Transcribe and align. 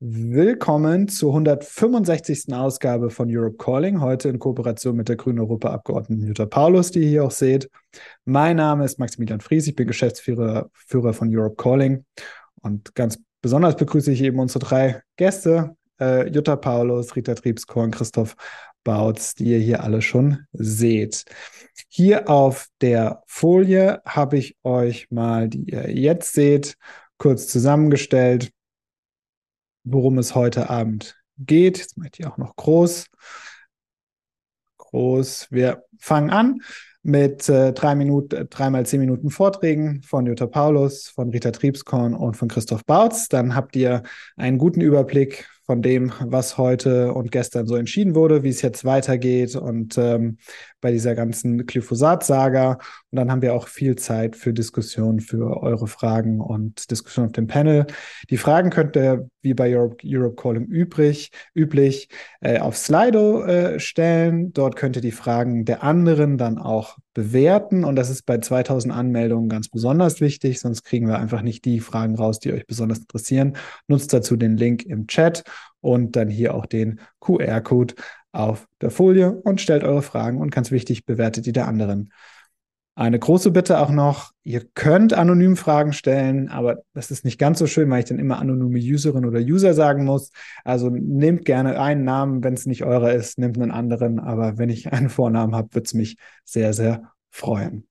Willkommen 0.00 1.08
zur 1.08 1.30
165. 1.30 2.52
Ausgabe 2.52 3.10
von 3.10 3.28
Europe 3.30 3.56
Calling, 3.56 4.00
heute 4.00 4.28
in 4.28 4.38
Kooperation 4.38 4.96
mit 4.96 5.08
der 5.08 5.16
grünen 5.16 5.40
Europaabgeordneten 5.40 6.26
Jutta 6.26 6.46
Paulus, 6.46 6.90
die 6.90 7.00
ihr 7.00 7.08
hier 7.08 7.24
auch 7.24 7.30
seht. 7.30 7.70
Mein 8.24 8.56
Name 8.56 8.84
ist 8.84 8.98
Maximilian 8.98 9.40
Fries, 9.40 9.66
ich 9.66 9.76
bin 9.76 9.86
Geschäftsführer 9.86 10.70
Führer 10.72 11.12
von 11.12 11.34
Europe 11.34 11.56
Calling 11.56 12.04
und 12.62 12.94
ganz 12.94 13.18
besonders 13.42 13.76
begrüße 13.76 14.12
ich 14.12 14.22
eben 14.22 14.38
unsere 14.38 14.60
drei 14.60 15.02
Gäste, 15.16 15.76
äh, 16.00 16.28
Jutta 16.28 16.56
Paulus, 16.56 17.14
Rita 17.14 17.34
Triebskorn, 17.34 17.90
Christoph 17.90 18.36
Bautz, 18.84 19.34
die 19.34 19.44
ihr 19.44 19.58
hier 19.58 19.84
alle 19.84 20.02
schon 20.02 20.46
seht. 20.52 21.24
Hier 21.88 22.28
auf 22.28 22.66
der 22.80 23.22
Folie 23.26 24.00
habe 24.04 24.38
ich 24.38 24.56
euch 24.64 25.10
mal, 25.10 25.48
die 25.48 25.70
ihr 25.70 25.90
jetzt 25.90 26.32
seht, 26.32 26.76
kurz 27.18 27.46
zusammengestellt, 27.46 28.52
worum 29.84 30.18
es 30.18 30.34
heute 30.34 30.70
Abend 30.70 31.16
geht. 31.38 31.78
Jetzt 31.78 31.98
möchte 31.98 32.22
ich 32.22 32.28
auch 32.28 32.38
noch 32.38 32.56
groß. 32.56 33.06
Groß. 34.78 35.48
Wir 35.50 35.84
fangen 35.98 36.30
an 36.30 36.60
mit 37.02 37.48
äh, 37.48 37.72
drei 37.72 37.94
Minuten, 37.94 38.48
dreimal 38.48 38.86
zehn 38.86 39.00
Minuten 39.00 39.30
Vorträgen 39.30 40.02
von 40.02 40.26
Jutta 40.26 40.46
Paulus, 40.46 41.08
von 41.08 41.30
Rita 41.30 41.50
Triebskorn 41.50 42.14
und 42.14 42.36
von 42.36 42.48
Christoph 42.48 42.84
Bautz. 42.84 43.28
Dann 43.28 43.54
habt 43.54 43.74
ihr 43.74 44.02
einen 44.36 44.58
guten 44.58 44.80
Überblick 44.80 45.48
von 45.64 45.82
dem, 45.82 46.12
was 46.20 46.58
heute 46.58 47.14
und 47.14 47.30
gestern 47.30 47.66
so 47.66 47.76
entschieden 47.76 48.14
wurde, 48.14 48.42
wie 48.42 48.48
es 48.48 48.62
jetzt 48.62 48.84
weitergeht 48.84 49.54
und 49.56 49.96
ähm, 49.96 50.38
bei 50.80 50.90
dieser 50.90 51.14
ganzen 51.14 51.66
Glyphosat-Saga. 51.66 52.72
Und 52.72 53.16
dann 53.16 53.30
haben 53.30 53.42
wir 53.42 53.54
auch 53.54 53.68
viel 53.68 53.96
Zeit 53.96 54.36
für 54.36 54.52
Diskussionen, 54.52 55.20
für 55.20 55.62
eure 55.62 55.86
Fragen 55.86 56.40
und 56.40 56.90
Diskussionen 56.90 57.28
auf 57.28 57.32
dem 57.32 57.46
Panel. 57.46 57.86
Die 58.28 58.36
Fragen 58.36 58.70
könnt 58.70 58.96
ihr, 58.96 59.28
wie 59.40 59.54
bei 59.54 59.74
Europe, 59.74 59.96
Europe 60.04 60.34
Calling 60.34 60.66
übrig, 60.66 61.30
üblich, 61.54 62.08
äh, 62.40 62.58
auf 62.58 62.76
Slido 62.76 63.44
äh, 63.44 63.78
stellen. 63.78 64.52
Dort 64.52 64.76
könnt 64.76 64.96
ihr 64.96 65.02
die 65.02 65.12
Fragen 65.12 65.64
der 65.64 65.82
anderen 65.82 66.36
dann 66.38 66.58
auch 66.58 66.98
bewerten. 67.14 67.84
Und 67.84 67.96
das 67.96 68.10
ist 68.10 68.24
bei 68.26 68.38
2000 68.38 68.92
Anmeldungen 68.92 69.48
ganz 69.48 69.68
besonders 69.68 70.20
wichtig, 70.20 70.60
sonst 70.60 70.82
kriegen 70.82 71.06
wir 71.06 71.18
einfach 71.18 71.42
nicht 71.42 71.64
die 71.64 71.80
Fragen 71.80 72.16
raus, 72.16 72.38
die 72.38 72.52
euch 72.52 72.66
besonders 72.66 73.00
interessieren. 73.00 73.56
Nutzt 73.86 74.12
dazu 74.12 74.36
den 74.36 74.56
Link 74.56 74.84
im 74.84 75.06
Chat 75.06 75.44
und 75.80 76.16
dann 76.16 76.28
hier 76.28 76.54
auch 76.54 76.66
den 76.66 77.00
QR-Code 77.20 77.94
auf 78.32 78.66
der 78.80 78.90
Folie 78.90 79.32
und 79.32 79.60
stellt 79.60 79.84
eure 79.84 80.02
Fragen 80.02 80.40
und 80.40 80.50
ganz 80.50 80.70
wichtig, 80.70 81.04
bewertet 81.04 81.46
die 81.46 81.52
der 81.52 81.68
anderen. 81.68 82.12
Eine 82.94 83.18
große 83.18 83.50
Bitte 83.52 83.78
auch 83.78 83.90
noch, 83.90 84.32
ihr 84.42 84.66
könnt 84.74 85.14
anonym 85.14 85.56
Fragen 85.56 85.94
stellen, 85.94 86.50
aber 86.50 86.82
das 86.92 87.10
ist 87.10 87.24
nicht 87.24 87.38
ganz 87.38 87.58
so 87.58 87.66
schön, 87.66 87.88
weil 87.88 88.00
ich 88.00 88.04
dann 88.04 88.18
immer 88.18 88.38
anonyme 88.38 88.78
Userin 88.78 89.24
oder 89.24 89.40
User 89.40 89.72
sagen 89.72 90.04
muss. 90.04 90.30
Also 90.62 90.90
nehmt 90.90 91.46
gerne 91.46 91.80
einen 91.80 92.04
Namen, 92.04 92.44
wenn 92.44 92.52
es 92.52 92.66
nicht 92.66 92.84
eurer 92.84 93.14
ist, 93.14 93.38
nehmt 93.38 93.56
einen 93.56 93.70
anderen, 93.70 94.20
aber 94.20 94.58
wenn 94.58 94.68
ich 94.68 94.92
einen 94.92 95.08
Vornamen 95.08 95.54
habe, 95.54 95.74
würde 95.74 95.86
es 95.86 95.94
mich 95.94 96.16
sehr, 96.44 96.74
sehr 96.74 97.12
freuen. 97.30 97.86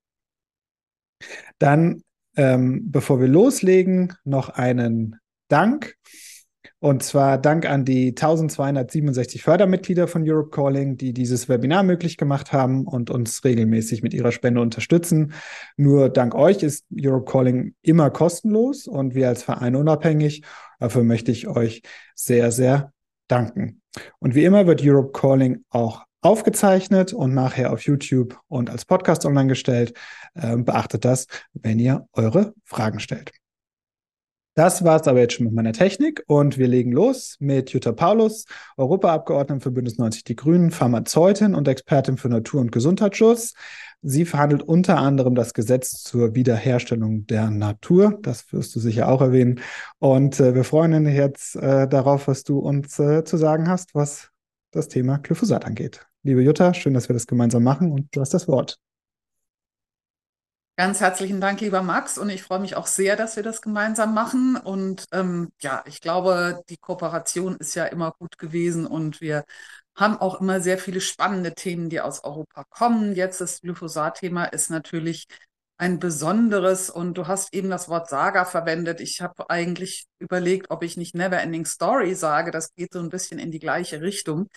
Dann, 1.58 2.04
ähm, 2.36 2.92
bevor 2.92 3.20
wir 3.20 3.28
loslegen, 3.28 4.14
noch 4.24 4.50
einen 4.50 5.18
Dank. 5.48 5.96
Und 6.80 7.04
zwar 7.04 7.38
Dank 7.38 7.66
an 7.66 7.86
die 7.86 8.10
1267 8.10 9.44
Fördermitglieder 9.44 10.08
von 10.08 10.28
Europe 10.28 10.50
Calling, 10.50 10.98
die 10.98 11.14
dieses 11.14 11.50
Webinar 11.50 11.84
möglich 11.84 12.18
gemacht 12.18 12.54
haben 12.54 12.88
und 12.88 13.10
uns 13.10 13.44
regelmäßig 13.44 14.04
mit 14.04 14.14
ihrer 14.14 14.32
Spende 14.32 14.62
unterstützen. 14.62 15.34
Nur 15.78 16.10
dank 16.10 16.36
euch 16.36 16.64
ist 16.64 16.86
Europe 16.96 17.32
Calling 17.32 17.76
immer 17.82 18.10
kostenlos 18.10 18.88
und 18.88 19.16
wir 19.16 19.28
als 19.28 19.44
Verein 19.44 19.76
unabhängig. 19.76 20.44
Dafür 20.80 21.04
möchte 21.04 21.32
ich 21.32 21.48
euch 21.48 21.82
sehr, 22.16 22.52
sehr 22.52 22.94
danken. 23.28 23.82
Und 24.20 24.36
wie 24.36 24.46
immer 24.46 24.68
wird 24.68 24.82
Europe 24.84 25.12
Calling 25.12 25.64
auch 25.70 26.06
aufgezeichnet 26.22 27.14
und 27.14 27.34
nachher 27.34 27.74
auf 27.74 27.82
YouTube 27.82 28.40
und 28.48 28.70
als 28.70 28.86
Podcast 28.86 29.26
online 29.26 29.48
gestellt. 29.48 29.94
Ähm, 30.36 30.66
beachtet 30.66 31.04
das, 31.04 31.28
wenn 31.54 31.80
ihr 31.80 32.08
eure 32.14 32.54
Fragen 32.64 33.00
stellt. 33.00 33.32
Das 34.62 34.84
war 34.84 35.02
es 35.02 35.08
aber 35.08 35.22
jetzt 35.22 35.34
schon 35.34 35.48
mit 35.48 35.56
meiner 35.56 35.74
Technik 35.74 36.24
und 36.28 36.60
wir 36.60 36.68
legen 36.68 36.92
los 36.92 37.36
mit 37.40 37.72
Jutta 37.72 37.94
Paulus, 37.94 38.46
Europaabgeordnete 38.78 39.60
für 39.60 39.72
Bündnis 39.72 39.98
90 39.98 40.24
Die 40.24 40.36
Grünen, 40.36 40.70
Pharmazeutin 40.70 41.56
und 41.56 41.68
Expertin 41.68 42.16
für 42.16 42.30
Natur- 42.30 42.62
und 42.62 42.72
Gesundheitsschutz. 42.72 43.56
Sie 44.04 44.24
verhandelt 44.24 44.62
unter 44.62 45.00
anderem 45.00 45.34
das 45.34 45.56
Gesetz 45.56 46.04
zur 46.04 46.36
Wiederherstellung 46.36 47.26
der 47.26 47.50
Natur. 47.50 48.20
Das 48.22 48.54
wirst 48.54 48.76
du 48.76 48.80
sicher 48.80 49.08
auch 49.08 49.22
erwähnen. 49.22 49.62
Und 49.98 50.40
äh, 50.40 50.54
wir 50.54 50.64
freuen 50.64 50.94
uns 50.94 51.10
jetzt 51.10 51.56
äh, 51.56 51.88
darauf, 51.88 52.28
was 52.28 52.44
du 52.44 52.60
uns 52.60 53.00
äh, 53.00 53.24
zu 53.24 53.38
sagen 53.38 53.68
hast, 53.68 53.96
was 53.96 54.30
das 54.70 54.90
Thema 54.90 55.18
Glyphosat 55.18 55.66
angeht. 55.66 56.06
Liebe 56.22 56.44
Jutta, 56.44 56.76
schön, 56.76 56.94
dass 56.94 57.10
wir 57.10 57.16
das 57.16 57.26
gemeinsam 57.26 57.64
machen 57.64 57.92
und 57.92 58.16
du 58.16 58.22
hast 58.22 58.36
das 58.36 58.48
Wort. 58.48 58.78
Ganz 60.82 61.00
herzlichen 61.00 61.40
Dank, 61.40 61.62
lieber 61.62 61.84
Max. 61.84 62.18
Und 62.18 62.32
ich 62.32 62.42
freue 62.42 62.58
mich 62.58 62.76
auch 62.76 62.88
sehr, 62.88 63.16
dass 63.16 63.36
wir 63.36 63.44
das 63.44 63.62
gemeinsam 63.62 64.16
machen. 64.16 64.58
Und 64.58 65.06
ähm, 65.12 65.52
ja, 65.62 65.84
ich 65.86 66.02
glaube, 66.02 66.64
die 66.70 66.78
Kooperation 66.78 67.56
ist 67.58 67.76
ja 67.76 67.86
immer 67.86 68.14
gut 68.18 68.40
gewesen 68.40 68.88
und 68.88 69.22
wir 69.22 69.44
haben 69.96 70.18
auch 70.18 70.42
immer 70.42 70.60
sehr 70.60 70.80
viele 70.80 71.00
spannende 71.00 71.54
Themen, 71.54 71.90
die 71.90 72.02
aus 72.02 72.24
Europa 72.24 72.64
kommen. 72.72 73.14
Jetzt 73.14 73.42
das 73.42 73.62
Glyphosat-Thema 73.62 74.46
ist 74.46 74.72
natürlich 74.72 75.28
ein 75.78 76.00
besonderes 76.00 76.90
und 76.90 77.16
du 77.16 77.28
hast 77.28 77.54
eben 77.54 77.70
das 77.70 77.88
Wort 77.88 78.10
Saga 78.10 78.44
verwendet. 78.46 79.02
Ich 79.02 79.22
habe 79.22 79.52
eigentlich 79.52 80.08
überlegt, 80.18 80.72
ob 80.72 80.82
ich 80.82 80.98
nicht 80.98 81.14
Neverending 81.14 81.66
Story 81.68 82.16
sage. 82.16 82.50
Das 82.50 82.74
geht 82.74 82.94
so 82.94 83.00
ein 83.02 83.10
bisschen 83.10 83.38
in 83.38 83.52
die 83.52 83.60
gleiche 83.60 84.02
Richtung. 84.02 84.48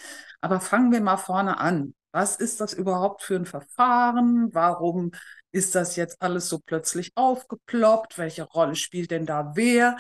Aber 0.41 0.61
fangen 0.61 0.91
wir 0.91 1.03
mal 1.03 1.19
vorne 1.19 1.61
an. 1.61 1.95
Was 2.13 2.37
ist 2.37 2.63
das 2.63 2.73
überhaupt 2.73 3.23
für 3.23 3.35
ein 3.35 3.45
Verfahren? 3.45 4.49
Warum 4.53 5.11
ist 5.55 5.77
das 5.77 5.95
jetzt 5.95 6.21
alles 6.21 6.49
so 6.49 6.59
plötzlich 6.59 7.13
aufgeploppt? 7.15 8.19
Welche 8.19 8.43
Rolle 8.43 8.75
spielt 8.75 9.13
denn 9.13 9.25
da 9.25 9.53
wer? 9.55 9.97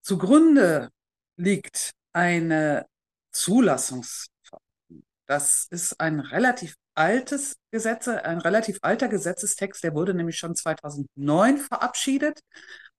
Zugrunde 0.00 0.90
liegt 1.36 1.90
eine 2.12 2.86
Zulassungsverordnung. 3.32 5.02
Das 5.26 5.66
ist 5.70 6.00
ein 6.00 6.20
relativ 6.20 6.76
altes 6.94 7.56
Gesetz, 7.72 8.06
ein 8.06 8.38
relativ 8.38 8.78
alter 8.82 9.08
Gesetzestext, 9.08 9.82
der 9.82 9.94
wurde 9.94 10.14
nämlich 10.14 10.38
schon 10.38 10.54
2009 10.54 11.58
verabschiedet. 11.58 12.40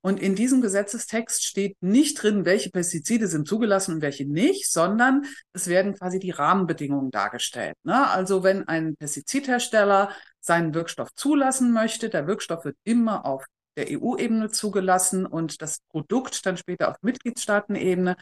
Und 0.01 0.19
in 0.19 0.35
diesem 0.35 0.61
Gesetzestext 0.61 1.45
steht 1.45 1.77
nicht 1.81 2.21
drin, 2.21 2.43
welche 2.43 2.71
Pestizide 2.71 3.27
sind 3.27 3.47
zugelassen 3.47 3.95
und 3.95 4.01
welche 4.01 4.25
nicht, 4.25 4.71
sondern 4.71 5.25
es 5.53 5.67
werden 5.67 5.93
quasi 5.93 6.19
die 6.19 6.31
Rahmenbedingungen 6.31 7.11
dargestellt. 7.11 7.75
Ne? 7.83 8.09
Also 8.09 8.43
wenn 8.43 8.67
ein 8.67 8.95
Pestizidhersteller 8.95 10.11
seinen 10.39 10.73
Wirkstoff 10.73 11.13
zulassen 11.13 11.71
möchte, 11.71 12.09
der 12.09 12.25
Wirkstoff 12.25 12.65
wird 12.65 12.77
immer 12.83 13.25
auf 13.25 13.45
der 13.77 13.87
EU-Ebene 13.91 14.49
zugelassen 14.49 15.25
und 15.25 15.61
das 15.61 15.79
Produkt 15.89 16.45
dann 16.45 16.57
später 16.57 16.89
auf 16.89 16.97
Mitgliedstaatenebene. 17.01 18.17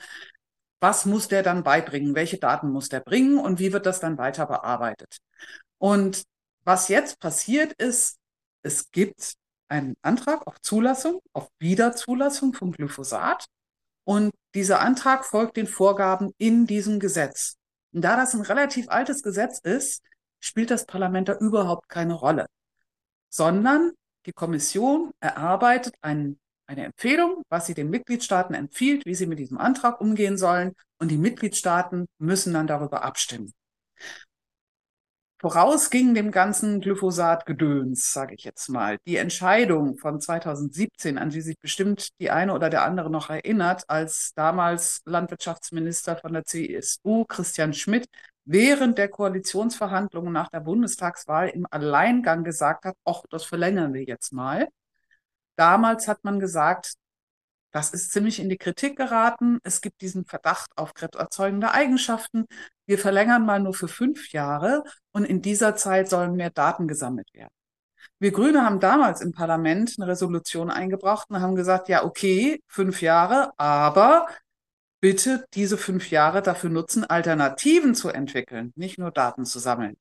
Was 0.80 1.06
muss 1.06 1.28
der 1.28 1.44
dann 1.44 1.64
beibringen? 1.64 2.16
Welche 2.16 2.38
Daten 2.38 2.70
muss 2.70 2.90
der 2.90 3.00
bringen 3.00 3.38
und 3.38 3.60
wie 3.60 3.74
wird 3.74 3.86
das 3.86 4.00
dann 4.00 4.18
weiter 4.18 4.46
bearbeitet? 4.46 5.20
Und 5.78 6.24
was 6.64 6.88
jetzt 6.88 7.20
passiert 7.20 7.74
ist, 7.74 8.18
es 8.62 8.92
gibt 8.92 9.36
einen 9.70 9.96
Antrag 10.02 10.46
auf 10.48 10.60
Zulassung, 10.62 11.22
auf 11.34 11.50
Wiederzulassung 11.60 12.54
von 12.54 12.72
Glyphosat. 12.72 13.46
Und 14.04 14.32
dieser 14.56 14.82
Antrag 14.82 15.26
folgt 15.26 15.58
den 15.58 15.68
Vorgaben 15.68 16.32
in 16.38 16.66
diesem 16.66 17.00
Gesetz. 17.00 17.56
Und 17.94 18.02
da 18.02 18.16
das 18.16 18.34
ein 18.34 18.42
relativ 18.42 18.90
altes 18.90 19.24
Gesetz 19.24 19.60
ist, 19.60 20.02
spielt 20.40 20.72
das 20.72 20.86
Parlament 20.86 21.30
da 21.30 21.38
überhaupt 21.38 21.90
keine 21.90 22.14
Rolle, 22.14 22.48
sondern 23.30 23.92
die 24.26 24.34
Kommission 24.34 25.12
erarbeitet 25.20 25.96
ein, 26.02 26.40
eine 26.68 26.86
Empfehlung, 26.86 27.44
was 27.50 27.66
sie 27.66 27.74
den 27.74 27.90
Mitgliedstaaten 27.90 28.54
empfiehlt, 28.54 29.06
wie 29.06 29.16
sie 29.16 29.26
mit 29.26 29.40
diesem 29.40 29.58
Antrag 29.58 30.02
umgehen 30.02 30.38
sollen. 30.38 30.74
Und 31.00 31.10
die 31.10 31.18
Mitgliedstaaten 31.18 32.06
müssen 32.20 32.54
dann 32.54 32.68
darüber 32.68 33.04
abstimmen. 33.04 33.54
Voraus 35.42 35.90
ging 35.90 36.14
dem 36.14 36.32
ganzen 36.32 36.82
Glyphosat-Gedöns, 36.82 38.12
sage 38.12 38.36
ich 38.36 38.44
jetzt 38.44 38.68
mal, 38.68 38.98
die 39.08 39.16
Entscheidung 39.16 39.98
von 39.98 40.20
2017, 40.20 41.18
an 41.18 41.30
die 41.30 41.40
sich 41.40 41.58
bestimmt 41.60 42.10
die 42.20 42.30
eine 42.30 42.54
oder 42.54 42.70
der 42.70 42.84
andere 42.84 43.10
noch 43.10 43.30
erinnert, 43.30 43.86
als 43.88 44.34
damals 44.36 45.02
Landwirtschaftsminister 45.06 46.18
von 46.18 46.34
der 46.34 46.44
CSU 46.44 47.24
Christian 47.24 47.74
Schmidt 47.74 48.10
während 48.44 48.98
der 48.98 49.08
Koalitionsverhandlungen 49.08 50.34
nach 50.34 50.50
der 50.50 50.60
Bundestagswahl 50.60 51.48
im 51.50 51.66
Alleingang 51.70 52.44
gesagt 52.44 52.84
hat, 52.84 52.96
ach, 53.06 53.22
das 53.30 53.46
verlängern 53.46 53.94
wir 53.94 54.04
jetzt 54.04 54.34
mal. 54.34 54.68
Damals 55.56 56.10
hat 56.10 56.26
man 56.26 56.42
gesagt, 56.42 56.96
das 57.72 57.92
ist 57.92 58.12
ziemlich 58.12 58.40
in 58.40 58.50
die 58.50 58.58
Kritik 58.58 58.98
geraten. 58.98 59.60
Es 59.64 59.82
gibt 59.82 60.02
diesen 60.02 60.26
Verdacht 60.26 60.72
auf 60.76 60.94
krebserzeugende 60.94 61.72
Eigenschaften. 61.72 62.46
Wir 62.86 62.98
verlängern 62.98 63.46
mal 63.46 63.60
nur 63.60 63.74
für 63.74 63.88
fünf 63.88 64.32
Jahre 64.32 64.84
und 65.12 65.26
in 65.26 65.42
dieser 65.42 65.76
Zeit 65.76 66.10
sollen 66.10 66.36
mehr 66.36 66.50
Daten 66.50 66.88
gesammelt 66.88 67.32
werden. 67.34 67.54
Wir 68.20 68.32
Grüne 68.32 68.66
haben 68.66 68.80
damals 68.80 69.22
im 69.22 69.32
Parlament 69.32 69.96
eine 69.98 70.08
Resolution 70.08 70.70
eingebracht 70.72 71.30
und 71.30 71.42
haben 71.42 71.56
gesagt, 71.56 71.90
ja, 71.90 72.04
okay, 72.04 72.62
fünf 72.68 73.02
Jahre, 73.02 73.52
aber 73.58 74.28
bitte 75.00 75.46
diese 75.54 75.78
fünf 75.78 76.10
Jahre 76.12 76.42
dafür 76.42 76.70
nutzen, 76.70 77.06
Alternativen 77.06 77.96
zu 77.96 78.10
entwickeln, 78.10 78.74
nicht 78.76 78.98
nur 78.98 79.12
Daten 79.12 79.46
zu 79.46 79.60
sammeln. 79.60 79.96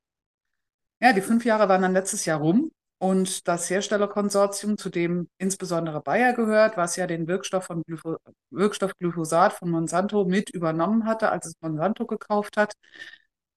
Ja, 1.01 1.13
die 1.13 1.21
fünf 1.21 1.45
Jahre 1.45 1.69
waren 1.69 1.83
dann 1.83 1.93
letztes 1.93 2.25
Jahr 2.25 2.41
rum 2.41 2.73
und 2.99 3.47
das 3.49 3.71
Herstellerkonsortium, 3.71 4.77
zu 4.77 4.91
dem 4.91 5.29
insbesondere 5.39 6.01
Bayer 6.01 6.33
gehört, 6.33 6.77
was 6.77 6.97
ja 6.97 7.07
den 7.07 7.29
Wirkstoff, 7.29 7.65
von 7.67 7.83
Glypho 7.85 8.17
Wirkstoff 8.51 8.93
Glyphosat 8.99 9.53
von 9.53 9.71
Monsanto 9.71 10.25
mit 10.25 10.51
übernommen 10.51 11.07
hatte, 11.07 11.31
als 11.31 11.47
es 11.47 11.55
Monsanto 11.61 12.07
gekauft 12.07 12.57
hat, 12.57 12.75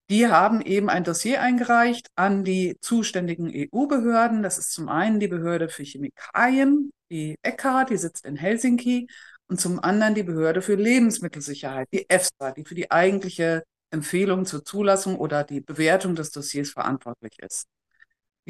die 0.10 0.28
haben 0.28 0.62
eben 0.62 0.90
ein 0.90 1.04
Dossier 1.06 1.42
eingereicht 1.42 2.08
an 2.16 2.44
die 2.44 2.78
zuständigen 2.82 3.50
EU-Behörden. 3.50 4.44
Das 4.44 4.58
ist 4.58 4.74
zum 4.74 4.90
einen 4.90 5.20
die 5.20 5.30
Behörde 5.30 5.70
für 5.70 5.84
Chemikalien, 5.84 6.92
die 7.10 7.36
ECHA, 7.44 7.86
die 7.86 7.98
sitzt 7.98 8.26
in 8.26 8.36
Helsinki, 8.36 9.08
und 9.48 9.60
zum 9.60 9.80
anderen 9.84 10.16
die 10.16 10.24
Behörde 10.24 10.62
für 10.62 10.76
Lebensmittelsicherheit, 10.76 11.88
die 11.94 12.10
EFSA, 12.10 12.52
die 12.52 12.64
für 12.66 12.76
die 12.76 12.90
eigentliche 12.92 13.64
Empfehlung 13.90 14.46
zur 14.46 14.64
Zulassung 14.64 15.18
oder 15.18 15.44
die 15.44 15.62
Bewertung 15.62 16.16
des 16.16 16.32
Dossiers 16.32 16.72
verantwortlich 16.72 17.34
ist. 17.40 17.68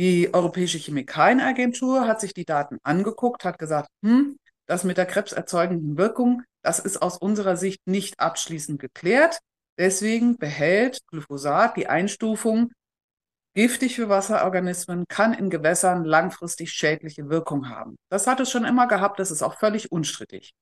Die 0.02 0.34
Europäische 0.34 0.80
Chemikalienagentur 0.80 2.08
hat 2.08 2.22
sich 2.22 2.34
die 2.34 2.44
Daten 2.44 2.80
angeguckt, 2.82 3.46
hat 3.46 3.60
gesagt, 3.60 3.88
hm, 4.02 4.36
das 4.66 4.84
mit 4.84 4.98
der 4.98 5.06
krebserzeugenden 5.06 5.96
Wirkung, 5.96 6.42
das 6.64 6.80
ist 6.80 7.04
aus 7.04 7.20
unserer 7.20 7.56
Sicht 7.56 7.86
nicht 7.86 8.20
abschließend 8.20 8.82
geklärt. 8.82 9.38
Deswegen 9.78 10.38
behält 10.38 11.06
Glyphosat 11.06 11.78
die 11.78 11.86
Einstufung 11.86 12.72
giftig 13.54 13.98
für 13.98 14.10
Wasserorganismen, 14.10 15.06
kann 15.08 15.36
in 15.36 15.52
Gewässern 15.52 16.04
langfristig 16.04 16.74
schädliche 16.74 17.30
Wirkung 17.30 17.70
haben. 17.70 17.96
Das 18.10 18.26
hat 18.26 18.40
es 18.40 18.50
schon 18.50 18.66
immer 18.66 18.88
gehabt, 18.88 19.20
das 19.20 19.30
ist 19.30 19.44
auch 19.44 19.60
völlig 19.60 19.92
unstrittig. 19.92 20.56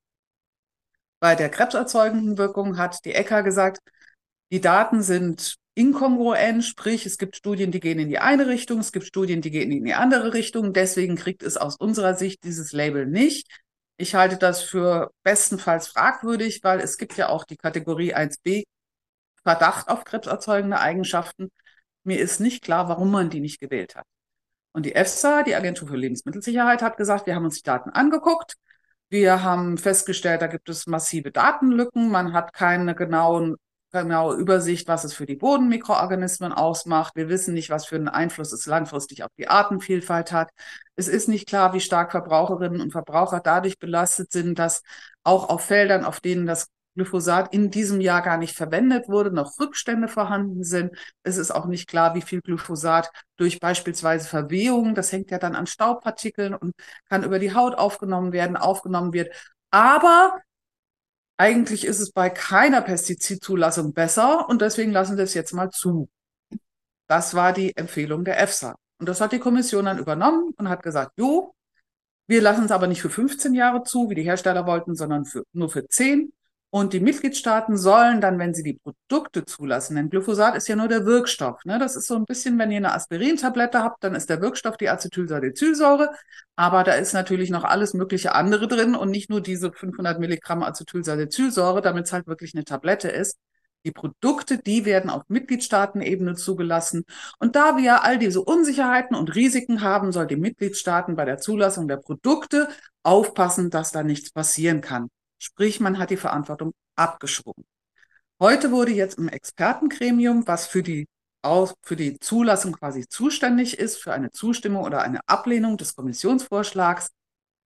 Bei 1.18 1.34
der 1.34 1.48
krebserzeugenden 1.48 2.36
Wirkung 2.36 2.76
hat 2.76 3.06
die 3.06 3.14
ECHA 3.14 3.40
gesagt, 3.40 3.78
die 4.52 4.60
Daten 4.60 5.02
sind 5.02 5.56
inkongruent, 5.74 6.64
sprich 6.64 7.06
es 7.06 7.18
gibt 7.18 7.36
Studien, 7.36 7.70
die 7.70 7.80
gehen 7.80 7.98
in 7.98 8.08
die 8.08 8.18
eine 8.18 8.46
Richtung, 8.46 8.80
es 8.80 8.92
gibt 8.92 9.06
Studien, 9.06 9.40
die 9.40 9.50
gehen 9.50 9.70
in 9.72 9.84
die 9.84 9.94
andere 9.94 10.34
Richtung. 10.34 10.72
Deswegen 10.72 11.16
kriegt 11.16 11.42
es 11.42 11.56
aus 11.56 11.76
unserer 11.76 12.14
Sicht 12.14 12.44
dieses 12.44 12.72
Label 12.72 13.06
nicht. 13.06 13.48
Ich 13.96 14.14
halte 14.14 14.36
das 14.36 14.62
für 14.62 15.10
bestenfalls 15.22 15.88
fragwürdig, 15.88 16.60
weil 16.62 16.80
es 16.80 16.96
gibt 16.96 17.16
ja 17.16 17.28
auch 17.28 17.44
die 17.44 17.56
Kategorie 17.56 18.14
1b 18.14 18.64
Verdacht 19.42 19.88
auf 19.88 20.04
krebserzeugende 20.04 20.80
Eigenschaften. 20.80 21.50
Mir 22.04 22.20
ist 22.20 22.40
nicht 22.40 22.62
klar, 22.62 22.88
warum 22.88 23.10
man 23.10 23.30
die 23.30 23.40
nicht 23.40 23.60
gewählt 23.60 23.96
hat. 23.96 24.06
Und 24.72 24.86
die 24.86 24.94
EFSA, 24.94 25.42
die 25.42 25.54
Agentur 25.54 25.88
für 25.88 25.96
Lebensmittelsicherheit, 25.96 26.82
hat 26.82 26.96
gesagt, 26.96 27.26
wir 27.26 27.34
haben 27.34 27.44
uns 27.44 27.56
die 27.56 27.62
Daten 27.62 27.90
angeguckt. 27.90 28.54
Wir 29.08 29.42
haben 29.42 29.76
festgestellt, 29.76 30.42
da 30.42 30.46
gibt 30.46 30.68
es 30.68 30.86
massive 30.86 31.32
Datenlücken. 31.32 32.10
Man 32.10 32.32
hat 32.32 32.52
keine 32.52 32.94
genauen 32.94 33.56
genaue 33.90 34.36
Übersicht, 34.36 34.88
was 34.88 35.04
es 35.04 35.14
für 35.14 35.26
die 35.26 35.36
Bodenmikroorganismen 35.36 36.52
ausmacht. 36.52 37.16
Wir 37.16 37.28
wissen 37.28 37.54
nicht, 37.54 37.70
was 37.70 37.86
für 37.86 37.96
einen 37.96 38.08
Einfluss 38.08 38.52
es 38.52 38.66
langfristig 38.66 39.24
auf 39.24 39.30
die 39.38 39.48
Artenvielfalt 39.48 40.32
hat. 40.32 40.50
Es 40.96 41.08
ist 41.08 41.28
nicht 41.28 41.48
klar, 41.48 41.72
wie 41.72 41.80
stark 41.80 42.10
Verbraucherinnen 42.10 42.80
und 42.80 42.92
Verbraucher 42.92 43.40
dadurch 43.40 43.78
belastet 43.78 44.32
sind, 44.32 44.58
dass 44.58 44.82
auch 45.24 45.48
auf 45.48 45.62
Feldern, 45.62 46.04
auf 46.04 46.20
denen 46.20 46.46
das 46.46 46.68
Glyphosat 46.94 47.52
in 47.54 47.70
diesem 47.70 48.00
Jahr 48.00 48.22
gar 48.22 48.36
nicht 48.36 48.56
verwendet 48.56 49.08
wurde, 49.08 49.30
noch 49.30 49.58
Rückstände 49.60 50.08
vorhanden 50.08 50.64
sind. 50.64 50.92
Es 51.22 51.36
ist 51.36 51.50
auch 51.50 51.66
nicht 51.66 51.88
klar, 51.88 52.14
wie 52.14 52.22
viel 52.22 52.40
Glyphosat 52.42 53.10
durch 53.36 53.60
beispielsweise 53.60 54.28
Verwehungen, 54.28 54.94
das 54.94 55.12
hängt 55.12 55.30
ja 55.30 55.38
dann 55.38 55.54
an 55.54 55.66
Staubpartikeln 55.66 56.54
und 56.54 56.74
kann 57.08 57.22
über 57.22 57.38
die 57.38 57.54
Haut 57.54 57.76
aufgenommen 57.76 58.32
werden, 58.32 58.56
aufgenommen 58.56 59.12
wird. 59.12 59.32
Aber 59.70 60.40
eigentlich 61.40 61.86
ist 61.86 62.00
es 62.00 62.12
bei 62.12 62.28
keiner 62.28 62.82
Pestizidzulassung 62.82 63.94
besser 63.94 64.46
und 64.50 64.60
deswegen 64.60 64.92
lassen 64.92 65.16
wir 65.16 65.24
es 65.24 65.32
jetzt 65.32 65.54
mal 65.54 65.70
zu. 65.70 66.10
Das 67.06 67.34
war 67.34 67.54
die 67.54 67.74
Empfehlung 67.78 68.26
der 68.26 68.38
EFSA. 68.42 68.76
Und 68.98 69.08
das 69.08 69.22
hat 69.22 69.32
die 69.32 69.38
Kommission 69.38 69.86
dann 69.86 69.98
übernommen 69.98 70.52
und 70.58 70.68
hat 70.68 70.82
gesagt, 70.82 71.12
jo, 71.16 71.54
wir 72.26 72.42
lassen 72.42 72.66
es 72.66 72.70
aber 72.70 72.88
nicht 72.88 73.00
für 73.00 73.08
15 73.08 73.54
Jahre 73.54 73.84
zu, 73.84 74.10
wie 74.10 74.14
die 74.16 74.22
Hersteller 74.22 74.66
wollten, 74.66 74.94
sondern 74.94 75.24
für, 75.24 75.42
nur 75.54 75.70
für 75.70 75.88
10. 75.88 76.30
Und 76.72 76.92
die 76.92 77.00
Mitgliedstaaten 77.00 77.76
sollen 77.76 78.20
dann, 78.20 78.38
wenn 78.38 78.54
sie 78.54 78.62
die 78.62 78.74
Produkte 78.74 79.44
zulassen, 79.44 79.96
denn 79.96 80.08
Glyphosat 80.08 80.56
ist 80.56 80.68
ja 80.68 80.76
nur 80.76 80.86
der 80.86 81.04
Wirkstoff. 81.04 81.64
Ne? 81.64 81.80
Das 81.80 81.96
ist 81.96 82.06
so 82.06 82.14
ein 82.14 82.26
bisschen, 82.26 82.58
wenn 82.60 82.70
ihr 82.70 82.76
eine 82.76 82.94
Aspirintablette 82.94 83.82
habt, 83.82 84.04
dann 84.04 84.14
ist 84.14 84.30
der 84.30 84.40
Wirkstoff 84.40 84.76
die 84.76 84.88
Acetylsalicylsäure. 84.88 86.10
Aber 86.54 86.84
da 86.84 86.92
ist 86.92 87.12
natürlich 87.12 87.50
noch 87.50 87.64
alles 87.64 87.92
mögliche 87.92 88.36
andere 88.36 88.68
drin 88.68 88.94
und 88.94 89.10
nicht 89.10 89.30
nur 89.30 89.40
diese 89.40 89.72
500 89.72 90.20
Milligramm 90.20 90.62
Acetylsalicylsäure, 90.62 91.82
damit 91.82 92.06
es 92.06 92.12
halt 92.12 92.28
wirklich 92.28 92.54
eine 92.54 92.64
Tablette 92.64 93.08
ist. 93.08 93.36
Die 93.84 93.92
Produkte, 93.92 94.58
die 94.58 94.84
werden 94.84 95.10
auf 95.10 95.22
Mitgliedstaatenebene 95.28 96.34
zugelassen. 96.34 97.04
Und 97.38 97.56
da 97.56 97.78
wir 97.78 98.04
all 98.04 98.18
diese 98.18 98.42
Unsicherheiten 98.42 99.16
und 99.16 99.34
Risiken 99.34 99.80
haben, 99.80 100.12
soll 100.12 100.26
die 100.26 100.36
Mitgliedstaaten 100.36 101.16
bei 101.16 101.24
der 101.24 101.38
Zulassung 101.38 101.88
der 101.88 101.96
Produkte 101.96 102.68
aufpassen, 103.02 103.70
dass 103.70 103.90
da 103.90 104.02
nichts 104.04 104.30
passieren 104.30 104.82
kann. 104.82 105.08
Sprich, 105.42 105.80
man 105.80 105.98
hat 105.98 106.10
die 106.10 106.18
Verantwortung 106.18 106.74
abgeschoben. 106.96 107.64
Heute 108.38 108.72
wurde 108.72 108.92
jetzt 108.92 109.16
im 109.18 109.28
Expertengremium, 109.28 110.46
was 110.46 110.66
für 110.66 110.82
die, 110.82 111.08
für 111.82 111.96
die 111.96 112.18
Zulassung 112.18 112.72
quasi 112.72 113.08
zuständig 113.08 113.78
ist, 113.78 113.96
für 113.96 114.12
eine 114.12 114.30
Zustimmung 114.30 114.84
oder 114.84 115.00
eine 115.00 115.20
Ablehnung 115.26 115.78
des 115.78 115.96
Kommissionsvorschlags, 115.96 117.10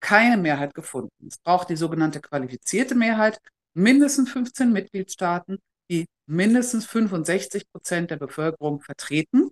keine 0.00 0.37
Mehrheit 0.37 0.75
gefunden. 0.75 1.26
Es 1.26 1.38
braucht 1.38 1.69
die 1.69 1.76
sogenannte 1.76 2.21
qualifizierte 2.21 2.94
Mehrheit, 2.94 3.41
mindestens 3.75 4.31
15 4.31 4.73
Mitgliedstaaten, 4.73 5.59
die 5.91 6.06
mindestens 6.26 6.87
65 6.87 7.69
Prozent 7.73 8.12
der 8.12 8.19
Bevölkerung 8.19 8.82
vertreten. 8.82 9.50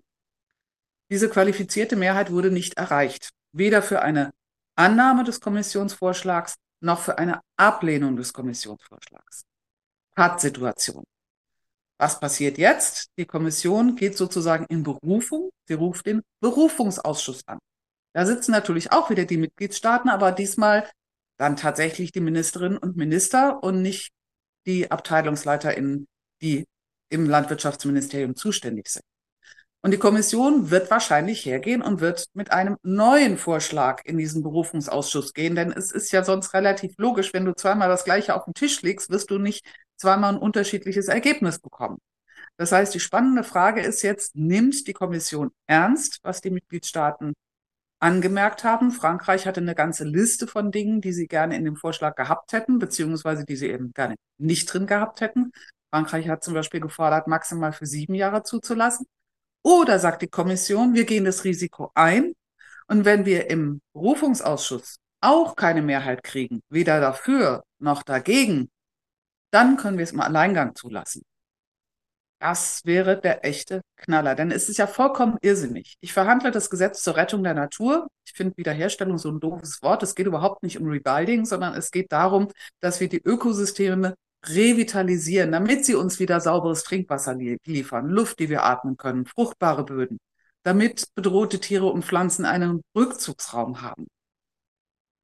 Diese 1.10 1.28
qualifizierte 1.28 1.96
Mehrheit 1.96 2.30
wurde 2.30 2.52
nicht 2.52 2.74
erreicht, 2.74 3.30
weder 3.52 3.82
für 3.82 4.02
eine 4.02 4.32
Annahme 4.76 5.24
des 5.24 5.40
Kommissionsvorschlags 5.40 6.54
noch 6.82 7.00
für 7.00 7.18
eine 7.18 7.40
Ablehnung 7.56 8.16
des 8.16 8.32
Kommissionsvorschlags. 8.32 9.44
Pattsituation. 10.14 11.04
Was 11.98 12.18
passiert 12.18 12.58
jetzt? 12.58 13.10
Die 13.16 13.26
Kommission 13.26 13.96
geht 13.96 14.16
sozusagen 14.16 14.66
in 14.68 14.82
Berufung. 14.82 15.50
Sie 15.68 15.74
ruft 15.74 16.06
den 16.06 16.22
Berufungsausschuss 16.40 17.46
an. 17.46 17.58
Da 18.12 18.26
sitzen 18.26 18.50
natürlich 18.50 18.92
auch 18.92 19.08
wieder 19.08 19.24
die 19.24 19.36
Mitgliedstaaten, 19.36 20.10
aber 20.10 20.32
diesmal 20.32 20.88
dann 21.38 21.56
tatsächlich 21.56 22.12
die 22.12 22.20
Ministerinnen 22.20 22.78
und 22.78 22.96
Minister 22.96 23.62
und 23.62 23.82
nicht 23.82 24.12
die 24.66 24.90
AbteilungsleiterInnen, 24.90 26.06
die 26.40 26.64
im 27.08 27.28
Landwirtschaftsministerium 27.28 28.36
zuständig 28.36 28.88
sind. 28.88 29.04
Und 29.84 29.90
die 29.90 29.98
Kommission 29.98 30.70
wird 30.70 30.92
wahrscheinlich 30.92 31.44
hergehen 31.44 31.82
und 31.82 32.00
wird 32.00 32.26
mit 32.34 32.52
einem 32.52 32.76
neuen 32.84 33.36
Vorschlag 33.36 34.02
in 34.04 34.16
diesen 34.16 34.44
Berufungsausschuss 34.44 35.34
gehen, 35.34 35.56
denn 35.56 35.72
es 35.72 35.90
ist 35.90 36.12
ja 36.12 36.22
sonst 36.22 36.54
relativ 36.54 36.94
logisch, 36.98 37.32
wenn 37.32 37.44
du 37.44 37.52
zweimal 37.52 37.88
das 37.88 38.04
Gleiche 38.04 38.36
auf 38.36 38.44
den 38.44 38.54
Tisch 38.54 38.80
legst, 38.82 39.10
wirst 39.10 39.30
du 39.30 39.38
nicht 39.38 39.66
zweimal 39.96 40.34
ein 40.34 40.40
unterschiedliches 40.40 41.08
Ergebnis 41.08 41.58
bekommen. 41.58 41.98
Das 42.56 42.70
heißt, 42.70 42.94
die 42.94 43.00
spannende 43.00 43.42
Frage 43.42 43.80
ist 43.80 44.02
jetzt, 44.02 44.36
nimmt 44.36 44.86
die 44.86 44.92
Kommission 44.92 45.50
ernst, 45.66 46.20
was 46.22 46.40
die 46.40 46.50
Mitgliedstaaten 46.50 47.32
angemerkt 47.98 48.62
haben? 48.62 48.92
Frankreich 48.92 49.46
hatte 49.46 49.60
eine 49.60 49.74
ganze 49.74 50.04
Liste 50.04 50.46
von 50.46 50.70
Dingen, 50.70 51.00
die 51.00 51.12
sie 51.12 51.26
gerne 51.26 51.56
in 51.56 51.64
dem 51.64 51.76
Vorschlag 51.76 52.14
gehabt 52.14 52.52
hätten, 52.52 52.78
beziehungsweise 52.78 53.44
die 53.44 53.56
sie 53.56 53.70
eben 53.70 53.92
gerne 53.94 54.14
nicht 54.38 54.66
drin 54.66 54.86
gehabt 54.86 55.20
hätten. 55.20 55.50
Frankreich 55.90 56.28
hat 56.28 56.44
zum 56.44 56.54
Beispiel 56.54 56.80
gefordert, 56.80 57.26
maximal 57.26 57.72
für 57.72 57.86
sieben 57.86 58.14
Jahre 58.14 58.44
zuzulassen. 58.44 59.06
Oder 59.62 59.98
sagt 59.98 60.22
die 60.22 60.28
Kommission, 60.28 60.94
wir 60.94 61.04
gehen 61.04 61.24
das 61.24 61.44
Risiko 61.44 61.90
ein 61.94 62.34
und 62.88 63.04
wenn 63.04 63.24
wir 63.24 63.48
im 63.48 63.80
Berufungsausschuss 63.94 64.96
auch 65.20 65.54
keine 65.56 65.82
Mehrheit 65.82 66.22
kriegen, 66.22 66.62
weder 66.68 67.00
dafür 67.00 67.62
noch 67.78 68.02
dagegen, 68.02 68.70
dann 69.52 69.76
können 69.76 69.98
wir 69.98 70.04
es 70.04 70.12
im 70.12 70.20
Alleingang 70.20 70.74
zulassen. 70.74 71.22
Das 72.40 72.84
wäre 72.84 73.20
der 73.20 73.44
echte 73.44 73.82
Knaller, 73.96 74.34
denn 74.34 74.50
es 74.50 74.68
ist 74.68 74.76
ja 74.76 74.88
vollkommen 74.88 75.38
irrsinnig. 75.42 75.94
Ich 76.00 76.12
verhandle 76.12 76.50
das 76.50 76.70
Gesetz 76.70 77.00
zur 77.00 77.16
Rettung 77.16 77.44
der 77.44 77.54
Natur. 77.54 78.08
Ich 78.26 78.32
finde 78.32 78.56
Wiederherstellung 78.56 79.16
so 79.16 79.30
ein 79.30 79.38
doofes 79.38 79.80
Wort. 79.82 80.02
Es 80.02 80.16
geht 80.16 80.26
überhaupt 80.26 80.64
nicht 80.64 80.76
um 80.80 80.88
Rebuilding, 80.88 81.44
sondern 81.44 81.74
es 81.74 81.92
geht 81.92 82.10
darum, 82.10 82.48
dass 82.80 82.98
wir 82.98 83.08
die 83.08 83.22
Ökosysteme 83.22 84.16
revitalisieren, 84.46 85.52
damit 85.52 85.84
sie 85.84 85.94
uns 85.94 86.18
wieder 86.18 86.40
sauberes 86.40 86.82
Trinkwasser 86.84 87.34
liefern, 87.34 88.08
Luft, 88.08 88.38
die 88.38 88.48
wir 88.48 88.64
atmen 88.64 88.96
können, 88.96 89.26
fruchtbare 89.26 89.84
Böden, 89.84 90.18
damit 90.62 91.06
bedrohte 91.14 91.60
Tiere 91.60 91.86
und 91.86 92.04
Pflanzen 92.04 92.44
einen 92.44 92.82
Rückzugsraum 92.96 93.82
haben. 93.82 94.06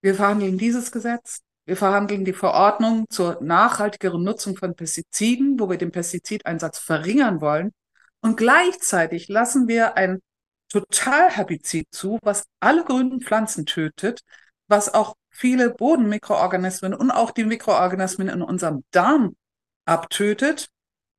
Wir 0.01 0.15
verhandeln 0.15 0.57
dieses 0.57 0.91
Gesetz. 0.91 1.41
Wir 1.65 1.75
verhandeln 1.75 2.23
die 2.23 2.33
Verordnung 2.33 3.05
zur 3.09 3.39
nachhaltigeren 3.41 4.23
Nutzung 4.23 4.55
von 4.55 4.73
Pestiziden, 4.73 5.59
wo 5.59 5.69
wir 5.69 5.77
den 5.77 5.91
Pestizideinsatz 5.91 6.79
verringern 6.79 7.41
wollen. 7.41 7.71
Und 8.21 8.37
gleichzeitig 8.37 9.27
lassen 9.27 9.67
wir 9.67 9.97
ein 9.97 10.21
Totalherbizid 10.69 11.87
zu, 11.91 12.19
was 12.21 12.45
alle 12.59 12.83
grünen 12.85 13.21
Pflanzen 13.21 13.65
tötet, 13.65 14.21
was 14.67 14.93
auch 14.93 15.15
viele 15.29 15.69
Bodenmikroorganismen 15.69 16.93
und 16.93 17.11
auch 17.11 17.31
die 17.31 17.45
Mikroorganismen 17.45 18.29
in 18.29 18.41
unserem 18.41 18.83
Darm 18.91 19.35
abtötet 19.85 20.67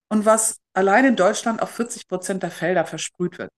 und 0.08 0.24
was 0.24 0.58
allein 0.74 1.04
in 1.04 1.16
Deutschland 1.16 1.62
auf 1.62 1.70
40 1.70 2.08
Prozent 2.08 2.42
der 2.42 2.50
Felder 2.50 2.84
versprüht 2.84 3.38
wird. 3.38 3.50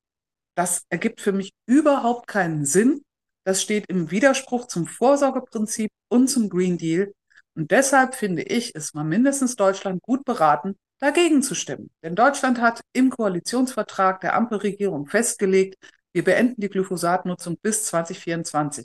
Das 0.55 0.85
ergibt 0.89 1.21
für 1.21 1.33
mich 1.33 1.53
überhaupt 1.67 2.27
keinen 2.27 2.65
Sinn. 2.65 3.03
Das 3.45 3.63
steht 3.63 3.87
im 3.89 4.11
Widerspruch 4.11 4.67
zum 4.67 4.87
Vorsorgeprinzip 4.87 5.91
und 6.09 6.29
zum 6.29 6.49
Green 6.49 6.77
Deal. 6.77 7.13
Und 7.55 7.71
deshalb 7.71 8.15
finde 8.15 8.43
ich, 8.43 8.75
ist 8.75 8.95
man 8.95 9.09
mindestens 9.09 9.57
Deutschland 9.57 10.03
gut 10.03 10.25
beraten, 10.25 10.77
dagegen 10.99 11.43
zu 11.43 11.55
stimmen. 11.55 11.91
Denn 12.03 12.15
Deutschland 12.15 12.61
hat 12.61 12.83
im 12.93 13.11
Koalitionsvertrag 13.11 14.21
der 14.21 14.35
Ampelregierung 14.35 15.07
festgelegt, 15.07 15.77
wir 16.13 16.25
beenden 16.25 16.61
die 16.61 16.69
Glyphosatnutzung 16.69 17.57
bis 17.59 17.87
2024. 17.87 18.85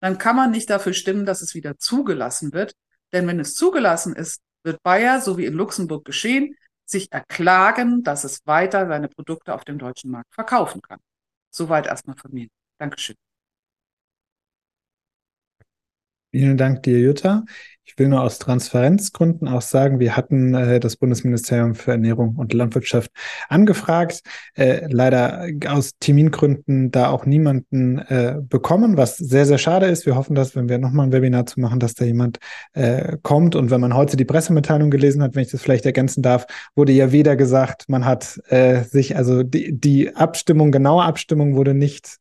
Dann 0.00 0.18
kann 0.18 0.36
man 0.36 0.50
nicht 0.50 0.70
dafür 0.70 0.92
stimmen, 0.92 1.26
dass 1.26 1.42
es 1.42 1.54
wieder 1.54 1.78
zugelassen 1.78 2.52
wird. 2.52 2.74
Denn 3.12 3.26
wenn 3.26 3.40
es 3.40 3.54
zugelassen 3.54 4.14
ist, 4.14 4.40
wird 4.62 4.82
Bayer, 4.82 5.20
so 5.20 5.38
wie 5.38 5.46
in 5.46 5.54
Luxemburg 5.54 6.04
geschehen, 6.04 6.56
sich 6.84 7.12
erklagen, 7.12 8.02
dass 8.02 8.24
es 8.24 8.46
weiter 8.46 8.86
seine 8.86 9.08
Produkte 9.08 9.54
auf 9.54 9.64
dem 9.64 9.78
deutschen 9.78 10.10
Markt 10.10 10.34
verkaufen 10.34 10.80
kann. 10.82 11.00
Soweit 11.50 11.86
erstmal 11.86 12.16
von 12.16 12.32
mir. 12.32 12.48
Dankeschön. 12.78 13.16
Vielen 16.30 16.58
Dank 16.58 16.82
dir, 16.82 16.98
Jutta. 16.98 17.44
Ich 17.88 17.98
will 17.98 18.08
nur 18.08 18.20
aus 18.20 18.38
Transparenzgründen 18.38 19.48
auch 19.48 19.62
sagen, 19.62 19.98
wir 19.98 20.14
hatten 20.14 20.52
äh, 20.52 20.78
das 20.78 20.96
Bundesministerium 20.96 21.74
für 21.74 21.92
Ernährung 21.92 22.36
und 22.36 22.52
Landwirtschaft 22.52 23.10
angefragt, 23.48 24.20
äh, 24.54 24.86
leider 24.90 25.46
aus 25.66 25.92
Termingründen 25.98 26.90
da 26.90 27.08
auch 27.08 27.24
niemanden 27.24 27.98
äh, 27.98 28.36
bekommen, 28.42 28.98
was 28.98 29.16
sehr, 29.16 29.46
sehr 29.46 29.56
schade 29.56 29.86
ist. 29.86 30.04
Wir 30.04 30.16
hoffen, 30.16 30.34
dass, 30.34 30.54
wenn 30.54 30.68
wir 30.68 30.76
nochmal 30.76 31.06
ein 31.06 31.12
Webinar 31.12 31.46
zu 31.46 31.60
machen, 31.60 31.80
dass 31.80 31.94
da 31.94 32.04
jemand 32.04 32.40
äh, 32.74 33.16
kommt. 33.22 33.56
Und 33.56 33.70
wenn 33.70 33.80
man 33.80 33.94
heute 33.94 34.18
die 34.18 34.26
Pressemitteilung 34.26 34.90
gelesen 34.90 35.22
hat, 35.22 35.34
wenn 35.34 35.44
ich 35.44 35.50
das 35.50 35.62
vielleicht 35.62 35.86
ergänzen 35.86 36.22
darf, 36.22 36.46
wurde 36.76 36.92
ja 36.92 37.10
weder 37.10 37.36
gesagt, 37.36 37.86
man 37.88 38.04
hat 38.04 38.38
äh, 38.48 38.82
sich, 38.82 39.16
also 39.16 39.42
die, 39.42 39.72
die 39.80 40.14
Abstimmung, 40.14 40.72
genaue 40.72 41.04
Abstimmung 41.04 41.56
wurde 41.56 41.72
nicht 41.72 42.18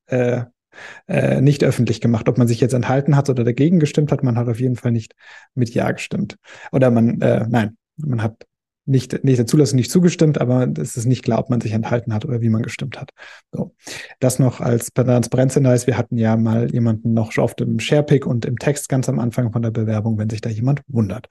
äh, 1.07 1.41
nicht 1.41 1.63
öffentlich 1.63 2.01
gemacht. 2.01 2.29
Ob 2.29 2.37
man 2.37 2.47
sich 2.47 2.59
jetzt 2.61 2.73
enthalten 2.73 3.15
hat 3.15 3.29
oder 3.29 3.43
dagegen 3.43 3.79
gestimmt 3.79 4.11
hat, 4.11 4.23
man 4.23 4.37
hat 4.37 4.47
auf 4.47 4.59
jeden 4.59 4.75
Fall 4.75 4.91
nicht 4.91 5.13
mit 5.55 5.73
Ja 5.73 5.91
gestimmt. 5.91 6.37
Oder 6.71 6.91
man, 6.91 7.21
äh, 7.21 7.45
nein, 7.49 7.77
man 7.97 8.21
hat 8.21 8.45
nicht, 8.87 9.23
nicht 9.23 9.37
der 9.37 9.47
Zulassung 9.47 9.75
nicht 9.75 9.91
zugestimmt, 9.91 10.39
aber 10.39 10.67
es 10.79 10.95
ist 10.95 11.05
nicht 11.05 11.23
klar, 11.23 11.39
ob 11.39 11.49
man 11.49 11.59
sich 11.61 11.73
enthalten 11.73 12.13
hat 12.13 12.25
oder 12.25 12.41
wie 12.41 12.49
man 12.49 12.63
gestimmt 12.63 12.99
hat. 12.99 13.11
So. 13.51 13.75
Das 14.19 14.39
noch 14.39 14.61
als 14.61 14.93
Transparenzhinweis. 14.93 15.87
Wir 15.87 15.97
hatten 15.97 16.17
ja 16.17 16.37
mal 16.37 16.71
jemanden 16.71 17.13
noch 17.13 17.37
auf 17.37 17.53
dem 17.53 17.79
Sharepick 17.79 18.25
und 18.25 18.45
im 18.45 18.57
Text 18.57 18.87
ganz 18.87 19.09
am 19.09 19.19
Anfang 19.19 19.51
von 19.51 19.61
der 19.61 19.71
Bewerbung, 19.71 20.17
wenn 20.17 20.29
sich 20.29 20.41
da 20.41 20.49
jemand 20.49 20.81
wundert. 20.87 21.27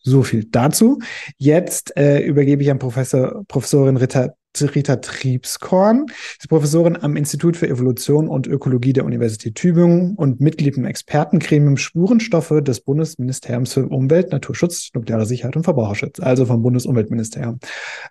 So 0.00 0.22
viel 0.22 0.44
dazu. 0.44 0.98
Jetzt 1.38 1.96
äh, 1.96 2.20
übergebe 2.20 2.62
ich 2.62 2.70
an 2.70 2.78
Professor, 2.78 3.42
Professorin 3.48 3.96
Ritter 3.96 4.34
Rita 4.66 4.96
Triebskorn. 4.96 6.06
Sie 6.08 6.14
ist 6.40 6.48
Professorin 6.48 6.96
am 6.96 7.16
Institut 7.16 7.56
für 7.56 7.68
Evolution 7.68 8.28
und 8.28 8.46
Ökologie 8.46 8.92
der 8.92 9.04
Universität 9.04 9.54
Tübingen 9.54 10.14
und 10.16 10.40
Mitglied 10.40 10.76
im 10.76 10.84
Expertengremium 10.84 11.76
Spurenstoffe 11.76 12.54
des 12.62 12.80
Bundesministeriums 12.80 13.72
für 13.72 13.86
Umwelt, 13.86 14.32
Naturschutz, 14.32 14.90
nukleare 14.94 15.26
Sicherheit 15.26 15.56
und 15.56 15.64
Verbraucherschutz, 15.64 16.20
also 16.20 16.46
vom 16.46 16.62
Bundesumweltministerium. 16.62 17.58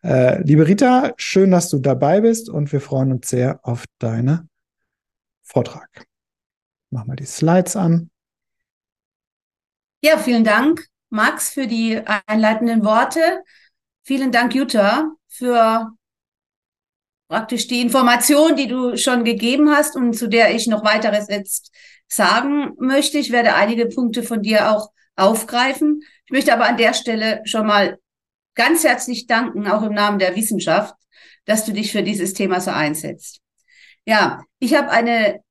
Äh, 0.03 0.41
liebe 0.43 0.67
Rita, 0.67 1.13
schön, 1.17 1.51
dass 1.51 1.69
du 1.69 1.79
dabei 1.79 2.21
bist 2.21 2.49
und 2.49 2.71
wir 2.71 2.81
freuen 2.81 3.11
uns 3.11 3.29
sehr 3.29 3.59
auf 3.63 3.85
deinen 3.99 4.49
Vortrag. 5.43 6.05
Mach 6.89 7.05
mal 7.05 7.15
die 7.15 7.25
Slides 7.25 7.75
an. 7.75 8.09
Ja, 10.01 10.17
vielen 10.17 10.43
Dank, 10.43 10.85
Max, 11.09 11.49
für 11.49 11.67
die 11.67 11.99
einleitenden 12.27 12.83
Worte. 12.83 13.43
Vielen 14.03 14.31
Dank, 14.31 14.55
Jutta, 14.55 15.11
für 15.27 15.91
praktisch 17.27 17.67
die 17.67 17.81
Information, 17.81 18.55
die 18.55 18.67
du 18.67 18.97
schon 18.97 19.23
gegeben 19.23 19.69
hast 19.69 19.95
und 19.95 20.13
zu 20.13 20.27
der 20.27 20.53
ich 20.55 20.67
noch 20.67 20.83
weiteres 20.83 21.27
jetzt 21.29 21.71
sagen 22.07 22.73
möchte. 22.79 23.17
Ich 23.17 23.31
werde 23.31 23.55
einige 23.55 23.87
Punkte 23.87 24.23
von 24.23 24.41
dir 24.41 24.71
auch 24.71 24.89
aufgreifen. 25.15 26.03
Ich 26.25 26.31
möchte 26.31 26.53
aber 26.53 26.67
an 26.67 26.77
der 26.77 26.93
Stelle 26.93 27.41
schon 27.45 27.65
mal 27.65 27.97
ganz 28.55 28.83
herzlich 28.83 29.27
danken, 29.27 29.67
auch 29.67 29.83
im 29.83 29.93
Namen 29.93 30.19
der 30.19 30.35
Wissenschaft, 30.35 30.95
dass 31.45 31.65
du 31.65 31.73
dich 31.73 31.91
für 31.91 32.03
dieses 32.03 32.33
Thema 32.33 32.59
so 32.59 32.71
einsetzt. 32.71 33.39
Ja, 34.05 34.43
ich 34.59 34.73
habe 34.75 34.89
eine 34.89 35.41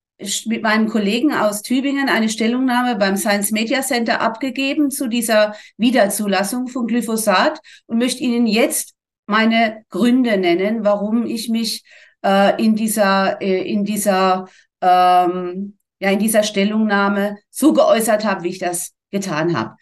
mit 0.47 0.62
meinem 0.62 0.88
Kollegen 0.88 1.35
aus 1.35 1.61
Tübingen 1.61 2.09
eine 2.09 2.30
Stellungnahme 2.30 2.97
beim 2.97 3.18
Science 3.18 3.50
Media 3.50 3.83
Center 3.83 4.23
abgegeben 4.23 4.90
zu 4.90 5.09
dieser 5.09 5.54
Wiederzulassung 5.76 6.68
von 6.68 6.87
Glyphosat 6.87 7.61
und 7.87 7.99
möchte 7.99 8.23
Ihnen 8.23 8.47
jetzt 8.47 8.95
meine 9.26 9.85
Gründe 9.90 10.37
nennen, 10.37 10.85
warum 10.85 11.26
ich 11.26 11.49
mich 11.49 11.85
äh, 12.25 12.62
in 12.62 12.75
dieser, 12.76 13.40
äh, 13.42 13.62
in 13.71 13.85
dieser, 13.85 14.49
ähm, 14.80 15.76
ja, 15.99 16.11
in 16.11 16.18
dieser 16.18 16.42
Stellungnahme 16.42 17.38
so 17.50 17.73
geäußert 17.73 18.25
habe, 18.25 18.45
wie 18.45 18.50
ich 18.50 18.59
das 18.59 18.92
getan 19.11 19.56
habe. 19.56 19.76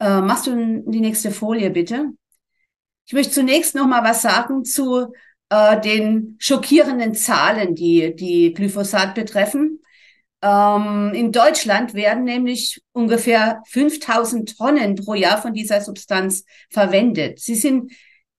Äh, 0.00 0.20
machst 0.20 0.46
du 0.46 0.82
die 0.86 1.00
nächste 1.00 1.30
Folie 1.30 1.70
bitte? 1.70 2.10
Ich 3.06 3.12
möchte 3.12 3.32
zunächst 3.32 3.74
noch 3.74 3.86
mal 3.86 4.02
was 4.02 4.22
sagen 4.22 4.64
zu 4.64 5.12
äh, 5.50 5.80
den 5.80 6.36
schockierenden 6.38 7.14
Zahlen, 7.14 7.74
die 7.74 8.14
die 8.14 8.52
Glyphosat 8.54 9.14
betreffen. 9.14 9.80
Ähm, 10.42 11.12
in 11.14 11.32
Deutschland 11.32 11.94
werden 11.94 12.24
nämlich 12.24 12.82
ungefähr 12.92 13.62
5000 13.68 14.56
Tonnen 14.56 14.94
pro 14.94 15.14
Jahr 15.14 15.40
von 15.40 15.54
dieser 15.54 15.80
Substanz 15.80 16.44
verwendet. 16.70 17.40
Sie 17.40 17.54
sind 17.54 17.92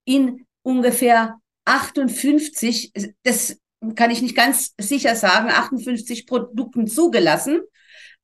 in 0.04 0.45
ungefähr 0.66 1.40
58, 1.66 2.92
das 3.24 3.58
kann 3.96 4.10
ich 4.10 4.22
nicht 4.22 4.36
ganz 4.36 4.74
sicher 4.80 5.16
sagen, 5.16 5.50
58 5.50 6.26
Produkten 6.26 6.88
zugelassen. 6.88 7.62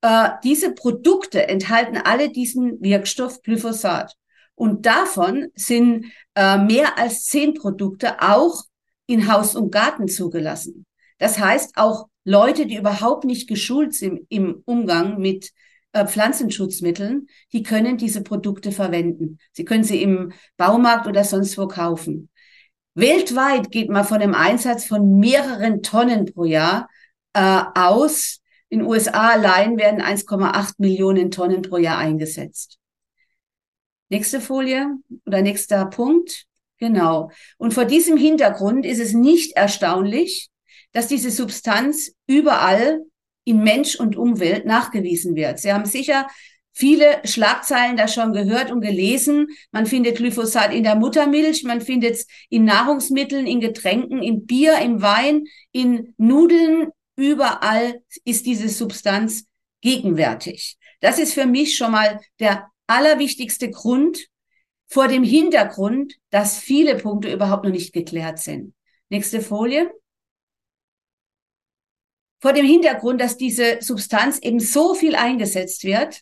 Äh, 0.01 0.29
diese 0.43 0.74
Produkte 0.74 1.48
enthalten 1.48 1.98
alle 1.98 2.31
diesen 2.31 2.81
Wirkstoff 2.81 3.41
Glyphosat. 3.43 4.15
Und 4.55 4.86
davon 4.86 5.48
sind 5.53 6.07
äh, 6.36 6.57
mehr 6.57 6.98
als 6.98 7.25
zehn 7.25 7.53
Produkte 7.53 8.21
auch 8.21 8.63
in 9.05 9.31
Haus 9.31 9.55
und 9.55 9.71
Garten 9.71 10.07
zugelassen. 10.07 10.86
Das 11.19 11.38
heißt, 11.39 11.77
auch 11.77 12.07
Leute, 12.24 12.65
die 12.65 12.77
überhaupt 12.77 13.24
nicht 13.24 13.48
geschult 13.48 13.93
sind 13.93 14.21
im 14.29 14.63
Umgang 14.65 15.19
mit 15.19 15.51
äh, 15.93 16.05
Pflanzenschutzmitteln, 16.05 17.27
die 17.53 17.63
können 17.63 17.98
diese 17.98 18.24
Produkte 18.24 18.71
verwenden. 18.71 19.39
Sie 19.51 19.65
können 19.65 19.83
sie 19.83 20.01
im 20.01 20.31
Baumarkt 20.57 21.07
oder 21.07 21.24
sonst 21.24 21.57
wo 21.57 21.67
kaufen. 21.67 22.29
Weltweit 22.93 23.71
geht 23.71 23.89
man 23.89 24.03
von 24.03 24.21
einem 24.21 24.33
Einsatz 24.33 24.86
von 24.86 25.17
mehreren 25.19 25.81
Tonnen 25.81 26.25
pro 26.25 26.45
Jahr 26.45 26.89
äh, 27.33 27.63
aus. 27.75 28.41
In 28.69 28.81
USA 28.81 29.29
allein 29.31 29.77
werden 29.77 30.01
1,8 30.01 30.75
Millionen 30.77 31.31
Tonnen 31.31 31.62
pro 31.62 31.77
Jahr 31.77 31.98
eingesetzt. 31.98 32.77
Nächste 34.10 34.41
Folie 34.41 34.98
oder 35.25 35.41
nächster 35.41 35.86
Punkt. 35.86 36.45
Genau. 36.79 37.31
Und 37.57 37.74
vor 37.74 37.86
diesem 37.86 38.17
Hintergrund 38.17 38.86
ist 38.86 39.00
es 39.00 39.13
nicht 39.13 39.55
erstaunlich, 39.55 40.50
dass 40.91 41.07
diese 41.07 41.31
Substanz 41.31 42.12
überall 42.27 43.01
in 43.43 43.63
Mensch 43.63 43.95
und 43.95 44.15
Umwelt 44.15 44.65
nachgewiesen 44.65 45.36
wird. 45.36 45.60
Sie 45.60 45.74
haben 45.74 45.86
sicher 45.86 46.27
viele 46.74 47.21
Schlagzeilen 47.25 47.98
da 47.98 48.07
schon 48.07 48.33
gehört 48.33 48.71
und 48.71 48.81
gelesen. 48.81 49.48
Man 49.71 49.86
findet 49.86 50.17
Glyphosat 50.17 50.74
in 50.74 50.83
der 50.83 50.95
Muttermilch, 50.95 51.63
man 51.63 51.81
findet 51.81 52.15
es 52.15 52.27
in 52.50 52.65
Nahrungsmitteln, 52.65 53.45
in 53.45 53.60
Getränken, 53.60 54.21
in 54.21 54.45
Bier, 54.45 54.77
in 54.79 55.01
Wein, 55.01 55.45
in 55.71 56.13
Nudeln. 56.17 56.89
Überall 57.15 58.01
ist 58.24 58.45
diese 58.45 58.69
Substanz 58.69 59.45
gegenwärtig. 59.81 60.77
Das 61.01 61.19
ist 61.19 61.33
für 61.33 61.45
mich 61.45 61.75
schon 61.75 61.91
mal 61.91 62.21
der 62.39 62.67
allerwichtigste 62.88 63.69
Grund 63.69 64.27
vor 64.88 65.07
dem 65.07 65.24
Hintergrund, 65.24 66.15
dass 66.29 66.57
viele 66.57 66.95
Punkte 66.98 67.31
überhaupt 67.31 67.63
noch 67.63 67.71
nicht 67.71 67.93
geklärt 67.93 68.39
sind. 68.39 68.74
Nächste 69.10 69.41
Folie. 69.41 69.91
Vor 72.41 72.53
dem 72.53 72.65
Hintergrund, 72.65 73.21
dass 73.21 73.38
diese 73.38 73.77
Substanz 73.81 74.39
eben 74.39 74.60
so 74.60 74.95
viel 74.95 75.15
eingesetzt 75.15 75.83
wird, 75.83 76.21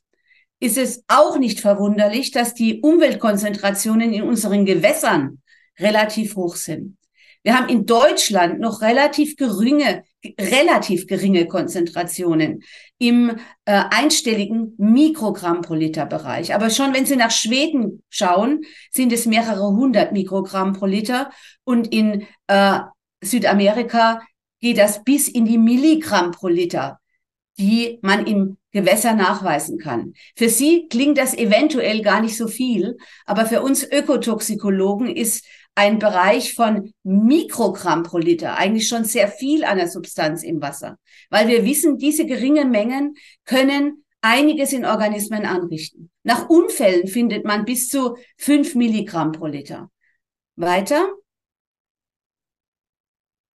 ist 0.60 0.78
es 0.78 1.04
auch 1.08 1.38
nicht 1.40 1.62
verwunderlich, 1.62 2.32
dass 2.32 2.54
die 2.54 2.82
Umweltkonzentrationen 2.82 4.12
in 4.14 4.24
unseren 4.24 4.66
Gewässern 4.66 5.42
relativ 5.80 6.36
hoch 6.36 6.58
sind. 6.58 6.98
Wir 7.44 7.58
haben 7.58 7.70
in 7.70 7.86
Deutschland 7.86 8.60
noch 8.60 8.82
relativ 8.82 9.38
geringe, 9.38 10.04
relativ 10.38 11.08
geringe 11.08 11.48
Konzentrationen 11.48 12.64
im 12.98 13.38
äh, 13.64 13.84
einstelligen 13.90 14.74
Mikrogramm 14.78 15.62
pro 15.62 15.74
Liter 15.74 16.06
Bereich. 16.06 16.54
Aber 16.54 16.70
schon 16.70 16.94
wenn 16.94 17.06
Sie 17.06 17.16
nach 17.16 17.32
Schweden 17.32 18.04
schauen, 18.10 18.64
sind 18.92 19.14
es 19.14 19.26
mehrere 19.26 19.70
hundert 19.70 20.12
Mikrogramm 20.12 20.74
pro 20.74 20.86
Liter 20.86 21.32
und 21.64 21.94
in 21.94 22.28
äh, 22.48 22.80
Südamerika 23.24 24.22
geht 24.62 24.78
das 24.78 25.04
bis 25.04 25.28
in 25.28 25.46
die 25.46 25.58
Milligramm 25.58 26.32
pro 26.32 26.48
Liter 26.48 27.00
die 27.60 28.00
man 28.02 28.26
im 28.26 28.58
Gewässer 28.72 29.14
nachweisen 29.14 29.78
kann. 29.78 30.14
Für 30.36 30.48
Sie 30.50 30.88
klingt 30.88 31.18
das 31.18 31.38
eventuell 31.38 32.02
gar 32.02 32.22
nicht 32.22 32.38
so 32.38 32.48
viel, 32.48 32.98
aber 33.26 33.46
für 33.46 33.62
uns 33.62 33.84
Ökotoxikologen 33.84 35.14
ist 35.14 35.46
ein 35.76 36.00
Bereich 36.00 36.54
von 36.54 36.94
Mikrogramm 37.04 38.04
pro 38.04 38.18
Liter 38.18 38.58
eigentlich 38.58 38.88
schon 38.88 39.04
sehr 39.04 39.28
viel 39.28 39.64
an 39.66 39.78
der 39.78 39.90
Substanz 39.90 40.44
im 40.44 40.62
Wasser, 40.62 40.98
weil 41.30 41.48
wir 41.48 41.66
wissen, 41.66 41.98
diese 41.98 42.26
geringen 42.26 42.72
Mengen 42.72 43.16
können 43.46 44.06
einiges 44.22 44.72
in 44.72 44.86
Organismen 44.86 45.46
anrichten. 45.46 46.10
Nach 46.24 46.50
Unfällen 46.50 47.08
findet 47.08 47.46
man 47.46 47.66
bis 47.66 47.90
zu 47.90 48.18
fünf 48.38 48.76
Milligramm 48.76 49.32
pro 49.34 49.48
Liter. 49.48 49.90
Weiter. 50.56 51.10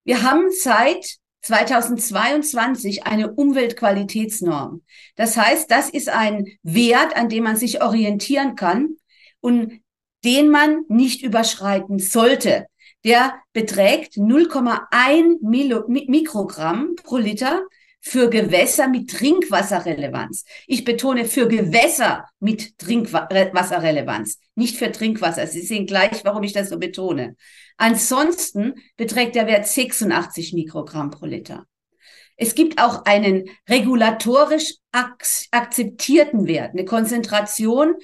Wir 0.05 0.23
haben 0.23 0.51
seit 0.51 1.17
2022 1.43 3.07
eine 3.07 3.33
Umweltqualitätsnorm. 3.33 4.83
Das 5.17 5.37
heißt, 5.37 5.71
das 5.71 5.91
ist 5.91 6.09
ein 6.09 6.47
Wert, 6.63 7.17
an 7.17 7.29
dem 7.29 7.45
man 7.45 7.57
sich 7.57 7.83
orientieren 7.83 8.55
kann 8.57 8.97
und 9.41 9.81
den 10.25 10.49
man 10.51 10.85
nicht 10.89 11.23
überschreiten 11.23 11.99
sollte. 11.99 12.67
Der 13.05 13.35
beträgt 13.53 14.15
0,1 14.15 15.39
Mikrogramm 16.09 16.95
pro 17.03 17.19
Liter 17.19 17.63
für 18.07 18.29
Gewässer 18.29 18.87
mit 18.87 19.11
Trinkwasserrelevanz. 19.11 20.45
Ich 20.67 20.85
betone 20.85 21.25
für 21.25 21.49
Gewässer 21.49 22.29
mit 22.39 22.77
Trinkwasserrelevanz, 22.79 24.39
nicht 24.55 24.77
für 24.77 24.93
Trinkwasser. 24.93 25.47
Sie 25.47 25.63
sehen 25.63 25.87
gleich, 25.87 26.23
warum 26.23 26.43
ich 26.43 26.53
das 26.53 26.69
so 26.69 26.79
betone. 26.79 27.35
Ansonsten 27.79 28.75
beträgt 28.99 29.37
der 29.37 29.47
Wert 29.47 29.67
86 29.67 30.53
Mikrogramm 30.53 31.11
pro 31.11 31.25
Liter. 31.25 31.67
Es 32.37 32.55
gibt 32.55 32.79
auch 32.79 33.07
einen 33.07 33.49
regulatorisch 33.71 34.75
akzeptierten 34.93 36.47
Wert, 36.47 36.73
eine 36.73 36.85
Konzentration, 36.85 37.95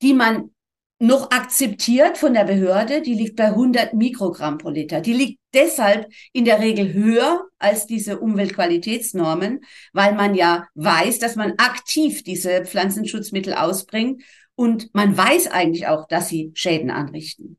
die 0.00 0.14
man 0.14 0.54
noch 0.98 1.30
akzeptiert 1.30 2.16
von 2.16 2.32
der 2.32 2.44
Behörde, 2.44 3.02
die 3.02 3.14
liegt 3.14 3.36
bei 3.36 3.46
100 3.46 3.92
Mikrogramm 3.92 4.58
pro 4.58 4.70
Liter. 4.70 5.00
Die 5.00 5.12
liegt 5.12 5.40
deshalb 5.52 6.10
in 6.32 6.44
der 6.44 6.60
Regel 6.60 6.94
höher 6.94 7.44
als 7.58 7.86
diese 7.86 8.18
Umweltqualitätsnormen, 8.18 9.60
weil 9.92 10.14
man 10.14 10.34
ja 10.34 10.66
weiß, 10.74 11.18
dass 11.18 11.36
man 11.36 11.52
aktiv 11.58 12.22
diese 12.22 12.64
Pflanzenschutzmittel 12.64 13.54
ausbringt 13.54 14.22
und 14.54 14.94
man 14.94 15.16
weiß 15.16 15.48
eigentlich 15.48 15.86
auch, 15.86 16.08
dass 16.08 16.28
sie 16.28 16.50
Schäden 16.54 16.90
anrichten. 16.90 17.58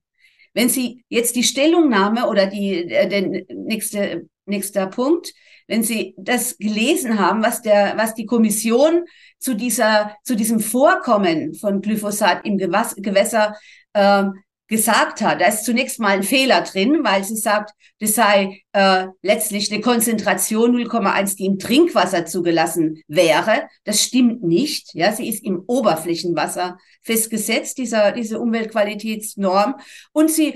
Wenn 0.53 0.69
Sie 0.69 1.03
jetzt 1.07 1.35
die 1.35 1.43
Stellungnahme 1.43 2.27
oder 2.27 2.47
die, 2.47 2.91
äh, 2.91 3.07
der 3.07 3.45
nächste, 3.53 4.27
nächster 4.47 4.87
Punkt, 4.87 5.33
wenn 5.67 5.83
Sie 5.83 6.15
das 6.17 6.57
gelesen 6.57 7.19
haben, 7.19 7.43
was 7.43 7.61
der, 7.61 7.97
was 7.97 8.13
die 8.13 8.25
Kommission 8.25 9.05
zu 9.39 9.53
dieser, 9.53 10.15
zu 10.23 10.35
diesem 10.35 10.59
Vorkommen 10.59 11.53
von 11.53 11.81
Glyphosat 11.81 12.45
im 12.45 12.57
Gewas 12.57 12.95
Gewässer 12.95 13.55
äh, 13.93 14.23
gesagt 14.67 15.21
hat. 15.21 15.39
Da 15.39 15.45
ist 15.47 15.63
zunächst 15.63 15.99
mal 15.99 16.09
ein 16.09 16.23
Fehler 16.23 16.61
drin, 16.61 16.99
weil 17.03 17.23
sie 17.23 17.37
sagt, 17.37 17.71
das 17.99 18.15
sei 18.15 18.63
äh, 18.73 19.07
letztlich 19.21 19.71
eine 19.71 19.81
Konzentration 19.81 20.75
0,1, 20.75 21.37
die 21.37 21.45
im 21.45 21.57
Trinkwasser 21.57 22.25
zugelassen 22.25 23.01
wäre. 23.07 23.67
Das 23.85 24.03
stimmt 24.03 24.43
nicht. 24.43 24.93
Ja, 24.93 25.13
sie 25.13 25.29
ist 25.29 25.43
im 25.43 25.63
Oberflächenwasser 25.67 26.77
festgesetzt, 27.01 27.77
dieser, 27.77 28.11
diese 28.11 28.39
Umweltqualitätsnorm. 28.39 29.75
Und 30.11 30.31
sie 30.31 30.55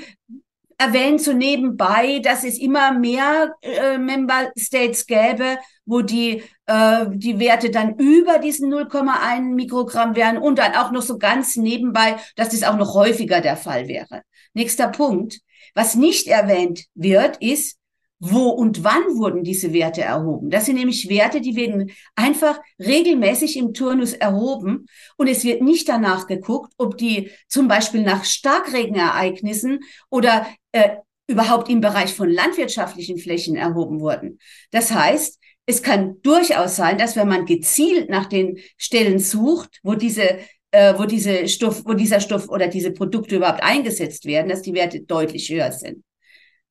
erwähnt 0.82 1.22
so 1.22 1.34
nebenbei, 1.34 2.20
dass 2.20 2.44
es 2.44 2.58
immer 2.58 2.92
mehr 2.92 3.54
äh, 3.62 3.98
Member 3.98 4.52
States 4.58 5.06
gäbe, 5.06 5.58
wo 5.86 6.02
die, 6.02 6.44
äh, 6.66 7.06
die 7.10 7.40
Werte 7.40 7.70
dann 7.70 7.96
über 7.98 8.40
diesen 8.40 8.74
0,1 8.74 9.54
Mikrogramm 9.54 10.16
wären 10.16 10.38
und 10.38 10.58
dann 10.58 10.74
auch 10.74 10.92
noch 10.92 11.04
so 11.04 11.18
ganz 11.18 11.56
nebenbei, 11.56 12.16
dass 12.36 12.50
das 12.50 12.64
auch 12.64 12.78
noch 12.78 12.96
häufiger 12.96 13.42
der 13.42 13.58
Fall 13.58 13.88
wäre. 13.88 14.24
Nächster 14.54 14.88
Punkt. 14.88 15.40
Was 15.76 15.96
nicht 15.96 16.28
erwähnt 16.28 16.86
wird, 16.96 17.38
ist, 17.38 17.78
wo 18.20 18.50
und 18.50 18.84
wann 18.84 19.04
wurden 19.18 19.44
diese 19.44 19.74
Werte 19.74 20.02
erhoben? 20.02 20.52
Das 20.52 20.66
sind 20.66 20.76
nämlich 20.76 21.10
Werte, 21.10 21.42
die 21.42 21.56
werden 21.56 21.92
einfach 22.16 22.60
regelmäßig 22.80 23.58
im 23.58 23.74
Turnus 23.74 24.14
erhoben 24.14 24.86
und 25.18 25.28
es 25.28 25.44
wird 25.44 25.64
nicht 25.64 25.90
danach 25.90 26.28
geguckt, 26.28 26.72
ob 26.78 26.98
die 26.98 27.32
zum 27.48 27.68
Beispiel 27.68 28.04
nach 28.04 28.24
Starkregenereignissen 28.24 29.80
oder 30.10 30.46
äh, 30.72 30.98
überhaupt 31.28 31.70
im 31.70 31.82
Bereich 31.82 32.14
von 32.14 32.30
landwirtschaftlichen 32.30 33.18
Flächen 33.18 33.56
erhoben 33.56 34.00
wurden. 34.00 34.40
Das 34.72 34.92
heißt, 34.92 35.40
es 35.66 35.84
kann 35.84 36.22
durchaus 36.22 36.76
sein, 36.76 36.98
dass 36.98 37.16
wenn 37.16 37.28
man 37.28 37.46
gezielt 37.46 38.10
nach 38.10 38.26
den 38.26 38.60
Stellen 38.78 39.20
sucht, 39.20 39.80
wo 39.84 39.96
diese 39.96 40.40
äh, 40.72 40.98
wo 40.98 41.06
diese 41.06 41.48
Stoff, 41.48 41.84
wo 41.86 41.94
dieser 41.94 42.20
Stoff 42.20 42.50
oder 42.50 42.68
diese 42.68 42.92
Produkte 42.92 43.36
überhaupt 43.36 43.62
eingesetzt 43.62 44.26
werden, 44.26 44.50
dass 44.50 44.62
die 44.62 44.74
Werte 44.74 45.02
deutlich 45.02 45.50
höher 45.50 45.72
sind. 45.72 46.04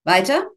Weiter. 0.05 0.49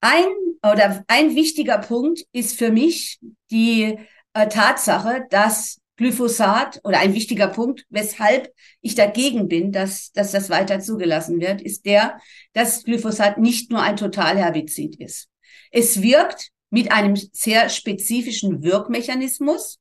Ein 0.00 0.26
oder 0.62 1.04
ein 1.08 1.34
wichtiger 1.34 1.78
Punkt 1.78 2.24
ist 2.32 2.58
für 2.58 2.70
mich 2.70 3.18
die 3.50 3.98
äh, 4.34 4.48
Tatsache, 4.48 5.26
dass 5.30 5.80
Glyphosat 5.96 6.80
oder 6.84 6.98
ein 6.98 7.14
wichtiger 7.14 7.48
Punkt, 7.48 7.84
weshalb 7.88 8.52
ich 8.80 8.94
dagegen 8.94 9.48
bin, 9.48 9.72
dass, 9.72 10.12
dass 10.12 10.32
das 10.32 10.50
weiter 10.50 10.80
zugelassen 10.80 11.40
wird, 11.40 11.62
ist 11.62 11.86
der, 11.86 12.20
dass 12.52 12.84
Glyphosat 12.84 13.38
nicht 13.38 13.70
nur 13.70 13.82
ein 13.82 13.96
Totalherbizid 13.96 14.96
ist. 14.96 15.28
Es 15.70 16.02
wirkt 16.02 16.50
mit 16.70 16.92
einem 16.92 17.16
sehr 17.16 17.68
spezifischen 17.68 18.62
Wirkmechanismus 18.62 19.78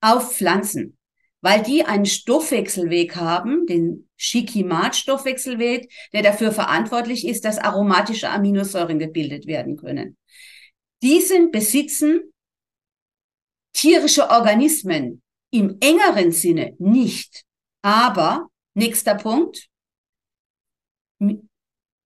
auf 0.00 0.34
Pflanzen 0.34 0.98
weil 1.40 1.62
die 1.62 1.84
einen 1.84 2.06
Stoffwechselweg 2.06 3.16
haben, 3.16 3.66
den 3.66 4.08
Schikimat-Stoffwechselweg, 4.16 5.92
der 6.12 6.22
dafür 6.22 6.52
verantwortlich 6.52 7.26
ist, 7.26 7.44
dass 7.44 7.58
aromatische 7.58 8.28
Aminosäuren 8.28 8.98
gebildet 8.98 9.46
werden 9.46 9.76
können. 9.76 10.16
Diesen 11.02 11.50
besitzen 11.52 12.32
tierische 13.72 14.30
Organismen 14.30 15.22
im 15.50 15.78
engeren 15.80 16.32
Sinne 16.32 16.74
nicht. 16.78 17.44
Aber, 17.82 18.48
nächster 18.74 19.14
Punkt, 19.14 19.68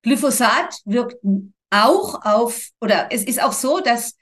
Glyphosat 0.03 0.81
wirkt 0.85 1.17
auch 1.71 2.25
auf, 2.25 2.69
oder 2.81 3.09
es 3.11 3.25
ist 3.25 3.43
auch 3.43 3.53
so, 3.53 3.81
dass 3.81 4.17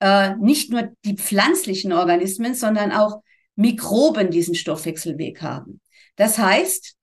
äh, 0.00 0.36
nicht 0.36 0.70
nur 0.70 0.92
die 1.04 1.16
pflanzlichen 1.16 1.92
Organismen, 1.92 2.54
sondern 2.54 2.92
auch 2.92 3.22
Mikroben 3.56 4.30
diesen 4.30 4.54
Stoffwechselweg 4.54 5.42
haben. 5.42 5.80
Das 6.16 6.38
heißt, 6.38 6.94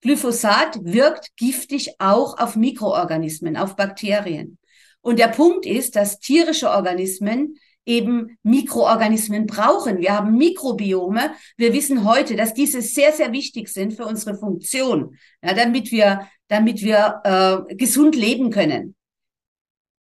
Glyphosat 0.00 0.78
wirkt 0.82 1.36
giftig 1.36 1.94
auch 1.98 2.38
auf 2.38 2.56
Mikroorganismen, 2.56 3.56
auf 3.56 3.74
Bakterien. 3.74 4.58
Und 5.00 5.18
der 5.18 5.28
Punkt 5.28 5.66
ist, 5.66 5.96
dass 5.96 6.18
tierische 6.18 6.70
Organismen 6.70 7.58
eben 7.88 8.38
Mikroorganismen 8.42 9.46
brauchen. 9.46 9.98
Wir 9.98 10.16
haben 10.16 10.36
Mikrobiome. 10.36 11.32
Wir 11.56 11.72
wissen 11.72 12.04
heute, 12.04 12.36
dass 12.36 12.54
diese 12.54 12.82
sehr, 12.82 13.12
sehr 13.12 13.32
wichtig 13.32 13.68
sind 13.68 13.94
für 13.94 14.04
unsere 14.04 14.36
Funktion, 14.36 15.16
ja, 15.42 15.54
damit 15.54 15.90
wir, 15.90 16.28
damit 16.48 16.82
wir 16.82 17.66
äh, 17.68 17.74
gesund 17.74 18.14
leben 18.14 18.50
können. 18.50 18.94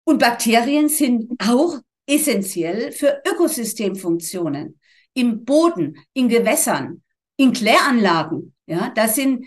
Und 0.03 0.19
Bakterien 0.19 0.89
sind 0.89 1.31
auch 1.39 1.79
essentiell 2.05 2.91
für 2.91 3.21
Ökosystemfunktionen 3.25 4.79
im 5.13 5.45
Boden, 5.45 5.97
in 6.13 6.29
Gewässern, 6.29 7.03
in 7.37 7.53
Kläranlagen. 7.53 8.53
Ja, 8.67 8.91
das 8.95 9.15
sind 9.15 9.45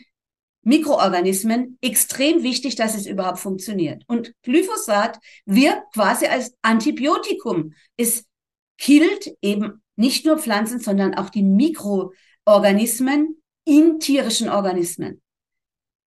Mikroorganismen 0.63 1.79
extrem 1.81 2.43
wichtig, 2.43 2.75
dass 2.77 2.95
es 2.95 3.07
überhaupt 3.07 3.39
funktioniert. 3.39 4.03
Und 4.07 4.33
Glyphosat 4.43 5.19
wirkt 5.47 5.93
quasi 5.95 6.27
als 6.27 6.55
Antibiotikum. 6.63 7.73
Es 7.97 8.25
killt 8.81 9.33
eben 9.43 9.83
nicht 9.95 10.27
nur 10.27 10.39
Pflanzen, 10.39 10.81
sondern 10.81 11.15
auch 11.15 11.31
die 11.31 11.45
Mikroorganismen 11.45 13.41
in 13.65 14.01
tierischen 14.01 14.49
Organismen. 14.49 15.23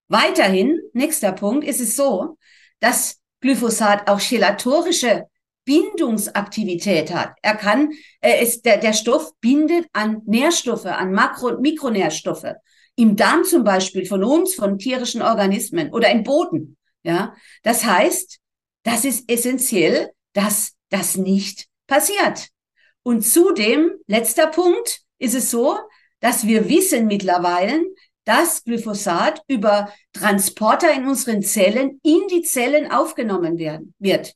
Weiterhin, 0.09 0.81
nächster 0.91 1.31
Punkt, 1.31 1.65
ist 1.65 1.79
es 1.79 1.95
so, 1.95 2.37
dass 2.79 3.21
Glyphosat 3.39 4.09
auch 4.09 4.19
chelatorische 4.19 5.27
Bindungsaktivität 5.65 7.13
hat. 7.13 7.35
Er 7.41 7.55
kann, 7.55 7.91
er 8.19 8.41
ist, 8.41 8.65
der, 8.65 8.77
der 8.77 8.93
Stoff 8.93 9.31
bindet 9.39 9.87
an 9.93 10.21
Nährstoffe, 10.25 10.85
an 10.85 11.13
Makro- 11.13 11.49
und 11.49 11.61
Mikronährstoffe. 11.61 12.53
Im 12.95 13.15
Darm 13.15 13.43
zum 13.43 13.63
Beispiel 13.63 14.05
von 14.05 14.23
uns, 14.23 14.55
von 14.55 14.77
tierischen 14.77 15.21
Organismen 15.21 15.93
oder 15.93 16.09
im 16.11 16.23
Boden. 16.23 16.77
Ja, 17.03 17.35
das 17.63 17.85
heißt, 17.85 18.39
das 18.83 19.05
ist 19.05 19.29
essentiell, 19.29 20.11
dass 20.33 20.73
das 20.89 21.15
nicht 21.15 21.67
passiert. 21.87 22.49
Und 23.03 23.21
zudem, 23.21 23.91
letzter 24.07 24.47
Punkt, 24.47 25.01
ist 25.19 25.35
es 25.35 25.51
so, 25.51 25.77
dass 26.19 26.47
wir 26.47 26.69
wissen 26.69 27.05
mittlerweile, 27.07 27.83
dass 28.25 28.63
Glyphosat 28.63 29.41
über 29.47 29.91
Transporter 30.13 30.93
in 30.93 31.07
unseren 31.07 31.41
Zellen 31.41 31.99
in 32.03 32.27
die 32.29 32.43
Zellen 32.43 32.91
aufgenommen 32.91 33.57
werden, 33.57 33.93
wird. 33.99 34.33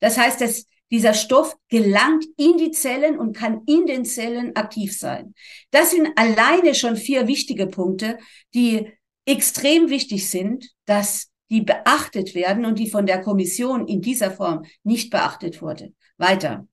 Das 0.00 0.18
heißt, 0.18 0.40
dass 0.40 0.66
dieser 0.90 1.14
Stoff 1.14 1.56
gelangt 1.68 2.24
in 2.36 2.56
die 2.56 2.70
Zellen 2.70 3.18
und 3.18 3.36
kann 3.36 3.62
in 3.66 3.86
den 3.86 4.04
Zellen 4.04 4.56
aktiv 4.56 4.98
sein. 4.98 5.34
Das 5.70 5.90
sind 5.90 6.08
alleine 6.16 6.74
schon 6.74 6.96
vier 6.96 7.26
wichtige 7.26 7.66
Punkte, 7.66 8.18
die 8.54 8.90
extrem 9.26 9.90
wichtig 9.90 10.28
sind, 10.28 10.70
dass 10.86 11.28
die 11.50 11.60
beachtet 11.60 12.34
werden 12.34 12.64
und 12.64 12.78
die 12.78 12.90
von 12.90 13.06
der 13.06 13.20
Kommission 13.20 13.86
in 13.86 14.00
dieser 14.00 14.30
Form 14.30 14.64
nicht 14.82 15.10
beachtet 15.10 15.60
wurde. 15.60 15.92
Weiter. 16.16 16.66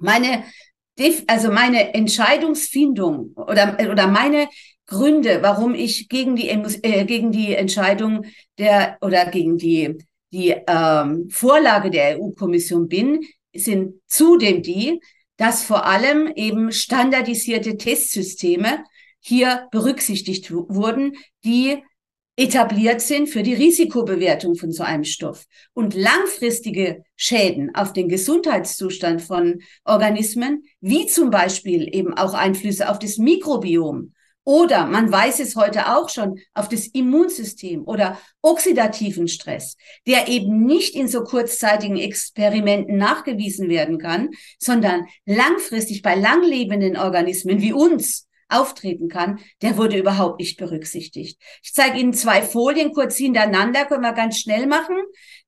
Meine, 0.00 0.44
also 1.26 1.50
meine 1.50 1.94
Entscheidungsfindung 1.94 3.32
oder, 3.36 3.76
oder 3.90 4.06
meine 4.06 4.48
Gründe, 4.86 5.42
warum 5.42 5.74
ich 5.74 6.08
gegen 6.08 6.34
die, 6.34 6.48
äh, 6.48 7.04
gegen 7.04 7.30
die 7.30 7.54
Entscheidung 7.54 8.24
der 8.56 8.96
oder 9.02 9.26
gegen 9.26 9.58
die, 9.58 9.98
die 10.32 10.56
ähm, 10.66 11.28
Vorlage 11.30 11.90
der 11.90 12.18
EU-Kommission 12.18 12.88
bin, 12.88 13.20
sind 13.54 13.94
zudem 14.06 14.62
die, 14.62 15.00
dass 15.36 15.62
vor 15.62 15.86
allem 15.86 16.32
eben 16.34 16.72
standardisierte 16.72 17.76
Testsysteme 17.76 18.84
hier 19.20 19.68
berücksichtigt 19.70 20.50
wurden, 20.50 21.16
die 21.44 21.82
etabliert 22.38 23.00
sind 23.00 23.28
für 23.28 23.42
die 23.42 23.54
Risikobewertung 23.54 24.54
von 24.54 24.70
so 24.70 24.84
einem 24.84 25.02
Stoff. 25.02 25.44
Und 25.74 25.94
langfristige 25.94 27.02
Schäden 27.16 27.74
auf 27.74 27.92
den 27.92 28.08
Gesundheitszustand 28.08 29.20
von 29.20 29.60
Organismen, 29.84 30.62
wie 30.80 31.06
zum 31.06 31.30
Beispiel 31.30 31.92
eben 31.92 32.14
auch 32.14 32.34
Einflüsse 32.34 32.88
auf 32.90 33.00
das 33.00 33.18
Mikrobiom 33.18 34.12
oder 34.44 34.86
man 34.86 35.12
weiß 35.12 35.40
es 35.40 35.56
heute 35.56 35.94
auch 35.94 36.08
schon 36.08 36.38
auf 36.54 36.70
das 36.70 36.86
Immunsystem 36.86 37.82
oder 37.86 38.18
oxidativen 38.40 39.28
Stress, 39.28 39.76
der 40.06 40.28
eben 40.28 40.64
nicht 40.64 40.94
in 40.94 41.06
so 41.06 41.22
kurzzeitigen 41.22 41.98
Experimenten 41.98 42.96
nachgewiesen 42.96 43.68
werden 43.68 43.98
kann, 43.98 44.30
sondern 44.58 45.04
langfristig 45.26 46.00
bei 46.00 46.14
langlebenden 46.14 46.96
Organismen 46.96 47.60
wie 47.60 47.74
uns 47.74 48.27
auftreten 48.48 49.08
kann, 49.08 49.40
der 49.62 49.76
wurde 49.76 49.98
überhaupt 49.98 50.40
nicht 50.40 50.58
berücksichtigt. 50.58 51.40
Ich 51.62 51.72
zeige 51.74 51.98
Ihnen 51.98 52.14
zwei 52.14 52.42
Folien 52.42 52.92
kurz 52.92 53.16
hintereinander, 53.16 53.84
können 53.84 54.02
wir 54.02 54.12
ganz 54.12 54.38
schnell 54.38 54.66
machen. 54.66 54.96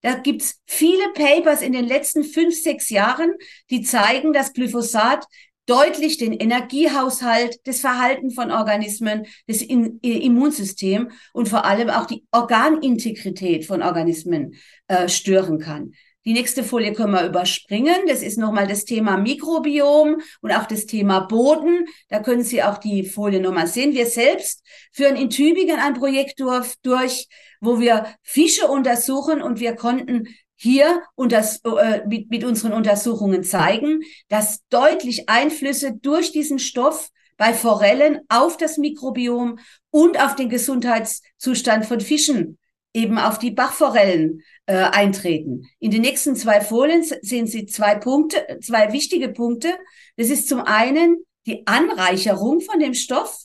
Da 0.03 0.15
gibt's 0.15 0.61
viele 0.67 1.13
Papers 1.15 1.63
in 1.63 1.73
den 1.73 1.87
letzten 1.87 2.25
fünf, 2.25 2.55
sechs 2.55 2.91
Jahren, 2.91 3.33
die 3.71 3.83
zeigen, 3.83 4.33
dass 4.33 4.53
Glyphosat 4.53 5.27
deutlich 5.67 6.19
den 6.19 6.33
Energiehaushalt, 6.33 7.61
das 7.65 7.81
Verhalten 7.81 8.31
von 8.31 8.51
Organismen, 8.51 9.27
das 9.47 9.63
Immunsystem 9.63 11.13
und 11.33 11.49
vor 11.49 11.65
allem 11.65 11.91
auch 11.91 12.07
die 12.07 12.25
Organintegrität 12.33 13.67
von 13.67 13.83
Organismen 13.83 14.55
äh, 14.89 15.09
stören 15.09 15.61
kann. 15.61 15.93
Die 16.27 16.35
nächste 16.35 16.63
Folie 16.65 16.93
können 16.93 17.15
wir 17.15 17.25
überspringen. 17.25 17.97
Das 18.07 18.23
ist 18.23 18.37
nochmal 18.37 18.67
das 18.67 18.85
Thema 18.85 19.17
Mikrobiom 19.17 20.21
und 20.43 20.53
auch 20.53 20.67
das 20.67 20.85
Thema 20.85 21.21
Boden. 21.21 21.87
Da 22.09 22.21
können 22.21 22.43
Sie 22.43 22.63
auch 22.63 22.77
die 22.77 23.05
Folie 23.05 23.41
nochmal 23.41 23.67
sehen. 23.67 23.95
Wir 23.95 24.07
selbst 24.07 24.63
führen 24.93 25.17
in 25.17 25.31
Tübingen 25.31 25.81
ein 25.81 25.95
Projekt 25.95 26.39
durch, 26.41 27.27
wo 27.63 27.81
wir 27.81 28.07
Fische 28.23 28.69
untersuchen 28.69 29.41
und 29.41 29.61
wir 29.61 29.77
konnten 29.77 30.29
hier 30.57 31.03
das, 31.17 31.63
äh, 31.65 32.07
mit, 32.07 32.29
mit 32.31 32.45
unseren 32.45 32.75
Untersuchungen 32.75 33.43
zeigen, 33.43 34.03
dass 34.29 34.61
deutlich 34.69 35.27
Einflüsse 35.31 35.95
durch 35.95 36.33
diesen 36.33 36.59
Stoff 36.59 37.09
bei 37.39 37.55
Forellen 37.55 38.21
auf 38.29 38.59
das 38.59 38.77
Mikrobiom 38.77 39.59
und 39.91 40.23
auf 40.23 40.37
den 40.37 40.51
Gesundheitszustand 40.51 41.87
von 41.87 42.01
Fischen 42.03 42.59
eben 42.93 43.19
auf 43.19 43.39
die 43.39 43.51
Bachforellen 43.51 44.43
äh, 44.67 44.75
eintreten. 44.75 45.69
In 45.79 45.91
den 45.91 46.03
nächsten 46.03 46.37
zwei 46.37 46.61
Folien 46.61 47.05
sehen 47.23 47.47
Sie 47.47 47.67
zwei 47.67 47.95
Punkte, 47.95 48.59
zwei 48.63 48.93
wichtige 48.93 49.29
Punkte. 49.29 49.79
Das 50.17 50.29
ist 50.31 50.49
zum 50.49 50.61
einen 50.61 51.25
die 51.47 51.67
Anreicherung 51.67 52.61
von 52.61 52.81
dem 52.81 52.95
Stoff 52.95 53.45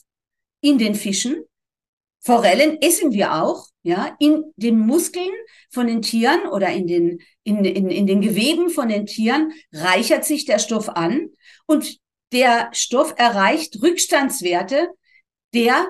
in 0.60 0.78
den 0.78 0.94
Fischen. 0.94 1.44
Forellen 2.20 2.82
essen 2.82 3.12
wir 3.12 3.34
auch, 3.34 3.68
ja, 3.82 4.16
in 4.18 4.42
den 4.56 4.80
Muskeln 4.80 5.30
von 5.70 5.86
den 5.86 6.02
Tieren 6.02 6.48
oder 6.48 6.72
in 6.72 6.88
den, 6.88 7.20
in, 7.44 7.64
in, 7.64 7.88
in 7.88 8.06
den 8.08 8.20
Geweben 8.20 8.68
von 8.68 8.88
den 8.88 9.06
Tieren 9.06 9.52
reichert 9.72 10.24
sich 10.24 10.44
der 10.44 10.58
Stoff 10.58 10.88
an 10.88 11.28
und 11.66 11.98
der 12.32 12.70
Stoff 12.72 13.14
erreicht 13.16 13.80
Rückstandswerte, 13.80 14.88
der 15.54 15.86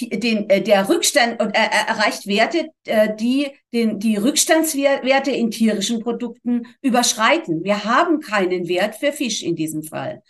den, 0.00 0.48
äh, 0.48 0.62
der 0.62 0.88
Rückstand 0.88 1.40
und 1.40 1.50
äh, 1.50 1.68
erreicht 1.86 2.26
Werte, 2.26 2.68
äh, 2.84 3.14
die 3.14 3.48
den, 3.72 3.98
die 3.98 4.16
Rückstandswerte 4.16 5.30
in 5.30 5.50
tierischen 5.50 6.00
Produkten 6.00 6.66
überschreiten. 6.80 7.64
Wir 7.64 7.84
haben 7.84 8.20
keinen 8.20 8.68
Wert 8.68 8.96
für 8.96 9.12
Fisch 9.12 9.42
in 9.42 9.56
diesem 9.56 9.82
Fall. 9.82 10.22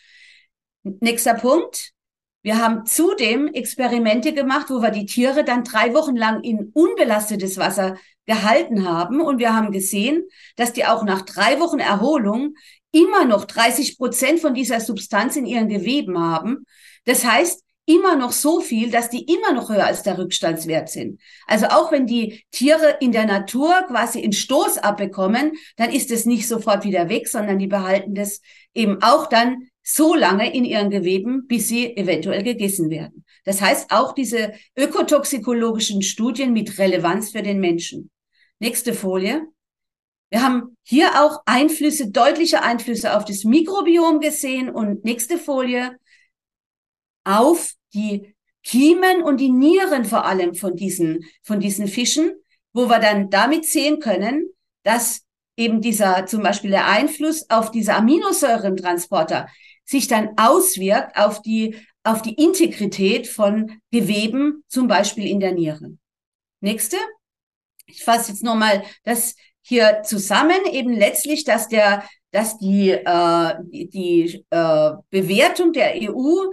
Nächster 0.83 1.35
Punkt. 1.35 1.93
Wir 2.43 2.59
haben 2.59 2.87
zudem 2.87 3.49
Experimente 3.49 4.33
gemacht, 4.33 4.71
wo 4.71 4.81
wir 4.81 4.91
die 4.91 5.05
Tiere 5.05 5.45
dann 5.45 5.63
drei 5.63 5.93
Wochen 5.93 6.17
lang 6.17 6.43
in 6.43 6.71
unbelastetes 6.73 7.59
Wasser 7.59 7.99
gehalten 8.25 8.89
haben. 8.89 9.21
Und 9.21 9.39
wir 9.39 9.55
haben 9.55 9.73
gesehen, 9.73 10.25
dass 10.57 10.73
die 10.73 10.87
auch 10.87 11.05
nach 11.05 11.21
drei 11.23 11.61
Wochen 11.61 11.81
Erholung 11.81 12.55
immer 12.93 13.27
noch 13.27 13.45
30 13.45 13.99
Prozent 13.99 14.41
von 14.41 14.55
dieser 14.55 14.81
Substanz 14.81 15.37
in 15.37 15.45
ihren 15.45 15.69
Geweben 15.69 16.19
haben. 16.19 16.65
Das 17.05 17.27
heißt, 17.27 17.63
immer 17.87 18.17
noch 18.17 18.33
so 18.33 18.61
viel, 18.61 18.91
dass 18.91 19.11
die 19.11 19.25
immer 19.25 19.53
noch 19.53 19.69
höher 19.69 19.87
als 19.87 20.03
der 20.03 20.19
Rückstandswert 20.19 20.89
sind. 20.89 21.21
Also 21.47 21.67
auch 21.67 21.91
wenn 21.91 22.07
die 22.07 22.45
Tiere 22.51 22.97
in 23.01 23.13
der 23.13 23.27
Natur 23.27 23.83
quasi 23.89 24.21
in 24.21 24.33
Stoß 24.33 24.79
abbekommen, 24.79 25.53
dann 25.77 25.91
ist 25.91 26.11
es 26.11 26.27
nicht 26.27 26.47
sofort 26.47 26.85
wieder 26.85 27.09
weg, 27.09 27.29
sondern 27.29 27.59
die 27.59 27.67
behalten 27.67 28.15
das 28.15 28.41
eben 28.75 29.03
auch 29.03 29.27
dann 29.27 29.69
so 29.83 30.15
lange 30.15 30.55
in 30.55 30.65
ihren 30.65 30.91
Geweben, 30.91 31.47
bis 31.49 31.69
sie 31.69 31.97
eventuell 31.97 32.43
gegessen 32.43 32.91
werden. 32.91 33.25
Das 33.45 33.61
heißt 33.61 33.91
auch 33.91 34.13
diese 34.13 34.53
ökotoxikologischen 34.77 36.03
Studien 36.03 36.53
mit 36.53 36.79
Relevanz 36.79 37.33
für 37.33 37.43
den 37.43 37.59
Menschen. 37.61 38.11
Nächste 38.59 38.93
Folie. 38.93 39.43
Wir 40.31 40.43
haben 40.43 40.77
hier 40.85 41.21
auch 41.21 41.41
Einflüsse, 41.45 42.11
deutliche 42.11 42.63
Einflüsse 42.63 43.17
auf 43.17 43.25
das 43.25 43.43
Mikrobiom 43.43 44.21
gesehen 44.21 44.71
und 44.71 45.05
nächste 45.05 45.39
Folie 45.39 45.97
auf 47.39 47.73
die 47.95 48.35
Kiemen 48.63 49.23
und 49.23 49.39
die 49.39 49.51
Nieren 49.51 50.05
vor 50.05 50.25
allem 50.27 50.55
von 50.55 50.77
diesen, 50.77 51.25
von 51.43 51.61
diesen 51.61 51.89
Fischen, 51.89 52.33
wo 52.73 52.89
wir 52.89 52.99
dann 52.99 53.31
damit 53.31 53.65
sehen 53.65 54.01
können, 54.01 54.51
dass 54.83 55.23
eben 55.57 55.81
dieser, 55.81 56.27
zum 56.27 56.43
Beispiel 56.43 56.71
der 56.71 56.87
Einfluss 56.87 57.49
auf 57.51 57.71
diese 57.71 57.95
Aminosäurentransporter 57.95 59.49
sich 59.85 60.07
dann 60.09 60.31
auswirkt 60.37 61.17
auf 61.17 61.43
die, 61.43 61.77
auf 62.05 62.23
die 62.23 62.35
Integrität 62.35 63.27
von 63.27 63.81
Geweben, 63.91 64.65
zum 64.69 64.89
Beispiel 64.89 65.27
in 65.27 65.41
der 65.41 65.53
Niere. 65.53 65.97
Nächste. 66.61 66.97
Ich 67.87 68.05
fasse 68.05 68.33
jetzt 68.33 68.45
nochmal 68.45 68.85
das 69.05 69.35
hier 69.63 70.03
zusammen, 70.05 70.65
eben 70.71 70.93
letztlich, 70.93 71.45
dass 71.45 71.69
der, 71.69 72.05
dass 72.31 72.57
die, 72.59 72.91
äh, 72.91 73.55
die, 73.63 73.89
die 73.89 74.45
äh, 74.51 74.93
Bewertung 75.11 75.73
der 75.73 75.95
EU 75.97 76.51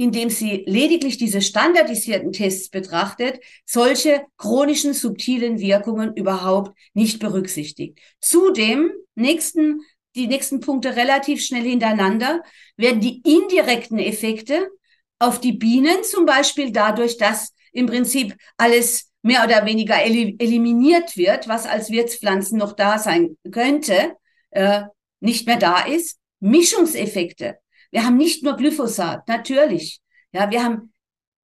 indem 0.00 0.30
sie 0.30 0.64
lediglich 0.66 1.18
diese 1.18 1.42
standardisierten 1.42 2.32
Tests 2.32 2.70
betrachtet, 2.70 3.38
solche 3.66 4.24
chronischen 4.38 4.94
subtilen 4.94 5.58
Wirkungen 5.60 6.16
überhaupt 6.16 6.74
nicht 6.94 7.18
berücksichtigt. 7.18 7.98
Zudem, 8.18 8.92
nächsten, 9.14 9.82
die 10.14 10.26
nächsten 10.26 10.60
Punkte 10.60 10.96
relativ 10.96 11.44
schnell 11.44 11.64
hintereinander, 11.64 12.40
werden 12.78 13.02
die 13.02 13.20
indirekten 13.26 13.98
Effekte 13.98 14.70
auf 15.18 15.38
die 15.38 15.52
Bienen, 15.52 16.02
zum 16.02 16.24
Beispiel 16.24 16.72
dadurch, 16.72 17.18
dass 17.18 17.52
im 17.74 17.84
Prinzip 17.84 18.34
alles 18.56 19.10
mehr 19.20 19.44
oder 19.44 19.66
weniger 19.66 20.02
eliminiert 20.02 21.18
wird, 21.18 21.46
was 21.46 21.66
als 21.66 21.90
Wirtspflanzen 21.90 22.56
noch 22.56 22.72
da 22.72 22.98
sein 22.98 23.36
könnte, 23.52 24.14
äh, 24.48 24.84
nicht 25.20 25.46
mehr 25.46 25.58
da 25.58 25.84
ist. 25.84 26.16
Mischungseffekte 26.38 27.58
wir 27.90 28.04
haben 28.04 28.16
nicht 28.16 28.42
nur 28.42 28.56
Glyphosat, 28.56 29.26
natürlich. 29.28 30.00
Ja, 30.32 30.50
wir 30.50 30.62
haben 30.62 30.92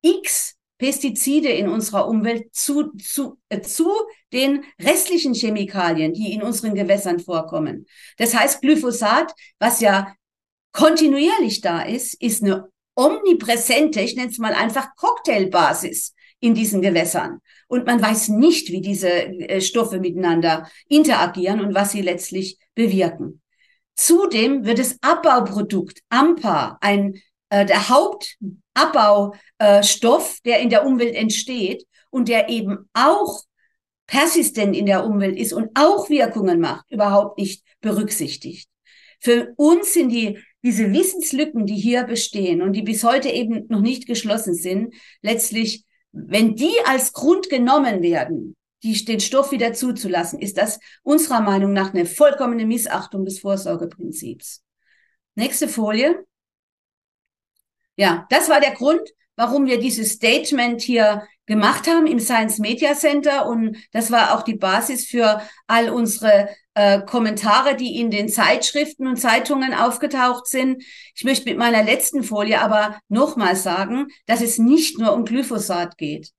x 0.02 0.56
Pestizide 0.78 1.48
in 1.48 1.68
unserer 1.68 2.06
Umwelt 2.06 2.54
zu, 2.54 2.92
zu, 2.98 3.38
äh, 3.48 3.62
zu 3.62 3.90
den 4.32 4.64
restlichen 4.80 5.32
Chemikalien, 5.32 6.12
die 6.12 6.32
in 6.32 6.42
unseren 6.42 6.74
Gewässern 6.74 7.18
vorkommen. 7.18 7.86
Das 8.18 8.34
heißt, 8.34 8.60
Glyphosat, 8.60 9.32
was 9.58 9.80
ja 9.80 10.14
kontinuierlich 10.72 11.62
da 11.62 11.80
ist, 11.82 12.20
ist 12.20 12.42
eine 12.42 12.68
omnipräsente, 12.94 14.00
ich 14.00 14.16
nenne 14.16 14.30
es 14.30 14.38
mal 14.38 14.52
einfach 14.52 14.94
Cocktailbasis 14.96 16.14
in 16.40 16.54
diesen 16.54 16.82
Gewässern. 16.82 17.40
Und 17.68 17.86
man 17.86 18.00
weiß 18.00 18.28
nicht, 18.28 18.70
wie 18.70 18.82
diese 18.82 19.08
äh, 19.10 19.60
Stoffe 19.62 19.98
miteinander 19.98 20.68
interagieren 20.88 21.60
und 21.60 21.74
was 21.74 21.92
sie 21.92 22.02
letztlich 22.02 22.58
bewirken. 22.74 23.40
Zudem 23.96 24.64
wird 24.64 24.78
das 24.78 24.96
Abbauprodukt 25.00 26.00
AMPA, 26.10 26.78
ein, 26.80 27.20
äh, 27.48 27.64
der 27.64 27.88
Hauptabbaustoff, 27.88 30.40
der 30.44 30.60
in 30.60 30.70
der 30.70 30.86
Umwelt 30.86 31.14
entsteht 31.14 31.86
und 32.10 32.28
der 32.28 32.50
eben 32.50 32.90
auch 32.92 33.42
persistent 34.06 34.76
in 34.76 34.86
der 34.86 35.04
Umwelt 35.04 35.36
ist 35.38 35.52
und 35.52 35.70
auch 35.74 36.08
Wirkungen 36.10 36.60
macht, 36.60 36.84
überhaupt 36.90 37.38
nicht 37.38 37.62
berücksichtigt. 37.80 38.68
für 39.18 39.54
uns 39.56 39.94
sind 39.94 40.10
die, 40.10 40.38
diese 40.62 40.92
Wissenslücken, 40.92 41.64
die 41.66 41.76
hier 41.76 42.04
bestehen 42.04 42.60
und 42.60 42.74
die 42.74 42.82
bis 42.82 43.02
heute 43.02 43.30
eben 43.30 43.64
noch 43.68 43.80
nicht 43.80 44.06
geschlossen 44.06 44.54
sind, 44.54 44.94
letztlich, 45.22 45.84
wenn 46.12 46.54
die 46.54 46.74
als 46.84 47.14
Grund 47.14 47.48
genommen 47.48 48.02
werden, 48.02 48.54
die, 48.82 49.04
den 49.04 49.20
Stoff 49.20 49.52
wieder 49.52 49.72
zuzulassen, 49.72 50.38
ist 50.38 50.58
das 50.58 50.78
unserer 51.02 51.40
Meinung 51.40 51.72
nach 51.72 51.92
eine 51.94 52.06
vollkommene 52.06 52.66
Missachtung 52.66 53.24
des 53.24 53.40
Vorsorgeprinzips. 53.40 54.62
Nächste 55.34 55.68
Folie. 55.68 56.24
Ja, 57.96 58.26
das 58.30 58.48
war 58.48 58.60
der 58.60 58.72
Grund, 58.72 59.00
warum 59.36 59.66
wir 59.66 59.78
dieses 59.78 60.12
Statement 60.12 60.80
hier 60.82 61.26
gemacht 61.46 61.86
haben 61.86 62.06
im 62.06 62.18
Science 62.18 62.58
Media 62.58 62.94
Center 62.94 63.46
und 63.46 63.76
das 63.92 64.10
war 64.10 64.34
auch 64.34 64.42
die 64.42 64.56
Basis 64.56 65.06
für 65.06 65.40
all 65.66 65.90
unsere 65.90 66.48
äh, 66.74 67.00
Kommentare, 67.02 67.76
die 67.76 68.00
in 68.00 68.10
den 68.10 68.28
Zeitschriften 68.28 69.06
und 69.06 69.16
Zeitungen 69.16 69.72
aufgetaucht 69.72 70.46
sind. 70.46 70.82
Ich 71.14 71.24
möchte 71.24 71.48
mit 71.48 71.56
meiner 71.56 71.82
letzten 71.84 72.22
Folie 72.22 72.60
aber 72.60 72.98
nochmal 73.08 73.56
sagen, 73.56 74.08
dass 74.26 74.40
es 74.40 74.58
nicht 74.58 74.98
nur 74.98 75.12
um 75.12 75.24
Glyphosat 75.24 75.96
geht. 75.96 76.32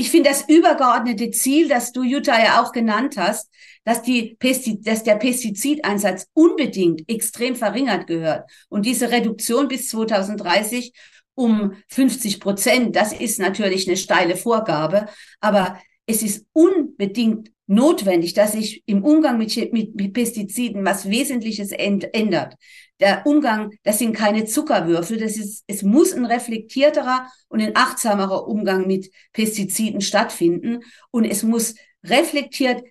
Ich 0.00 0.10
finde 0.10 0.30
das 0.30 0.48
übergeordnete 0.48 1.30
Ziel, 1.30 1.68
das 1.68 1.92
du, 1.92 2.02
Jutta, 2.02 2.42
ja 2.42 2.62
auch 2.62 2.72
genannt 2.72 3.18
hast, 3.18 3.50
dass, 3.84 4.00
die 4.00 4.34
Pestizid, 4.38 4.86
dass 4.86 5.04
der 5.04 5.16
Pestizideinsatz 5.16 6.26
unbedingt 6.32 7.06
extrem 7.06 7.54
verringert 7.54 8.06
gehört. 8.06 8.50
Und 8.70 8.86
diese 8.86 9.10
Reduktion 9.10 9.68
bis 9.68 9.90
2030 9.90 10.94
um 11.34 11.74
50 11.88 12.40
Prozent, 12.40 12.96
das 12.96 13.12
ist 13.12 13.40
natürlich 13.40 13.86
eine 13.86 13.98
steile 13.98 14.36
Vorgabe, 14.36 15.06
aber 15.38 15.78
es 16.06 16.22
ist 16.22 16.46
unbedingt 16.54 17.52
notwendig, 17.66 18.32
dass 18.32 18.52
sich 18.52 18.82
im 18.86 19.04
Umgang 19.04 19.36
mit, 19.36 19.54
mit, 19.70 19.94
mit 19.94 20.14
Pestiziden 20.14 20.82
was 20.82 21.10
Wesentliches 21.10 21.72
ändert. 21.72 22.54
Der 23.00 23.26
Umgang, 23.26 23.72
das 23.82 23.98
sind 23.98 24.14
keine 24.14 24.44
Zuckerwürfel, 24.44 25.16
das 25.18 25.36
ist, 25.36 25.64
es 25.66 25.82
muss 25.82 26.12
ein 26.12 26.26
reflektierterer 26.26 27.30
und 27.48 27.62
ein 27.62 27.74
achtsamerer 27.74 28.46
Umgang 28.46 28.86
mit 28.86 29.10
Pestiziden 29.32 30.02
stattfinden 30.02 30.80
und 31.10 31.24
es 31.24 31.42
muss 31.42 31.74
reflektiert 32.04 32.82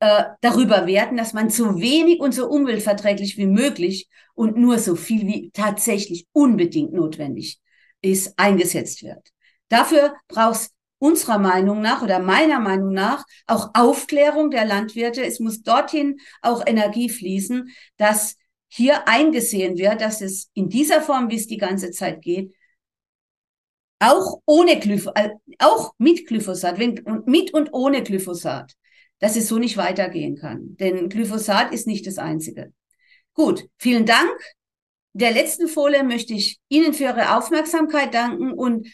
äh, 0.00 0.24
darüber 0.40 0.86
werden, 0.86 1.16
dass 1.16 1.32
man 1.32 1.48
so 1.48 1.80
wenig 1.80 2.20
und 2.20 2.32
so 2.32 2.48
umweltverträglich 2.48 3.38
wie 3.38 3.46
möglich 3.46 4.08
und 4.34 4.56
nur 4.56 4.78
so 4.78 4.96
viel 4.96 5.26
wie 5.26 5.50
tatsächlich 5.52 6.26
unbedingt 6.32 6.92
notwendig 6.92 7.60
ist, 8.02 8.34
eingesetzt 8.36 9.02
wird. 9.02 9.30
Dafür 9.68 10.14
braucht 10.28 10.56
es 10.56 10.70
unserer 10.98 11.38
Meinung 11.38 11.82
nach 11.82 12.02
oder 12.02 12.18
meiner 12.18 12.60
Meinung 12.60 12.92
nach 12.92 13.24
auch 13.46 13.70
Aufklärung 13.74 14.50
der 14.50 14.64
Landwirte. 14.64 15.24
Es 15.24 15.40
muss 15.40 15.62
dorthin 15.62 16.18
auch 16.42 16.62
Energie 16.66 17.08
fließen, 17.08 17.68
dass 17.96 18.36
hier 18.68 19.06
eingesehen 19.08 19.76
wird, 19.78 20.00
dass 20.00 20.20
es 20.20 20.50
in 20.54 20.68
dieser 20.68 21.00
Form, 21.00 21.30
wie 21.30 21.36
es 21.36 21.46
die 21.46 21.56
ganze 21.56 21.90
Zeit 21.90 22.22
geht, 22.22 22.52
auch 23.98 24.40
ohne 24.44 24.78
Glyphosat, 24.78 25.16
äh, 25.16 25.30
auch 25.58 25.94
mit 25.98 26.26
Glyphosat, 26.26 26.78
wenn, 26.78 27.02
mit 27.26 27.54
und 27.54 27.72
ohne 27.72 28.02
Glyphosat, 28.02 28.74
dass 29.20 29.36
es 29.36 29.48
so 29.48 29.58
nicht 29.58 29.76
weitergehen 29.76 30.36
kann. 30.36 30.76
Denn 30.76 31.08
Glyphosat 31.08 31.72
ist 31.72 31.86
nicht 31.86 32.06
das 32.06 32.18
Einzige. 32.18 32.72
Gut, 33.32 33.66
vielen 33.78 34.06
Dank. 34.06 34.30
Der 35.14 35.30
letzten 35.30 35.68
Folie 35.68 36.04
möchte 36.04 36.34
ich 36.34 36.58
Ihnen 36.68 36.92
für 36.92 37.04
Ihre 37.04 37.36
Aufmerksamkeit 37.36 38.12
danken 38.12 38.52
und 38.52 38.88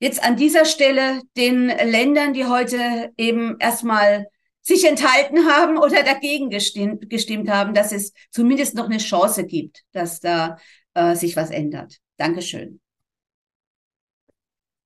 jetzt 0.00 0.22
an 0.24 0.36
dieser 0.36 0.64
Stelle 0.64 1.22
den 1.36 1.68
Ländern, 1.68 2.32
die 2.32 2.46
heute 2.46 3.12
eben 3.16 3.56
erstmal 3.60 4.26
sich 4.68 4.86
enthalten 4.86 5.46
haben 5.46 5.78
oder 5.78 6.02
dagegen 6.04 6.50
gestimmt, 6.50 7.08
gestimmt 7.08 7.48
haben, 7.48 7.72
dass 7.72 7.90
es 7.90 8.12
zumindest 8.30 8.74
noch 8.74 8.84
eine 8.84 8.98
Chance 8.98 9.44
gibt, 9.44 9.82
dass 9.92 10.20
da 10.20 10.58
äh, 10.92 11.14
sich 11.14 11.36
was 11.36 11.50
ändert. 11.50 11.96
Dankeschön. 12.18 12.78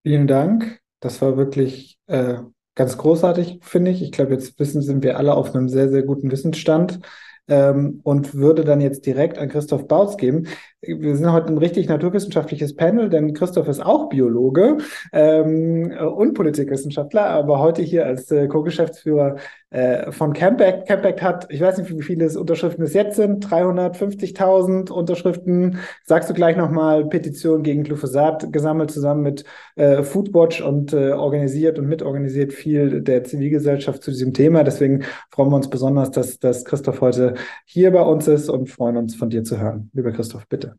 Vielen 0.05 0.29
Dank. 0.29 0.81
Das 1.01 1.21
war 1.21 1.37
wirklich 1.37 1.99
äh, 2.07 2.37
ganz 2.77 2.97
großartig, 2.97 3.59
finde 3.62 3.90
ich. 3.90 4.03
Ich 4.03 4.12
glaube, 4.12 4.35
jetzt 4.35 4.57
wissen, 4.61 4.83
sind 4.83 5.03
wir 5.03 5.16
alle 5.16 5.35
auf 5.35 5.53
einem 5.53 5.68
sehr, 5.68 5.88
sehr 5.88 6.03
guten 6.05 6.31
Wissensstand 6.31 7.01
ähm, 7.49 8.01
und 8.05 8.35
würde 8.35 8.64
dann 8.64 8.81
jetzt 8.81 9.05
direkt 9.05 9.37
an 9.37 9.49
Christoph 9.49 9.88
Bautz 9.88 10.16
geben. 10.16 10.47
Wir 10.85 11.16
sind 11.16 11.31
heute 11.31 11.47
ein 11.47 11.59
richtig 11.59 11.88
naturwissenschaftliches 11.88 12.75
Panel, 12.75 13.09
denn 13.09 13.35
Christoph 13.35 13.68
ist 13.68 13.79
auch 13.79 14.09
Biologe 14.09 14.79
ähm, 15.12 15.92
und 16.16 16.35
Politikwissenschaftler, 16.35 17.25
aber 17.27 17.61
heute 17.61 17.83
hier 17.83 18.05
als 18.05 18.33
äh, 18.33 18.49
Co-Geschäftsführer 18.49 19.37
äh, 19.71 20.11
von 20.11 20.33
Campact. 20.33 20.88
Campact 20.88 21.23
hat, 21.23 21.47
ich 21.51 21.61
weiß 21.61 21.79
nicht, 21.79 21.97
wie 21.97 22.03
viele 22.03 22.29
Unterschriften 22.37 22.83
es 22.83 22.95
jetzt 22.95 23.14
sind, 23.14 23.47
350.000 23.47 24.90
Unterschriften. 24.90 25.79
Sagst 26.05 26.29
du 26.29 26.35
gleich 26.35 26.57
nochmal, 26.57 27.07
Petition 27.07 27.62
gegen 27.62 27.85
Glyphosat 27.85 28.53
gesammelt 28.53 28.90
zusammen 28.90 29.23
mit 29.23 29.45
äh, 29.77 30.03
Foodwatch 30.03 30.62
und 30.62 30.92
äh, 30.92 31.12
organisiert 31.12 31.79
und 31.79 31.87
mitorganisiert 31.87 32.53
viel 32.53 33.03
der 33.03 33.23
Zivilgesellschaft 33.23 34.03
zu 34.03 34.11
diesem 34.11 34.35
Thema. 34.35 34.64
Deswegen 34.64 35.05
freuen 35.31 35.51
wir 35.51 35.57
uns 35.57 35.71
besonders, 35.71 36.11
dass, 36.11 36.40
dass 36.40 36.64
Christoph 36.64 37.01
heute 37.01 37.35
hier 37.64 37.92
bei 37.92 38.03
uns 38.03 38.27
ist 38.27 38.49
und 38.49 38.68
freuen 38.68 38.97
uns 38.97 39.14
von 39.14 39.31
dir 39.31 39.45
zu 39.45 39.61
hören. 39.61 39.90
Lieber 39.95 40.11
Christoph, 40.11 40.49
bitte. 40.49 40.72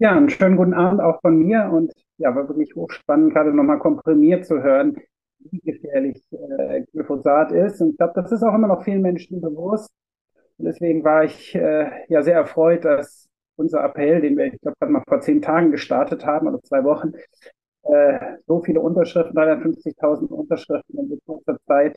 Ja, 0.00 0.16
einen 0.16 0.30
schönen 0.30 0.56
guten 0.56 0.72
Abend 0.72 1.02
auch 1.02 1.20
von 1.20 1.36
mir 1.38 1.68
und 1.70 1.92
ja, 2.16 2.34
war 2.34 2.48
wirklich 2.48 2.74
hochspannend, 2.74 3.34
gerade 3.34 3.52
nochmal 3.54 3.78
komprimiert 3.78 4.46
zu 4.46 4.62
hören, 4.62 4.96
wie 5.40 5.60
gefährlich 5.60 6.22
äh, 6.32 6.84
Glyphosat 6.92 7.52
ist. 7.52 7.82
Und 7.82 7.90
ich 7.90 7.96
glaube, 7.98 8.14
das 8.14 8.32
ist 8.32 8.42
auch 8.42 8.54
immer 8.54 8.68
noch 8.68 8.82
vielen 8.82 9.02
Menschen 9.02 9.42
bewusst. 9.42 9.90
Und 10.58 10.66
deswegen 10.66 11.04
war 11.04 11.24
ich 11.24 11.54
äh, 11.54 11.90
ja 12.08 12.22
sehr 12.22 12.36
erfreut, 12.36 12.84
dass 12.86 13.28
unser 13.56 13.84
Appell, 13.84 14.22
den 14.22 14.38
wir, 14.38 14.46
ich 14.46 14.60
glaube, 14.62 14.76
gerade 14.80 14.92
mal 14.92 15.04
vor 15.06 15.20
zehn 15.20 15.42
Tagen 15.42 15.70
gestartet 15.70 16.24
haben 16.24 16.48
oder 16.48 16.62
zwei 16.62 16.82
Wochen, 16.84 17.12
äh, 17.84 18.36
so 18.46 18.62
viele 18.62 18.80
Unterschriften, 18.80 19.36
350.000 19.36 20.28
Unterschriften 20.28 20.98
in 20.98 21.08
so 21.10 21.18
kurzer 21.26 21.58
Zeit 21.66 21.96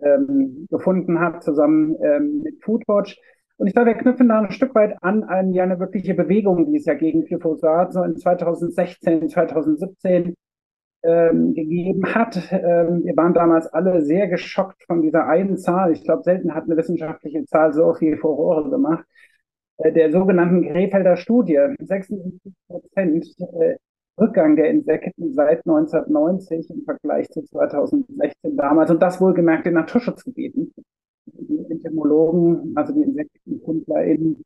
ähm, 0.00 0.66
gefunden 0.70 1.20
hat, 1.20 1.44
zusammen 1.44 1.96
ähm, 2.02 2.42
mit 2.42 2.62
Foodwatch. 2.64 3.18
Und 3.58 3.68
ich 3.68 3.74
glaube, 3.74 3.88
wir 3.88 3.94
knüpfen 3.94 4.28
da 4.28 4.40
ein 4.40 4.50
Stück 4.50 4.74
weit 4.74 4.96
an 5.02 5.24
an 5.24 5.52
ja 5.52 5.64
eine 5.64 5.80
wirkliche 5.80 6.14
Bewegung, 6.14 6.66
die 6.66 6.76
es 6.76 6.84
ja 6.84 6.94
gegen 6.94 7.24
Glyphosat 7.24 7.92
so 7.92 8.02
in 8.02 8.16
2016, 8.16 9.28
2017 9.28 10.34
ähm, 11.02 11.54
gegeben 11.54 12.14
hat. 12.14 12.36
Ähm, 12.50 13.04
wir 13.04 13.16
waren 13.16 13.34
damals 13.34 13.66
alle 13.68 14.02
sehr 14.02 14.28
geschockt 14.28 14.84
von 14.86 15.02
dieser 15.02 15.26
einen 15.26 15.56
Zahl. 15.56 15.92
Ich 15.92 16.04
glaube, 16.04 16.22
selten 16.22 16.54
hat 16.54 16.64
eine 16.64 16.76
wissenschaftliche 16.76 17.44
Zahl 17.46 17.72
so 17.72 17.94
viel 17.94 18.16
Furore 18.18 18.68
gemacht. 18.70 19.04
Äh, 19.78 19.92
der 19.92 20.10
sogenannten 20.10 20.62
Krefelder 20.68 21.16
Studie. 21.16 21.58
76 21.78 22.52
Prozent 22.68 23.26
äh, 23.60 23.76
Rückgang 24.20 24.56
der 24.56 24.70
Insekten 24.70 25.32
seit 25.34 25.66
1990 25.66 26.70
im 26.70 26.84
Vergleich 26.84 27.28
zu 27.30 27.42
2016 27.42 28.56
damals. 28.56 28.90
Und 28.90 29.02
das 29.02 29.20
wohlgemerkt 29.20 29.66
in 29.66 29.74
Naturschutzgebieten. 29.74 30.72
Die 31.38 31.70
Entomologen, 31.70 32.72
also 32.74 32.92
die 32.92 33.02
InsektenkundlerInnen, 33.02 34.42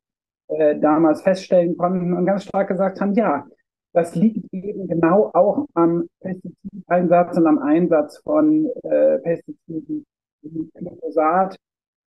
äh, 0.49 0.79
damals 0.79 1.23
feststellen 1.23 1.77
konnten 1.77 2.13
und 2.13 2.27
ganz 2.27 2.45
stark 2.45 2.69
gesagt 2.69 3.01
haben, 3.01 3.15
ja, 3.15 3.47
das 3.93 4.15
liegt 4.15 4.53
eben 4.53 4.87
genau 4.89 5.31
auch 5.33 5.67
am 5.75 6.09
Pestizideinsatz 6.21 7.37
und 7.37 7.47
am 7.47 7.59
Einsatz 7.59 8.19
von 8.19 8.69
äh, 8.85 9.19
Pestiziden 9.19 10.05
wie 10.43 10.71
Glyphosat. 10.75 11.57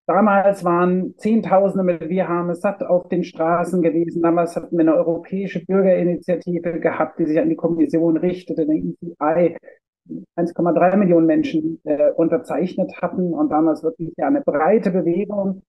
Damals 0.06 0.64
waren 0.64 1.16
Zehntausende 1.16 1.84
mit 1.84 2.08
Wir 2.08 2.28
haben 2.28 2.50
es 2.50 2.60
satt 2.60 2.82
auf 2.82 3.08
den 3.08 3.24
Straßen 3.24 3.80
gewesen. 3.80 4.22
Damals 4.22 4.54
hatten 4.56 4.76
wir 4.76 4.82
eine 4.82 4.94
europäische 4.94 5.64
Bürgerinitiative 5.64 6.78
gehabt, 6.80 7.18
die 7.18 7.26
sich 7.26 7.38
an 7.38 7.48
die 7.48 7.56
Kommission 7.56 8.18
richtete, 8.18 8.62
eine 8.62 8.76
ECI, 8.76 9.56
1,3 10.36 10.96
Millionen 10.96 11.26
Menschen 11.26 11.80
äh, 11.84 12.10
unterzeichnet 12.10 12.92
hatten 13.00 13.32
und 13.32 13.50
damals 13.50 13.82
wirklich 13.82 14.12
ja 14.16 14.26
eine 14.26 14.40
breite 14.40 14.90
Bewegung. 14.90 15.62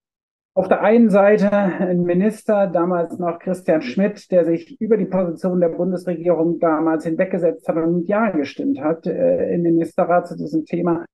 Auf 0.58 0.70
der 0.70 0.82
einen 0.82 1.10
Seite 1.10 1.52
ein 1.52 2.04
Minister, 2.04 2.68
damals 2.68 3.20
noch 3.20 3.40
Christian 3.40 3.82
Schmidt, 3.82 4.32
der 4.32 4.46
sich 4.46 4.80
über 4.80 4.96
die 4.96 5.06
Position 5.06 5.60
der 5.60 5.70
Bundesregierung 5.70 6.60
damals 6.60 7.04
hinweggesetzt 7.04 7.68
hat 7.68 7.76
und 7.76 8.08
Ja 8.08 8.30
gestimmt 8.30 8.80
hat 8.80 9.06
äh, 9.06 9.54
im 9.54 9.64
Ministerrat 9.64 10.28
zu 10.28 10.38
diesem 10.38 10.66
Thema, 10.66 11.06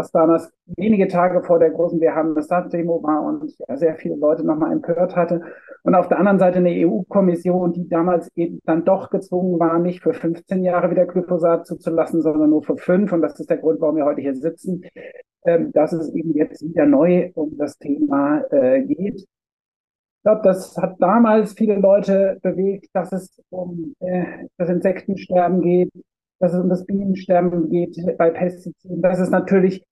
was 0.00 0.10
damals 0.10 0.50
wenige 0.76 1.08
Tage 1.08 1.42
vor 1.42 1.58
der 1.58 1.70
großen 1.70 2.00
Wir 2.00 2.14
haben 2.14 2.34
das 2.34 2.48
Demo 2.72 3.02
war 3.02 3.22
und 3.22 3.54
sehr 3.78 3.94
viele 3.96 4.16
Leute 4.16 4.44
nochmal 4.44 4.72
empört 4.72 5.14
hatte. 5.16 5.42
Und 5.82 5.94
auf 5.94 6.08
der 6.08 6.18
anderen 6.18 6.38
Seite 6.38 6.58
eine 6.58 6.86
EU-Kommission, 6.86 7.72
die 7.72 7.88
damals 7.88 8.28
eben 8.34 8.60
dann 8.64 8.84
doch 8.84 9.10
gezwungen 9.10 9.58
war, 9.58 9.78
nicht 9.78 10.02
für 10.02 10.12
15 10.12 10.62
Jahre 10.62 10.90
wieder 10.90 11.06
Glyphosat 11.06 11.66
zuzulassen, 11.66 12.22
sondern 12.22 12.50
nur 12.50 12.62
für 12.62 12.76
fünf. 12.76 13.12
Und 13.12 13.22
das 13.22 13.38
ist 13.40 13.48
der 13.48 13.58
Grund, 13.58 13.80
warum 13.80 13.96
wir 13.96 14.04
heute 14.04 14.20
hier 14.20 14.34
sitzen 14.34 14.82
ähm, 15.44 15.72
dass 15.72 15.92
es 15.92 16.12
eben 16.14 16.34
jetzt 16.34 16.62
wieder 16.62 16.86
neu 16.86 17.30
um 17.34 17.56
das 17.56 17.78
Thema 17.78 18.42
äh, 18.50 18.82
geht. 18.82 19.20
Ich 19.20 20.22
glaube, 20.22 20.42
das 20.44 20.76
hat 20.76 20.96
damals 21.00 21.54
viele 21.54 21.76
Leute 21.76 22.38
bewegt, 22.42 22.88
dass 22.92 23.10
es 23.12 23.40
um 23.48 23.94
äh, 24.00 24.46
das 24.58 24.68
Insektensterben 24.68 25.62
geht, 25.62 25.90
dass 26.40 26.52
es 26.52 26.60
um 26.60 26.68
das 26.68 26.84
Bienensterben 26.84 27.70
geht 27.70 27.96
bei 28.18 28.30
Pestiziden, 28.30 29.00
dass 29.00 29.18
es 29.18 29.30
natürlich 29.30 29.82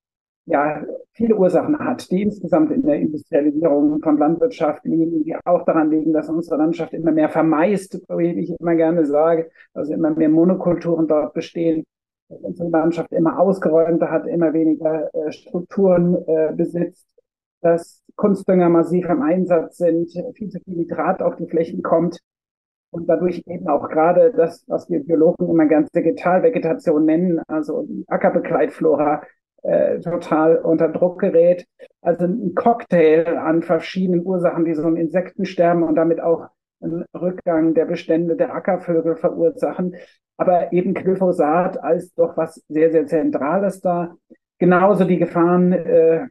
ja, 0.49 0.83
viele 1.13 1.37
Ursachen 1.37 1.79
hat, 1.79 2.11
die 2.11 2.23
insgesamt 2.23 2.71
in 2.73 2.83
der 2.83 2.97
Industrialisierung 2.97 4.01
von 4.01 4.19
Landwirtschaft 4.19 4.85
liegen, 4.85 5.25
die 5.25 5.37
auch 5.45 5.65
daran 5.65 5.91
liegen, 5.91 6.13
dass 6.13 6.29
unsere 6.29 6.57
Landschaft 6.57 6.95
immer 6.95 7.13
mehr 7.13 7.29
vermeist, 7.29 8.01
wie 8.09 8.41
ich 8.41 8.59
immer 8.59 8.75
gerne 8.75 9.05
sage, 9.05 9.51
also 9.75 9.93
immer 9.93 10.11
mehr 10.11 10.31
Monokulturen 10.31 11.07
dort 11.07 11.35
bestehen, 11.35 11.85
dass 12.29 12.41
unsere 12.41 12.71
Landschaft 12.71 13.13
immer 13.13 13.39
ausgeräumter 13.39 14.11
hat, 14.11 14.27
immer 14.27 14.53
weniger 14.55 15.11
äh, 15.15 15.33
Strukturen 15.33 16.17
äh, 16.27 16.53
besitzt, 16.55 17.07
dass 17.61 18.03
Kunstdünger 18.17 18.71
massiv 18.71 19.09
im 19.09 19.23
Einsatz 19.23 19.77
sind, 19.77 20.11
viel 20.35 20.49
zu 20.49 20.61
viel 20.61 20.77
Nitrat 20.77 21.21
auf 21.21 21.37
die 21.37 21.47
Flächen 21.47 21.83
kommt 21.83 22.21
und 22.91 23.07
dadurch 23.07 23.43
eben 23.47 23.69
auch 23.69 23.89
gerade 23.89 24.33
das, 24.33 24.65
was 24.67 24.89
wir 24.89 25.05
Biologen 25.05 25.49
immer 25.51 25.67
ganz 25.67 25.91
Vegetalvegetation 25.93 27.05
nennen, 27.05 27.43
also 27.49 27.83
die 27.83 28.05
Ackerbegleitflora, 28.09 29.23
äh, 29.63 30.01
total 30.01 30.57
unter 30.59 30.89
Druck 30.89 31.21
gerät. 31.21 31.67
Also 32.01 32.25
ein 32.25 32.55
Cocktail 32.55 33.39
an 33.39 33.63
verschiedenen 33.63 34.25
Ursachen, 34.25 34.65
die 34.65 34.75
so 34.75 34.87
ein 34.87 34.97
Insektensterben 34.97 35.83
und 35.83 35.95
damit 35.97 36.21
auch 36.21 36.49
einen 36.81 37.05
Rückgang 37.15 37.75
der 37.75 37.87
Bestände 37.87 38.37
der 38.37 38.55
Ackervögel 38.55 39.17
verursachen. 39.17 39.97
Aber 40.37 40.73
eben 40.73 40.95
Glyphosat 40.95 41.83
als 41.83 42.15
doch 42.15 42.37
was 42.37 42.63
sehr, 42.69 42.93
sehr 42.93 43.07
Zentrales 43.07 43.81
da. 43.81 44.17
Genauso 44.59 45.05
die 45.05 45.19
Gefahren 45.19 45.73
äh, 45.73 46.27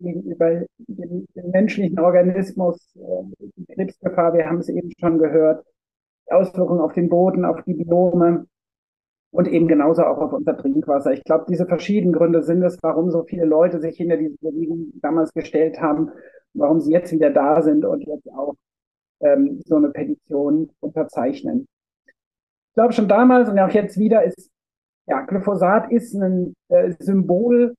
gegenüber 0.00 0.62
dem, 0.78 1.26
dem, 1.34 1.50
menschlichen 1.50 1.98
Organismus, 2.00 2.96
äh, 2.96 3.46
die 3.56 3.66
Krebsgefahr, 3.74 4.34
wir 4.34 4.46
haben 4.46 4.58
es 4.58 4.68
eben 4.68 4.90
schon 4.98 5.18
gehört, 5.18 5.64
Auswirkungen 6.26 6.80
auf 6.80 6.92
den 6.92 7.08
Boden, 7.08 7.44
auf 7.44 7.62
die 7.62 7.74
Biome, 7.74 8.46
und 9.32 9.48
eben 9.48 9.66
genauso 9.66 10.04
auch 10.04 10.18
auf 10.18 10.32
unser 10.32 10.56
Trinkwasser. 10.56 11.12
Ich 11.12 11.24
glaube, 11.24 11.46
diese 11.48 11.66
verschiedenen 11.66 12.12
Gründe 12.12 12.42
sind 12.42 12.62
es, 12.62 12.78
warum 12.82 13.10
so 13.10 13.24
viele 13.24 13.46
Leute 13.46 13.80
sich 13.80 13.96
hinter 13.96 14.18
diese 14.18 14.36
Bewegung 14.40 14.92
damals 15.00 15.32
gestellt 15.32 15.80
haben, 15.80 16.10
warum 16.54 16.80
sie 16.80 16.92
jetzt 16.92 17.12
wieder 17.12 17.30
da 17.30 17.62
sind 17.62 17.84
und 17.84 18.06
jetzt 18.06 18.30
auch 18.30 18.54
ähm, 19.20 19.62
so 19.64 19.76
eine 19.76 19.88
Petition 19.88 20.70
unterzeichnen. 20.80 21.66
Ich 22.06 22.74
glaube 22.74 22.92
schon 22.92 23.08
damals 23.08 23.48
und 23.48 23.58
auch 23.58 23.70
jetzt 23.70 23.98
wieder 23.98 24.22
ist, 24.22 24.50
ja, 25.06 25.22
Glyphosat 25.22 25.90
ist 25.90 26.14
ein 26.14 26.54
äh, 26.68 26.92
Symbol 26.98 27.74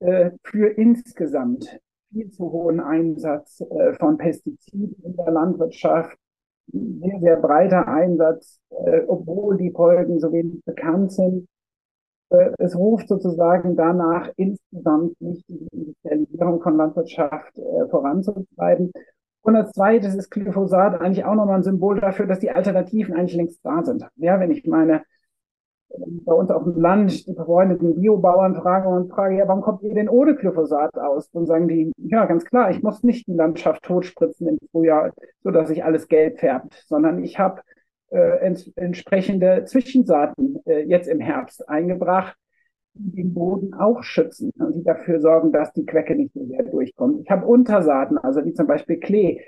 äh, 0.00 0.30
für 0.44 0.68
insgesamt 0.68 1.80
viel 2.12 2.30
zu 2.30 2.52
hohen 2.52 2.80
Einsatz 2.80 3.62
äh, 3.62 3.94
von 3.94 4.18
Pestiziden 4.18 4.94
in 5.02 5.16
der 5.16 5.30
Landwirtschaft, 5.30 6.16
sehr, 6.72 7.20
sehr 7.20 7.36
breiter 7.36 7.88
Einsatz, 7.88 8.58
äh, 8.70 9.02
obwohl 9.06 9.56
die 9.56 9.70
Folgen 9.70 10.20
so 10.20 10.32
wenig 10.32 10.62
bekannt 10.64 11.12
sind. 11.12 11.48
Äh, 12.30 12.50
es 12.58 12.76
ruft 12.76 13.08
sozusagen 13.08 13.76
danach, 13.76 14.30
insgesamt 14.36 15.20
nicht 15.20 15.48
die 15.48 15.66
Industrialisierung 15.72 16.62
von 16.62 16.76
Landwirtschaft 16.76 17.58
äh, 17.58 17.88
voranzutreiben. 17.88 18.92
Und 19.42 19.54
als 19.54 19.72
zweites 19.72 20.14
ist 20.16 20.30
Glyphosat 20.30 21.00
eigentlich 21.00 21.24
auch 21.24 21.36
nochmal 21.36 21.58
ein 21.58 21.62
Symbol 21.62 22.00
dafür, 22.00 22.26
dass 22.26 22.40
die 22.40 22.50
Alternativen 22.50 23.14
eigentlich 23.14 23.36
längst 23.36 23.64
da 23.64 23.84
sind. 23.84 24.04
Ja, 24.16 24.40
wenn 24.40 24.50
ich 24.50 24.66
meine 24.66 25.04
bei 25.88 26.32
uns 26.32 26.50
auf 26.50 26.64
dem 26.64 26.80
Land 26.80 27.26
die 27.26 27.32
befreundeten 27.32 27.94
Biobauern 27.94 28.54
fragen 28.56 28.88
und 28.88 29.10
frage, 29.10 29.36
ja, 29.38 29.48
warum 29.48 29.62
kommt 29.62 29.82
ihr 29.82 29.94
denn 29.94 30.08
ohne 30.08 30.34
Glyphosat 30.34 30.94
aus? 30.94 31.30
Dann 31.30 31.46
sagen 31.46 31.68
die, 31.68 31.92
ja, 31.96 32.24
ganz 32.26 32.44
klar, 32.44 32.70
ich 32.70 32.82
muss 32.82 33.02
nicht 33.02 33.26
die 33.26 33.34
Landschaft 33.34 33.82
totspritzen 33.82 34.48
im 34.48 34.58
Frühjahr, 34.70 35.12
so 35.42 35.50
dass 35.50 35.68
sich 35.68 35.84
alles 35.84 36.08
gelb 36.08 36.38
färbt, 36.38 36.84
sondern 36.86 37.22
ich 37.22 37.38
habe 37.38 37.62
äh, 38.10 38.38
ents 38.40 38.68
entsprechende 38.76 39.64
Zwischensaaten 39.64 40.60
äh, 40.66 40.82
jetzt 40.82 41.08
im 41.08 41.20
Herbst 41.20 41.68
eingebracht, 41.68 42.36
die 42.94 43.22
den 43.22 43.34
Boden 43.34 43.74
auch 43.74 44.02
schützen 44.02 44.52
und 44.58 44.74
die 44.74 44.84
dafür 44.84 45.20
sorgen, 45.20 45.52
dass 45.52 45.72
die 45.72 45.86
Quecke 45.86 46.14
nicht 46.14 46.32
so 46.32 46.44
sehr 46.46 46.62
durchkommt. 46.64 47.20
Ich 47.22 47.30
habe 47.30 47.46
Untersaaten, 47.46 48.18
also 48.18 48.44
wie 48.44 48.54
zum 48.54 48.66
Beispiel 48.66 48.98
Klee, 48.98 49.40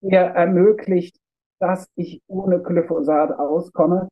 der 0.00 0.34
ermöglicht, 0.34 1.16
dass 1.60 1.88
ich 1.96 2.22
ohne 2.28 2.60
Glyphosat 2.60 3.32
auskomme 3.32 4.08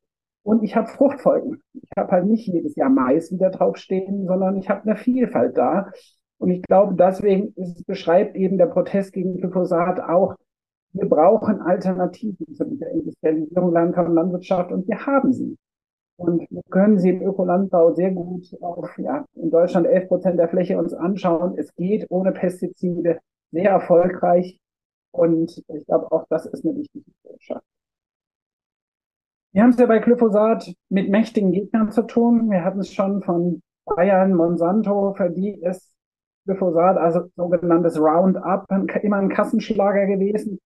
und 0.47 0.63
ich 0.63 0.77
habe 0.77 0.87
Fruchtfolgen. 0.87 1.61
Ich 1.75 1.91
habe 1.97 2.13
halt 2.13 2.27
nicht 2.27 2.47
jedes 2.47 2.77
Jahr 2.77 2.89
Mais 2.89 3.33
wieder 3.33 3.51
draufstehen, 3.51 4.27
sondern 4.27 4.57
ich 4.57 4.71
habe 4.71 4.83
eine 4.83 4.97
Vielfalt 4.97 5.59
da. 5.59 5.91
Und 6.39 6.51
ich 6.51 6.63
glaube, 6.63 6.95
deswegen 6.95 7.53
ist, 7.57 7.85
beschreibt 7.85 8.37
eben 8.37 8.57
der 8.57 8.67
Protest 8.67 9.13
gegen 9.13 9.39
Glyphosat 9.39 9.99
auch, 9.99 10.37
wir 10.93 11.09
brauchen 11.09 11.61
Alternativen 11.61 12.55
zu 12.55 12.65
dieser 12.65 12.91
Industrialisierung 12.91 13.93
von 13.93 14.15
Landwirtschaft 14.15 14.71
und 14.71 14.87
wir 14.87 15.05
haben 15.05 15.33
sie. 15.33 15.57
Und 16.17 16.47
wir 16.49 16.63
können 16.71 17.01
sie 17.01 17.11
im 17.11 17.23
Ökolandbau 17.23 17.95
sehr 17.95 18.13
gut 18.13 18.57
auf, 18.61 18.97
ja, 18.99 19.25
in 19.35 19.51
Deutschland 19.51 19.89
11 19.89 20.07
Prozent 20.07 20.39
der 20.39 20.49
Fläche 20.49 20.79
uns 20.79 20.95
anschauen. 20.95 21.59
Es 21.59 21.75
geht 21.75 22.07
ohne 22.09 22.31
Pestizide 22.31 23.19
sehr 23.51 23.71
erfolgreich. 23.71 24.61
Und 25.11 25.61
ich 25.67 25.87
glaube, 25.87 26.13
auch 26.13 26.25
das 26.31 26.47
ist 26.47 26.65
eine 26.65 26.77
wichtige 26.77 27.11
Botschaft. 27.25 27.65
Wir 29.57 29.63
haben 29.63 29.71
es 29.71 29.79
ja 29.79 29.87
bei 29.87 30.01
Glyphosat 30.01 30.71
mit 30.91 31.09
mächtigen 31.09 31.51
Gegnern 31.51 31.91
zu 31.91 32.03
tun. 32.03 32.51
Wir 32.51 32.63
hatten 32.63 32.81
es 32.81 32.93
schon 32.93 33.23
von 33.23 33.63
Bayern, 33.87 34.35
Monsanto, 34.35 35.15
für 35.15 35.31
die 35.31 35.59
ist 35.63 35.97
Glyphosat, 36.45 36.99
also 36.99 37.31
sogenanntes 37.37 37.99
Roundup, 37.99 38.67
immer 39.03 39.17
ein 39.17 39.31
Kassenschlager 39.31 40.05
gewesen. 40.05 40.61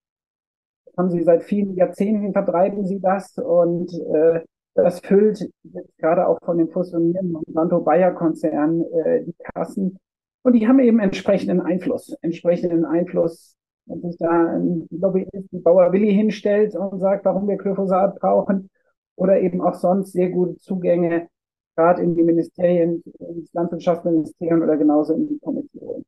Das 0.87 0.97
haben 0.97 1.11
sie 1.13 1.23
seit 1.23 1.45
vielen 1.45 1.77
Jahrzehnten 1.77 2.33
vertreiben 2.33 2.85
sie 2.85 2.99
das 2.99 3.39
und 3.39 3.93
äh, 4.13 4.41
das 4.75 4.99
füllt 4.99 5.39
jetzt 5.63 5.97
gerade 5.99 6.27
auch 6.27 6.41
von 6.45 6.59
den 6.59 6.69
fusionierenden 6.69 7.31
Monsanto-Bayer-Konzernen 7.31 8.83
äh, 8.93 9.23
die 9.23 9.35
Kassen. 9.55 10.01
Und 10.43 10.55
die 10.55 10.67
haben 10.67 10.81
eben 10.81 10.99
entsprechenden 10.99 11.61
Einfluss, 11.61 12.17
entsprechenden 12.23 12.85
Einfluss, 12.85 13.55
wenn 13.87 14.01
sich 14.01 14.17
da 14.19 14.57
ein 14.57 14.89
Lobbyist, 14.91 15.31
die 15.53 15.61
Bauer 15.61 15.93
Willi 15.93 16.13
hinstellt 16.13 16.75
und 16.75 16.99
sagt, 16.99 17.25
warum 17.25 17.47
wir 17.47 17.57
Glyphosat 17.57 18.19
brauchen, 18.19 18.69
oder 19.17 19.41
eben 19.41 19.61
auch 19.61 19.75
sonst 19.75 20.13
sehr 20.13 20.31
gute 20.31 20.57
Zugänge, 20.59 21.29
gerade 21.77 22.03
in 22.03 22.15
die 22.15 22.23
Ministerien, 22.23 23.03
ins 23.19 23.53
Landwirtschaftsministerium 23.53 24.63
oder 24.63 24.77
genauso 24.77 25.15
in 25.15 25.29
die 25.29 25.39
Kommission. 25.39 26.05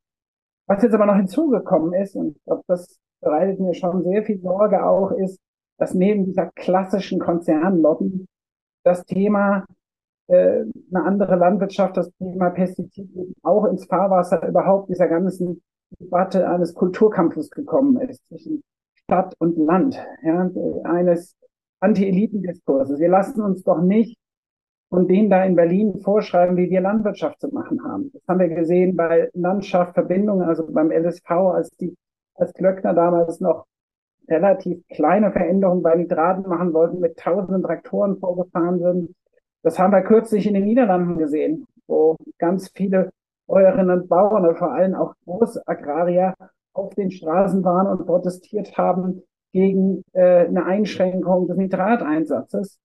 Was 0.67 0.83
jetzt 0.83 0.93
aber 0.93 1.05
noch 1.05 1.15
hinzugekommen 1.15 1.93
ist, 1.93 2.15
und 2.15 2.35
ich 2.37 2.43
glaube, 2.43 2.63
das 2.67 2.99
bereitet 3.21 3.59
mir 3.59 3.73
schon 3.73 4.03
sehr 4.03 4.23
viel 4.23 4.39
Sorge 4.39 4.85
auch, 4.85 5.11
ist, 5.11 5.39
dass 5.77 5.93
neben 5.93 6.25
dieser 6.25 6.51
klassischen 6.55 7.19
Konzernlobby 7.19 8.25
das 8.83 9.03
Thema 9.05 9.65
äh, 10.27 10.63
eine 10.93 11.03
andere 11.03 11.35
Landwirtschaft, 11.35 11.97
das 11.97 12.11
Thema 12.17 12.49
Pestizide 12.51 13.33
auch 13.41 13.65
ins 13.65 13.85
Fahrwasser 13.85 14.47
überhaupt 14.47 14.89
dieser 14.89 15.07
ganzen 15.07 15.61
Debatte 15.99 16.49
eines 16.49 16.73
Kulturkampfes 16.73 17.49
gekommen 17.49 17.99
ist 18.01 18.25
zwischen 18.27 18.63
Stadt 18.95 19.35
und 19.39 19.57
Land, 19.57 20.01
ja, 20.23 20.49
eines 20.83 21.35
Anti-Eliten-Diskurses. 21.83 22.99
Wir 22.99 23.09
lassen 23.09 23.41
uns 23.41 23.63
doch 23.63 23.81
nicht 23.81 24.17
von 24.93 25.07
denen 25.07 25.27
da 25.27 25.43
in 25.43 25.55
Berlin 25.55 26.01
vorschreiben, 26.01 26.55
wie 26.55 26.69
wir 26.69 26.79
Landwirtschaft 26.79 27.41
zu 27.41 27.47
machen 27.47 27.83
haben. 27.83 28.11
Das 28.13 28.21
haben 28.27 28.39
wir 28.39 28.49
gesehen 28.49 28.95
bei 28.95 29.27
Landschaft 29.33 29.95
Verbindungen, 29.95 30.47
also 30.47 30.67
beim 30.71 30.91
LSV, 30.91 31.31
als 31.31 31.71
die, 31.77 31.95
als 32.35 32.53
Glöckner 32.53 32.93
damals 32.93 33.39
noch 33.39 33.65
relativ 34.27 34.87
kleine 34.89 35.31
Veränderungen 35.31 35.81
bei 35.81 35.95
Nitraten 35.95 36.47
machen 36.47 36.73
wollten, 36.73 36.99
mit 36.99 37.17
tausenden 37.17 37.63
Traktoren 37.63 38.19
vorgefahren 38.19 38.79
sind. 38.79 39.15
Das 39.63 39.79
haben 39.79 39.93
wir 39.93 40.03
kürzlich 40.03 40.45
in 40.45 40.53
den 40.53 40.65
Niederlanden 40.65 41.17
gesehen, 41.17 41.65
wo 41.87 42.15
ganz 42.37 42.69
viele 42.75 43.09
Bäuerinnen 43.47 44.01
und 44.01 44.09
Bauern 44.09 44.45
und 44.45 44.59
vor 44.59 44.73
allem 44.73 44.93
auch 44.93 45.15
Großagrarier 45.25 46.35
auf 46.73 46.93
den 46.93 47.09
Straßen 47.09 47.63
waren 47.63 47.87
und 47.87 48.05
protestiert 48.05 48.77
haben 48.77 49.23
gegen 49.53 50.03
äh, 50.13 50.47
eine 50.47 50.65
Einschränkung 50.65 51.47
des 51.47 51.57
Nitrateinsatzes. 51.57 52.79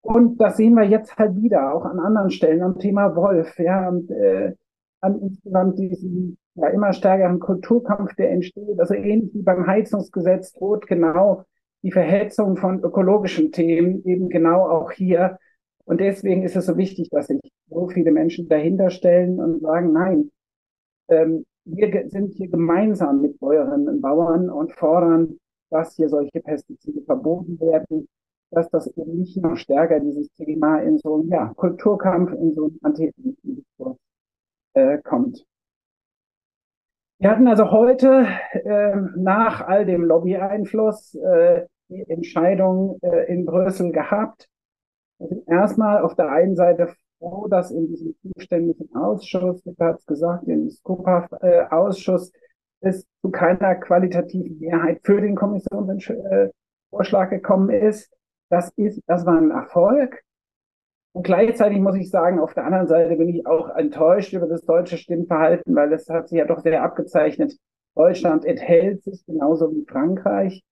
Und 0.00 0.40
das 0.40 0.56
sehen 0.56 0.74
wir 0.74 0.84
jetzt 0.84 1.16
halt 1.16 1.36
wieder, 1.36 1.72
auch 1.72 1.84
an 1.84 2.00
anderen 2.00 2.30
Stellen, 2.30 2.62
am 2.62 2.78
Thema 2.78 3.14
Wolf, 3.14 3.56
ja, 3.58 3.88
und 3.88 4.10
äh, 4.10 4.54
an 5.00 5.20
insgesamt 5.20 5.78
diesen 5.78 6.38
ja, 6.54 6.68
immer 6.68 6.92
stärkeren 6.92 7.38
Kulturkampf, 7.38 8.14
der 8.16 8.30
entsteht. 8.30 8.80
Also 8.80 8.94
ähnlich 8.94 9.32
wie 9.34 9.42
beim 9.42 9.66
Heizungsgesetz 9.66 10.52
droht 10.52 10.86
genau 10.86 11.44
die 11.82 11.92
Verhetzung 11.92 12.56
von 12.56 12.82
ökologischen 12.82 13.52
Themen 13.52 14.04
eben 14.04 14.28
genau 14.28 14.68
auch 14.68 14.90
hier. 14.90 15.38
Und 15.84 16.00
deswegen 16.00 16.42
ist 16.42 16.56
es 16.56 16.66
so 16.66 16.76
wichtig, 16.76 17.08
dass 17.10 17.26
sich 17.26 17.40
so 17.68 17.88
viele 17.88 18.12
Menschen 18.12 18.48
dahinter 18.48 18.90
stellen 18.90 19.40
und 19.40 19.60
sagen, 19.60 19.92
nein, 19.92 20.30
ähm, 21.08 21.44
wir 21.64 22.08
sind 22.08 22.34
hier 22.34 22.48
gemeinsam 22.48 23.22
mit 23.22 23.38
Bäuerinnen 23.38 23.88
und 23.88 24.00
Bauern 24.00 24.50
und 24.50 24.72
fordern 24.72 25.38
dass 25.72 25.96
hier 25.96 26.08
solche 26.08 26.40
Pestizide 26.40 27.02
verboten 27.02 27.58
werden, 27.58 28.06
dass 28.50 28.68
das 28.70 28.86
eben 28.88 29.18
nicht 29.18 29.36
noch 29.38 29.56
stärker 29.56 30.00
dieses 30.00 30.30
Thema 30.34 30.78
in 30.80 30.98
so 30.98 31.14
einen 31.14 31.28
ja, 31.28 31.52
Kulturkampf, 31.56 32.32
in 32.32 32.52
so 32.52 32.64
einen 32.64 32.78
Anti-Diskurs 32.82 33.96
äh, 34.74 34.98
kommt. 34.98 35.46
Wir 37.18 37.30
hatten 37.30 37.48
also 37.48 37.70
heute 37.70 38.26
äh, 38.52 38.96
nach 39.16 39.66
all 39.66 39.86
dem 39.86 40.04
Lobby-Einfluss 40.04 41.14
äh, 41.14 41.66
die 41.88 42.04
Entscheidung 42.10 42.98
äh, 43.00 43.32
in 43.32 43.46
Brüssel 43.46 43.92
gehabt. 43.92 44.48
Also 45.18 45.42
erstmal 45.46 46.02
auf 46.02 46.16
der 46.16 46.30
einen 46.30 46.56
Seite 46.56 46.92
froh, 47.18 47.46
dass 47.48 47.70
in 47.70 47.86
diesem 47.86 48.16
zuständigen 48.34 48.94
Ausschuss, 48.94 49.62
Peter 49.62 49.86
hat 49.86 50.00
es 50.00 50.06
gesagt, 50.06 50.48
im 50.48 50.68
Skopa-Ausschuss, 50.68 52.32
es 52.82 53.06
zu 53.22 53.30
keiner 53.30 53.74
qualitativen 53.76 54.58
Mehrheit 54.58 55.00
für 55.02 55.20
den 55.20 55.34
Kommissionsvorschlag 55.34 57.30
gekommen 57.30 57.70
ist. 57.70 58.12
Das 58.50 58.70
ist, 58.76 59.00
das 59.06 59.24
war 59.24 59.38
ein 59.38 59.50
Erfolg. 59.50 60.22
Und 61.12 61.24
gleichzeitig 61.24 61.78
muss 61.78 61.96
ich 61.96 62.10
sagen, 62.10 62.38
auf 62.40 62.54
der 62.54 62.64
anderen 62.64 62.86
Seite 62.86 63.16
bin 63.16 63.28
ich 63.28 63.46
auch 63.46 63.68
enttäuscht 63.76 64.32
über 64.32 64.46
das 64.46 64.62
deutsche 64.62 64.96
Stimmverhalten, 64.96 65.74
weil 65.74 65.92
es 65.92 66.08
hat 66.08 66.28
sich 66.28 66.38
ja 66.38 66.46
doch 66.46 66.60
sehr 66.60 66.82
abgezeichnet. 66.82 67.54
Deutschland 67.94 68.44
enthält 68.44 69.02
sich 69.04 69.24
genauso 69.26 69.70
wie 69.72 69.84
Frankreich. 69.84 70.62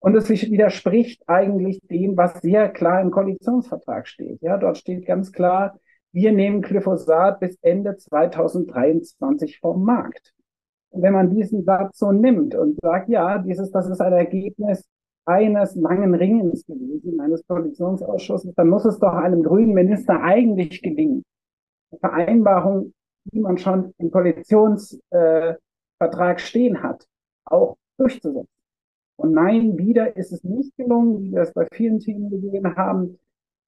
Und 0.00 0.16
es 0.16 0.28
widerspricht 0.28 1.22
eigentlich 1.28 1.80
dem, 1.88 2.16
was 2.16 2.40
sehr 2.42 2.68
klar 2.68 3.00
im 3.00 3.10
Koalitionsvertrag 3.10 4.06
steht. 4.06 4.42
Ja, 4.42 4.58
dort 4.58 4.76
steht 4.76 5.06
ganz 5.06 5.32
klar, 5.32 5.78
wir 6.12 6.32
nehmen 6.32 6.60
Glyphosat 6.60 7.40
bis 7.40 7.56
Ende 7.62 7.96
2023 7.96 9.60
vom 9.60 9.82
Markt. 9.82 10.34
Wenn 10.96 11.12
man 11.12 11.34
diesen 11.34 11.64
Satz 11.64 11.98
so 11.98 12.12
nimmt 12.12 12.54
und 12.54 12.78
sagt, 12.80 13.08
ja, 13.08 13.38
dieses, 13.38 13.70
das 13.70 13.88
ist 13.88 14.00
ein 14.00 14.12
Ergebnis 14.12 14.88
eines 15.26 15.74
langen 15.74 16.14
Ringens 16.14 16.64
gewesen, 16.66 17.20
eines 17.20 17.46
Koalitionsausschusses, 17.46 18.54
dann 18.54 18.68
muss 18.68 18.84
es 18.84 18.98
doch 18.98 19.14
einem 19.14 19.42
grünen 19.42 19.74
Minister 19.74 20.20
eigentlich 20.22 20.82
gelingen, 20.82 21.24
eine 21.90 22.00
Vereinbarung, 22.00 22.92
die 23.24 23.40
man 23.40 23.58
schon 23.58 23.92
im 23.98 24.10
Koalitionsvertrag 24.10 25.58
äh, 26.00 26.38
stehen 26.38 26.82
hat, 26.82 27.06
auch 27.44 27.76
durchzusetzen. 27.96 28.48
Und 29.16 29.32
nein, 29.32 29.78
wieder 29.78 30.16
ist 30.16 30.32
es 30.32 30.42
nicht 30.44 30.76
gelungen, 30.76 31.22
wie 31.22 31.32
wir 31.32 31.42
es 31.42 31.52
bei 31.52 31.66
vielen 31.72 32.00
Themen 32.00 32.30
gesehen 32.30 32.76
haben, 32.76 33.18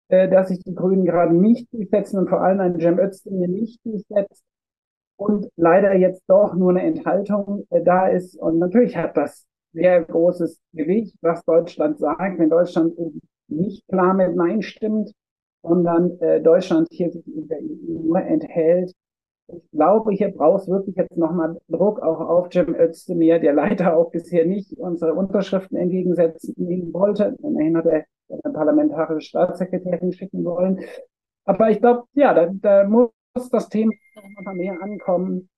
äh, 0.09 0.29
dass 0.29 0.49
sich 0.49 0.63
die 0.63 0.75
Grünen 0.75 1.05
gerade 1.05 1.35
nicht 1.35 1.73
durchsetzen 1.73 2.19
und 2.19 2.29
vor 2.29 2.43
allem 2.43 2.61
ein 2.61 2.81
Cem 2.81 2.99
Özdemir 2.99 3.49
nicht 3.49 3.85
durchsetzt 3.85 4.45
und 5.17 5.49
leider 5.57 5.95
jetzt 5.95 6.23
doch 6.29 6.55
nur 6.55 6.71
eine 6.71 6.83
Enthaltung 6.83 7.67
äh, 7.71 7.83
da 7.83 8.09
ist. 8.09 8.37
Und 8.37 8.59
natürlich 8.59 8.97
hat 8.97 9.17
das 9.17 9.47
sehr 9.73 10.03
großes 10.03 10.61
Gewicht, 10.73 11.17
was 11.21 11.45
Deutschland 11.45 11.99
sagt, 11.99 12.39
wenn 12.39 12.51
Deutschland 12.51 12.95
nicht 13.49 13.87
klar 13.89 14.15
mit 14.15 14.35
Nein 14.35 14.63
stimmt, 14.63 15.13
sondern 15.63 16.19
äh, 16.21 16.41
Deutschland 16.41 16.89
hier 16.91 17.11
sich 17.11 17.27
in 17.27 17.49
der 17.49 17.59
EU 17.59 18.03
nur 18.05 18.21
enthält. 18.21 18.93
Ich 19.49 19.71
glaube, 19.71 20.13
hier 20.13 20.31
braucht 20.31 20.63
es 20.63 20.69
wirklich 20.69 20.97
jetzt 20.97 21.17
nochmal 21.17 21.57
Druck 21.69 22.01
auch 22.01 22.21
auf 22.21 22.53
Cem 22.53 22.75
Özdemir, 22.75 23.39
der 23.39 23.53
leider 23.53 23.97
auch 23.97 24.11
bisher 24.11 24.45
nicht 24.45 24.73
unsere 24.79 25.15
Unterschriften 25.15 25.77
entgegensetzen 25.77 26.55
wollte. 26.93 27.37
Immerhin 27.43 27.77
hat 27.77 27.87
er 27.87 28.05
eine 28.29 28.53
parlamentarische 28.53 29.29
Staatssekretärin 29.29 30.13
schicken 30.13 30.45
wollen. 30.45 30.81
Aber 31.45 31.71
ich 31.71 31.81
glaube, 31.81 32.05
ja, 32.15 32.35
da, 32.35 32.51
da 32.53 32.85
muss 32.85 33.11
das 33.53 33.69
Thema 33.69 33.93
noch 34.23 34.43
mal 34.43 34.55
mehr 34.55 34.81
ankommen 34.83 35.49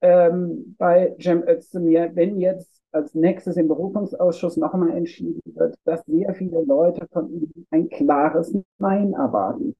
ähm, 0.00 0.76
bei 0.78 1.16
Cem 1.20 1.42
Özdemir, 1.46 2.10
wenn 2.14 2.38
jetzt 2.40 2.70
als 2.92 3.14
nächstes 3.14 3.56
im 3.56 3.68
Berufungsausschuss 3.68 4.56
noch 4.56 4.72
einmal 4.74 4.96
entschieden 4.96 5.40
wird, 5.44 5.74
dass 5.84 6.04
sehr 6.06 6.34
viele 6.34 6.62
Leute 6.62 7.06
von 7.12 7.30
ihm 7.30 7.50
ein 7.70 7.88
klares 7.88 8.56
Nein 8.78 9.12
erwarten. 9.12 9.74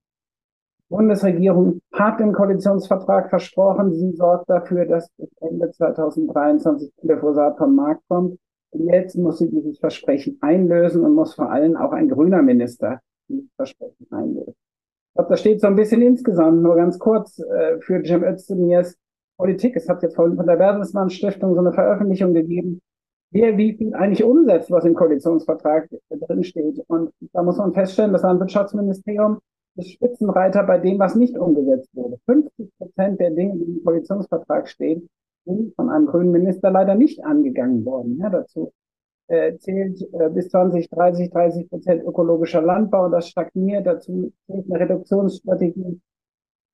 Die 0.79 0.95
Bundesregierung 0.95 1.81
hat 1.93 2.21
im 2.21 2.33
Koalitionsvertrag 2.33 3.31
versprochen, 3.31 3.95
sie 3.95 4.13
sorgt 4.13 4.49
dafür, 4.51 4.85
dass 4.87 5.09
bis 5.17 5.31
Ende 5.41 5.71
2023 5.71 6.93
Glyphosat 7.03 7.59
vom 7.59 7.75
Markt 7.75 8.03
kommt. 8.09 8.39
Und 8.71 8.87
jetzt 8.89 9.17
muss 9.17 9.39
sie 9.39 9.51
dieses 9.51 9.79
Versprechen 9.79 10.39
einlösen 10.43 11.05
und 11.05 11.15
muss 11.15 11.35
vor 11.35 11.51
allem 11.51 11.77
auch 11.77 11.93
ein 11.93 12.09
grüner 12.09 12.43
Minister 12.43 13.01
dieses 13.29 13.51
Versprechen 13.57 14.07
einlösen. 14.11 14.55
Glaube, 15.17 15.31
das 15.31 15.41
steht 15.41 15.63
so 15.63 15.67
ein 15.67 15.77
bisschen 15.77 16.03
insgesamt, 16.03 16.63
nur 16.63 16.77
ganz 16.77 16.99
kurz, 16.99 17.39
äh, 17.39 17.81
für 17.81 18.03
Jim 18.03 18.23
Özdemirs 18.23 18.99
Politik. 19.39 19.75
Es 19.75 19.89
hat 19.89 20.03
jetzt 20.03 20.15
von, 20.15 20.37
der 20.37 20.57
Bertelsmann 20.57 21.09
Stiftung 21.09 21.55
so 21.55 21.61
eine 21.61 21.73
Veröffentlichung 21.73 22.35
gegeben, 22.35 22.83
wer 23.31 23.57
wie 23.57 23.73
viel 23.73 23.95
eigentlich 23.95 24.23
umsetzt, 24.23 24.71
was 24.71 24.85
im 24.85 24.95
Koalitionsvertrag 24.95 25.89
drinsteht. 26.11 26.85
Und 26.89 27.13
da 27.33 27.43
muss 27.43 27.57
man 27.57 27.73
feststellen, 27.73 28.13
das 28.13 28.23
Landwirtschaftsministerium 28.25 29.39
ist 29.77 29.93
Spitzenreiter 29.93 30.63
bei 30.65 30.79
dem, 30.79 30.99
was 30.99 31.15
nicht 31.15 31.39
umgesetzt 31.39 31.89
wurde. 31.95 32.19
50 32.27 32.71
Prozent 32.77 33.19
der 33.19 33.31
Dinge, 33.31 33.57
die 33.57 33.65
im 33.65 33.85
Koalitionsvertrag 33.85 34.69
stehen, 34.69 35.09
sind 35.47 35.75
von 35.77 35.89
einem 35.89 36.07
grünen 36.07 36.33
Minister 36.33 36.71
leider 36.71 36.95
nicht 36.95 37.25
angegangen 37.25 37.87
worden. 37.87 38.19
Ja, 38.21 38.29
dazu 38.29 38.71
äh, 39.29 39.57
zählt 39.59 40.01
äh, 40.13 40.31
bis 40.31 40.49
2030 40.51 41.31
30 41.31 41.69
Prozent 41.69 42.05
ökologischer 42.05 42.63
Landbau, 42.63 43.09
das 43.09 43.29
stagniert. 43.29 43.87
Dazu 43.87 44.33
zählt 44.47 44.71
eine 44.71 44.81
Reduktionsstrategie 44.81 46.01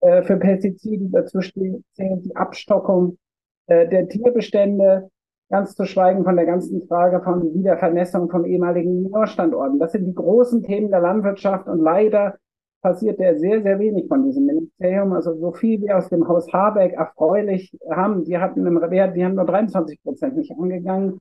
äh, 0.01 0.23
für 0.23 0.37
Pestizide, 0.37 1.09
dazu 1.11 1.41
zählt 1.41 2.25
die 2.25 2.37
Abstockung 2.37 3.19
äh, 3.67 3.89
der 3.89 4.09
Tierbestände, 4.09 5.11
ganz 5.49 5.75
zu 5.75 5.85
schweigen 5.85 6.25
von 6.25 6.37
der 6.37 6.47
ganzen 6.47 6.87
Frage 6.87 7.23
von 7.23 7.55
Wiedervernässung 7.55 8.31
von 8.31 8.45
ehemaligen 8.45 9.03
Minorstandorten. 9.03 9.79
Das 9.79 9.93
sind 9.93 10.07
die 10.07 10.15
großen 10.15 10.63
Themen 10.63 10.91
der 10.91 11.01
Landwirtschaft 11.01 11.69
und 11.69 11.81
leider 11.81 12.39
passiert 12.83 13.21
der 13.21 13.39
sehr, 13.39 13.63
sehr 13.63 13.79
wenig 13.79 14.09
von 14.09 14.25
diesem 14.25 14.47
Ministerium. 14.47 15.13
Also 15.13 15.35
so 15.37 15.53
viel 15.53 15.81
wie 15.81 15.93
aus 15.93 16.09
dem 16.09 16.27
Haus 16.27 16.53
Habeck 16.53 16.95
erfreulich 16.95 17.77
haben, 17.91 18.25
die 18.25 18.39
hatten 18.39 18.67
im 18.67 18.81
Wert, 18.81 19.17
die 19.17 19.25
haben 19.25 19.37
nur 19.37 19.47
23 19.47 20.03
Prozent 20.03 20.37
nicht 20.37 20.51
angegangen. 20.51 21.19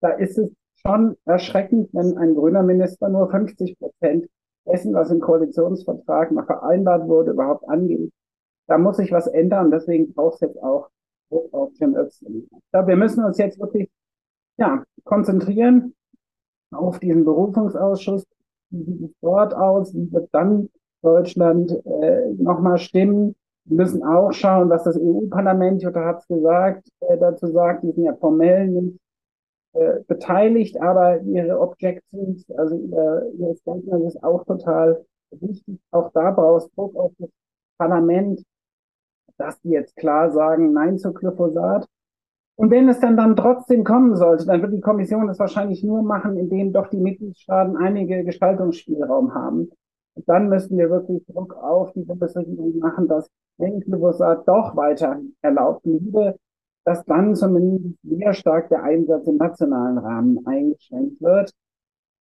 Da 0.00 0.10
ist 0.10 0.36
es 0.38 0.50
schon 0.80 1.16
erschreckend, 1.24 1.90
wenn 1.92 2.16
ein 2.16 2.34
grüner 2.34 2.62
Minister 2.62 3.08
nur 3.08 3.30
50 3.30 3.78
Prozent 3.78 4.28
dessen, 4.66 4.94
was 4.94 5.10
im 5.10 5.20
Koalitionsvertrag 5.20 6.32
noch 6.32 6.46
vereinbart 6.46 7.08
wurde, 7.08 7.32
überhaupt 7.32 7.68
angeht. 7.68 8.12
Da 8.66 8.78
muss 8.78 8.96
sich 8.98 9.12
was 9.12 9.26
ändern. 9.26 9.70
Deswegen 9.70 10.12
braucht 10.12 10.34
es 10.34 10.40
jetzt 10.40 10.62
auch 10.62 10.88
Druck 11.30 11.52
auf 11.52 11.70
Jim 11.74 11.96
Özdemir. 11.96 12.44
Ich 12.50 12.70
glaube, 12.72 12.88
wir 12.88 12.96
müssen 12.96 13.24
uns 13.24 13.38
jetzt 13.38 13.58
wirklich 13.58 13.88
ja, 14.58 14.84
konzentrieren 15.04 15.94
auf 16.70 16.98
diesen 16.98 17.24
Berufungsausschuss. 17.24 18.24
Wie 18.70 18.84
sieht 18.84 19.02
es 19.02 19.10
dort 19.20 19.54
aus? 19.54 19.94
Wie 19.94 20.12
wird 20.12 20.28
dann 20.32 20.68
Deutschland 21.02 21.72
äh, 21.86 22.28
nochmal 22.36 22.78
stimmen. 22.78 23.34
Wir 23.64 23.76
müssen 23.76 24.02
auch 24.04 24.32
schauen, 24.32 24.68
was 24.70 24.84
das 24.84 24.98
EU-Parlament, 24.98 25.82
Jutta 25.82 26.04
hat 26.04 26.18
es 26.20 26.26
gesagt, 26.26 26.88
äh, 27.00 27.16
dazu 27.18 27.46
sagt. 27.48 27.84
Die 27.84 27.92
sind 27.92 28.04
ja 28.04 28.14
formell 28.14 28.68
nicht 28.68 28.99
äh, 29.72 30.00
beteiligt, 30.06 30.80
aber 30.80 31.20
ihre 31.22 31.60
Objections, 31.60 32.50
also 32.56 32.76
ihre, 32.76 33.30
ihre 33.38 33.56
Statements 33.56 34.14
ist 34.14 34.24
auch 34.24 34.44
total 34.44 35.04
wichtig. 35.30 35.78
Auch 35.90 36.10
da 36.12 36.30
brauchst 36.30 36.70
Druck 36.76 36.96
auf 36.96 37.12
das 37.18 37.30
Parlament, 37.78 38.42
dass 39.38 39.60
die 39.60 39.70
jetzt 39.70 39.96
klar 39.96 40.30
sagen, 40.32 40.72
nein 40.72 40.98
zu 40.98 41.12
Glyphosat. 41.12 41.86
Und 42.56 42.70
wenn 42.70 42.88
es 42.90 43.00
dann 43.00 43.16
dann 43.16 43.36
trotzdem 43.36 43.84
kommen 43.84 44.16
sollte, 44.16 44.44
dann 44.44 44.60
wird 44.60 44.74
die 44.74 44.82
Kommission 44.82 45.28
das 45.28 45.38
wahrscheinlich 45.38 45.82
nur 45.82 46.02
machen, 46.02 46.36
indem 46.36 46.72
doch 46.72 46.88
die 46.88 47.00
Mitgliedstaaten 47.00 47.76
einige 47.76 48.22
Gestaltungsspielraum 48.24 49.34
haben 49.34 49.70
dann 50.26 50.48
müssen 50.48 50.76
wir 50.78 50.90
wirklich 50.90 51.24
Druck 51.26 51.54
auf 51.54 51.92
die 51.92 52.02
Bundesregierung 52.02 52.78
machen, 52.78 53.08
dass 53.08 53.30
wenn 53.58 53.80
Glyphosat 53.80 54.46
doch 54.46 54.76
weiter 54.76 55.20
erlaubt 55.42 55.82
bliebe, 55.82 56.36
dass 56.90 57.04
dann 57.04 57.36
zumindest 57.36 57.94
sehr 58.02 58.32
stark 58.32 58.68
der 58.68 58.82
Einsatz 58.82 59.24
im 59.28 59.36
nationalen 59.36 59.98
Rahmen 59.98 60.44
eingeschränkt 60.44 61.20
wird. 61.20 61.52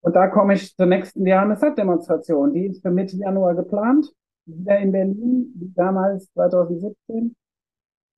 Und 0.02 0.14
da 0.14 0.28
komme 0.28 0.56
ich 0.56 0.76
zur 0.76 0.88
nächsten 0.88 1.26
Jahresdemonstration. 1.26 2.52
Die 2.52 2.66
ist 2.66 2.82
für 2.82 2.92
Mitte 2.92 3.16
Januar 3.16 3.56
geplant, 3.56 4.12
wieder 4.46 4.78
in 4.80 4.92
Berlin, 4.92 5.54
wie 5.56 5.72
damals 5.74 6.30
2017. 6.34 7.34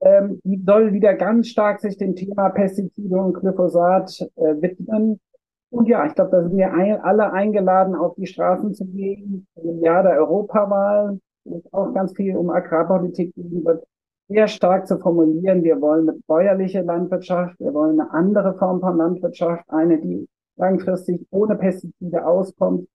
Ähm, 0.02 0.41
die 0.43 0.64
soll 0.66 0.91
wieder 0.91 1.14
ganz 1.14 1.50
stark 1.50 1.82
sich 1.82 1.97
dem 1.97 2.16
Thema 2.16 2.50
Pestizide 2.50 3.18
und 3.18 3.34
Glyphosat 3.34 4.20
äh, 4.36 4.60
widmen. 4.60 5.20
Und 5.70 5.88
ja, 5.88 6.04
ich 6.08 6.16
glaube, 6.16 6.32
da 6.32 6.41
sind 6.41 6.58
wir 6.58 6.74
ein, 6.74 7.00
alle 7.02 7.32
eingeladen, 7.32 7.93
auf 7.93 8.16
die 8.16 8.26
Straßen 8.26 8.74
zu 8.74 8.86
gehen. 8.88 9.45
Im 9.56 9.84
Jahr 9.84 10.02
der 10.02 10.14
Europawahl 10.14 11.20
ist 11.45 11.72
auch 11.72 11.93
ganz 11.93 12.16
viel 12.16 12.36
um 12.36 12.50
Agrarpolitik 12.50 13.36
gehen 13.36 13.64
wird, 13.64 13.86
sehr 14.30 14.47
stark 14.47 14.88
zu 14.88 14.99
formulieren. 14.99 15.63
Wir 15.63 15.82
wollen 15.82 16.09
eine 16.09 16.19
bäuerliche 16.27 16.82
Landwirtschaft, 16.82 17.59
wir 17.59 17.73
wollen 17.73 17.99
eine 17.99 18.11
andere 18.11 18.57
Form 18.57 18.80
von 18.80 18.97
Landwirtschaft, 18.97 19.65
eine, 19.69 19.99
die 19.99 20.27
langfristig 20.55 21.25
ohne 21.32 21.55
Pestizide 21.55 22.25
auskommt. 22.25 22.88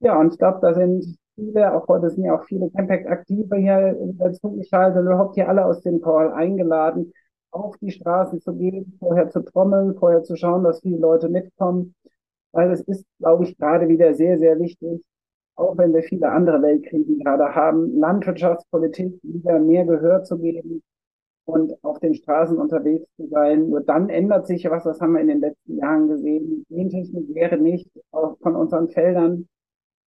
Ja, 0.00 0.18
und 0.18 0.32
ich 0.32 0.38
glaube, 0.38 0.60
da 0.62 0.74
sind 0.74 1.18
viele, 1.34 1.74
auch 1.74 1.86
heute 1.88 2.10
sind 2.10 2.24
ja 2.24 2.38
auch 2.38 2.44
viele 2.44 2.70
Campact-Aktive 2.70 3.56
hier 3.56 3.96
dazugeschaltet, 4.18 5.02
überhaupt 5.02 5.34
hier 5.34 5.48
alle 5.48 5.66
aus 5.66 5.82
dem 5.82 6.00
Call 6.00 6.32
eingeladen, 6.32 7.12
auf 7.50 7.76
die 7.78 7.90
Straßen 7.90 8.40
zu 8.40 8.54
gehen, 8.54 8.96
vorher 8.98 9.28
zu 9.28 9.40
trommeln, 9.40 9.96
vorher 9.96 10.22
zu 10.22 10.36
schauen, 10.36 10.64
dass 10.64 10.80
viele 10.80 10.98
Leute 10.98 11.28
mitkommen 11.28 11.94
weil 12.52 12.72
es 12.72 12.80
ist, 12.82 13.04
glaube 13.18 13.44
ich, 13.44 13.56
gerade 13.56 13.88
wieder 13.88 14.14
sehr, 14.14 14.38
sehr 14.38 14.58
wichtig, 14.58 15.02
auch 15.58 15.76
wenn 15.76 15.92
wir 15.92 16.02
viele 16.02 16.30
andere 16.30 16.62
Weltkrisen 16.62 17.18
gerade 17.18 17.54
haben, 17.54 17.98
Landwirtschaftspolitik 17.98 19.18
wieder 19.22 19.58
mehr 19.58 19.84
Gehör 19.84 20.22
zu 20.22 20.38
geben 20.38 20.82
und 21.44 21.72
auf 21.82 21.98
den 21.98 22.14
Straßen 22.14 22.56
unterwegs 22.56 23.06
zu 23.16 23.26
sein. 23.26 23.68
Nur 23.68 23.80
dann 23.80 24.08
ändert 24.08 24.46
sich 24.46 24.70
was, 24.70 24.84
das 24.84 25.00
haben 25.00 25.14
wir 25.14 25.20
in 25.20 25.28
den 25.28 25.40
letzten 25.40 25.76
Jahren 25.76 26.08
gesehen. 26.08 26.64
Gentechnik 26.70 27.34
wäre 27.34 27.58
nicht 27.58 27.90
auch 28.12 28.38
von 28.38 28.54
unseren 28.54 28.88
Feldern 28.88 29.48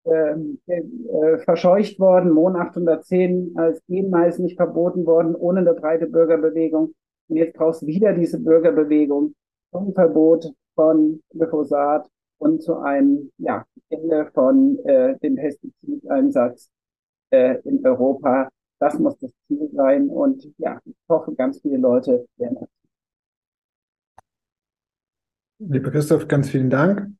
ähm, 0.04 0.60
äh, 0.66 1.38
verscheucht 1.38 1.98
worden, 1.98 2.30
Mon 2.30 2.54
810 2.54 3.54
als 3.56 3.82
ehemals 3.88 4.38
nicht 4.38 4.56
verboten 4.56 5.04
worden, 5.04 5.34
ohne 5.34 5.60
eine 5.60 5.74
breite 5.74 6.06
Bürgerbewegung. 6.06 6.94
Und 7.28 7.36
jetzt 7.36 7.54
brauchst 7.54 7.84
wieder 7.86 8.12
diese 8.12 8.38
Bürgerbewegung 8.38 9.34
zum 9.72 9.94
Verbot 9.94 10.52
von 10.76 11.20
Glyphosat 11.30 12.08
und 12.40 12.62
zu 12.62 12.78
einem 12.78 13.30
ja, 13.38 13.64
Ende 13.90 14.30
von 14.32 14.78
äh, 14.84 15.18
dem 15.18 15.36
Pestizideinsatz 15.36 16.70
äh, 17.30 17.58
in 17.64 17.84
Europa. 17.84 18.48
Das 18.80 18.98
muss 18.98 19.18
das 19.18 19.30
Ziel 19.46 19.68
sein. 19.72 20.08
Und 20.08 20.48
ja, 20.56 20.80
ich 20.84 20.96
hoffe, 21.08 21.34
ganz 21.34 21.60
viele 21.60 21.76
Leute 21.76 22.26
werden 22.36 22.56
das. 22.60 22.68
Lieber 25.58 25.90
Christoph, 25.90 26.26
ganz 26.26 26.48
vielen 26.48 26.70
Dank. 26.70 27.10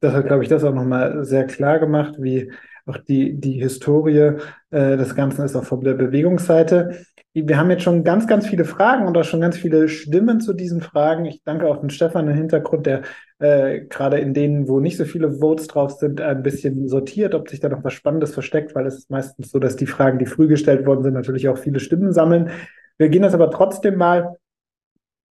Das 0.00 0.14
hat, 0.14 0.26
glaube 0.26 0.42
ich, 0.42 0.48
das 0.48 0.64
auch 0.64 0.74
nochmal 0.74 1.24
sehr 1.24 1.46
klar 1.46 1.78
gemacht, 1.78 2.16
wie 2.18 2.50
auch 2.86 2.96
die, 2.96 3.38
die 3.38 3.60
Historie 3.60 4.38
äh, 4.70 4.96
des 4.96 5.14
Ganzen 5.14 5.44
ist, 5.44 5.54
auch 5.56 5.64
von 5.64 5.82
der 5.82 5.94
Bewegungsseite. 5.94 7.04
Wir 7.32 7.56
haben 7.56 7.70
jetzt 7.70 7.84
schon 7.84 8.02
ganz, 8.02 8.26
ganz 8.26 8.48
viele 8.48 8.64
Fragen 8.64 9.06
und 9.06 9.16
auch 9.16 9.22
schon 9.24 9.40
ganz 9.40 9.56
viele 9.56 9.88
Stimmen 9.88 10.40
zu 10.40 10.52
diesen 10.52 10.80
Fragen. 10.80 11.26
Ich 11.26 11.44
danke 11.44 11.68
auch 11.68 11.76
dem 11.76 11.88
Stefan 11.88 12.26
im 12.26 12.34
Hintergrund, 12.34 12.86
der 12.86 13.02
äh, 13.38 13.82
gerade 13.82 14.18
in 14.18 14.34
denen, 14.34 14.68
wo 14.68 14.80
nicht 14.80 14.96
so 14.96 15.04
viele 15.04 15.34
Votes 15.40 15.68
drauf 15.68 15.92
sind, 15.92 16.20
ein 16.20 16.42
bisschen 16.42 16.88
sortiert, 16.88 17.36
ob 17.36 17.48
sich 17.48 17.60
da 17.60 17.68
noch 17.68 17.84
was 17.84 17.92
Spannendes 17.92 18.34
versteckt, 18.34 18.74
weil 18.74 18.86
es 18.86 18.98
ist 18.98 19.10
meistens 19.10 19.52
so, 19.52 19.60
dass 19.60 19.76
die 19.76 19.86
Fragen, 19.86 20.18
die 20.18 20.26
früh 20.26 20.48
gestellt 20.48 20.86
worden 20.86 21.04
sind, 21.04 21.14
natürlich 21.14 21.48
auch 21.48 21.56
viele 21.56 21.78
Stimmen 21.78 22.12
sammeln. 22.12 22.50
Wir 22.98 23.08
gehen 23.08 23.22
das 23.22 23.34
aber 23.34 23.50
trotzdem 23.52 23.96
mal 23.96 24.36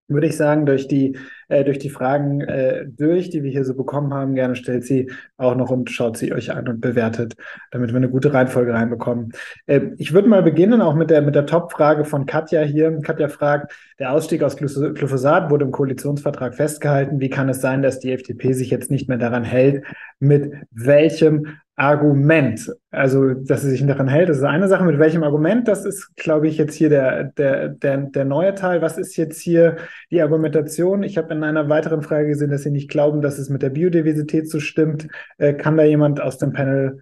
würde 0.10 0.28
ich 0.28 0.38
sagen, 0.38 0.66
durch 0.66 0.88
die, 0.88 1.18
äh, 1.48 1.64
durch 1.64 1.80
die 1.80 1.90
Fragen 1.90 2.42
äh, 2.42 2.86
durch, 2.88 3.30
die 3.30 3.44
wir 3.44 3.52
hier 3.52 3.66
so 3.66 3.76
bekommen 3.76 4.14
haben. 4.14 4.36
Gerne 4.36 4.56
stellt 4.56 4.86
sie 4.86 5.12
auch 5.38 5.56
noch 5.56 5.70
und 5.70 5.90
schaut 5.90 6.18
sie 6.18 6.34
euch 6.34 6.52
an 6.52 6.68
und 6.68 6.82
bewertet, 6.82 7.36
damit 7.72 7.92
wir 7.92 7.98
eine 7.98 8.10
gute 8.10 8.34
Reihenfolge 8.34 8.74
reinbekommen. 8.74 9.32
Äh, 9.66 9.82
ich 9.98 10.14
würde 10.14 10.30
mal 10.30 10.44
beginnen 10.44 10.82
auch 10.82 10.96
mit 10.96 11.10
der, 11.10 11.22
mit 11.22 11.36
der 11.36 11.46
Top-Frage 11.46 12.06
von 12.06 12.26
Katja 12.26 12.62
hier. 12.62 13.00
Katja 13.02 13.28
fragt, 13.28 13.74
der 14.00 14.14
Ausstieg 14.14 14.44
aus 14.44 14.58
Glyphosat 14.58 15.50
wurde 15.50 15.66
im 15.66 15.72
Koalitionsvertrag 15.72 16.56
festgehalten. 16.56 17.20
Wie 17.20 17.30
kann 17.30 17.50
es 17.50 17.62
sein, 17.62 17.82
dass 17.82 18.00
die 18.00 18.12
FDP 18.12 18.54
sich 18.54 18.70
jetzt 18.70 18.92
nicht 18.92 19.10
mehr 19.10 19.18
daran 19.18 19.44
hält? 19.44 19.84
Mit 20.20 20.54
welchem 20.72 21.48
Argument. 21.80 22.70
Also, 22.92 23.34
dass 23.34 23.62
sie 23.62 23.70
sich 23.70 23.86
daran 23.88 24.10
hält, 24.10 24.28
das 24.28 24.38
ist 24.38 24.44
eine 24.44 24.68
Sache. 24.68 24.84
Mit 24.84 25.00
welchem 25.00 25.24
Argument? 25.24 25.66
Das 25.66 25.86
ist, 25.86 26.14
glaube 26.18 26.50
ich, 26.50 26.58
jetzt 26.58 26.76
hier 26.76 26.90
der, 26.90 27.24
der, 27.24 27.70
der, 27.70 27.98
der 27.98 28.26
neue 28.26 28.54
Teil. 28.54 28.82
Was 28.82 28.98
ist 28.98 29.16
jetzt 29.16 29.40
hier 29.40 29.78
die 30.12 30.22
Argumentation? 30.22 31.04
Ich 31.04 31.18
habe 31.18 31.34
in 31.34 31.42
einer 31.42 31.70
weiteren 31.70 32.02
Frage 32.02 32.28
gesehen, 32.28 32.52
dass 32.52 32.64
Sie 32.64 32.72
nicht 32.72 32.90
glauben, 32.90 33.22
dass 33.22 33.40
es 33.40 33.50
mit 33.50 33.62
der 33.62 33.70
Biodiversität 33.70 34.50
so 34.50 34.60
stimmt. 34.60 35.08
Äh, 35.38 35.54
kann 35.54 35.78
da 35.78 35.84
jemand 35.84 36.20
aus 36.20 36.38
dem 36.38 36.52
Panel 36.52 37.02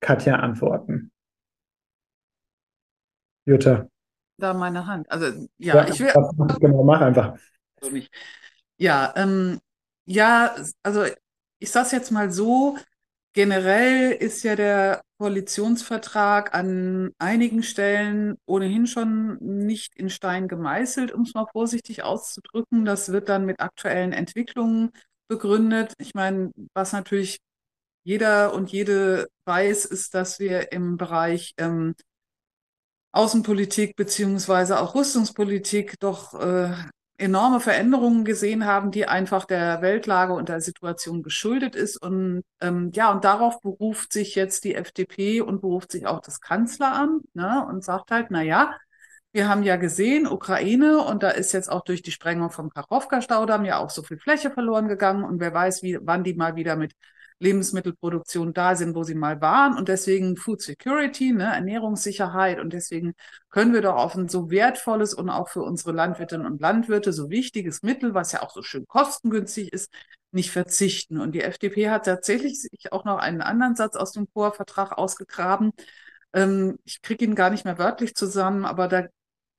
Katja 0.00 0.36
antworten? 0.36 1.10
Jutta. 3.46 3.88
Da 4.36 4.52
meine 4.52 4.86
Hand. 4.86 5.10
Also, 5.10 5.26
ja, 5.56 5.74
ja 5.74 5.88
ich 5.88 6.00
will. 6.00 6.12
Genau, 6.60 6.84
mach 6.84 7.00
einfach. 7.00 7.38
Ja, 8.76 9.14
ähm, 9.16 9.58
ja, 10.04 10.54
also 10.82 11.04
ich 11.58 11.70
sage 11.70 11.86
es 11.86 11.92
jetzt 11.92 12.10
mal 12.10 12.30
so, 12.30 12.76
Generell 13.38 14.10
ist 14.10 14.42
ja 14.42 14.56
der 14.56 15.00
Koalitionsvertrag 15.20 16.54
an 16.54 17.12
einigen 17.20 17.62
Stellen 17.62 18.36
ohnehin 18.46 18.88
schon 18.88 19.38
nicht 19.38 19.94
in 19.94 20.10
Stein 20.10 20.48
gemeißelt, 20.48 21.12
um 21.12 21.22
es 21.22 21.34
mal 21.34 21.46
vorsichtig 21.52 22.02
auszudrücken. 22.02 22.84
Das 22.84 23.12
wird 23.12 23.28
dann 23.28 23.46
mit 23.46 23.60
aktuellen 23.60 24.12
Entwicklungen 24.12 24.90
begründet. 25.28 25.92
Ich 25.98 26.14
meine, 26.14 26.50
was 26.74 26.92
natürlich 26.92 27.38
jeder 28.02 28.54
und 28.54 28.72
jede 28.72 29.28
weiß, 29.44 29.84
ist, 29.84 30.14
dass 30.14 30.40
wir 30.40 30.72
im 30.72 30.96
Bereich 30.96 31.54
ähm, 31.58 31.94
Außenpolitik 33.12 33.94
beziehungsweise 33.94 34.80
auch 34.80 34.96
Rüstungspolitik 34.96 35.94
doch 36.00 36.34
äh, 36.34 36.74
enorme 37.18 37.60
Veränderungen 37.60 38.24
gesehen 38.24 38.64
haben, 38.64 38.90
die 38.92 39.06
einfach 39.06 39.44
der 39.44 39.82
Weltlage 39.82 40.32
und 40.32 40.48
der 40.48 40.60
Situation 40.60 41.22
geschuldet 41.22 41.74
ist. 41.74 42.00
Und 42.00 42.42
ähm, 42.60 42.90
ja, 42.94 43.10
und 43.10 43.24
darauf 43.24 43.60
beruft 43.60 44.12
sich 44.12 44.34
jetzt 44.36 44.64
die 44.64 44.76
FDP 44.76 45.40
und 45.40 45.60
beruft 45.60 45.92
sich 45.92 46.06
auch 46.06 46.20
das 46.20 46.40
Kanzleramt 46.40 47.24
ne, 47.34 47.66
und 47.68 47.84
sagt 47.84 48.12
halt, 48.12 48.28
na 48.30 48.42
ja, 48.42 48.74
wir 49.32 49.48
haben 49.48 49.62
ja 49.62 49.76
gesehen, 49.76 50.26
Ukraine, 50.26 51.04
und 51.04 51.22
da 51.22 51.30
ist 51.30 51.52
jetzt 51.52 51.70
auch 51.70 51.82
durch 51.82 52.02
die 52.02 52.12
Sprengung 52.12 52.50
vom 52.50 52.70
Kachowka-Staudamm 52.70 53.64
ja 53.64 53.78
auch 53.78 53.90
so 53.90 54.02
viel 54.02 54.18
Fläche 54.18 54.50
verloren 54.50 54.88
gegangen. 54.88 55.24
Und 55.24 55.40
wer 55.40 55.52
weiß, 55.52 55.82
wie, 55.82 55.98
wann 56.00 56.24
die 56.24 56.34
mal 56.34 56.56
wieder 56.56 56.76
mit 56.76 56.94
Lebensmittelproduktion 57.40 58.52
da 58.52 58.74
sind, 58.76 58.94
wo 58.94 59.04
sie 59.04 59.14
mal 59.14 59.40
waren. 59.40 59.76
Und 59.76 59.88
deswegen 59.88 60.36
Food 60.36 60.60
Security, 60.62 61.32
ne, 61.32 61.44
Ernährungssicherheit. 61.44 62.60
Und 62.60 62.72
deswegen 62.72 63.14
können 63.50 63.72
wir 63.72 63.82
doch 63.82 63.96
auf 63.96 64.14
ein 64.14 64.28
so 64.28 64.50
wertvolles 64.50 65.14
und 65.14 65.30
auch 65.30 65.48
für 65.48 65.62
unsere 65.62 65.92
Landwirtinnen 65.92 66.46
und 66.46 66.60
Landwirte 66.60 67.12
so 67.12 67.30
wichtiges 67.30 67.82
Mittel, 67.82 68.14
was 68.14 68.32
ja 68.32 68.42
auch 68.42 68.50
so 68.50 68.62
schön 68.62 68.86
kostengünstig 68.86 69.72
ist, 69.72 69.92
nicht 70.32 70.50
verzichten. 70.50 71.20
Und 71.20 71.32
die 71.32 71.42
FDP 71.42 71.90
hat 71.90 72.04
tatsächlich 72.06 72.60
sich 72.60 72.92
auch 72.92 73.04
noch 73.04 73.18
einen 73.18 73.40
anderen 73.40 73.76
Satz 73.76 73.96
aus 73.96 74.12
dem 74.12 74.28
Chorvertrag 74.32 74.98
ausgegraben. 74.98 75.72
Ähm, 76.32 76.78
ich 76.84 77.02
kriege 77.02 77.24
ihn 77.24 77.34
gar 77.34 77.50
nicht 77.50 77.64
mehr 77.64 77.78
wörtlich 77.78 78.14
zusammen, 78.14 78.64
aber 78.64 78.88
da 78.88 79.06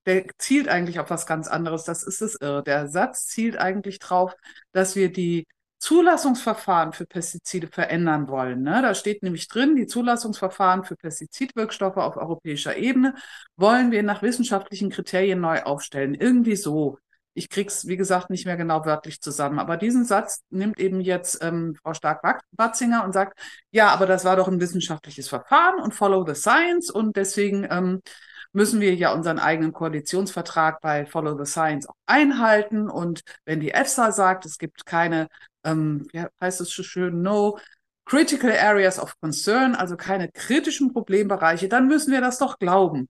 der 0.05 0.25
zielt 0.37 0.67
eigentlich 0.69 0.99
auf 0.99 1.09
was 1.09 1.25
ganz 1.27 1.47
anderes. 1.47 1.83
Das 1.83 2.03
ist 2.03 2.21
es 2.21 2.35
irre. 2.41 2.63
Der 2.63 2.87
Satz 2.87 3.27
zielt 3.27 3.57
eigentlich 3.57 3.99
drauf, 3.99 4.35
dass 4.71 4.95
wir 4.95 5.11
die 5.11 5.45
Zulassungsverfahren 5.79 6.91
für 6.91 7.05
Pestizide 7.05 7.67
verändern 7.67 8.27
wollen. 8.27 8.61
Ne? 8.61 8.81
Da 8.81 8.93
steht 8.93 9.23
nämlich 9.23 9.47
drin, 9.47 9.75
die 9.75 9.87
Zulassungsverfahren 9.87 10.83
für 10.83 10.95
Pestizidwirkstoffe 10.95 11.97
auf 11.97 12.17
europäischer 12.17 12.75
Ebene 12.75 13.15
wollen 13.55 13.91
wir 13.91 14.03
nach 14.03 14.21
wissenschaftlichen 14.21 14.89
Kriterien 14.89 15.39
neu 15.39 15.63
aufstellen. 15.63 16.13
Irgendwie 16.13 16.55
so. 16.55 16.97
Ich 17.33 17.47
krieg's, 17.47 17.87
wie 17.87 17.95
gesagt, 17.95 18.29
nicht 18.29 18.45
mehr 18.45 18.57
genau 18.57 18.85
wörtlich 18.85 19.21
zusammen. 19.21 19.59
Aber 19.59 19.77
diesen 19.77 20.03
Satz 20.03 20.41
nimmt 20.49 20.79
eben 20.79 20.99
jetzt 20.99 21.41
ähm, 21.41 21.75
Frau 21.81 21.93
Stark-Batzinger 21.93 23.05
und 23.05 23.13
sagt, 23.13 23.39
ja, 23.71 23.87
aber 23.89 24.05
das 24.05 24.25
war 24.25 24.35
doch 24.35 24.49
ein 24.49 24.59
wissenschaftliches 24.59 25.29
Verfahren 25.29 25.79
und 25.79 25.95
follow 25.95 26.25
the 26.27 26.35
science 26.35 26.89
und 26.89 27.15
deswegen 27.15 27.65
ähm, 27.69 28.01
müssen 28.51 28.81
wir 28.81 28.95
ja 28.95 29.13
unseren 29.13 29.39
eigenen 29.39 29.73
Koalitionsvertrag 29.73 30.81
bei 30.81 31.05
Follow 31.05 31.37
the 31.37 31.49
Science 31.49 31.87
auch 31.87 31.95
einhalten. 32.05 32.89
Und 32.89 33.21
wenn 33.45 33.59
die 33.59 33.71
EFSA 33.71 34.11
sagt, 34.11 34.45
es 34.45 34.57
gibt 34.57 34.85
keine 34.85 35.27
ähm, 35.63 36.07
wie 36.11 36.23
heißt 36.41 36.61
es 36.61 36.69
so 36.69 36.83
schön, 36.83 37.21
no 37.21 37.59
critical 38.05 38.51
areas 38.51 38.99
of 38.99 39.19
concern, 39.21 39.75
also 39.75 39.95
keine 39.95 40.29
kritischen 40.31 40.93
Problembereiche, 40.93 41.67
dann 41.69 41.87
müssen 41.87 42.11
wir 42.11 42.21
das 42.21 42.39
doch 42.39 42.57
glauben. 42.59 43.07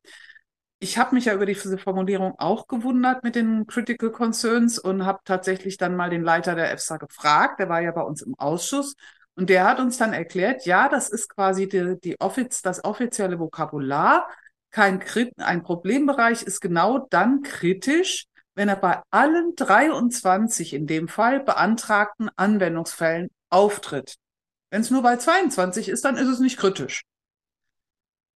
Ich 0.79 0.97
habe 0.97 1.15
mich 1.15 1.25
ja 1.25 1.33
über 1.33 1.45
diese 1.45 1.77
Formulierung 1.77 2.35
auch 2.37 2.67
gewundert 2.67 3.23
mit 3.23 3.35
den 3.35 3.67
Critical 3.67 4.11
Concerns 4.11 4.79
und 4.79 5.05
habe 5.05 5.19
tatsächlich 5.25 5.77
dann 5.77 5.95
mal 5.95 6.09
den 6.09 6.23
Leiter 6.23 6.55
der 6.55 6.71
EFSA 6.71 6.97
gefragt, 6.97 7.59
der 7.59 7.69
war 7.69 7.81
ja 7.81 7.91
bei 7.91 8.01
uns 8.01 8.21
im 8.21 8.35
Ausschuss 8.37 8.95
und 9.35 9.49
der 9.49 9.65
hat 9.65 9.79
uns 9.79 9.97
dann 9.97 10.13
erklärt, 10.13 10.65
ja, 10.65 10.87
das 10.89 11.09
ist 11.09 11.29
quasi 11.29 11.67
die, 11.67 11.99
die 12.01 12.19
Offiz 12.19 12.61
das 12.61 12.83
offizielle 12.83 13.39
Vokabular. 13.39 14.29
Kein 14.71 14.99
Krit 14.99 15.33
ein 15.37 15.63
Problembereich 15.63 16.43
ist 16.43 16.61
genau 16.61 17.07
dann 17.09 17.41
kritisch, 17.41 18.25
wenn 18.55 18.69
er 18.69 18.75
bei 18.75 19.01
allen 19.09 19.55
23 19.55 20.73
in 20.73 20.85
dem 20.85 21.07
Fall 21.07 21.39
beantragten 21.39 22.29
Anwendungsfällen 22.35 23.29
auftritt. 23.49 24.15
Wenn 24.69 24.81
es 24.81 24.91
nur 24.91 25.01
bei 25.01 25.17
22 25.17 25.89
ist, 25.89 26.05
dann 26.05 26.17
ist 26.17 26.27
es 26.27 26.39
nicht 26.39 26.57
kritisch. 26.57 27.03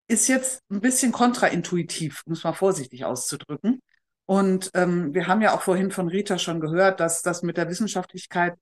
Ist 0.07 0.27
jetzt 0.27 0.61
ein 0.69 0.81
bisschen 0.81 1.11
kontraintuitiv, 1.11 2.23
um 2.25 2.34
es 2.34 2.43
mal 2.43 2.53
vorsichtig 2.53 3.05
auszudrücken. 3.05 3.81
Und 4.25 4.71
ähm, 4.73 5.13
wir 5.13 5.27
haben 5.27 5.41
ja 5.41 5.53
auch 5.53 5.61
vorhin 5.61 5.91
von 5.91 6.07
Rita 6.07 6.38
schon 6.39 6.59
gehört, 6.59 6.99
dass 6.99 7.21
das 7.21 7.43
mit 7.43 7.57
der 7.57 7.69
Wissenschaftlichkeit 7.69 8.57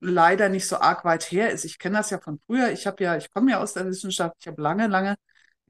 leider 0.00 0.48
nicht 0.48 0.66
so 0.66 0.78
arg 0.78 1.04
weit 1.04 1.30
her 1.30 1.50
ist. 1.50 1.64
Ich 1.64 1.78
kenne 1.78 1.98
das 1.98 2.10
ja 2.10 2.18
von 2.18 2.40
früher. 2.46 2.72
Ich 2.72 2.86
habe 2.86 3.02
ja, 3.02 3.16
ich 3.16 3.30
komme 3.30 3.52
ja 3.52 3.60
aus 3.60 3.74
der 3.74 3.86
Wissenschaft. 3.86 4.36
Ich 4.40 4.48
habe 4.48 4.60
lange, 4.60 4.88
lange 4.88 5.14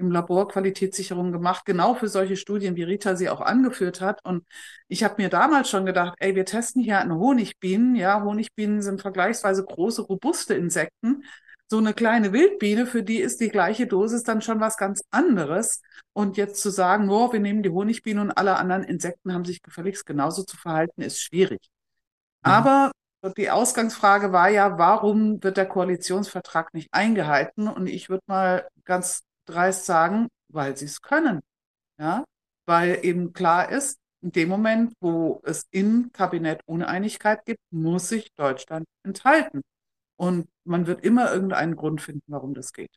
im 0.02 0.10
Labor 0.10 0.48
Qualitätssicherung 0.48 1.32
gemacht, 1.32 1.64
genau 1.64 1.94
für 1.94 2.08
solche 2.08 2.36
Studien, 2.36 2.76
wie 2.76 2.82
Rita 2.82 3.16
sie 3.16 3.30
auch 3.30 3.40
angeführt 3.40 4.00
hat. 4.00 4.24
Und 4.24 4.44
ich 4.88 5.04
habe 5.04 5.22
mir 5.22 5.28
damals 5.28 5.70
schon 5.70 5.86
gedacht, 5.86 6.14
ey, 6.18 6.34
wir 6.34 6.44
testen 6.44 6.82
hier 6.82 7.00
an 7.00 7.12
Honigbienen. 7.12 7.94
Ja, 7.94 8.22
Honigbienen 8.22 8.82
sind 8.82 9.00
vergleichsweise 9.00 9.64
große, 9.64 10.02
robuste 10.02 10.54
Insekten. 10.54 11.24
So 11.68 11.78
eine 11.78 11.94
kleine 11.94 12.32
Wildbiene, 12.34 12.84
für 12.84 13.02
die 13.02 13.18
ist 13.18 13.40
die 13.40 13.48
gleiche 13.48 13.86
Dosis 13.86 14.24
dann 14.24 14.42
schon 14.42 14.60
was 14.60 14.76
ganz 14.76 15.02
anderes. 15.10 15.80
Und 16.12 16.36
jetzt 16.36 16.60
zu 16.60 16.68
sagen, 16.68 17.08
oh, 17.08 17.32
wir 17.32 17.40
nehmen 17.40 17.62
die 17.62 17.70
Honigbiene 17.70 18.20
und 18.20 18.32
alle 18.32 18.56
anderen 18.56 18.84
Insekten 18.84 19.32
haben 19.32 19.46
sich 19.46 19.62
gefälligst 19.62 20.04
genauso 20.04 20.42
zu 20.42 20.56
verhalten, 20.56 21.00
ist 21.00 21.22
schwierig. 21.22 21.70
Mhm. 22.44 22.50
Aber 22.50 22.92
die 23.36 23.50
Ausgangsfrage 23.50 24.32
war 24.32 24.48
ja, 24.48 24.78
warum 24.78 25.42
wird 25.42 25.56
der 25.56 25.66
Koalitionsvertrag 25.66 26.74
nicht 26.74 26.88
eingehalten? 26.92 27.68
Und 27.68 27.86
ich 27.86 28.10
würde 28.10 28.24
mal 28.26 28.68
ganz 28.84 29.22
dreist 29.46 29.86
sagen, 29.86 30.28
weil 30.48 30.76
sie 30.76 30.86
es 30.86 31.02
können. 31.02 31.40
Ja, 31.98 32.24
weil 32.66 33.04
eben 33.04 33.32
klar 33.32 33.70
ist, 33.70 33.98
in 34.22 34.32
dem 34.32 34.48
Moment, 34.48 34.94
wo 35.00 35.40
es 35.44 35.66
im 35.70 36.10
Kabinett 36.12 36.60
Uneinigkeit 36.66 37.44
gibt, 37.44 37.60
muss 37.70 38.08
sich 38.08 38.32
Deutschland 38.34 38.86
enthalten. 39.02 39.62
Und 40.16 40.48
man 40.64 40.86
wird 40.86 41.04
immer 41.04 41.32
irgendeinen 41.32 41.76
Grund 41.76 42.00
finden, 42.00 42.22
warum 42.28 42.54
das 42.54 42.72
geht. 42.72 42.90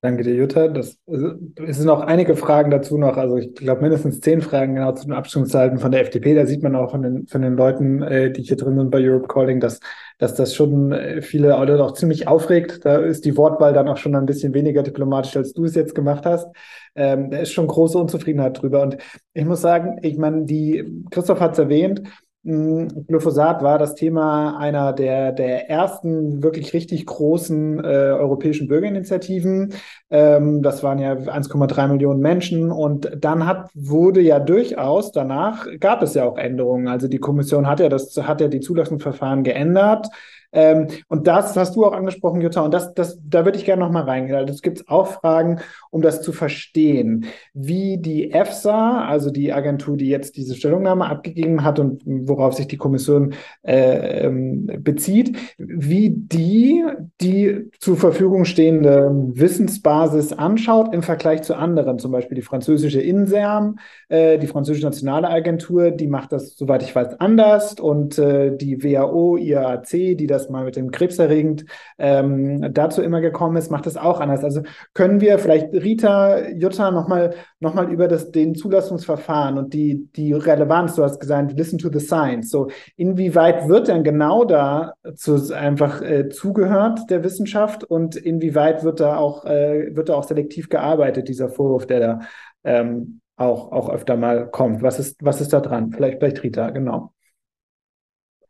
Danke 0.00 0.22
dir, 0.22 0.36
Jutta. 0.36 0.68
Das, 0.68 0.96
also, 1.08 1.32
es 1.66 1.78
sind 1.78 1.88
auch 1.88 2.02
einige 2.02 2.36
Fragen 2.36 2.70
dazu 2.70 2.96
noch. 2.98 3.16
Also 3.16 3.36
ich 3.36 3.52
glaube 3.56 3.82
mindestens 3.82 4.20
zehn 4.20 4.40
Fragen 4.40 4.76
genau 4.76 4.92
zu 4.92 5.06
den 5.06 5.12
Abstimmungszeiten 5.12 5.80
von 5.80 5.90
der 5.90 6.02
FDP. 6.02 6.36
Da 6.36 6.46
sieht 6.46 6.62
man 6.62 6.76
auch 6.76 6.92
von 6.92 7.02
den, 7.02 7.26
von 7.26 7.42
den 7.42 7.56
Leuten, 7.56 8.02
äh, 8.02 8.30
die 8.30 8.42
hier 8.42 8.56
drin 8.56 8.78
sind 8.78 8.92
bei 8.92 9.00
Europe 9.00 9.26
Calling, 9.26 9.58
dass, 9.58 9.80
dass 10.18 10.36
das 10.36 10.54
schon 10.54 10.92
äh, 10.92 11.20
viele 11.20 11.48
Leute 11.48 11.82
auch 11.82 11.94
ziemlich 11.94 12.28
aufregt. 12.28 12.84
Da 12.84 12.98
ist 12.98 13.24
die 13.24 13.36
Wortwahl 13.36 13.72
dann 13.72 13.88
auch 13.88 13.96
schon 13.96 14.14
ein 14.14 14.26
bisschen 14.26 14.54
weniger 14.54 14.84
diplomatisch, 14.84 15.36
als 15.36 15.52
du 15.52 15.64
es 15.64 15.74
jetzt 15.74 15.96
gemacht 15.96 16.24
hast. 16.24 16.46
Ähm, 16.94 17.32
da 17.32 17.38
ist 17.38 17.52
schon 17.52 17.66
große 17.66 17.98
Unzufriedenheit 17.98 18.62
drüber. 18.62 18.82
Und 18.82 18.98
ich 19.34 19.44
muss 19.46 19.60
sagen, 19.62 19.98
ich 20.02 20.16
meine, 20.16 20.44
die 20.44 21.04
Christoph 21.10 21.40
hat 21.40 21.54
es 21.54 21.58
erwähnt, 21.58 22.02
Glyphosat 22.44 23.62
war 23.62 23.78
das 23.78 23.94
Thema 23.94 24.56
einer 24.58 24.92
der, 24.92 25.32
der 25.32 25.68
ersten 25.68 26.42
wirklich 26.42 26.72
richtig 26.72 27.04
großen 27.04 27.80
äh, 27.84 27.86
europäischen 27.86 28.68
Bürgerinitiativen. 28.68 29.74
Ähm, 30.08 30.62
das 30.62 30.82
waren 30.82 30.98
ja 30.98 31.14
1,3 31.14 31.88
Millionen 31.88 32.20
Menschen. 32.20 32.70
Und 32.70 33.10
dann 33.18 33.44
hat, 33.44 33.70
wurde 33.74 34.20
ja 34.20 34.38
durchaus 34.38 35.10
danach, 35.10 35.66
gab 35.80 36.02
es 36.02 36.14
ja 36.14 36.24
auch 36.24 36.38
Änderungen. 36.38 36.86
Also 36.86 37.08
die 37.08 37.18
Kommission 37.18 37.66
hat 37.66 37.80
ja 37.80 37.88
das, 37.88 38.16
hat 38.16 38.40
ja 38.40 38.48
die 38.48 38.60
Zulassungsverfahren 38.60 39.42
geändert. 39.42 40.06
Ähm, 40.52 40.88
und 41.08 41.26
das 41.26 41.56
hast 41.56 41.76
du 41.76 41.84
auch 41.84 41.92
angesprochen, 41.92 42.40
Jutta, 42.40 42.62
und 42.62 42.72
das, 42.72 42.94
das, 42.94 43.18
da 43.22 43.44
würde 43.44 43.58
ich 43.58 43.64
gerne 43.64 43.84
nochmal 43.84 44.04
reingehen. 44.04 44.36
Also 44.36 44.52
es 44.52 44.62
gibt 44.62 44.88
auch 44.88 45.06
Fragen, 45.08 45.60
um 45.90 46.02
das 46.02 46.22
zu 46.22 46.32
verstehen, 46.32 47.26
wie 47.54 47.98
die 47.98 48.32
EFSA, 48.32 49.04
also 49.06 49.30
die 49.30 49.52
Agentur, 49.52 49.96
die 49.96 50.08
jetzt 50.08 50.36
diese 50.36 50.54
Stellungnahme 50.54 51.06
abgegeben 51.06 51.64
hat 51.64 51.78
und 51.78 52.02
worauf 52.04 52.54
sich 52.54 52.68
die 52.68 52.76
Kommission 52.76 53.34
äh, 53.62 54.26
ähm, 54.26 54.70
bezieht, 54.82 55.36
wie 55.58 56.10
die 56.10 56.84
die 57.20 57.70
zur 57.80 57.96
Verfügung 57.96 58.44
stehende 58.44 59.10
Wissensbasis 59.12 60.32
anschaut 60.32 60.94
im 60.94 61.02
Vergleich 61.02 61.42
zu 61.42 61.54
anderen, 61.54 61.98
zum 61.98 62.12
Beispiel 62.12 62.36
die 62.36 62.42
französische 62.42 63.00
INSERM, 63.00 63.78
äh, 64.08 64.38
die 64.38 64.46
französische 64.46 64.86
Nationale 64.86 65.28
Agentur, 65.28 65.90
die 65.90 66.06
macht 66.06 66.32
das, 66.32 66.56
soweit 66.56 66.82
ich 66.82 66.94
weiß, 66.94 67.20
anders 67.20 67.74
und 67.74 68.18
äh, 68.18 68.56
die 68.56 68.82
WHO, 68.82 69.36
IAC, 69.36 70.16
die 70.16 70.26
das 70.26 70.37
das 70.38 70.48
mal 70.48 70.64
mit 70.64 70.76
dem 70.76 70.90
Krebserregend 70.90 71.64
ähm, 71.98 72.72
dazu 72.72 73.02
immer 73.02 73.20
gekommen 73.20 73.56
ist, 73.56 73.70
macht 73.70 73.86
es 73.86 73.96
auch 73.96 74.20
anders. 74.20 74.44
Also 74.44 74.62
können 74.94 75.20
wir 75.20 75.38
vielleicht 75.38 75.72
Rita, 75.72 76.48
Jutta 76.48 76.90
nochmal 76.90 77.34
noch 77.60 77.74
mal 77.74 77.90
über 77.90 78.08
das, 78.08 78.30
den 78.30 78.54
Zulassungsverfahren 78.54 79.58
und 79.58 79.74
die, 79.74 80.08
die 80.14 80.32
Relevanz, 80.32 80.94
du 80.94 81.02
hast 81.02 81.20
gesagt, 81.20 81.52
listen 81.56 81.78
to 81.78 81.90
the 81.92 82.00
science. 82.00 82.50
So, 82.50 82.68
inwieweit 82.96 83.68
wird 83.68 83.88
denn 83.88 84.04
genau 84.04 84.44
da 84.44 84.94
zu, 85.16 85.54
einfach 85.54 86.02
äh, 86.02 86.28
zugehört 86.28 87.10
der 87.10 87.24
Wissenschaft 87.24 87.84
und 87.84 88.16
inwieweit 88.16 88.84
wird 88.84 89.00
da 89.00 89.16
auch, 89.16 89.44
äh, 89.44 89.94
wird 89.94 90.08
da 90.08 90.14
auch 90.14 90.24
selektiv 90.24 90.68
gearbeitet, 90.68 91.28
dieser 91.28 91.48
Vorwurf, 91.48 91.86
der 91.86 92.00
da 92.00 92.20
ähm, 92.64 93.20
auch, 93.36 93.72
auch 93.72 93.88
öfter 93.90 94.16
mal 94.16 94.48
kommt. 94.50 94.82
Was 94.82 94.98
ist, 94.98 95.16
was 95.24 95.40
ist 95.40 95.52
da 95.52 95.60
dran? 95.60 95.92
Vielleicht, 95.92 96.18
vielleicht 96.18 96.42
Rita, 96.42 96.70
genau. 96.70 97.12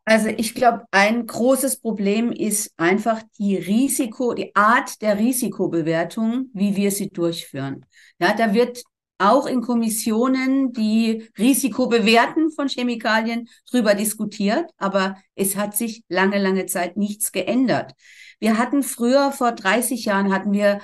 Also 0.09 0.29
ich 0.29 0.55
glaube, 0.55 0.85
ein 0.89 1.27
großes 1.27 1.81
Problem 1.81 2.31
ist 2.31 2.73
einfach 2.77 3.21
die 3.37 3.55
Risiko, 3.55 4.33
die 4.33 4.55
Art 4.55 5.03
der 5.03 5.19
Risikobewertung, 5.19 6.49
wie 6.51 6.75
wir 6.75 6.89
sie 6.89 7.11
durchführen. 7.11 7.85
Ja, 8.17 8.33
da 8.33 8.55
wird 8.55 8.81
auch 9.19 9.45
in 9.45 9.61
Kommissionen, 9.61 10.73
die 10.73 11.29
Risiko 11.37 11.85
bewerten 11.89 12.49
von 12.49 12.69
Chemikalien, 12.69 13.49
drüber 13.69 13.93
diskutiert, 13.93 14.71
aber 14.77 15.15
es 15.35 15.55
hat 15.55 15.77
sich 15.77 16.01
lange, 16.09 16.39
lange 16.39 16.65
Zeit 16.65 16.97
nichts 16.97 17.31
geändert. 17.31 17.93
Wir 18.39 18.57
hatten 18.57 18.81
früher, 18.81 19.31
vor 19.31 19.51
30 19.51 20.05
Jahren, 20.05 20.33
hatten 20.33 20.53
wir, 20.53 20.81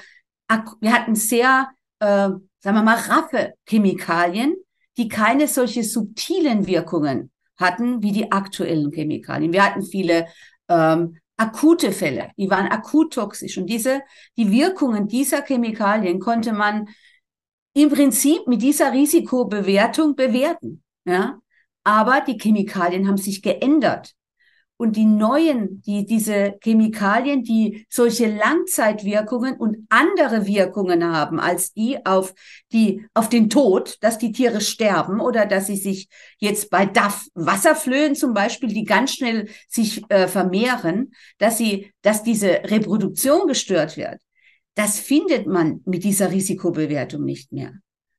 wir 0.81 0.93
hatten 0.93 1.15
sehr, 1.15 1.71
äh, 1.97 2.05
sagen 2.05 2.43
wir 2.61 2.83
mal, 2.83 2.97
raffe 2.97 3.55
Chemikalien, 3.67 4.55
die 4.97 5.07
keine 5.07 5.47
solche 5.47 5.83
subtilen 5.83 6.67
Wirkungen 6.67 7.31
hatten 7.57 8.03
wie 8.03 8.11
die 8.11 8.31
aktuellen 8.31 8.91
Chemikalien. 8.91 9.53
Wir 9.53 9.65
hatten 9.65 9.83
viele 9.83 10.27
ähm, 10.67 11.17
akute 11.37 11.91
Fälle, 11.91 12.31
die 12.37 12.49
waren 12.49 12.67
akut 12.67 13.13
toxisch. 13.13 13.57
Und 13.57 13.67
diese, 13.67 14.01
die 14.37 14.51
Wirkungen 14.51 15.07
dieser 15.07 15.41
Chemikalien 15.41 16.19
konnte 16.19 16.53
man 16.53 16.87
im 17.73 17.89
Prinzip 17.89 18.47
mit 18.47 18.61
dieser 18.61 18.93
Risikobewertung 18.93 20.15
bewerten. 20.15 20.83
Ja? 21.05 21.39
Aber 21.83 22.21
die 22.21 22.37
Chemikalien 22.37 23.07
haben 23.07 23.17
sich 23.17 23.41
geändert. 23.41 24.13
Und 24.77 24.97
die 24.97 25.05
neuen, 25.05 25.81
die, 25.83 26.05
diese 26.05 26.57
Chemikalien, 26.61 27.43
die 27.43 27.85
solche 27.89 28.27
Langzeitwirkungen 28.27 29.55
und 29.55 29.85
andere 29.89 30.45
Wirkungen 30.45 31.03
haben 31.05 31.39
als 31.39 31.71
die 31.71 32.05
auf 32.05 32.33
die, 32.73 33.05
auf 33.13 33.29
den 33.29 33.49
Tod, 33.49 33.97
dass 34.01 34.17
die 34.17 34.33
Tiere 34.33 34.59
sterben 34.59 35.21
oder 35.21 35.45
dass 35.45 35.67
sie 35.67 35.77
sich 35.77 36.09
jetzt 36.39 36.69
bei 36.69 36.85
DAF 36.85 37.25
Wasserflöhen 37.35 38.15
zum 38.15 38.33
Beispiel, 38.33 38.69
die 38.69 38.83
ganz 38.83 39.13
schnell 39.13 39.47
sich 39.69 40.03
äh, 40.09 40.27
vermehren, 40.27 41.13
dass 41.37 41.57
sie, 41.57 41.93
dass 42.01 42.23
diese 42.23 42.49
Reproduktion 42.65 43.47
gestört 43.47 43.95
wird. 43.95 44.19
Das 44.73 44.99
findet 44.99 45.47
man 45.47 45.81
mit 45.85 46.03
dieser 46.03 46.31
Risikobewertung 46.31 47.23
nicht 47.23 47.53
mehr. 47.53 47.73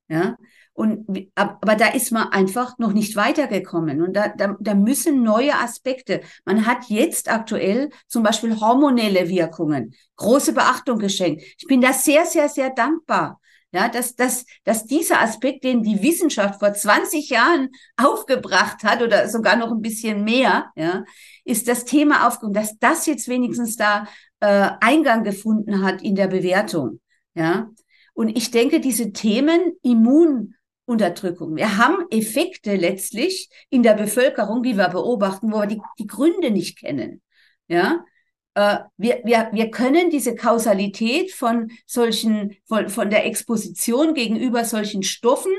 Ja, 0.09 0.37
und, 0.77 1.31
aber 1.33 1.75
da 1.75 1.87
ist 1.87 2.11
man 2.11 2.27
einfach 2.27 2.77
noch 2.77 2.93
nicht 2.93 3.15
weitergekommen. 3.15 3.99
Und 3.99 4.13
da, 4.13 4.27
da, 4.27 4.55
da 4.59 4.75
müssen 4.75 5.23
neue 5.23 5.55
Aspekte. 5.55 6.21
Man 6.45 6.67
hat 6.67 6.85
jetzt 6.89 7.31
aktuell 7.31 7.89
zum 8.07 8.21
Beispiel 8.21 8.59
hormonelle 8.59 9.27
Wirkungen, 9.27 9.95
große 10.17 10.53
Beachtung 10.53 10.99
geschenkt. 10.99 11.41
Ich 11.57 11.65
bin 11.65 11.81
da 11.81 11.93
sehr, 11.93 12.27
sehr, 12.27 12.47
sehr 12.47 12.69
dankbar. 12.69 13.41
Ja, 13.71 13.89
dass, 13.89 14.15
dass, 14.15 14.45
dass 14.65 14.85
dieser 14.85 15.19
Aspekt, 15.19 15.63
den 15.63 15.81
die 15.81 16.03
Wissenschaft 16.03 16.59
vor 16.59 16.71
20 16.71 17.27
Jahren 17.31 17.69
aufgebracht 17.97 18.83
hat 18.83 19.01
oder 19.01 19.27
sogar 19.29 19.55
noch 19.55 19.71
ein 19.71 19.81
bisschen 19.81 20.23
mehr, 20.23 20.71
ja, 20.75 21.05
ist 21.43 21.67
das 21.67 21.85
Thema 21.85 22.27
aufgekommen, 22.27 22.53
dass 22.53 22.77
das 22.77 23.07
jetzt 23.07 23.27
wenigstens 23.27 23.77
da 23.77 24.07
äh, 24.41 24.69
Eingang 24.79 25.23
gefunden 25.23 25.81
hat 25.81 26.03
in 26.03 26.13
der 26.13 26.27
Bewertung. 26.27 26.99
Ja, 27.33 27.67
und 28.13 28.29
ich 28.29 28.51
denke, 28.51 28.79
diese 28.79 29.11
Themen 29.11 29.73
Immun 29.81 30.53
Unterdrückung. 30.87 31.57
Wir 31.57 31.77
haben 31.77 32.05
Effekte 32.11 32.75
letztlich 32.75 33.49
in 33.69 33.83
der 33.83 33.93
Bevölkerung, 33.93 34.63
die 34.63 34.77
wir 34.77 34.87
beobachten, 34.87 35.51
wo 35.51 35.59
wir 35.59 35.67
die, 35.67 35.81
die 35.99 36.07
Gründe 36.07 36.49
nicht 36.49 36.79
kennen. 36.79 37.21
Ja, 37.67 38.05
äh, 38.53 38.79
wir, 38.95 39.21
wir, 39.25 39.49
wir 39.51 39.69
können 39.69 40.09
diese 40.09 40.33
Kausalität 40.33 41.33
von 41.33 41.71
solchen, 41.85 42.55
von, 42.65 42.87
von 42.87 43.09
der 43.09 43.25
Exposition 43.25 44.13
gegenüber 44.13 44.63
solchen 44.63 45.03
Stoffen, 45.03 45.51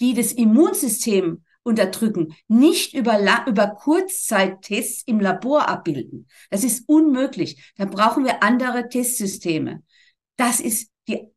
die 0.00 0.14
das 0.14 0.32
Immunsystem 0.32 1.42
unterdrücken, 1.64 2.36
nicht 2.46 2.94
über, 2.94 3.18
über 3.48 3.66
Kurzzeit-Tests 3.66 5.02
im 5.06 5.18
Labor 5.18 5.68
abbilden. 5.68 6.28
Das 6.50 6.62
ist 6.62 6.88
unmöglich. 6.88 7.72
Da 7.76 7.84
brauchen 7.84 8.24
wir 8.24 8.44
andere 8.44 8.88
Testsysteme. 8.88 9.82
Das 10.36 10.60
ist 10.60 10.90
die 11.08 11.28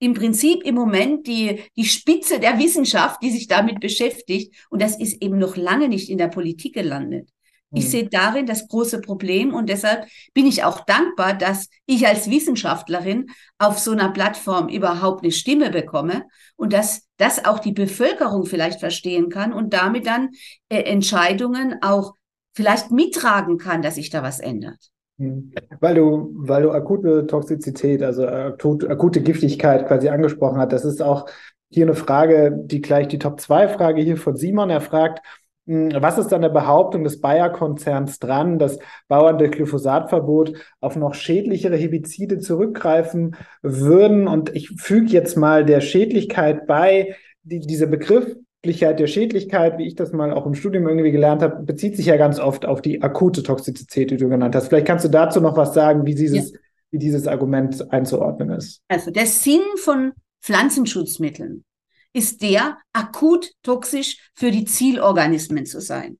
im 0.00 0.14
Prinzip 0.14 0.64
im 0.64 0.74
Moment 0.74 1.26
die, 1.26 1.60
die 1.76 1.84
Spitze 1.84 2.40
der 2.40 2.58
Wissenschaft, 2.58 3.22
die 3.22 3.30
sich 3.30 3.46
damit 3.46 3.80
beschäftigt. 3.80 4.54
Und 4.70 4.82
das 4.82 4.98
ist 4.98 5.22
eben 5.22 5.38
noch 5.38 5.56
lange 5.56 5.88
nicht 5.88 6.08
in 6.10 6.18
der 6.18 6.28
Politik 6.28 6.74
gelandet. 6.74 7.28
Ich 7.72 7.84
mhm. 7.84 7.88
sehe 7.88 8.08
darin 8.08 8.46
das 8.46 8.66
große 8.66 9.00
Problem 9.00 9.54
und 9.54 9.68
deshalb 9.68 10.06
bin 10.34 10.46
ich 10.46 10.64
auch 10.64 10.80
dankbar, 10.86 11.34
dass 11.34 11.68
ich 11.86 12.06
als 12.08 12.28
Wissenschaftlerin 12.28 13.26
auf 13.58 13.78
so 13.78 13.92
einer 13.92 14.08
Plattform 14.08 14.68
überhaupt 14.68 15.22
eine 15.22 15.30
Stimme 15.30 15.70
bekomme 15.70 16.24
und 16.56 16.72
dass 16.72 17.06
das 17.16 17.44
auch 17.44 17.60
die 17.60 17.72
Bevölkerung 17.72 18.46
vielleicht 18.46 18.80
verstehen 18.80 19.28
kann 19.28 19.52
und 19.52 19.72
damit 19.72 20.06
dann 20.06 20.30
äh, 20.68 20.82
Entscheidungen 20.82 21.76
auch 21.82 22.14
vielleicht 22.54 22.90
mittragen 22.90 23.58
kann, 23.58 23.82
dass 23.82 23.94
sich 23.94 24.10
da 24.10 24.22
was 24.22 24.40
ändert. 24.40 24.90
Hm. 25.20 25.52
Weil 25.80 25.94
du, 25.96 26.32
weil 26.34 26.62
du 26.62 26.70
akute 26.70 27.26
Toxizität, 27.26 28.02
also 28.02 28.26
akute, 28.26 28.88
akute 28.88 29.20
Giftigkeit 29.20 29.86
quasi 29.86 30.08
angesprochen 30.08 30.58
hast, 30.58 30.72
das 30.72 30.86
ist 30.86 31.02
auch 31.02 31.28
hier 31.68 31.84
eine 31.84 31.94
Frage, 31.94 32.58
die 32.64 32.80
gleich 32.80 33.06
die 33.08 33.18
Top-2-Frage 33.18 34.00
hier 34.00 34.16
von 34.16 34.34
Simon. 34.34 34.70
Er 34.70 34.80
fragt, 34.80 35.20
hm, 35.66 35.90
was 36.00 36.16
ist 36.16 36.32
an 36.32 36.40
der 36.40 36.48
Behauptung 36.48 37.04
des 37.04 37.20
Bayer-Konzerns 37.20 38.18
dran, 38.18 38.58
dass 38.58 38.78
Bauern 39.08 39.36
durch 39.36 39.50
Glyphosatverbot 39.50 40.54
auf 40.80 40.96
noch 40.96 41.12
schädlichere 41.12 41.76
Herbizide 41.76 42.38
zurückgreifen 42.38 43.36
würden? 43.60 44.26
Und 44.26 44.56
ich 44.56 44.70
füge 44.70 45.12
jetzt 45.12 45.36
mal 45.36 45.66
der 45.66 45.82
Schädlichkeit 45.82 46.66
bei, 46.66 47.14
die, 47.42 47.60
dieser 47.60 47.86
Begriff 47.86 48.36
der 48.64 49.06
Schädlichkeit, 49.06 49.78
wie 49.78 49.86
ich 49.86 49.94
das 49.94 50.12
mal 50.12 50.32
auch 50.32 50.46
im 50.46 50.54
Studium 50.54 50.86
irgendwie 50.86 51.12
gelernt 51.12 51.42
habe, 51.42 51.62
bezieht 51.62 51.96
sich 51.96 52.06
ja 52.06 52.16
ganz 52.16 52.38
oft 52.38 52.66
auf 52.66 52.82
die 52.82 53.02
akute 53.02 53.42
Toxizität, 53.42 54.10
die 54.10 54.16
du 54.16 54.28
genannt 54.28 54.54
hast. 54.54 54.68
Vielleicht 54.68 54.86
kannst 54.86 55.04
du 55.04 55.08
dazu 55.08 55.40
noch 55.40 55.56
was 55.56 55.72
sagen, 55.72 56.04
wie 56.04 56.14
dieses, 56.14 56.52
ja. 56.52 56.58
wie 56.90 56.98
dieses 56.98 57.26
Argument 57.26 57.90
einzuordnen 57.90 58.50
ist. 58.50 58.82
Also 58.88 59.10
der 59.10 59.26
Sinn 59.26 59.62
von 59.76 60.12
Pflanzenschutzmitteln 60.42 61.64
ist 62.12 62.42
der, 62.42 62.76
akut 62.92 63.52
toxisch 63.62 64.30
für 64.34 64.50
die 64.50 64.64
Zielorganismen 64.64 65.64
zu 65.64 65.80
sein. 65.80 66.18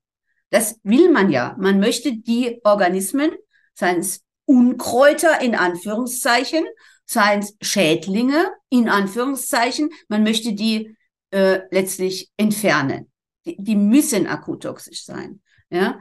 Das 0.51 0.78
will 0.82 1.11
man 1.11 1.30
ja. 1.30 1.57
Man 1.59 1.78
möchte 1.78 2.16
die 2.16 2.61
Organismen, 2.64 3.30
seien 3.74 3.99
es 3.99 4.22
Unkräuter 4.47 5.41
in 5.41 5.55
Anführungszeichen, 5.55 6.64
seien 7.05 7.41
es 7.41 7.55
Schädlinge, 7.61 8.51
in 8.68 8.88
Anführungszeichen, 8.88 9.91
man 10.09 10.22
möchte 10.22 10.55
die 10.55 10.97
äh, 11.30 11.60
letztlich 11.70 12.30
entfernen. 12.36 13.10
Die, 13.44 13.56
die 13.58 13.76
müssen 13.76 14.26
akut 14.26 14.62
toxisch 14.62 15.04
sein. 15.04 15.40
Ja? 15.70 16.00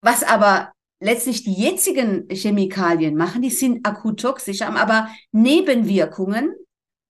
Was 0.00 0.22
aber 0.22 0.72
letztlich 1.00 1.44
die 1.44 1.54
jetzigen 1.54 2.28
Chemikalien 2.30 3.16
machen, 3.16 3.42
die 3.42 3.50
sind 3.50 3.86
akut 3.86 4.20
toxisch, 4.20 4.60
haben 4.60 4.76
aber 4.76 5.08
Nebenwirkungen, 5.32 6.54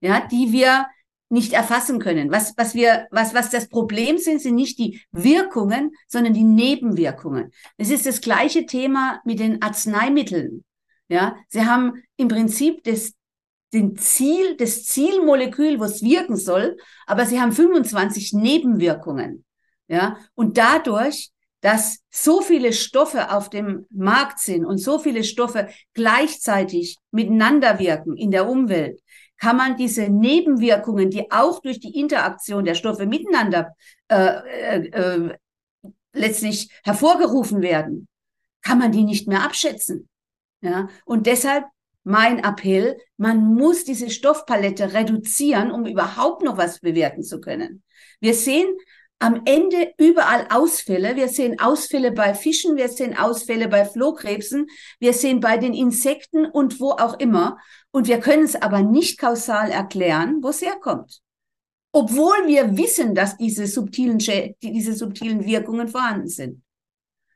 ja, 0.00 0.26
die 0.26 0.52
wir 0.52 0.86
nicht 1.28 1.54
erfassen 1.54 1.98
können. 1.98 2.30
Was, 2.30 2.52
was 2.58 2.74
wir, 2.74 3.06
was, 3.10 3.32
was 3.34 3.48
das 3.48 3.68
Problem 3.68 4.18
sind, 4.18 4.40
sind 4.40 4.54
nicht 4.54 4.78
die 4.78 5.00
Wirkungen, 5.12 5.92
sondern 6.06 6.34
die 6.34 6.44
Nebenwirkungen. 6.44 7.52
Es 7.78 7.90
ist 7.90 8.04
das 8.04 8.20
gleiche 8.20 8.66
Thema 8.66 9.20
mit 9.24 9.40
den 9.40 9.62
Arzneimitteln. 9.62 10.62
Ja, 11.08 11.36
sie 11.48 11.64
haben 11.64 12.02
im 12.16 12.28
Prinzip 12.28 12.84
das, 12.84 13.12
den 13.72 13.96
Ziel, 13.96 14.56
das 14.56 14.84
Zielmolekül, 14.84 15.80
was 15.80 16.02
wirken 16.02 16.36
soll, 16.36 16.76
aber 17.06 17.26
sie 17.26 17.40
haben 17.40 17.52
25 17.52 18.32
Nebenwirkungen. 18.34 19.44
Ja, 19.88 20.16
und 20.34 20.58
dadurch, 20.58 21.30
dass 21.60 22.00
so 22.10 22.40
viele 22.40 22.72
Stoffe 22.72 23.30
auf 23.30 23.50
dem 23.50 23.86
Markt 23.90 24.40
sind 24.40 24.64
und 24.64 24.78
so 24.78 24.98
viele 24.98 25.22
Stoffe 25.22 25.68
gleichzeitig 25.94 26.98
miteinander 27.10 27.78
wirken 27.78 28.16
in 28.16 28.30
der 28.30 28.48
Umwelt, 28.48 29.00
kann 29.38 29.56
man 29.56 29.76
diese 29.76 30.08
Nebenwirkungen, 30.08 31.10
die 31.10 31.30
auch 31.30 31.60
durch 31.60 31.80
die 31.80 31.98
Interaktion 31.98 32.64
der 32.64 32.74
Stoffe 32.74 33.06
miteinander 33.06 33.74
äh, 34.08 34.16
äh, 34.16 34.88
äh, 34.88 35.36
letztlich 36.12 36.70
hervorgerufen 36.84 37.60
werden, 37.60 38.06
kann 38.62 38.78
man 38.78 38.92
die 38.92 39.04
nicht 39.04 39.26
mehr 39.26 39.42
abschätzen. 39.42 40.08
Ja? 40.60 40.88
Und 41.04 41.26
deshalb 41.26 41.64
mein 42.04 42.40
Appell, 42.40 42.98
man 43.16 43.54
muss 43.54 43.84
diese 43.84 44.10
Stoffpalette 44.10 44.92
reduzieren, 44.92 45.70
um 45.70 45.86
überhaupt 45.86 46.42
noch 46.42 46.56
was 46.56 46.80
bewerten 46.80 47.22
zu 47.22 47.40
können. 47.40 47.82
Wir 48.20 48.34
sehen 48.34 48.66
am 49.22 49.42
Ende 49.44 49.94
überall 49.98 50.48
Ausfälle. 50.50 51.14
Wir 51.14 51.28
sehen 51.28 51.60
Ausfälle 51.60 52.10
bei 52.10 52.34
Fischen, 52.34 52.76
wir 52.76 52.88
sehen 52.88 53.16
Ausfälle 53.16 53.68
bei 53.68 53.84
Flohkrebsen, 53.84 54.66
wir 54.98 55.12
sehen 55.12 55.38
bei 55.38 55.58
den 55.58 55.74
Insekten 55.74 56.44
und 56.44 56.80
wo 56.80 56.90
auch 56.90 57.20
immer. 57.20 57.58
Und 57.92 58.08
wir 58.08 58.18
können 58.18 58.42
es 58.42 58.60
aber 58.60 58.82
nicht 58.82 59.20
kausal 59.20 59.70
erklären, 59.70 60.38
wo 60.42 60.48
es 60.48 60.60
herkommt. 60.60 61.20
Obwohl 61.92 62.48
wir 62.48 62.76
wissen, 62.76 63.14
dass 63.14 63.36
diese 63.36 63.68
subtilen, 63.68 64.18
diese 64.18 64.92
subtilen 64.92 65.46
Wirkungen 65.46 65.86
vorhanden 65.86 66.28
sind. 66.28 66.62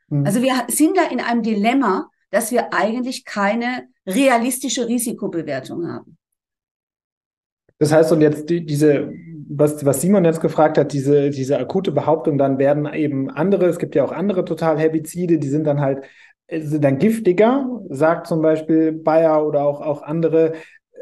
Mhm. 0.09 0.25
Also 0.25 0.41
wir 0.41 0.65
sind 0.67 0.97
da 0.97 1.03
in 1.03 1.21
einem 1.21 1.41
Dilemma, 1.41 2.09
dass 2.31 2.51
wir 2.51 2.73
eigentlich 2.73 3.23
keine 3.23 3.87
realistische 4.07 4.87
Risikobewertung 4.87 5.87
haben. 5.87 6.17
Das 7.79 7.91
heißt, 7.91 8.11
und 8.11 8.21
jetzt 8.21 8.49
die, 8.49 8.65
diese, 8.65 9.13
was, 9.49 9.85
was 9.85 10.01
Simon 10.01 10.25
jetzt 10.25 10.41
gefragt 10.41 10.77
hat, 10.77 10.93
diese, 10.93 11.29
diese 11.29 11.59
akute 11.59 11.91
Behauptung, 11.91 12.37
dann 12.37 12.57
werden 12.57 12.91
eben 12.91 13.29
andere, 13.29 13.67
es 13.67 13.77
gibt 13.77 13.95
ja 13.95 14.03
auch 14.03 14.11
andere 14.11 14.45
Totalherbizide, 14.45 15.37
die 15.37 15.47
sind 15.47 15.65
dann 15.65 15.79
halt, 15.79 16.03
sind 16.49 16.83
dann 16.83 16.97
giftiger, 16.97 17.81
sagt 17.89 18.27
zum 18.27 18.41
Beispiel 18.41 18.93
Bayer 18.93 19.45
oder 19.45 19.65
auch, 19.65 19.81
auch 19.81 20.01
andere. 20.01 20.53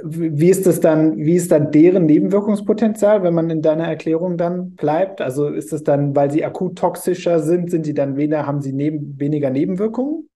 Wie 0.03 0.49
ist 0.49 0.67
das 0.67 0.81
dann, 0.81 1.15
wie 1.17 1.35
ist 1.35 1.51
dann 1.51 1.71
deren 1.71 2.05
Nebenwirkungspotenzial, 2.05 3.23
wenn 3.23 3.33
man 3.33 3.49
in 3.49 3.61
deiner 3.61 3.87
Erklärung 3.87 4.37
dann 4.37 4.71
bleibt? 4.71 5.21
Also 5.21 5.47
ist 5.47 5.71
es 5.71 5.83
dann, 5.83 6.13
weil 6.15 6.29
sie 6.31 6.43
akut 6.43 6.77
toxischer 6.77 7.39
sind, 7.39 7.71
sind 7.71 7.85
sie 7.85 7.93
dann 7.93 8.17
weniger, 8.17 8.45
haben 8.45 8.61
sie 8.61 8.73
neben, 8.73 9.17
weniger 9.17 9.49
Nebenwirkungen? 9.49 10.27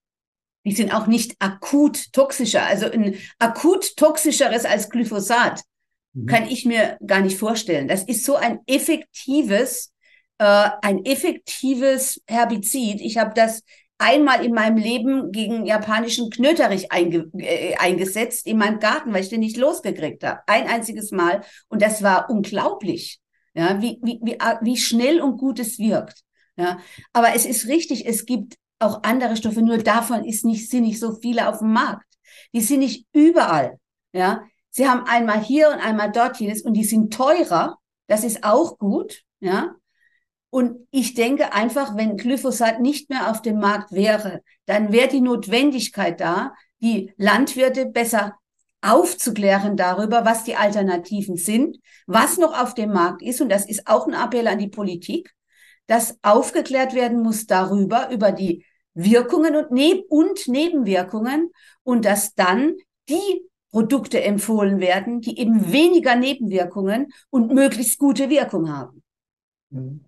Die 0.69 0.75
sind 0.75 0.93
auch 0.93 1.07
nicht 1.07 1.35
akut 1.39 2.13
toxischer, 2.13 2.63
also 2.63 2.85
ein 2.91 3.15
akut 3.39 3.97
toxischeres 3.97 4.65
als 4.65 4.91
Glyphosat 4.91 5.63
mhm. 6.13 6.27
kann 6.27 6.47
ich 6.47 6.63
mir 6.63 6.99
gar 7.03 7.21
nicht 7.21 7.39
vorstellen. 7.39 7.87
Das 7.87 8.03
ist 8.03 8.23
so 8.23 8.35
ein 8.35 8.59
effektives, 8.67 9.91
äh, 10.37 10.69
ein 10.83 11.03
effektives 11.05 12.21
Herbizid. 12.27 13.01
Ich 13.01 13.17
habe 13.17 13.33
das 13.33 13.63
einmal 13.97 14.45
in 14.45 14.53
meinem 14.53 14.77
Leben 14.77 15.31
gegen 15.31 15.65
japanischen 15.65 16.29
Knöterich 16.29 16.91
einge 16.91 17.31
äh, 17.39 17.75
eingesetzt 17.77 18.45
in 18.45 18.57
meinem 18.59 18.79
Garten, 18.79 19.11
weil 19.11 19.23
ich 19.23 19.29
den 19.29 19.39
nicht 19.39 19.57
losgekriegt 19.57 20.23
habe. 20.23 20.41
Ein 20.45 20.67
einziges 20.67 21.09
Mal. 21.09 21.41
Und 21.67 21.81
das 21.81 22.03
war 22.03 22.29
unglaublich, 22.29 23.19
ja, 23.55 23.81
wie, 23.81 23.97
wie, 24.03 24.19
wie, 24.21 24.37
wie 24.61 24.77
schnell 24.77 25.19
und 25.19 25.37
gut 25.37 25.57
es 25.57 25.79
wirkt. 25.79 26.21
Ja, 26.57 26.77
aber 27.11 27.33
es 27.33 27.45
ist 27.45 27.67
richtig, 27.67 28.05
es 28.05 28.27
gibt 28.27 28.58
auch 28.79 29.03
andere 29.03 29.35
Stoffe, 29.35 29.61
nur 29.61 29.77
davon 29.77 30.23
ist 30.23 30.45
nicht, 30.45 30.69
sind 30.69 30.83
nicht 30.83 30.99
so 30.99 31.15
viele 31.15 31.49
auf 31.49 31.59
dem 31.59 31.73
Markt. 31.73 32.05
Die 32.53 32.61
sind 32.61 32.79
nicht 32.79 33.05
überall. 33.13 33.79
Ja, 34.11 34.43
Sie 34.71 34.87
haben 34.87 35.05
einmal 35.05 35.41
hier 35.41 35.69
und 35.69 35.79
einmal 35.79 36.11
dort 36.11 36.39
jenes 36.39 36.61
und 36.61 36.73
die 36.73 36.83
sind 36.83 37.13
teurer. 37.13 37.77
Das 38.07 38.23
ist 38.23 38.43
auch 38.43 38.77
gut, 38.77 39.23
ja. 39.39 39.75
Und 40.51 40.87
ich 40.89 41.13
denke 41.13 41.53
einfach, 41.53 41.95
wenn 41.95 42.17
Glyphosat 42.17 42.79
nicht 42.79 43.09
mehr 43.09 43.29
auf 43.29 43.41
dem 43.41 43.59
Markt 43.59 43.91
wäre, 43.91 44.41
dann 44.65 44.91
wäre 44.91 45.07
die 45.07 45.21
Notwendigkeit 45.21 46.19
da, 46.19 46.53
die 46.81 47.13
Landwirte 47.17 47.85
besser 47.85 48.35
aufzuklären 48.81 49.75
darüber, 49.75 50.25
was 50.25 50.43
die 50.45 50.55
Alternativen 50.55 51.35
sind, 51.35 51.77
was 52.07 52.37
noch 52.37 52.59
auf 52.59 52.73
dem 52.73 52.91
Markt 52.91 53.21
ist. 53.21 53.41
Und 53.41 53.49
das 53.49 53.67
ist 53.67 53.87
auch 53.87 54.07
ein 54.07 54.13
Appell 54.13 54.47
an 54.47 54.57
die 54.57 54.69
Politik, 54.69 55.33
dass 55.85 56.17
aufgeklärt 56.23 56.93
werden 56.93 57.21
muss 57.21 57.45
darüber, 57.45 58.09
über 58.11 58.31
die 58.31 58.65
Wirkungen 59.03 59.55
und, 59.55 59.71
Neb 59.71 60.05
und 60.09 60.47
Nebenwirkungen 60.47 61.51
und 61.83 62.05
dass 62.05 62.35
dann 62.35 62.75
die 63.07 63.45
Produkte 63.71 64.21
empfohlen 64.21 64.79
werden, 64.79 65.21
die 65.21 65.39
eben 65.39 65.71
weniger 65.71 66.15
Nebenwirkungen 66.15 67.07
und 67.29 67.53
möglichst 67.53 67.99
gute 67.99 68.29
Wirkung 68.29 68.71
haben. 68.71 69.03
Mhm. 69.69 70.05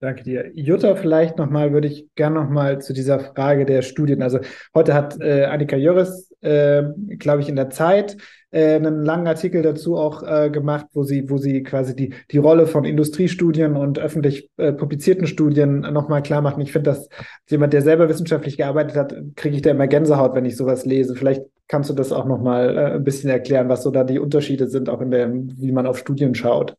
Danke 0.00 0.22
dir. 0.22 0.52
Jutta, 0.54 0.94
vielleicht 0.94 1.38
nochmal, 1.38 1.72
würde 1.72 1.88
ich 1.88 2.06
gerne 2.14 2.40
nochmal 2.40 2.80
zu 2.80 2.92
dieser 2.92 3.18
Frage 3.18 3.66
der 3.66 3.82
Studien. 3.82 4.22
Also 4.22 4.38
heute 4.72 4.94
hat 4.94 5.20
äh, 5.20 5.46
Annika 5.46 5.76
Jöris, 5.76 6.32
äh, 6.40 6.84
glaube 7.18 7.42
ich, 7.42 7.48
in 7.48 7.56
der 7.56 7.70
Zeit 7.70 8.16
äh, 8.50 8.76
einen 8.76 9.04
langen 9.04 9.26
Artikel 9.26 9.62
dazu 9.62 9.96
auch 9.96 10.22
äh, 10.22 10.50
gemacht, 10.50 10.86
wo 10.92 11.02
sie, 11.02 11.28
wo 11.28 11.38
sie 11.38 11.62
quasi 11.62 11.94
die, 11.94 12.14
die 12.30 12.38
Rolle 12.38 12.66
von 12.66 12.84
Industriestudien 12.84 13.76
und 13.76 13.98
öffentlich 13.98 14.50
äh, 14.56 14.72
publizierten 14.72 15.26
Studien 15.26 15.80
nochmal 15.80 16.22
klar 16.22 16.42
macht. 16.42 16.56
Und 16.56 16.62
ich 16.62 16.72
finde, 16.72 16.90
dass 16.90 17.08
jemand, 17.48 17.72
der 17.72 17.82
selber 17.82 18.08
wissenschaftlich 18.08 18.56
gearbeitet 18.56 18.96
hat, 18.96 19.14
kriege 19.36 19.56
ich 19.56 19.62
da 19.62 19.70
immer 19.70 19.86
Gänsehaut, 19.86 20.34
wenn 20.34 20.44
ich 20.44 20.56
sowas 20.56 20.86
lese. 20.86 21.14
Vielleicht 21.14 21.42
kannst 21.68 21.90
du 21.90 21.94
das 21.94 22.12
auch 22.12 22.24
nochmal 22.24 22.76
äh, 22.76 22.94
ein 22.94 23.04
bisschen 23.04 23.30
erklären, 23.30 23.68
was 23.68 23.82
so 23.82 23.90
da 23.90 24.04
die 24.04 24.18
Unterschiede 24.18 24.68
sind, 24.68 24.88
auch 24.88 25.00
in 25.00 25.10
der, 25.10 25.30
wie 25.32 25.72
man 25.72 25.86
auf 25.86 25.98
Studien 25.98 26.34
schaut. 26.34 26.76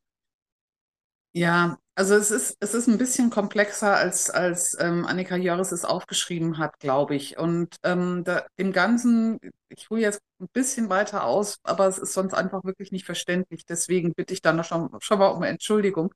Ja, 1.34 1.78
also 2.00 2.16
es 2.16 2.32
ist, 2.32 2.56
es 2.62 2.74
ist 2.74 2.88
ein 2.88 2.97
bisschen 2.97 3.30
komplexer, 3.30 3.93
als, 3.93 4.30
als 4.30 4.78
ähm, 4.80 5.06
Annika 5.06 5.36
Jöris 5.36 5.74
es 5.74 5.84
aufgeschrieben 5.84 6.58
hat, 6.58 6.80
glaube 6.80 7.14
ich. 7.14 7.38
Und 7.38 7.76
ähm, 7.84 8.24
da, 8.24 8.45
im 8.56 8.72
Ganzen, 8.72 9.38
ich 9.68 9.89
hole 9.89 10.00
jetzt 10.00 10.22
ein 10.39 10.47
bisschen 10.54 10.89
weiter 10.89 11.26
aus, 11.26 11.58
aber 11.64 11.88
es 11.88 11.97
ist 11.97 12.14
sonst 12.14 12.34
einfach 12.34 12.64
wirklich 12.64 12.93
nicht 12.93 13.06
verständlich. 13.06 13.66
Deswegen 13.66 14.14
bitte 14.14 14.34
ich 14.34 14.41
dann 14.41 14.64
schon, 14.64 14.89
schon 15.02 15.20
mal 15.20 15.28
um 15.28 15.43
Entschuldigung. 15.43 16.14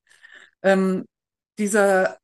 Ähm, 0.62 1.04
dieser 1.58 2.18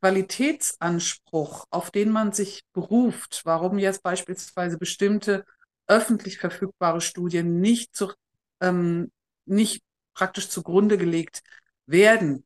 Qualitätsanspruch, 0.00 1.66
auf 1.70 1.92
den 1.92 2.10
man 2.10 2.32
sich 2.32 2.62
beruft, 2.72 3.42
warum 3.44 3.78
jetzt 3.78 4.02
beispielsweise 4.02 4.76
bestimmte 4.76 5.44
öffentlich 5.86 6.38
verfügbare 6.38 7.00
Studien 7.00 7.60
nicht, 7.60 7.94
zu, 7.94 8.12
ähm, 8.60 9.12
nicht 9.46 9.82
praktisch 10.14 10.48
zugrunde 10.48 10.98
gelegt 10.98 11.42
werden, 11.86 12.44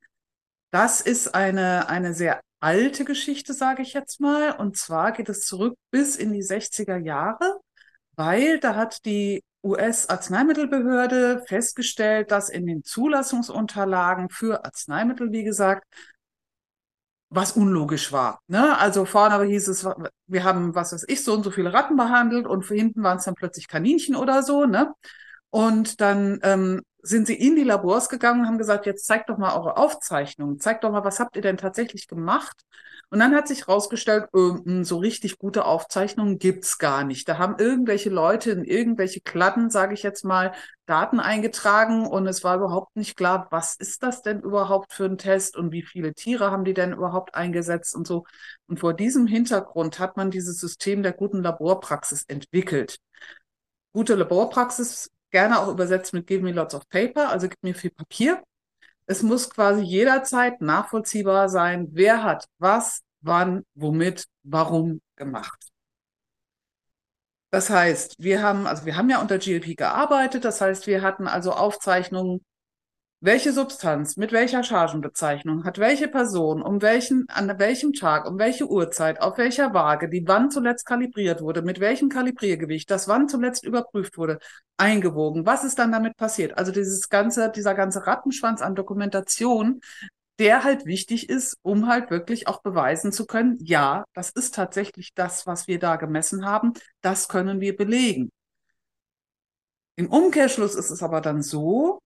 das 0.72 1.00
ist 1.00 1.34
eine, 1.34 1.88
eine 1.88 2.14
sehr 2.14 2.40
alte 2.60 3.04
Geschichte, 3.04 3.52
sage 3.52 3.82
ich 3.82 3.92
jetzt 3.92 4.20
mal. 4.20 4.52
Und 4.52 4.76
zwar 4.76 5.12
geht 5.12 5.28
es 5.28 5.46
zurück 5.46 5.76
bis 5.90 6.16
in 6.16 6.32
die 6.32 6.42
60er 6.42 6.96
Jahre, 6.96 7.60
weil 8.16 8.58
da 8.58 8.74
hat 8.74 9.04
die 9.04 9.44
US-Arzneimittelbehörde 9.62 11.44
festgestellt, 11.46 12.30
dass 12.30 12.48
in 12.48 12.66
den 12.66 12.82
Zulassungsunterlagen 12.82 14.28
für 14.30 14.64
Arzneimittel, 14.64 15.30
wie 15.30 15.44
gesagt, 15.44 15.84
was 17.28 17.52
unlogisch 17.52 18.12
war. 18.12 18.40
Ne? 18.46 18.76
Also 18.78 19.04
vorne 19.04 19.44
hieß 19.44 19.68
es, 19.68 19.86
wir 20.26 20.44
haben, 20.44 20.74
was 20.74 20.92
weiß 20.92 21.04
ich, 21.08 21.22
so 21.22 21.34
und 21.34 21.44
so 21.44 21.50
viele 21.50 21.72
Ratten 21.72 21.96
behandelt 21.96 22.46
und 22.46 22.66
hinten 22.66 23.02
waren 23.02 23.18
es 23.18 23.24
dann 23.24 23.34
plötzlich 23.34 23.68
Kaninchen 23.68 24.16
oder 24.16 24.42
so. 24.42 24.64
Ne? 24.66 24.92
Und 25.50 26.00
dann 26.00 26.40
ähm, 26.42 26.82
sind 27.02 27.26
sie 27.26 27.34
in 27.34 27.56
die 27.56 27.64
Labors 27.64 28.08
gegangen 28.08 28.42
und 28.42 28.46
haben 28.46 28.58
gesagt, 28.58 28.86
jetzt 28.86 29.06
zeigt 29.06 29.28
doch 29.28 29.38
mal 29.38 29.54
eure 29.56 29.76
Aufzeichnungen, 29.76 30.60
zeigt 30.60 30.84
doch 30.84 30.92
mal, 30.92 31.04
was 31.04 31.20
habt 31.20 31.36
ihr 31.36 31.42
denn 31.42 31.56
tatsächlich 31.56 32.08
gemacht? 32.08 32.64
Und 33.10 33.18
dann 33.18 33.34
hat 33.34 33.46
sich 33.46 33.66
herausgestellt, 33.66 34.28
äh, 34.34 34.84
so 34.84 34.96
richtig 34.98 35.38
gute 35.38 35.66
Aufzeichnungen 35.66 36.38
gibt's 36.38 36.78
gar 36.78 37.04
nicht. 37.04 37.28
Da 37.28 37.36
haben 37.38 37.56
irgendwelche 37.58 38.08
Leute 38.08 38.52
in 38.52 38.64
irgendwelche 38.64 39.20
Kladden, 39.20 39.68
sage 39.68 39.92
ich 39.94 40.02
jetzt 40.02 40.24
mal, 40.24 40.52
Daten 40.86 41.20
eingetragen 41.20 42.06
und 42.06 42.26
es 42.26 42.42
war 42.42 42.56
überhaupt 42.56 42.96
nicht 42.96 43.16
klar, 43.16 43.48
was 43.50 43.76
ist 43.76 44.02
das 44.02 44.22
denn 44.22 44.40
überhaupt 44.40 44.92
für 44.94 45.04
ein 45.04 45.18
Test 45.18 45.56
und 45.56 45.72
wie 45.72 45.82
viele 45.82 46.14
Tiere 46.14 46.50
haben 46.50 46.64
die 46.64 46.74
denn 46.74 46.92
überhaupt 46.92 47.34
eingesetzt 47.34 47.94
und 47.94 48.06
so. 48.06 48.24
Und 48.66 48.80
vor 48.80 48.94
diesem 48.94 49.26
Hintergrund 49.26 49.98
hat 49.98 50.16
man 50.16 50.30
dieses 50.30 50.58
System 50.58 51.02
der 51.02 51.12
guten 51.12 51.42
Laborpraxis 51.42 52.24
entwickelt. 52.28 52.98
gute 53.92 54.14
Laborpraxis, 54.14 55.10
gerne 55.32 55.58
auch 55.58 55.68
übersetzt 55.68 56.12
mit 56.12 56.26
Give 56.28 56.42
me 56.42 56.52
lots 56.52 56.74
of 56.74 56.88
paper, 56.88 57.30
also 57.30 57.48
gib 57.48 57.62
mir 57.62 57.74
viel 57.74 57.90
Papier. 57.90 58.42
Es 59.06 59.22
muss 59.22 59.50
quasi 59.50 59.82
jederzeit 59.82 60.60
nachvollziehbar 60.60 61.48
sein, 61.48 61.88
wer 61.92 62.22
hat 62.22 62.46
was, 62.58 63.02
wann, 63.20 63.64
womit, 63.74 64.26
warum 64.44 65.00
gemacht. 65.16 65.58
Das 67.50 67.68
heißt, 67.68 68.16
wir 68.18 68.42
haben, 68.42 68.66
also 68.66 68.86
wir 68.86 68.96
haben 68.96 69.10
ja 69.10 69.20
unter 69.20 69.38
GLP 69.38 69.76
gearbeitet, 69.76 70.44
das 70.44 70.60
heißt, 70.60 70.86
wir 70.86 71.02
hatten 71.02 71.26
also 71.26 71.52
Aufzeichnungen 71.52 72.42
welche 73.22 73.52
Substanz 73.52 74.16
mit 74.16 74.32
welcher 74.32 74.64
Chargenbezeichnung 74.64 75.64
hat 75.64 75.78
welche 75.78 76.08
Person 76.08 76.60
um 76.60 76.82
welchen, 76.82 77.28
an 77.28 77.56
welchem 77.60 77.92
Tag, 77.92 78.28
um 78.28 78.36
welche 78.36 78.68
Uhrzeit, 78.68 79.22
auf 79.22 79.38
welcher 79.38 79.72
Waage, 79.72 80.08
die 80.08 80.26
wann 80.26 80.50
zuletzt 80.50 80.86
kalibriert 80.86 81.40
wurde, 81.40 81.62
mit 81.62 81.78
welchem 81.78 82.08
Kalibriergewicht, 82.08 82.90
das 82.90 83.06
wann 83.06 83.28
zuletzt 83.28 83.64
überprüft 83.64 84.18
wurde, 84.18 84.40
eingewogen. 84.76 85.46
Was 85.46 85.62
ist 85.62 85.78
dann 85.78 85.92
damit 85.92 86.16
passiert? 86.16 86.58
Also 86.58 86.72
dieses 86.72 87.08
ganze, 87.08 87.48
dieser 87.52 87.74
ganze 87.74 88.08
Rattenschwanz 88.08 88.60
an 88.60 88.74
Dokumentation, 88.74 89.80
der 90.40 90.64
halt 90.64 90.84
wichtig 90.84 91.28
ist, 91.28 91.56
um 91.62 91.86
halt 91.86 92.10
wirklich 92.10 92.48
auch 92.48 92.60
beweisen 92.60 93.12
zu 93.12 93.26
können, 93.26 93.56
ja, 93.60 94.04
das 94.14 94.30
ist 94.30 94.56
tatsächlich 94.56 95.14
das, 95.14 95.46
was 95.46 95.68
wir 95.68 95.78
da 95.78 95.94
gemessen 95.94 96.44
haben, 96.44 96.72
das 97.02 97.28
können 97.28 97.60
wir 97.60 97.76
belegen. 97.76 98.32
Im 99.94 100.08
Umkehrschluss 100.10 100.74
ist 100.74 100.90
es 100.90 101.04
aber 101.04 101.20
dann 101.20 101.42
so, 101.42 102.01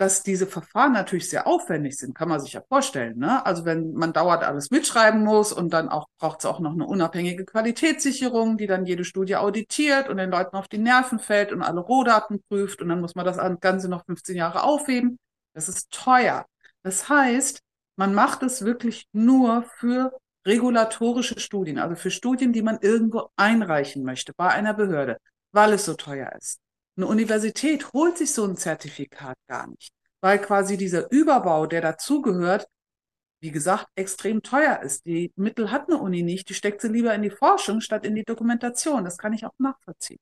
dass 0.00 0.22
diese 0.22 0.46
Verfahren 0.46 0.94
natürlich 0.94 1.28
sehr 1.28 1.46
aufwendig 1.46 1.98
sind, 1.98 2.14
kann 2.14 2.30
man 2.30 2.40
sich 2.40 2.54
ja 2.54 2.62
vorstellen. 2.66 3.18
Ne? 3.18 3.44
Also 3.44 3.66
wenn 3.66 3.92
man 3.92 4.14
dauernd 4.14 4.42
alles 4.42 4.70
mitschreiben 4.70 5.22
muss 5.22 5.52
und 5.52 5.74
dann 5.74 5.90
auch 5.90 6.08
braucht 6.18 6.38
es 6.38 6.46
auch 6.46 6.58
noch 6.58 6.72
eine 6.72 6.86
unabhängige 6.86 7.44
Qualitätssicherung, 7.44 8.56
die 8.56 8.66
dann 8.66 8.86
jede 8.86 9.04
Studie 9.04 9.36
auditiert 9.36 10.08
und 10.08 10.16
den 10.16 10.30
Leuten 10.30 10.56
auf 10.56 10.68
die 10.68 10.78
Nerven 10.78 11.18
fällt 11.18 11.52
und 11.52 11.60
alle 11.60 11.80
Rohdaten 11.80 12.42
prüft 12.48 12.80
und 12.80 12.88
dann 12.88 13.02
muss 13.02 13.14
man 13.14 13.26
das 13.26 13.36
Ganze 13.60 13.90
noch 13.90 14.06
15 14.06 14.36
Jahre 14.36 14.62
aufheben. 14.62 15.18
Das 15.52 15.68
ist 15.68 15.90
teuer. 15.90 16.46
Das 16.82 17.10
heißt, 17.10 17.60
man 17.96 18.14
macht 18.14 18.42
es 18.42 18.64
wirklich 18.64 19.06
nur 19.12 19.64
für 19.64 20.18
regulatorische 20.46 21.38
Studien, 21.38 21.78
also 21.78 21.94
für 21.94 22.10
Studien, 22.10 22.54
die 22.54 22.62
man 22.62 22.78
irgendwo 22.80 23.28
einreichen 23.36 24.02
möchte 24.02 24.32
bei 24.34 24.48
einer 24.48 24.72
Behörde, 24.72 25.18
weil 25.52 25.74
es 25.74 25.84
so 25.84 25.92
teuer 25.92 26.32
ist. 26.38 26.58
Eine 27.00 27.06
Universität 27.06 27.94
holt 27.94 28.18
sich 28.18 28.34
so 28.34 28.44
ein 28.44 28.58
Zertifikat 28.58 29.34
gar 29.48 29.66
nicht, 29.68 29.90
weil 30.20 30.38
quasi 30.38 30.76
dieser 30.76 31.10
Überbau, 31.10 31.64
der 31.64 31.80
dazugehört, 31.80 32.66
wie 33.40 33.50
gesagt, 33.50 33.86
extrem 33.94 34.42
teuer 34.42 34.82
ist. 34.82 35.06
Die 35.06 35.32
Mittel 35.34 35.70
hat 35.70 35.88
eine 35.88 35.96
Uni 35.96 36.22
nicht, 36.22 36.50
die 36.50 36.54
steckt 36.54 36.82
sie 36.82 36.88
lieber 36.88 37.14
in 37.14 37.22
die 37.22 37.30
Forschung 37.30 37.80
statt 37.80 38.04
in 38.04 38.14
die 38.14 38.24
Dokumentation. 38.24 39.02
Das 39.02 39.16
kann 39.16 39.32
ich 39.32 39.46
auch 39.46 39.54
nachvollziehen. 39.56 40.18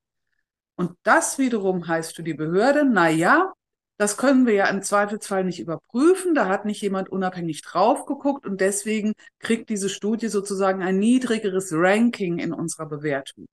Und 0.77 0.93
das 1.03 1.37
wiederum 1.39 1.89
heißt 1.89 2.15
für 2.15 2.23
die 2.23 2.35
Behörde, 2.35 2.85
na 2.85 3.09
ja, 3.09 3.53
das 3.97 4.17
können 4.17 4.47
wir 4.47 4.55
ja 4.55 4.69
im 4.69 4.81
Zweifelsfall 4.81 5.43
nicht 5.43 5.59
überprüfen. 5.59 6.37
Da 6.37 6.47
hat 6.47 6.65
nicht 6.65 6.81
jemand 6.81 7.09
unabhängig 7.09 7.63
drauf 7.63 8.07
geguckt 8.07 8.47
und 8.47 8.61
deswegen 8.61 9.15
kriegt 9.41 9.69
diese 9.69 9.89
Studie 9.89 10.29
sozusagen 10.29 10.81
ein 10.85 11.01
niedrigeres 11.01 11.73
Ranking 11.73 12.39
in 12.39 12.53
unserer 12.53 12.87
Bewertung. 12.87 13.49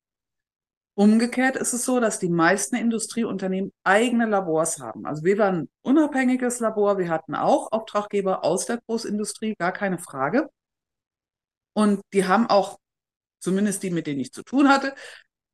Umgekehrt 0.97 1.57
ist 1.57 1.73
es 1.73 1.83
so, 1.83 1.99
dass 1.99 2.19
die 2.19 2.29
meisten 2.29 2.77
Industrieunternehmen 2.77 3.73
eigene 3.83 4.27
Labors 4.27 4.79
haben. 4.79 5.05
Also 5.05 5.25
wir 5.25 5.37
waren 5.37 5.55
ein 5.63 5.69
unabhängiges 5.81 6.61
Labor. 6.61 6.97
Wir 6.97 7.09
hatten 7.09 7.35
auch 7.35 7.71
Auftraggeber 7.73 8.45
aus 8.45 8.65
der 8.65 8.79
Großindustrie, 8.87 9.55
gar 9.59 9.73
keine 9.73 9.97
Frage. 9.97 10.49
Und 11.73 12.01
die 12.13 12.25
haben 12.25 12.47
auch, 12.49 12.79
zumindest 13.39 13.83
die, 13.83 13.89
mit 13.89 14.07
denen 14.07 14.21
ich 14.21 14.31
zu 14.31 14.43
tun 14.43 14.69
hatte, 14.69 14.93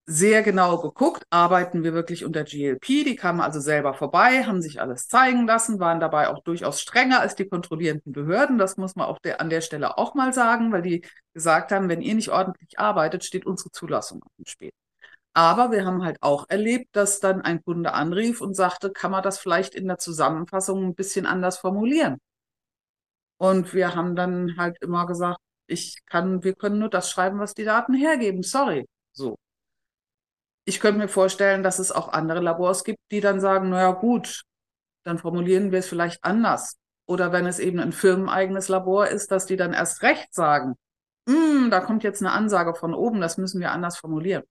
sehr 0.06 0.44
genau 0.44 0.78
geguckt, 0.80 1.26
arbeiten 1.32 1.84
wir 1.84 1.94
wirklich 1.94 2.26
unter 2.26 2.44
GLP. 2.44 3.04
Die 3.04 3.16
kamen 3.16 3.42
also 3.42 3.60
selber 3.60 3.94
vorbei, 3.96 4.44
haben 4.44 4.62
sich 4.62 4.82
alles 4.82 5.08
zeigen 5.08 5.48
lassen, 5.48 5.80
waren 5.80 6.00
dabei 6.00 6.30
auch 6.30 6.44
durchaus 6.44 6.82
strenger 6.82 7.20
als 7.20 7.36
die 7.36 7.48
kontrollierenden 7.48 8.12
Behörden. 8.12 8.58
Das 8.60 8.78
muss 8.78 8.96
man 8.96 9.08
auch 9.08 9.20
der, 9.20 9.42
an 9.42 9.50
der 9.50 9.62
Stelle 9.62 9.98
auch 9.98 10.14
mal 10.14 10.34
sagen, 10.34 10.72
weil 10.72 10.84
die 10.84 11.04
gesagt 11.34 11.72
haben, 11.72 11.90
wenn 11.90 12.02
ihr 12.02 12.16
nicht 12.16 12.30
ordentlich 12.30 12.78
arbeitet, 12.78 13.24
steht 13.24 13.46
unsere 13.46 13.72
Zulassung 13.72 14.22
auf 14.24 14.32
dem 14.38 14.46
Spiel. 14.46 14.72
Aber 15.34 15.72
wir 15.72 15.86
haben 15.86 16.04
halt 16.04 16.18
auch 16.22 16.46
erlebt, 16.50 16.96
dass 16.96 17.20
dann 17.22 17.42
ein 17.42 17.64
Kunde 17.64 17.94
anrief 17.94 18.42
und 18.42 18.54
sagte, 18.54 18.92
kann 18.92 19.12
man 19.12 19.24
das 19.24 19.40
vielleicht 19.40 19.76
in 19.76 19.88
der 19.88 19.98
Zusammenfassung 19.98 20.84
ein 20.86 20.96
bisschen 20.96 21.26
anders 21.26 21.58
formulieren? 21.58 22.18
Und 23.38 23.74
wir 23.74 23.96
haben 23.96 24.16
dann 24.16 24.58
halt 24.58 24.78
immer 24.82 25.08
gesagt, 25.08 25.40
ich 25.68 26.06
kann, 26.06 26.44
wir 26.44 26.54
können 26.54 26.80
nur 26.80 26.90
das 26.90 27.10
schreiben, 27.10 27.40
was 27.40 27.54
die 27.54 27.64
Daten 27.64 27.94
hergeben. 27.94 28.44
Sorry. 28.44 28.86
So. 29.14 29.38
Ich 30.66 30.80
könnte 30.80 31.00
mir 31.00 31.08
vorstellen, 31.08 31.64
dass 31.64 31.80
es 31.80 31.92
auch 31.92 32.10
andere 32.10 32.40
Labors 32.40 32.84
gibt, 32.84 33.00
die 33.10 33.22
dann 33.22 33.40
sagen, 33.40 33.70
naja, 33.70 33.92
gut, 33.94 34.44
dann 35.04 35.18
formulieren 35.18 35.72
wir 35.72 35.80
es 35.80 35.88
vielleicht 35.88 36.24
anders. 36.24 36.78
Oder 37.08 37.32
wenn 37.32 37.46
es 37.46 37.60
eben 37.60 37.80
ein 37.80 37.94
firmeneigenes 37.94 38.68
Labor 38.70 39.08
ist, 39.08 39.32
dass 39.32 39.46
die 39.46 39.58
dann 39.58 39.74
erst 39.74 40.04
recht 40.04 40.34
sagen, 40.34 40.76
hm, 41.28 41.70
da 41.72 41.80
kommt 41.80 42.04
jetzt 42.04 42.22
eine 42.22 42.32
Ansage 42.32 42.76
von 42.76 42.94
oben, 42.94 43.22
das 43.22 43.38
müssen 43.38 43.60
wir 43.60 43.72
anders 43.72 43.98
formulieren. 43.98 44.44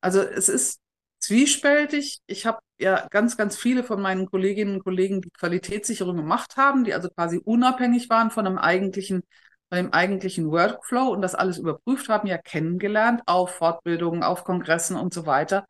Also 0.00 0.20
es 0.20 0.48
ist 0.48 0.80
zwiespältig. 1.18 2.20
Ich 2.26 2.46
habe 2.46 2.60
ja 2.78 3.06
ganz, 3.10 3.36
ganz 3.36 3.56
viele 3.56 3.82
von 3.84 4.00
meinen 4.00 4.26
Kolleginnen 4.26 4.76
und 4.76 4.84
Kollegen, 4.84 5.22
die 5.22 5.30
Qualitätssicherung 5.30 6.16
gemacht 6.16 6.56
haben, 6.56 6.84
die 6.84 6.94
also 6.94 7.08
quasi 7.10 7.38
unabhängig 7.38 8.08
waren 8.10 8.30
von 8.30 8.46
einem 8.46 8.58
eigentlichen, 8.58 9.22
von 9.68 9.76
dem 9.78 9.92
eigentlichen 9.92 10.50
Workflow 10.50 11.08
und 11.08 11.22
das 11.22 11.34
alles 11.34 11.58
überprüft 11.58 12.08
haben, 12.08 12.28
ja 12.28 12.38
kennengelernt 12.38 13.22
auf 13.26 13.56
Fortbildungen, 13.56 14.22
auf 14.22 14.44
Kongressen 14.44 14.96
und 14.96 15.12
so 15.12 15.26
weiter. 15.26 15.66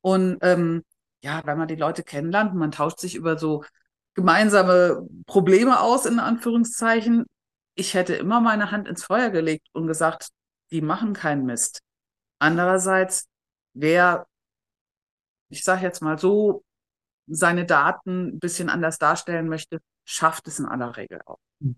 Und 0.00 0.38
ähm, 0.42 0.84
ja, 1.22 1.42
wenn 1.44 1.58
man 1.58 1.68
die 1.68 1.76
Leute 1.76 2.02
kennenlernt, 2.02 2.54
man 2.54 2.70
tauscht 2.70 3.00
sich 3.00 3.14
über 3.14 3.38
so 3.38 3.64
gemeinsame 4.14 5.06
Probleme 5.26 5.80
aus, 5.80 6.06
in 6.06 6.18
Anführungszeichen. 6.18 7.26
Ich 7.74 7.94
hätte 7.94 8.14
immer 8.14 8.40
meine 8.40 8.70
Hand 8.70 8.88
ins 8.88 9.04
Feuer 9.04 9.30
gelegt 9.30 9.66
und 9.72 9.86
gesagt, 9.86 10.28
die 10.70 10.82
machen 10.82 11.12
keinen 11.14 11.46
Mist. 11.46 11.80
Andererseits 12.38 13.26
wer, 13.74 14.26
ich 15.48 15.64
sage 15.64 15.82
jetzt 15.82 16.00
mal 16.02 16.18
so, 16.18 16.62
seine 17.26 17.64
Daten 17.64 18.28
ein 18.28 18.38
bisschen 18.38 18.68
anders 18.68 18.98
darstellen 18.98 19.48
möchte, 19.48 19.80
schafft 20.04 20.48
es 20.48 20.58
in 20.58 20.66
aller 20.66 20.96
Regel 20.96 21.20
auch. 21.26 21.38
Mhm. 21.60 21.76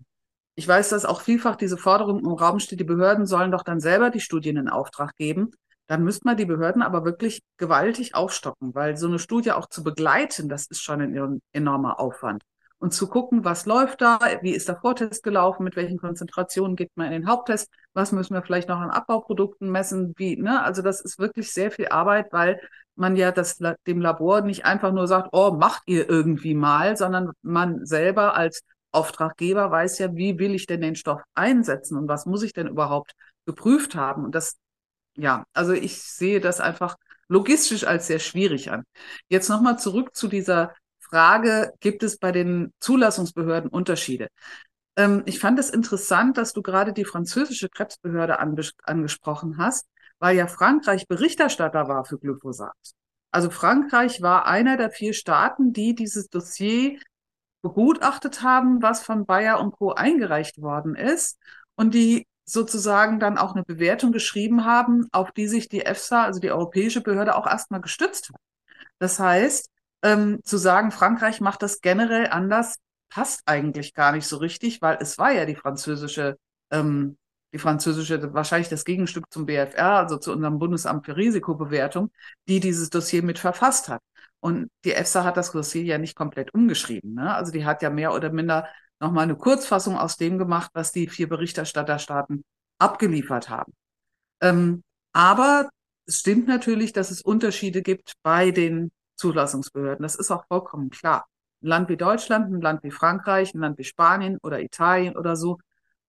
Ich 0.55 0.67
weiß, 0.67 0.89
dass 0.89 1.05
auch 1.05 1.21
vielfach 1.21 1.55
diese 1.55 1.77
Forderung 1.77 2.19
im 2.19 2.27
Raum 2.27 2.59
steht, 2.59 2.79
die 2.79 2.83
Behörden 2.83 3.25
sollen 3.25 3.51
doch 3.51 3.63
dann 3.63 3.79
selber 3.79 4.09
die 4.09 4.19
Studien 4.19 4.57
in 4.57 4.69
Auftrag 4.69 5.15
geben. 5.15 5.51
Dann 5.87 6.03
müsste 6.03 6.27
man 6.27 6.37
die 6.37 6.45
Behörden 6.45 6.81
aber 6.81 7.05
wirklich 7.05 7.41
gewaltig 7.57 8.15
aufstocken, 8.15 8.73
weil 8.73 8.95
so 8.95 9.07
eine 9.07 9.19
Studie 9.19 9.51
auch 9.51 9.67
zu 9.67 9.83
begleiten, 9.83 10.49
das 10.49 10.67
ist 10.67 10.81
schon 10.81 11.01
ein 11.01 11.41
enormer 11.51 11.99
Aufwand 11.99 12.43
und 12.83 12.93
zu 12.93 13.07
gucken, 13.07 13.45
was 13.45 13.65
läuft 13.65 14.01
da, 14.01 14.19
wie 14.41 14.51
ist 14.51 14.67
der 14.67 14.75
Vortest 14.75 15.23
gelaufen, 15.23 15.63
mit 15.63 15.77
welchen 15.77 15.97
Konzentrationen 15.97 16.75
geht 16.75 16.91
man 16.95 17.05
in 17.07 17.13
den 17.13 17.27
Haupttest, 17.27 17.71
was 17.93 18.11
müssen 18.11 18.33
wir 18.33 18.43
vielleicht 18.43 18.67
noch 18.67 18.79
an 18.79 18.89
Abbauprodukten 18.89 19.71
messen, 19.71 20.13
wie, 20.17 20.35
ne? 20.35 20.61
Also 20.61 20.81
das 20.81 20.99
ist 20.99 21.17
wirklich 21.17 21.53
sehr 21.53 21.71
viel 21.71 21.87
Arbeit, 21.87 22.33
weil 22.33 22.59
man 22.95 23.15
ja 23.15 23.31
das, 23.31 23.57
dem 23.87 24.01
Labor 24.01 24.41
nicht 24.41 24.65
einfach 24.65 24.91
nur 24.91 25.07
sagt, 25.07 25.29
oh, 25.31 25.51
macht 25.53 25.83
ihr 25.85 26.09
irgendwie 26.09 26.55
mal, 26.55 26.97
sondern 26.97 27.31
man 27.41 27.85
selber 27.85 28.35
als 28.35 28.63
Auftraggeber 28.91 29.71
weiß 29.71 29.99
ja, 29.99 30.13
wie 30.13 30.37
will 30.37 30.53
ich 30.53 30.65
denn 30.65 30.81
den 30.81 30.95
Stoff 30.97 31.21
einsetzen 31.35 31.97
und 31.97 32.09
was 32.09 32.25
muss 32.25 32.43
ich 32.43 32.51
denn 32.51 32.67
überhaupt 32.67 33.13
geprüft 33.45 33.95
haben. 33.95 34.25
Und 34.25 34.35
das, 34.35 34.57
ja, 35.15 35.45
also 35.53 35.71
ich 35.71 36.03
sehe 36.03 36.41
das 36.41 36.59
einfach 36.59 36.97
logistisch 37.29 37.85
als 37.85 38.07
sehr 38.07 38.19
schwierig 38.19 38.71
an. 38.71 38.83
Jetzt 39.29 39.47
nochmal 39.47 39.79
zurück 39.79 40.13
zu 40.13 40.27
dieser 40.27 40.73
Frage, 41.13 41.73
gibt 41.79 42.01
es 42.01 42.17
bei 42.17 42.31
den 42.31 42.73
Zulassungsbehörden 42.79 43.69
Unterschiede? 43.69 44.29
Ähm, 44.95 45.21
ich 45.27 45.39
fand 45.39 45.59
es 45.59 45.69
interessant, 45.69 46.39
dass 46.39 46.53
du 46.53 46.63
gerade 46.63 46.91
die 46.91 47.05
französische 47.05 47.69
Krebsbehörde 47.69 48.39
angesprochen 48.39 49.59
hast, 49.59 49.87
weil 50.17 50.35
ja 50.35 50.47
Frankreich 50.47 51.07
Berichterstatter 51.07 51.87
war 51.87 52.05
für 52.05 52.17
Glyphosat. 52.17 52.73
Also 53.29 53.51
Frankreich 53.51 54.23
war 54.23 54.47
einer 54.47 54.75
der 54.75 54.89
vier 54.89 55.13
Staaten, 55.13 55.71
die 55.71 55.93
dieses 55.93 56.29
Dossier 56.29 56.99
begutachtet 57.61 58.41
haben, 58.41 58.81
was 58.81 59.03
von 59.03 59.27
Bayer 59.27 59.59
und 59.59 59.73
Co. 59.73 59.91
eingereicht 59.93 60.63
worden 60.63 60.95
ist 60.95 61.37
und 61.75 61.93
die 61.93 62.25
sozusagen 62.43 63.19
dann 63.19 63.37
auch 63.37 63.53
eine 63.53 63.63
Bewertung 63.63 64.13
geschrieben 64.13 64.65
haben, 64.65 65.07
auf 65.11 65.31
die 65.31 65.47
sich 65.47 65.69
die 65.69 65.85
EFSA, 65.85 66.23
also 66.23 66.39
die 66.39 66.51
europäische 66.51 67.01
Behörde, 67.01 67.35
auch 67.35 67.45
erstmal 67.45 67.81
gestützt 67.81 68.29
hat. 68.29 68.41
Das 68.97 69.19
heißt, 69.19 69.69
ähm, 70.03 70.39
zu 70.43 70.57
sagen, 70.57 70.91
Frankreich 70.91 71.41
macht 71.41 71.63
das 71.63 71.81
generell 71.81 72.27
anders, 72.27 72.75
passt 73.09 73.41
eigentlich 73.45 73.93
gar 73.93 74.11
nicht 74.11 74.27
so 74.27 74.37
richtig, 74.37 74.81
weil 74.81 74.97
es 74.99 75.17
war 75.17 75.31
ja 75.31 75.45
die 75.45 75.55
französische, 75.55 76.37
ähm, 76.71 77.17
die 77.53 77.59
französische, 77.59 78.33
wahrscheinlich 78.33 78.69
das 78.69 78.85
Gegenstück 78.85 79.25
zum 79.31 79.45
BFR, 79.45 79.97
also 79.99 80.17
zu 80.17 80.33
unserem 80.33 80.59
Bundesamt 80.59 81.05
für 81.05 81.15
Risikobewertung, 81.15 82.11
die 82.47 82.59
dieses 82.59 82.89
Dossier 82.89 83.23
mit 83.23 83.39
verfasst 83.39 83.89
hat. 83.89 84.01
Und 84.39 84.69
die 84.83 84.93
EFSA 84.93 85.23
hat 85.23 85.37
das 85.37 85.51
Dossier 85.51 85.83
ja 85.83 85.97
nicht 85.97 86.15
komplett 86.15 86.53
umgeschrieben. 86.53 87.13
Ne? 87.13 87.33
Also 87.33 87.51
die 87.51 87.65
hat 87.65 87.81
ja 87.81 87.89
mehr 87.89 88.13
oder 88.13 88.31
minder 88.31 88.67
nochmal 88.99 89.23
eine 89.23 89.37
Kurzfassung 89.37 89.97
aus 89.97 90.17
dem 90.17 90.37
gemacht, 90.37 90.71
was 90.73 90.91
die 90.91 91.07
vier 91.07 91.29
Berichterstatterstaaten 91.29 92.43
abgeliefert 92.79 93.49
haben. 93.49 93.73
Ähm, 94.41 94.83
aber 95.13 95.69
es 96.05 96.19
stimmt 96.19 96.47
natürlich, 96.47 96.91
dass 96.91 97.11
es 97.11 97.21
Unterschiede 97.21 97.81
gibt 97.81 98.13
bei 98.23 98.51
den 98.51 98.91
Zulassungsbehörden. 99.15 100.03
Das 100.03 100.15
ist 100.15 100.31
auch 100.31 100.45
vollkommen 100.47 100.89
klar. 100.89 101.25
Ein 101.61 101.67
Land 101.67 101.89
wie 101.89 101.97
Deutschland, 101.97 102.53
ein 102.53 102.61
Land 102.61 102.83
wie 102.83 102.91
Frankreich, 102.91 103.53
ein 103.53 103.59
Land 103.59 103.77
wie 103.77 103.83
Spanien 103.83 104.37
oder 104.41 104.61
Italien 104.61 105.15
oder 105.17 105.35
so, 105.35 105.59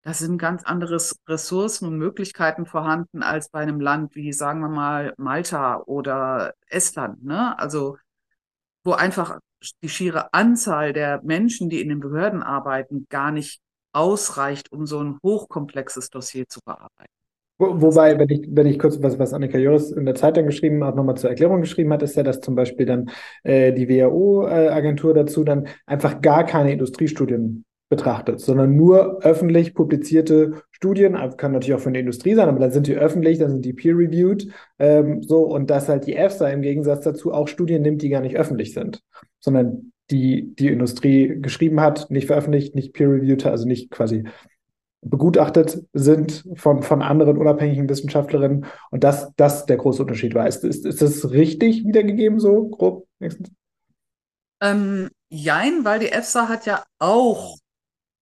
da 0.05 0.13
sind 0.13 0.37
ganz 0.37 0.65
andere 0.65 0.99
Ressourcen 1.27 1.89
und 1.89 1.97
Möglichkeiten 1.97 2.67
vorhanden 2.67 3.23
als 3.23 3.49
bei 3.49 3.61
einem 3.61 3.81
Land 3.81 4.15
wie, 4.15 4.35
sagen 4.35 4.61
wir 4.61 4.69
mal, 4.69 5.15
Malta 5.17 5.79
oder 5.79 6.55
Estland. 6.69 7.25
Ne? 7.25 7.59
Also 7.59 7.97
wo 8.85 8.93
einfach 8.93 9.39
die 9.83 9.89
schiere 9.89 10.33
Anzahl 10.35 10.93
der 10.93 11.23
Menschen, 11.23 11.71
die 11.71 11.81
in 11.81 11.89
den 11.89 12.01
Behörden 12.01 12.43
arbeiten, 12.43 13.07
gar 13.09 13.31
nicht 13.31 13.63
ausreicht, 13.93 14.71
um 14.73 14.87
so 14.87 15.01
ein 15.03 15.19
hochkomplexes 15.23 16.11
Dossier 16.11 16.47
zu 16.49 16.61
bearbeiten. 16.65 17.24
Wo, 17.65 17.81
wobei, 17.81 18.19
wenn 18.19 18.29
ich, 18.29 18.47
wenn 18.51 18.67
ich 18.67 18.79
kurz 18.79 19.03
was, 19.03 19.19
was 19.19 19.33
Annika 19.33 19.59
Joris 19.59 19.91
in 19.91 20.05
der 20.05 20.15
Zeitung 20.15 20.47
geschrieben 20.47 20.85
hat, 20.85 20.97
nochmal 20.97 21.17
zur 21.17 21.31
Erklärung 21.31 21.61
geschrieben 21.61 21.93
hat, 21.93 22.03
ist 22.03 22.17
ja, 22.17 22.23
dass 22.23 22.41
zum 22.41 22.55
Beispiel 22.55 22.87
dann 22.87 23.11
äh, 23.43 23.73
die 23.73 23.89
WHO-Agentur 23.89 25.13
äh, 25.13 25.15
dazu 25.15 25.45
dann 25.45 25.67
einfach 25.87 26.21
gar 26.21 26.45
keine 26.45 26.73
Industriestudien 26.73 27.65
betrachtet, 27.89 28.41
sondern 28.41 28.77
nur 28.77 29.25
öffentlich 29.25 29.75
publizierte 29.75 30.63
Studien, 30.71 31.17
also 31.17 31.37
kann 31.37 31.53
natürlich 31.53 31.75
auch 31.75 31.81
von 31.81 31.93
der 31.93 32.01
Industrie 32.01 32.35
sein, 32.35 32.49
aber 32.49 32.59
dann 32.59 32.73
sind 32.73 32.87
die 32.87 32.97
öffentlich, 32.97 33.39
dann 33.39 33.51
sind 33.51 33.65
die 33.65 33.73
peer-reviewed, 33.73 34.49
ähm, 34.79 35.23
so. 35.23 35.43
Und 35.43 35.71
dass 35.71 35.89
halt 35.89 36.07
die 36.07 36.17
EFSA 36.17 36.49
im 36.49 36.63
Gegensatz 36.63 37.05
dazu 37.05 37.33
auch 37.33 37.49
Studien 37.49 37.83
nimmt, 37.83 38.03
die 38.03 38.09
gar 38.09 38.21
nicht 38.21 38.37
öffentlich 38.37 38.75
sind, 38.75 39.03
sondern 39.39 39.93
die 40.11 40.55
die 40.59 40.69
Industrie 40.69 41.39
geschrieben 41.41 41.81
hat, 41.81 42.11
nicht 42.11 42.27
veröffentlicht, 42.27 42.75
nicht 42.75 42.93
peer-reviewed, 42.93 43.47
also 43.47 43.67
nicht 43.67 43.91
quasi 43.91 44.25
begutachtet 45.05 45.85
sind 45.93 46.45
von, 46.57 46.83
von 46.83 47.03
anderen 47.03 47.39
unabhängigen 47.39 47.89
Wissenschaftlerinnen 47.89 48.67
und 48.91 49.05
das, 49.05 49.33
das 49.37 49.67
der 49.67 49.77
große 49.77 50.03
Unterschied 50.03 50.35
war. 50.35 50.47
Ist, 50.47 50.65
ist, 50.65 50.85
ist 50.87 51.03
das 51.03 51.31
richtig 51.31 51.85
wiedergegeben, 51.85 52.41
so 52.41 52.69
grob? 52.69 53.07
Ähm, 54.61 55.11
jein, 55.29 55.85
weil 55.85 56.01
die 56.01 56.11
EFSA 56.11 56.49
hat 56.49 56.67
ja 56.67 56.85
auch 56.99 57.59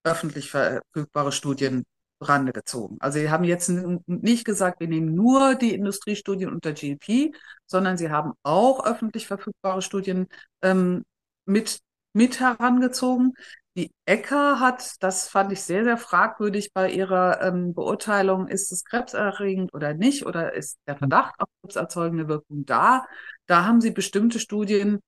öffentlich 0.05 0.51
verfügbare 0.51 1.33
Studien 1.33 1.85
Rande 2.21 2.53
gezogen. 2.53 2.97
Also 3.01 3.19
sie 3.19 3.31
haben 3.31 3.45
jetzt 3.45 3.69
nicht 4.07 4.45
gesagt, 4.45 4.81
wir 4.81 4.89
nehmen 4.89 5.15
nur 5.15 5.55
die 5.55 5.75
Industriestudien 5.75 6.51
unter 6.51 6.73
GLP, 6.73 7.35
sondern 7.67 7.97
sie 7.99 8.11
haben 8.11 8.33
auch 8.43 8.85
öffentlich 8.85 9.27
verfügbare 9.27 9.83
Studien 9.83 10.29
ähm, 10.63 11.05
mit, 11.47 11.81
mit 12.13 12.41
herangezogen. 12.41 13.35
Die 13.75 13.91
ECKA 14.05 14.61
hat, 14.61 15.03
das 15.03 15.29
fand 15.29 15.51
ich 15.51 15.63
sehr, 15.63 15.85
sehr 15.85 15.97
fragwürdig 15.97 16.73
bei 16.75 16.91
ihrer 16.91 17.41
ähm, 17.41 17.73
Beurteilung, 17.73 18.49
ist 18.49 18.71
es 18.71 18.85
krebserregend 18.85 19.73
oder 19.73 19.95
nicht? 19.95 20.27
Oder 20.27 20.53
ist 20.53 20.79
der 20.87 20.97
Verdacht 20.97 21.35
auf 21.39 21.49
krebserzeugende 21.63 22.29
Wirkung 22.29 22.67
da. 22.67 23.07
Da 23.47 23.65
haben 23.65 23.81
sie 23.81 23.91
bestimmte 23.91 24.39
Studien 24.41 25.01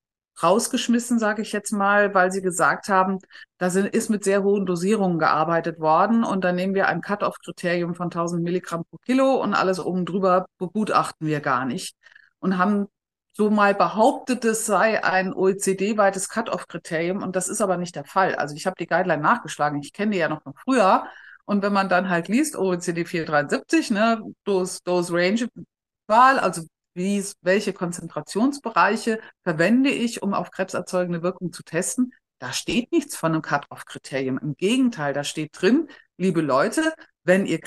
rausgeschmissen, 0.43 1.19
sage 1.19 1.43
ich 1.43 1.53
jetzt 1.53 1.73
mal, 1.73 2.15
weil 2.15 2.33
sie 2.33 2.41
gesagt 2.41 2.89
haben, 2.89 3.19
da 3.59 3.67
ist 3.67 4.11
mit 4.11 4.25
sehr 4.25 4.43
hohen 4.43 4.65
Dosierungen 4.65 5.19
gearbeitet 5.19 5.79
worden. 5.79 6.25
Und 6.25 6.43
dann 6.43 6.57
nehmen 6.57 6.75
wir 6.75 6.89
ein 6.89 7.03
Cut-off-Kriterium 7.03 7.95
von 7.95 8.07
1000 8.07 8.43
Milligramm 8.43 8.85
pro 8.87 8.97
Kilo 8.99 9.43
und 9.43 9.55
alles 9.55 9.79
oben 9.79 10.07
drüber 10.07 10.47
begutachten 10.59 11.27
wir 11.27 11.41
gar 11.41 11.67
nicht. 11.67 11.97
Und 12.39 12.59
haben 12.59 12.89
so 13.37 13.51
mal 13.51 13.75
behauptet, 13.75 14.45
es 14.45 14.65
sei 14.65 15.03
ein 15.03 15.35
OECD-weites 15.35 16.29
Cut-off-Kriterium 16.29 17.23
und 17.23 17.35
das 17.35 17.49
ist 17.49 17.61
aber 17.61 17.77
nicht 17.77 17.97
der 17.97 18.05
Fall. 18.05 18.37
Also 18.37 18.55
ich 18.55 18.67
habe 18.67 18.77
die 18.79 18.87
Guideline 18.87 19.23
nachgeschlagen, 19.23 19.81
ich 19.81 19.93
kenne 19.93 20.13
die 20.13 20.19
ja 20.19 20.29
noch 20.29 20.43
von 20.43 20.55
früher 20.55 21.07
und 21.45 21.63
wenn 21.63 21.73
man 21.73 21.89
dann 21.89 22.09
halt 22.09 22.29
liest 22.29 22.57
OECD 22.57 23.05
473, 23.05 23.91
ne, 23.91 24.23
Dose, 24.45 24.81
Dose 24.85 25.13
Range 25.13 25.49
Wahl, 26.07 26.39
also 26.39 26.63
wie, 26.95 27.25
welche 27.43 27.73
Konzentrationsbereiche 27.73 29.21
verwende 29.43 29.91
ich, 29.91 30.23
um 30.23 30.33
auf 30.33 30.51
krebserzeugende 30.51 31.23
Wirkung 31.23 31.53
zu 31.53 31.65
testen, 31.65 32.13
da 32.39 32.53
steht 32.53 32.93
nichts 32.93 33.17
von 33.17 33.33
einem 33.33 33.43
Cut-off-Kriterium. 33.43 34.39
Im 34.39 34.55
Gegenteil, 34.55 35.13
da 35.13 35.25
steht 35.25 35.61
drin, 35.61 35.89
liebe 36.19 36.41
Leute, 36.41 36.95
wenn 37.25 37.47
ihr 37.47 37.59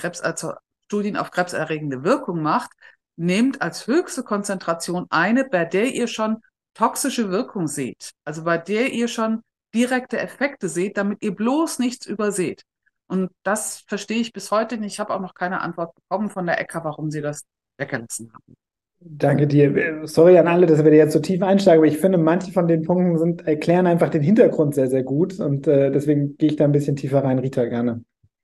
Studien 0.86 1.16
auf 1.18 1.30
krebserregende 1.30 2.04
Wirkung 2.04 2.40
macht, 2.40 2.70
nehmt 3.18 3.60
als 3.60 3.86
höchste 3.86 4.22
Konzentration 4.22 5.06
eine, 5.10 5.44
bei 5.44 5.64
der 5.64 5.92
ihr 5.92 6.06
schon 6.06 6.38
toxische 6.74 7.30
Wirkung 7.30 7.66
seht, 7.66 8.12
also 8.24 8.44
bei 8.44 8.56
der 8.56 8.92
ihr 8.92 9.08
schon 9.08 9.42
direkte 9.74 10.18
Effekte 10.18 10.68
seht, 10.68 10.96
damit 10.96 11.22
ihr 11.22 11.34
bloß 11.34 11.80
nichts 11.80 12.06
überseht. 12.06 12.62
Und 13.08 13.30
das 13.42 13.84
verstehe 13.86 14.20
ich 14.20 14.32
bis 14.32 14.50
heute 14.50 14.78
nicht. 14.78 14.92
Ich 14.92 15.00
habe 15.00 15.14
auch 15.14 15.20
noch 15.20 15.34
keine 15.34 15.60
Antwort 15.60 15.94
bekommen 15.94 16.30
von 16.30 16.46
der 16.46 16.60
ECKA, 16.60 16.84
warum 16.84 17.10
sie 17.10 17.20
das 17.20 17.44
weggelassen 17.78 18.32
haben. 18.32 18.54
Danke 19.00 19.46
dir. 19.46 20.06
Sorry 20.06 20.38
an 20.38 20.48
alle, 20.48 20.66
dass 20.66 20.84
wir 20.84 20.92
jetzt 20.92 21.12
so 21.12 21.20
tief 21.20 21.42
einsteigen, 21.42 21.78
aber 21.78 21.86
ich 21.86 21.98
finde, 21.98 22.18
manche 22.18 22.52
von 22.52 22.66
den 22.66 22.82
Punkten 22.82 23.16
sind, 23.16 23.46
erklären 23.46 23.86
einfach 23.86 24.10
den 24.10 24.22
Hintergrund 24.22 24.74
sehr, 24.74 24.88
sehr 24.88 25.04
gut 25.04 25.38
und 25.38 25.66
äh, 25.66 25.90
deswegen 25.90 26.36
gehe 26.36 26.50
ich 26.50 26.56
da 26.56 26.64
ein 26.64 26.72
bisschen 26.72 26.96
tiefer 26.96 27.22
rein. 27.22 27.38
Rita, 27.38 27.64
gerne. 27.64 28.02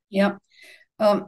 Ja, 0.09 0.39
ähm, 1.01 1.25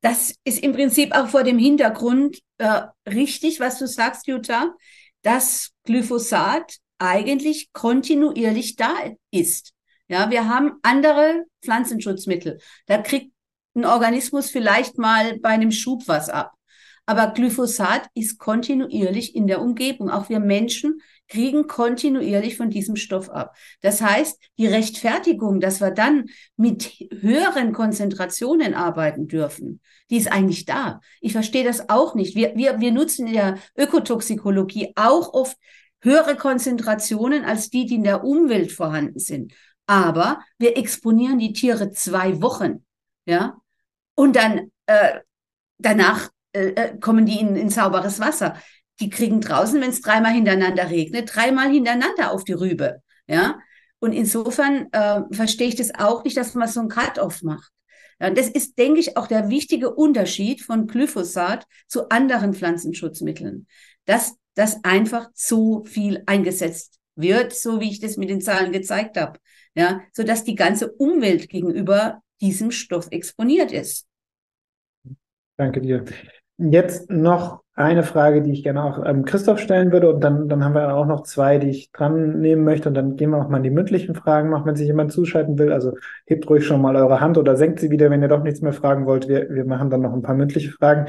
das 0.00 0.34
ist 0.44 0.62
im 0.62 0.72
Prinzip 0.72 1.14
auch 1.14 1.28
vor 1.28 1.42
dem 1.42 1.58
Hintergrund 1.58 2.38
äh, 2.58 2.82
richtig, 3.08 3.60
was 3.60 3.78
du 3.78 3.86
sagst, 3.86 4.26
Jutta, 4.26 4.74
dass 5.22 5.72
Glyphosat 5.84 6.76
eigentlich 6.98 7.72
kontinuierlich 7.72 8.76
da 8.76 8.94
ist. 9.30 9.72
Ja, 10.08 10.30
wir 10.30 10.48
haben 10.48 10.72
andere 10.82 11.44
Pflanzenschutzmittel. 11.62 12.58
Da 12.86 12.98
kriegt 12.98 13.32
ein 13.74 13.84
Organismus 13.84 14.50
vielleicht 14.50 14.98
mal 14.98 15.38
bei 15.38 15.50
einem 15.50 15.70
Schub 15.70 16.02
was 16.06 16.28
ab. 16.28 16.52
Aber 17.10 17.32
Glyphosat 17.32 18.06
ist 18.14 18.38
kontinuierlich 18.38 19.34
in 19.34 19.48
der 19.48 19.60
Umgebung. 19.60 20.10
Auch 20.10 20.28
wir 20.28 20.38
Menschen 20.38 21.02
kriegen 21.26 21.66
kontinuierlich 21.66 22.56
von 22.56 22.70
diesem 22.70 22.94
Stoff 22.94 23.28
ab. 23.30 23.56
Das 23.80 24.00
heißt, 24.00 24.40
die 24.58 24.68
Rechtfertigung, 24.68 25.58
dass 25.58 25.80
wir 25.80 25.90
dann 25.90 26.26
mit 26.56 26.84
höheren 27.20 27.72
Konzentrationen 27.72 28.74
arbeiten 28.74 29.26
dürfen, 29.26 29.80
die 30.08 30.18
ist 30.18 30.30
eigentlich 30.30 30.66
da. 30.66 31.00
Ich 31.20 31.32
verstehe 31.32 31.64
das 31.64 31.88
auch 31.88 32.14
nicht. 32.14 32.36
Wir, 32.36 32.54
wir, 32.54 32.78
wir 32.78 32.92
nutzen 32.92 33.26
in 33.26 33.32
der 33.32 33.58
Ökotoxikologie 33.76 34.92
auch 34.94 35.34
oft 35.34 35.56
höhere 36.02 36.36
Konzentrationen 36.36 37.44
als 37.44 37.70
die, 37.70 37.86
die 37.86 37.96
in 37.96 38.04
der 38.04 38.22
Umwelt 38.22 38.70
vorhanden 38.70 39.18
sind. 39.18 39.52
Aber 39.88 40.38
wir 40.58 40.78
exponieren 40.78 41.40
die 41.40 41.54
Tiere 41.54 41.90
zwei 41.90 42.40
Wochen, 42.40 42.84
ja, 43.26 43.56
und 44.14 44.36
dann 44.36 44.70
äh, 44.86 45.18
danach 45.78 46.30
äh, 46.52 46.68
äh, 46.68 46.98
kommen 46.98 47.26
die 47.26 47.38
in, 47.40 47.56
in 47.56 47.70
sauberes 47.70 48.20
Wasser. 48.20 48.56
Die 49.00 49.10
kriegen 49.10 49.40
draußen, 49.40 49.80
wenn 49.80 49.90
es 49.90 50.02
dreimal 50.02 50.32
hintereinander 50.32 50.90
regnet, 50.90 51.34
dreimal 51.34 51.70
hintereinander 51.70 52.32
auf 52.32 52.44
die 52.44 52.52
Rübe. 52.52 53.02
Ja. 53.26 53.58
Und 53.98 54.12
insofern 54.12 54.88
äh, 54.92 55.22
verstehe 55.30 55.68
ich 55.68 55.76
das 55.76 55.94
auch 55.94 56.24
nicht, 56.24 56.36
dass 56.36 56.54
man 56.54 56.68
so 56.68 56.80
ein 56.80 56.88
Cut-off 56.88 57.42
macht. 57.42 57.70
Ja, 58.20 58.30
das 58.30 58.48
ist, 58.48 58.78
denke 58.78 59.00
ich, 59.00 59.16
auch 59.16 59.26
der 59.26 59.48
wichtige 59.48 59.94
Unterschied 59.94 60.60
von 60.60 60.86
Glyphosat 60.86 61.66
zu 61.86 62.10
anderen 62.10 62.52
Pflanzenschutzmitteln, 62.52 63.66
dass 64.04 64.34
das 64.54 64.84
einfach 64.84 65.32
zu 65.32 65.84
viel 65.84 66.22
eingesetzt 66.26 66.98
wird, 67.16 67.54
so 67.54 67.80
wie 67.80 67.90
ich 67.90 68.00
das 68.00 68.16
mit 68.16 68.28
den 68.28 68.40
Zahlen 68.40 68.72
gezeigt 68.72 69.16
habe, 69.16 69.38
ja, 69.74 70.02
so 70.12 70.22
dass 70.22 70.44
die 70.44 70.54
ganze 70.54 70.92
Umwelt 70.92 71.48
gegenüber 71.48 72.22
diesem 72.40 72.70
Stoff 72.70 73.08
exponiert 73.10 73.72
ist. 73.72 74.06
Danke 75.56 75.80
dir. 75.80 76.04
Jetzt 76.60 77.10
noch 77.10 77.62
eine 77.74 78.02
Frage, 78.02 78.42
die 78.42 78.52
ich 78.52 78.62
gerne 78.62 78.84
auch 78.84 79.02
ähm, 79.04 79.24
Christoph 79.24 79.58
stellen 79.58 79.92
würde 79.92 80.12
und 80.12 80.20
dann, 80.20 80.48
dann 80.48 80.62
haben 80.62 80.74
wir 80.74 80.94
auch 80.94 81.06
noch 81.06 81.22
zwei, 81.22 81.56
die 81.56 81.70
ich 81.70 81.90
dran 81.92 82.40
nehmen 82.40 82.62
möchte 82.64 82.88
und 82.88 82.94
dann 82.94 83.16
gehen 83.16 83.30
wir 83.30 83.38
auch 83.38 83.48
mal 83.48 83.56
in 83.58 83.62
die 83.62 83.70
mündlichen 83.70 84.14
Fragen 84.14 84.50
noch, 84.50 84.66
wenn 84.66 84.76
sich 84.76 84.86
jemand 84.86 85.12
zuschalten 85.12 85.58
will. 85.58 85.72
Also 85.72 85.94
hebt 86.26 86.48
ruhig 86.50 86.66
schon 86.66 86.82
mal 86.82 86.96
eure 86.96 87.20
Hand 87.20 87.38
oder 87.38 87.56
senkt 87.56 87.80
sie 87.80 87.90
wieder, 87.90 88.10
wenn 88.10 88.20
ihr 88.20 88.28
doch 88.28 88.42
nichts 88.42 88.60
mehr 88.60 88.74
fragen 88.74 89.06
wollt. 89.06 89.28
Wir, 89.28 89.48
wir 89.48 89.64
machen 89.64 89.88
dann 89.88 90.02
noch 90.02 90.12
ein 90.12 90.22
paar 90.22 90.34
mündliche 90.34 90.70
Fragen. 90.70 91.06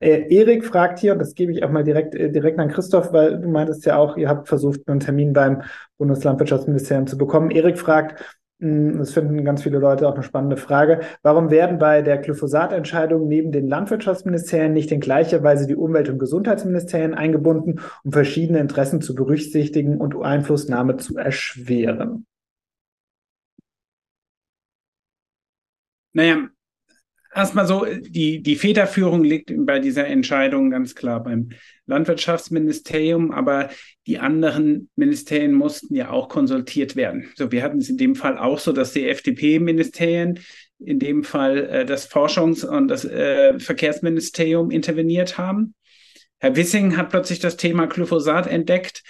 Äh, 0.00 0.34
Erik 0.34 0.64
fragt 0.64 0.98
hier, 0.98 1.12
und 1.12 1.18
das 1.18 1.34
gebe 1.34 1.52
ich 1.52 1.64
auch 1.64 1.70
mal 1.70 1.84
direkt, 1.84 2.14
äh, 2.14 2.30
direkt 2.30 2.58
an 2.58 2.68
Christoph, 2.68 3.12
weil 3.12 3.40
du 3.40 3.48
meintest 3.48 3.84
ja 3.84 3.96
auch, 3.98 4.16
ihr 4.16 4.28
habt 4.28 4.48
versucht, 4.48 4.88
einen 4.88 5.00
Termin 5.00 5.32
beim 5.32 5.62
Bundeslandwirtschaftsministerium 5.98 7.06
zu 7.06 7.18
bekommen. 7.18 7.50
Erik 7.50 7.78
fragt, 7.78 8.38
das 8.60 9.12
finden 9.12 9.44
ganz 9.44 9.62
viele 9.62 9.78
Leute 9.78 10.08
auch 10.08 10.14
eine 10.14 10.22
spannende 10.22 10.56
Frage. 10.56 11.00
Warum 11.22 11.50
werden 11.50 11.78
bei 11.78 12.02
der 12.02 12.18
Glyphosatentscheidung 12.18 13.26
neben 13.26 13.52
den 13.52 13.68
Landwirtschaftsministerien 13.68 14.72
nicht 14.72 14.92
in 14.92 15.00
gleicher 15.00 15.42
Weise 15.42 15.66
die 15.66 15.76
Umwelt- 15.76 16.08
und 16.08 16.18
Gesundheitsministerien 16.18 17.14
eingebunden, 17.14 17.80
um 18.04 18.12
verschiedene 18.12 18.60
Interessen 18.60 19.00
zu 19.00 19.14
berücksichtigen 19.14 20.00
und 20.00 20.16
Einflussnahme 20.16 20.96
zu 20.96 21.16
erschweren? 21.16 22.26
Naja, 26.12 26.48
erstmal 27.34 27.66
so, 27.66 27.84
die, 27.84 28.42
die 28.42 28.56
Federführung 28.56 29.24
liegt 29.24 29.52
bei 29.54 29.80
dieser 29.80 30.06
Entscheidung 30.06 30.70
ganz 30.70 30.94
klar 30.94 31.22
beim 31.22 31.50
Landwirtschaftsministerium, 31.86 33.30
aber 33.32 33.70
die 34.06 34.18
anderen 34.18 34.88
Ministerien 34.96 35.52
mussten 35.52 35.94
ja 35.94 36.10
auch 36.10 36.28
konsultiert 36.28 36.96
werden. 36.96 37.30
So, 37.34 37.52
wir 37.52 37.62
hatten 37.62 37.78
es 37.78 37.90
in 37.90 37.98
dem 37.98 38.14
Fall 38.14 38.38
auch 38.38 38.58
so, 38.58 38.72
dass 38.72 38.92
die 38.92 39.08
FDP-Ministerien, 39.08 40.40
in 40.78 40.98
dem 40.98 41.24
Fall 41.24 41.66
äh, 41.66 41.84
das 41.84 42.10
Forschungs- 42.10 42.64
und 42.64 42.88
das 42.88 43.04
äh, 43.04 43.58
Verkehrsministerium 43.58 44.70
interveniert 44.70 45.38
haben. 45.38 45.74
Herr 46.38 46.56
Wissing 46.56 46.96
hat 46.96 47.10
plötzlich 47.10 47.38
das 47.38 47.56
Thema 47.56 47.86
Glyphosat 47.86 48.46
entdeckt, 48.46 49.02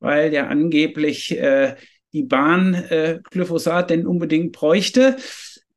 weil 0.00 0.32
ja 0.32 0.48
angeblich 0.48 1.38
äh, 1.38 1.76
die 2.12 2.24
Bahn 2.24 2.74
äh, 2.74 3.20
Glyphosat 3.30 3.90
denn 3.90 4.06
unbedingt 4.06 4.52
bräuchte, 4.52 5.16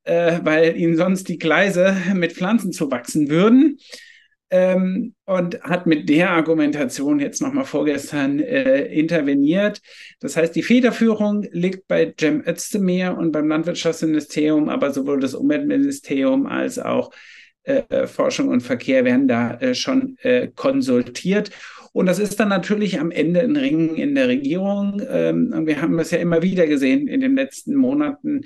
äh, 0.03 0.39
weil 0.43 0.77
ihnen 0.77 0.97
sonst 0.97 1.27
die 1.29 1.37
Gleise 1.37 1.95
mit 2.13 2.33
Pflanzen 2.33 2.71
zuwachsen 2.71 3.29
würden. 3.29 3.77
Ähm, 4.49 5.15
und 5.25 5.63
hat 5.63 5.87
mit 5.87 6.09
der 6.09 6.29
Argumentation 6.29 7.19
jetzt 7.19 7.41
nochmal 7.41 7.65
vorgestern 7.65 8.39
äh, 8.39 8.83
interveniert. 8.85 9.81
Das 10.19 10.37
heißt, 10.37 10.55
die 10.55 10.61
Federführung 10.61 11.47
liegt 11.51 11.87
bei 11.87 12.13
Cem 12.19 12.43
Özdemir 12.45 13.17
und 13.17 13.31
beim 13.31 13.47
Landwirtschaftsministerium, 13.47 14.69
aber 14.69 14.91
sowohl 14.91 15.19
das 15.19 15.33
Umweltministerium 15.33 16.45
als 16.45 16.77
auch 16.77 17.11
äh, 17.63 18.05
Forschung 18.05 18.49
und 18.49 18.61
Verkehr 18.61 19.05
werden 19.05 19.27
da 19.27 19.55
äh, 19.55 19.73
schon 19.73 20.17
äh, 20.21 20.49
konsultiert. 20.53 21.49
Und 21.91 22.07
das 22.07 22.19
ist 22.19 22.39
dann 22.39 22.49
natürlich 22.49 22.99
am 22.99 23.11
Ende 23.11 23.41
ein 23.41 23.55
Ringen 23.55 23.95
in 23.95 24.15
der 24.15 24.27
Regierung. 24.27 25.01
Ähm, 25.09 25.65
wir 25.65 25.81
haben 25.81 25.97
das 25.97 26.11
ja 26.11 26.17
immer 26.17 26.41
wieder 26.41 26.67
gesehen 26.67 27.07
in 27.07 27.21
den 27.21 27.35
letzten 27.35 27.75
Monaten, 27.75 28.41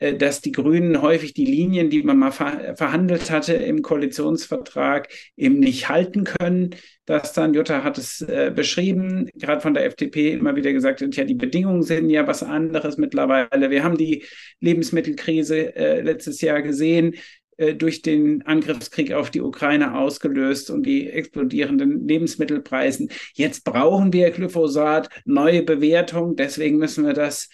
dass 0.00 0.40
die 0.40 0.52
Grünen 0.52 1.02
häufig 1.02 1.34
die 1.34 1.44
Linien, 1.44 1.90
die 1.90 2.02
man 2.02 2.18
mal 2.18 2.32
ver 2.32 2.74
verhandelt 2.76 3.30
hatte 3.30 3.54
im 3.54 3.82
Koalitionsvertrag, 3.82 5.08
eben 5.36 5.60
nicht 5.60 5.88
halten 5.88 6.24
können. 6.24 6.70
Das 7.04 7.32
dann, 7.32 7.54
Jutta 7.54 7.82
hat 7.84 7.98
es 7.98 8.20
äh, 8.22 8.52
beschrieben, 8.54 9.28
gerade 9.34 9.60
von 9.60 9.74
der 9.74 9.84
FDP 9.84 10.32
immer 10.32 10.56
wieder 10.56 10.72
gesagt 10.72 11.00
wird, 11.00 11.16
ja, 11.16 11.24
die 11.24 11.34
Bedingungen 11.34 11.82
sind 11.82 12.08
ja 12.08 12.26
was 12.26 12.42
anderes 12.42 12.96
mittlerweile. 12.96 13.70
Wir 13.70 13.84
haben 13.84 13.98
die 13.98 14.24
Lebensmittelkrise 14.60 15.74
äh, 15.74 16.00
letztes 16.00 16.40
Jahr 16.40 16.62
gesehen. 16.62 17.14
Äh, 17.60 17.74
durch 17.74 18.00
den 18.00 18.40
Angriffskrieg 18.46 19.12
auf 19.12 19.30
die 19.30 19.42
Ukraine 19.42 19.98
ausgelöst 19.98 20.70
und 20.70 20.84
die 20.84 21.10
explodierenden 21.10 22.08
Lebensmittelpreisen. 22.08 23.10
Jetzt 23.34 23.64
brauchen 23.64 24.14
wir 24.14 24.30
Glyphosat, 24.30 25.10
neue 25.26 25.62
Bewertung, 25.62 26.36
deswegen 26.36 26.78
müssen 26.78 27.04
wir 27.04 27.12
das 27.12 27.50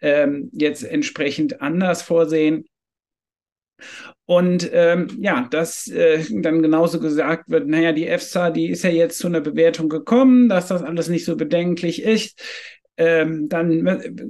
ähm, 0.00 0.50
jetzt 0.52 0.84
entsprechend 0.84 1.60
anders 1.60 2.02
vorsehen. 2.02 2.66
Und 4.26 4.70
ähm, 4.72 5.08
ja, 5.20 5.48
dass 5.50 5.86
äh, 5.88 6.24
dann 6.30 6.62
genauso 6.62 7.00
gesagt 7.00 7.50
wird, 7.50 7.66
naja, 7.66 7.92
die 7.92 8.06
EFSA, 8.06 8.50
die 8.50 8.70
ist 8.70 8.84
ja 8.84 8.90
jetzt 8.90 9.18
zu 9.18 9.26
einer 9.26 9.40
Bewertung 9.40 9.88
gekommen, 9.88 10.48
dass 10.48 10.68
das 10.68 10.82
alles 10.82 11.08
nicht 11.08 11.24
so 11.24 11.36
bedenklich 11.36 12.02
ist 12.02 12.40
ähm, 12.96 13.48
dann 13.48 13.86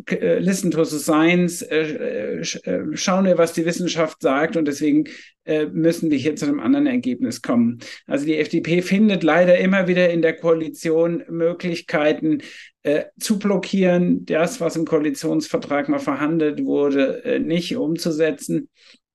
äh, 0.08 0.38
listen 0.38 0.70
to 0.70 0.84
the 0.84 0.98
science, 0.98 1.62
äh, 1.62 2.38
äh, 2.40 2.96
schauen 2.96 3.26
wir, 3.26 3.36
was 3.36 3.52
die 3.52 3.66
Wissenschaft 3.66 4.22
sagt 4.22 4.56
und 4.56 4.66
deswegen 4.66 5.04
äh, 5.44 5.66
müssen 5.66 6.10
wir 6.10 6.16
hier 6.16 6.36
zu 6.36 6.46
einem 6.46 6.60
anderen 6.60 6.86
Ergebnis 6.86 7.42
kommen. 7.42 7.80
Also 8.06 8.24
die 8.24 8.38
FDP 8.38 8.80
findet 8.80 9.22
leider 9.22 9.58
immer 9.58 9.86
wieder 9.86 10.08
in 10.08 10.22
der 10.22 10.36
Koalition 10.36 11.24
Möglichkeiten 11.28 12.42
äh, 12.82 13.04
zu 13.18 13.38
blockieren, 13.38 14.24
das, 14.24 14.60
was 14.60 14.76
im 14.76 14.86
Koalitionsvertrag 14.86 15.90
mal 15.90 15.98
verhandelt 15.98 16.64
wurde, 16.64 17.22
äh, 17.24 17.38
nicht 17.38 17.76
umzusetzen. 17.76 18.70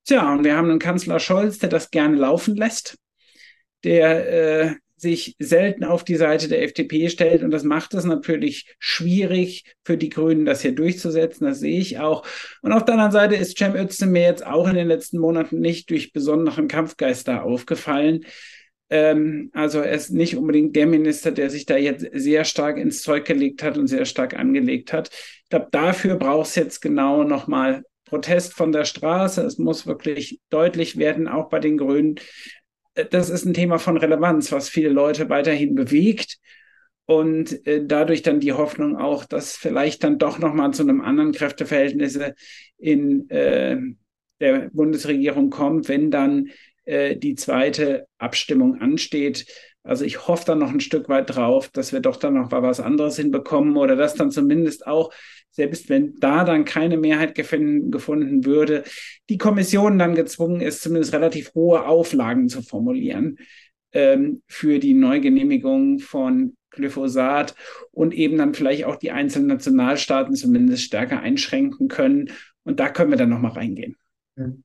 Tja, 0.05 0.31
und 0.31 0.43
wir 0.43 0.55
haben 0.55 0.69
einen 0.69 0.79
Kanzler 0.79 1.19
Scholz, 1.19 1.57
der 1.57 1.69
das 1.69 1.89
gerne 1.89 2.17
laufen 2.17 2.55
lässt, 2.55 2.97
der 3.83 4.75
sich 5.01 5.35
selten 5.39 5.83
auf 5.83 6.03
die 6.03 6.15
Seite 6.15 6.47
der 6.47 6.63
FDP 6.63 7.09
stellt. 7.09 7.43
Und 7.43 7.51
das 7.51 7.63
macht 7.63 7.93
es 7.93 8.03
natürlich 8.03 8.75
schwierig 8.79 9.63
für 9.83 9.97
die 9.97 10.09
Grünen, 10.09 10.45
das 10.45 10.61
hier 10.61 10.73
durchzusetzen. 10.73 11.45
Das 11.45 11.59
sehe 11.59 11.79
ich 11.79 11.99
auch. 11.99 12.25
Und 12.61 12.71
auf 12.71 12.85
der 12.85 12.95
anderen 12.95 13.11
Seite 13.11 13.35
ist 13.35 13.57
Cem 13.57 13.75
Özdemir 13.75 14.23
jetzt 14.23 14.45
auch 14.45 14.67
in 14.67 14.75
den 14.75 14.87
letzten 14.87 15.19
Monaten 15.19 15.59
nicht 15.59 15.89
durch 15.89 16.13
besonderen 16.13 16.67
Kampfgeist 16.67 17.27
da 17.27 17.41
aufgefallen. 17.41 18.25
Ähm, 18.89 19.51
also 19.53 19.79
er 19.79 19.91
ist 19.91 20.09
nicht 20.09 20.35
unbedingt 20.35 20.75
der 20.75 20.87
Minister, 20.87 21.31
der 21.31 21.49
sich 21.49 21.65
da 21.65 21.77
jetzt 21.77 22.07
sehr 22.13 22.43
stark 22.43 22.77
ins 22.77 23.01
Zeug 23.01 23.25
gelegt 23.25 23.63
hat 23.63 23.77
und 23.77 23.87
sehr 23.87 24.05
stark 24.05 24.33
angelegt 24.37 24.93
hat. 24.93 25.09
Ich 25.43 25.49
glaube, 25.49 25.67
dafür 25.71 26.15
braucht 26.15 26.47
es 26.47 26.55
jetzt 26.55 26.81
genau 26.81 27.23
nochmal 27.23 27.83
Protest 28.05 28.53
von 28.53 28.71
der 28.71 28.85
Straße. 28.85 29.43
Es 29.43 29.59
muss 29.59 29.85
wirklich 29.85 30.39
deutlich 30.49 30.97
werden, 30.97 31.27
auch 31.27 31.49
bei 31.49 31.59
den 31.59 31.77
Grünen, 31.77 32.15
das 32.93 33.29
ist 33.29 33.45
ein 33.45 33.53
Thema 33.53 33.79
von 33.79 33.97
Relevanz, 33.97 34.51
was 34.51 34.69
viele 34.69 34.89
Leute 34.89 35.29
weiterhin 35.29 35.75
bewegt 35.75 36.37
und 37.05 37.65
äh, 37.65 37.83
dadurch 37.85 38.21
dann 38.21 38.39
die 38.39 38.53
Hoffnung 38.53 38.95
auch, 38.95 39.25
dass 39.25 39.55
vielleicht 39.55 40.03
dann 40.03 40.19
doch 40.19 40.37
nochmal 40.37 40.73
zu 40.75 40.83
einem 40.83 41.01
anderen 41.01 41.31
Kräfteverhältnis 41.31 42.19
in 42.77 43.27
äh, 43.31 43.77
der 44.39 44.69
Bundesregierung 44.71 45.49
kommt, 45.49 45.89
wenn 45.89 46.11
dann 46.11 46.49
äh, 46.85 47.15
die 47.15 47.35
zweite 47.35 48.07
Abstimmung 48.19 48.79
ansteht. 48.79 49.47
Also 49.84 50.05
ich 50.05 50.27
hoffe 50.27 50.45
dann 50.45 50.59
noch 50.59 50.71
ein 50.71 50.82
Stück 50.82 51.09
weit 51.09 51.36
drauf, 51.36 51.69
dass 51.69 51.93
wir 51.93 51.99
doch 51.99 52.17
dann 52.17 52.34
noch 52.34 52.51
mal 52.51 52.61
was 52.61 52.80
anderes 52.80 53.15
hinbekommen 53.15 53.77
oder 53.77 53.95
dass 53.95 54.13
dann 54.13 54.30
zumindest 54.30 54.86
auch 54.86 55.11
selbst 55.51 55.89
wenn 55.89 56.15
da 56.19 56.43
dann 56.43 56.63
keine 56.63 56.97
Mehrheit 56.97 57.36
gefunden, 57.36 57.91
gefunden 57.91 58.45
würde, 58.45 58.84
die 59.30 59.38
Kommission 59.38 59.97
dann 59.97 60.15
gezwungen 60.15 60.61
ist, 60.61 60.82
zumindest 60.82 61.13
relativ 61.13 61.53
hohe 61.55 61.86
Auflagen 61.86 62.49
zu 62.49 62.61
formulieren 62.61 63.38
ähm, 63.91 64.41
für 64.47 64.80
die 64.80 64.93
Neugenehmigung 64.93 65.99
von 65.99 66.55
Glyphosat 66.71 67.55
und 67.91 68.13
eben 68.13 68.38
dann 68.38 68.53
vielleicht 68.53 68.86
auch 68.86 68.95
die 68.95 69.11
einzelnen 69.11 69.47
Nationalstaaten 69.47 70.36
zumindest 70.36 70.84
stärker 70.84 71.19
einschränken 71.19 71.88
können. 71.88 72.32
Und 72.63 72.80
da 72.80 72.89
können 72.89 73.09
wir 73.09 73.17
dann 73.17 73.30
nochmal 73.30 73.53
reingehen. 73.53 73.95
Mhm. 74.36 74.63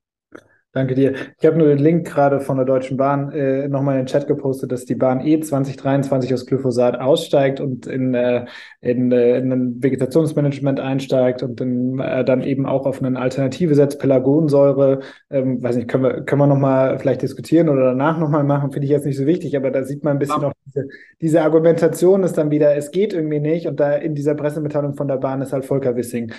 Danke 0.74 0.96
dir. 0.96 1.14
Ich 1.38 1.46
habe 1.46 1.56
nur 1.56 1.68
den 1.68 1.78
Link 1.78 2.04
gerade 2.04 2.40
von 2.40 2.56
der 2.56 2.66
Deutschen 2.66 2.96
Bahn 2.96 3.30
äh, 3.30 3.68
nochmal 3.68 3.94
in 3.94 4.02
den 4.02 4.06
Chat 4.06 4.26
gepostet, 4.26 4.72
dass 4.72 4.84
die 4.84 4.96
Bahn 4.96 5.24
E 5.24 5.38
2023 5.38 6.34
aus 6.34 6.46
Glyphosat 6.46 6.98
aussteigt 6.98 7.60
und 7.60 7.86
in, 7.86 8.12
äh, 8.12 8.46
in, 8.80 9.12
äh, 9.12 9.38
in 9.38 9.52
ein 9.52 9.80
Vegetationsmanagement 9.80 10.80
einsteigt 10.80 11.44
und 11.44 11.60
in, 11.60 12.00
äh, 12.00 12.24
dann 12.24 12.42
eben 12.42 12.66
auch 12.66 12.86
auf 12.86 13.00
eine 13.00 13.16
Alternative 13.16 13.76
setzt, 13.76 14.00
Pelargonsäure. 14.00 14.98
Ähm, 15.30 15.62
weiß 15.62 15.76
nicht, 15.76 15.86
können 15.86 16.02
wir, 16.02 16.22
können 16.22 16.40
wir 16.40 16.48
nochmal 16.48 16.98
vielleicht 16.98 17.22
diskutieren 17.22 17.68
oder 17.68 17.84
danach 17.84 18.18
nochmal 18.18 18.42
machen, 18.42 18.72
finde 18.72 18.86
ich 18.86 18.90
jetzt 18.90 19.06
nicht 19.06 19.16
so 19.16 19.26
wichtig, 19.26 19.56
aber 19.56 19.70
da 19.70 19.84
sieht 19.84 20.02
man 20.02 20.16
ein 20.16 20.18
bisschen 20.18 20.42
ja. 20.42 20.48
noch 20.48 20.54
diese, 20.66 20.88
diese 21.20 21.42
Argumentation 21.42 22.24
ist 22.24 22.36
dann 22.36 22.50
wieder, 22.50 22.74
es 22.74 22.90
geht 22.90 23.12
irgendwie 23.12 23.38
nicht 23.38 23.68
und 23.68 23.78
da 23.78 23.94
in 23.94 24.16
dieser 24.16 24.34
Pressemitteilung 24.34 24.94
von 24.94 25.06
der 25.06 25.18
Bahn 25.18 25.40
ist 25.40 25.52
halt 25.52 25.64
Volker 25.64 25.94
Wissing 25.94 26.32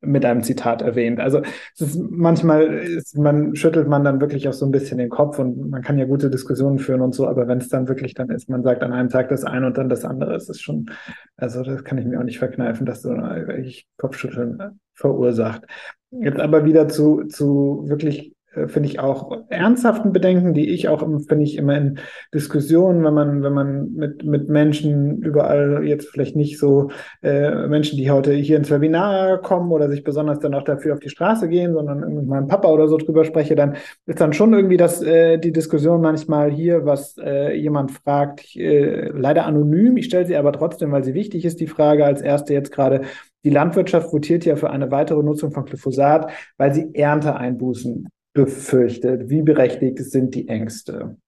mit 0.00 0.24
einem 0.24 0.42
Zitat 0.42 0.82
erwähnt. 0.82 1.20
Also 1.20 1.40
es 1.74 1.80
ist 1.80 1.98
manchmal 2.10 2.66
ist, 2.78 3.16
man 3.16 3.56
schüttelt 3.56 3.77
man 3.86 4.04
dann 4.04 4.20
wirklich 4.20 4.48
auch 4.48 4.52
so 4.52 4.66
ein 4.66 4.72
bisschen 4.72 4.98
den 4.98 5.08
Kopf 5.08 5.38
und 5.38 5.70
man 5.70 5.82
kann 5.82 5.98
ja 5.98 6.06
gute 6.06 6.30
Diskussionen 6.30 6.78
führen 6.78 7.00
und 7.00 7.14
so, 7.14 7.28
aber 7.28 7.46
wenn 7.46 7.58
es 7.58 7.68
dann 7.68 7.88
wirklich 7.88 8.14
dann 8.14 8.30
ist, 8.30 8.48
man 8.48 8.62
sagt 8.62 8.82
an 8.82 8.92
einem 8.92 9.08
Tag 9.08 9.28
das 9.28 9.44
eine 9.44 9.66
und 9.66 9.78
dann 9.78 9.88
das 9.88 10.04
andere, 10.04 10.34
ist 10.34 10.48
es 10.48 10.60
schon, 10.60 10.90
also 11.36 11.62
das 11.62 11.84
kann 11.84 11.98
ich 11.98 12.06
mir 12.06 12.18
auch 12.18 12.24
nicht 12.24 12.38
verkneifen, 12.38 12.86
dass 12.86 13.02
so 13.02 13.14
ich 13.56 13.86
Kopfschütteln 13.96 14.80
verursacht. 14.94 15.62
Jetzt 16.10 16.40
aber 16.40 16.64
wieder 16.64 16.88
zu, 16.88 17.24
zu 17.24 17.84
wirklich 17.86 18.32
äh, 18.32 18.37
finde 18.66 18.88
ich 18.88 18.98
auch 18.98 19.44
ernsthaften 19.50 20.12
Bedenken, 20.12 20.54
die 20.54 20.70
ich 20.70 20.88
auch, 20.88 21.00
finde 21.00 21.44
ich, 21.44 21.56
immer 21.56 21.76
in 21.76 21.98
Diskussionen, 22.32 23.04
wenn 23.04 23.14
man, 23.14 23.42
wenn 23.42 23.52
man 23.52 23.92
mit, 23.92 24.24
mit 24.24 24.48
Menschen 24.48 25.22
überall 25.22 25.84
jetzt 25.84 26.08
vielleicht 26.08 26.34
nicht 26.34 26.58
so 26.58 26.90
äh, 27.22 27.66
Menschen, 27.68 27.98
die 27.98 28.10
heute 28.10 28.32
hier 28.32 28.56
ins 28.56 28.70
Webinar 28.70 29.38
kommen 29.38 29.70
oder 29.70 29.88
sich 29.88 30.02
besonders 30.02 30.40
dann 30.40 30.54
auch 30.54 30.62
dafür 30.62 30.94
auf 30.94 31.00
die 31.00 31.10
Straße 31.10 31.48
gehen, 31.48 31.74
sondern 31.74 32.00
mit 32.14 32.26
meinem 32.26 32.48
Papa 32.48 32.68
oder 32.68 32.88
so 32.88 32.96
drüber 32.96 33.24
spreche, 33.24 33.54
dann 33.54 33.76
ist 34.06 34.20
dann 34.20 34.32
schon 34.32 34.52
irgendwie 34.52 34.76
das, 34.76 35.02
äh, 35.02 35.38
die 35.38 35.52
Diskussion 35.52 36.00
manchmal 36.00 36.50
hier, 36.50 36.84
was 36.84 37.16
äh, 37.18 37.54
jemand 37.54 37.92
fragt, 37.92 38.56
äh, 38.56 39.08
leider 39.10 39.46
anonym, 39.46 39.96
ich 39.96 40.06
stelle 40.06 40.26
sie 40.26 40.36
aber 40.36 40.52
trotzdem, 40.52 40.90
weil 40.92 41.04
sie 41.04 41.14
wichtig 41.14 41.44
ist, 41.44 41.60
die 41.60 41.66
Frage. 41.66 42.04
Als 42.04 42.22
erste 42.22 42.54
jetzt 42.54 42.72
gerade, 42.72 43.02
die 43.44 43.50
Landwirtschaft 43.50 44.12
votiert 44.12 44.44
ja 44.44 44.56
für 44.56 44.70
eine 44.70 44.90
weitere 44.90 45.22
Nutzung 45.22 45.52
von 45.52 45.64
Glyphosat, 45.64 46.30
weil 46.56 46.74
sie 46.74 46.94
Ernteeinbußen 46.94 48.08
befürchtet? 48.32 49.28
Wie 49.28 49.42
berechtigt 49.42 49.98
sind 49.98 50.34
die 50.34 50.48
Ängste? 50.48 51.18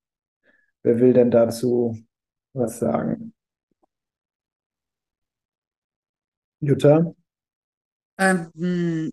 Wer 0.82 1.00
will 1.00 1.12
denn 1.12 1.30
dazu 1.30 1.96
was 2.52 2.78
sagen? 2.78 3.34
Jutta? 6.60 7.14
Ähm, 8.18 9.10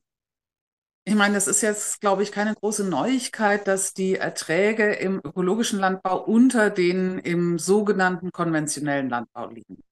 ich 1.05 1.15
meine, 1.15 1.35
das 1.35 1.47
ist 1.47 1.61
jetzt, 1.61 2.01
glaube 2.01 2.23
ich, 2.23 2.33
keine 2.33 2.53
große 2.53 2.83
Neuigkeit, 2.83 3.65
dass 3.67 3.93
die 3.93 4.15
Erträge 4.15 4.91
im 4.93 5.21
ökologischen 5.23 5.79
Landbau 5.79 6.21
unter 6.21 6.69
den 6.69 7.19
im 7.19 7.57
sogenannten 7.59 8.31
konventionellen 8.31 9.09
Landbau 9.09 9.49
liegen. 9.49 9.86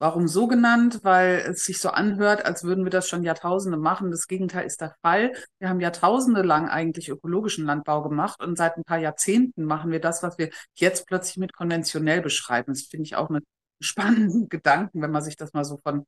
Warum 0.00 0.28
so 0.28 0.46
genannt? 0.46 1.00
Weil 1.02 1.38
es 1.50 1.64
sich 1.64 1.80
so 1.80 1.90
anhört, 1.90 2.44
als 2.44 2.62
würden 2.62 2.84
wir 2.84 2.90
das 2.90 3.08
schon 3.08 3.24
Jahrtausende 3.24 3.78
machen. 3.78 4.10
Das 4.10 4.28
Gegenteil 4.28 4.64
ist 4.66 4.80
der 4.80 4.94
Fall. 5.02 5.32
Wir 5.58 5.68
haben 5.68 5.80
Jahrtausende 5.80 6.42
lang 6.42 6.68
eigentlich 6.68 7.08
ökologischen 7.08 7.64
Landbau 7.66 8.02
gemacht 8.02 8.40
und 8.42 8.56
seit 8.56 8.76
ein 8.76 8.84
paar 8.84 8.98
Jahrzehnten 8.98 9.64
machen 9.64 9.90
wir 9.90 10.00
das, 10.00 10.22
was 10.22 10.38
wir 10.38 10.50
jetzt 10.74 11.06
plötzlich 11.06 11.36
mit 11.36 11.52
konventionell 11.52 12.20
beschreiben. 12.22 12.72
Das 12.72 12.82
finde 12.82 13.04
ich 13.04 13.16
auch 13.16 13.28
einen 13.28 13.42
spannenden 13.80 14.48
Gedanken, 14.48 15.02
wenn 15.02 15.10
man 15.10 15.22
sich 15.22 15.36
das 15.36 15.52
mal 15.52 15.64
so 15.64 15.78
von 15.82 16.06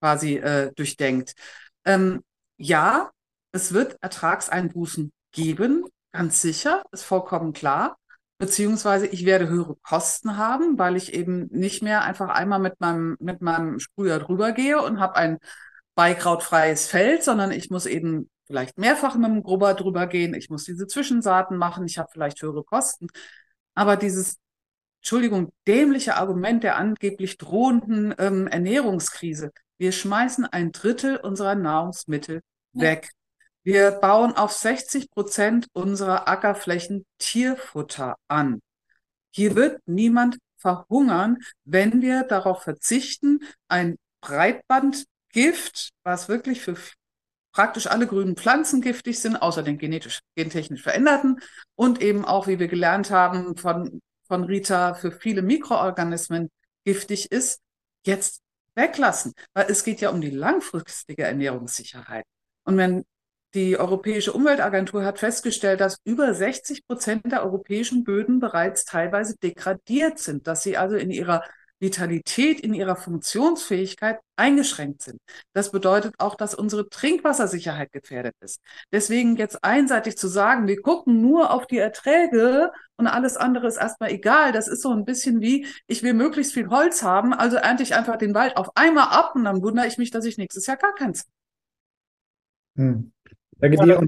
quasi 0.00 0.36
äh, 0.36 0.72
durchdenkt. 0.74 1.34
Ähm, 1.84 2.22
ja, 2.58 3.10
es 3.52 3.72
wird 3.72 3.96
Ertragseinbußen 4.02 5.12
geben, 5.32 5.84
ganz 6.12 6.40
sicher, 6.40 6.82
ist 6.92 7.04
vollkommen 7.04 7.52
klar. 7.52 7.96
Beziehungsweise 8.40 9.06
ich 9.06 9.26
werde 9.26 9.48
höhere 9.48 9.76
Kosten 9.82 10.38
haben, 10.38 10.78
weil 10.78 10.96
ich 10.96 11.12
eben 11.12 11.48
nicht 11.50 11.82
mehr 11.82 12.02
einfach 12.02 12.30
einmal 12.30 12.58
mit 12.58 12.80
meinem, 12.80 13.18
mit 13.20 13.42
meinem 13.42 13.78
Sprüher 13.78 14.18
drüber 14.18 14.52
gehe 14.52 14.80
und 14.80 14.98
habe 14.98 15.16
ein 15.16 15.38
beikrautfreies 15.94 16.86
Feld, 16.86 17.22
sondern 17.22 17.52
ich 17.52 17.68
muss 17.68 17.84
eben 17.84 18.30
vielleicht 18.46 18.78
mehrfach 18.78 19.14
mit 19.16 19.30
dem 19.30 19.42
Grubber 19.42 19.74
drüber 19.74 20.06
gehen, 20.06 20.32
ich 20.32 20.48
muss 20.48 20.64
diese 20.64 20.86
Zwischensaaten 20.86 21.58
machen, 21.58 21.84
ich 21.84 21.98
habe 21.98 22.08
vielleicht 22.10 22.40
höhere 22.40 22.64
Kosten. 22.64 23.08
Aber 23.74 23.96
dieses, 23.96 24.38
Entschuldigung, 25.00 25.52
dämliche 25.68 26.16
Argument 26.16 26.64
der 26.64 26.78
angeblich 26.78 27.36
drohenden 27.36 28.14
ähm, 28.18 28.46
Ernährungskrise, 28.46 29.50
wir 29.76 29.92
schmeißen 29.92 30.46
ein 30.46 30.72
Drittel 30.72 31.18
unserer 31.18 31.56
Nahrungsmittel 31.56 32.40
ja. 32.72 32.82
weg. 32.82 33.10
Wir 33.62 33.90
bauen 33.90 34.36
auf 34.36 34.52
60 34.52 35.10
Prozent 35.10 35.66
unserer 35.72 36.28
Ackerflächen 36.28 37.04
Tierfutter 37.18 38.16
an. 38.28 38.60
Hier 39.32 39.54
wird 39.54 39.80
niemand 39.86 40.38
verhungern, 40.56 41.38
wenn 41.64 42.00
wir 42.00 42.24
darauf 42.24 42.62
verzichten, 42.62 43.40
ein 43.68 43.96
Breitbandgift, 44.22 45.90
was 46.04 46.28
wirklich 46.28 46.62
für 46.62 46.76
praktisch 47.52 47.86
alle 47.86 48.06
grünen 48.06 48.36
Pflanzen 48.36 48.80
giftig 48.80 49.20
sind, 49.20 49.36
außer 49.36 49.62
den 49.62 49.78
genetisch, 49.78 50.20
gentechnisch 50.36 50.82
veränderten 50.82 51.40
und 51.74 52.00
eben 52.00 52.24
auch, 52.24 52.46
wie 52.46 52.58
wir 52.58 52.68
gelernt 52.68 53.10
haben 53.10 53.56
von, 53.56 54.00
von 54.26 54.44
Rita, 54.44 54.94
für 54.94 55.12
viele 55.12 55.42
Mikroorganismen 55.42 56.48
giftig 56.84 57.30
ist, 57.30 57.60
jetzt 58.06 58.40
weglassen. 58.74 59.32
Weil 59.52 59.66
es 59.70 59.84
geht 59.84 60.00
ja 60.00 60.10
um 60.10 60.20
die 60.20 60.30
langfristige 60.30 61.24
Ernährungssicherheit. 61.24 62.24
Und 62.64 62.76
wenn 62.76 63.04
die 63.54 63.76
Europäische 63.76 64.32
Umweltagentur 64.32 65.04
hat 65.04 65.18
festgestellt, 65.18 65.80
dass 65.80 65.98
über 66.04 66.34
60 66.34 66.86
Prozent 66.86 67.30
der 67.32 67.42
europäischen 67.42 68.04
Böden 68.04 68.38
bereits 68.38 68.84
teilweise 68.84 69.36
degradiert 69.36 70.18
sind, 70.18 70.46
dass 70.46 70.62
sie 70.62 70.76
also 70.76 70.96
in 70.96 71.10
ihrer 71.10 71.42
Vitalität, 71.80 72.60
in 72.60 72.74
ihrer 72.74 72.94
Funktionsfähigkeit 72.94 74.20
eingeschränkt 74.36 75.02
sind. 75.02 75.18
Das 75.54 75.72
bedeutet 75.72 76.14
auch, 76.18 76.34
dass 76.34 76.54
unsere 76.54 76.88
Trinkwassersicherheit 76.88 77.90
gefährdet 77.90 78.36
ist. 78.40 78.60
Deswegen 78.92 79.36
jetzt 79.36 79.64
einseitig 79.64 80.16
zu 80.16 80.28
sagen, 80.28 80.68
wir 80.68 80.80
gucken 80.82 81.22
nur 81.22 81.50
auf 81.50 81.66
die 81.66 81.78
Erträge 81.78 82.70
und 82.96 83.06
alles 83.06 83.36
andere 83.38 83.66
ist 83.66 83.78
erstmal 83.78 84.10
egal, 84.10 84.52
das 84.52 84.68
ist 84.68 84.82
so 84.82 84.90
ein 84.90 85.06
bisschen 85.06 85.40
wie, 85.40 85.66
ich 85.86 86.02
will 86.02 86.12
möglichst 86.12 86.52
viel 86.52 86.68
Holz 86.68 87.02
haben, 87.02 87.32
also 87.32 87.56
ernte 87.56 87.82
ich 87.82 87.94
einfach 87.94 88.16
den 88.16 88.34
Wald 88.34 88.56
auf 88.56 88.76
einmal 88.76 89.08
ab 89.08 89.32
und 89.34 89.44
dann 89.44 89.62
wundere 89.62 89.86
ich 89.86 89.96
mich, 89.96 90.10
dass 90.10 90.26
ich 90.26 90.36
nächstes 90.36 90.66
Jahr 90.66 90.76
gar 90.76 90.94
keins. 90.94 91.24
Hm. 92.76 93.12
Danke 93.60 93.76
dir. 93.78 94.00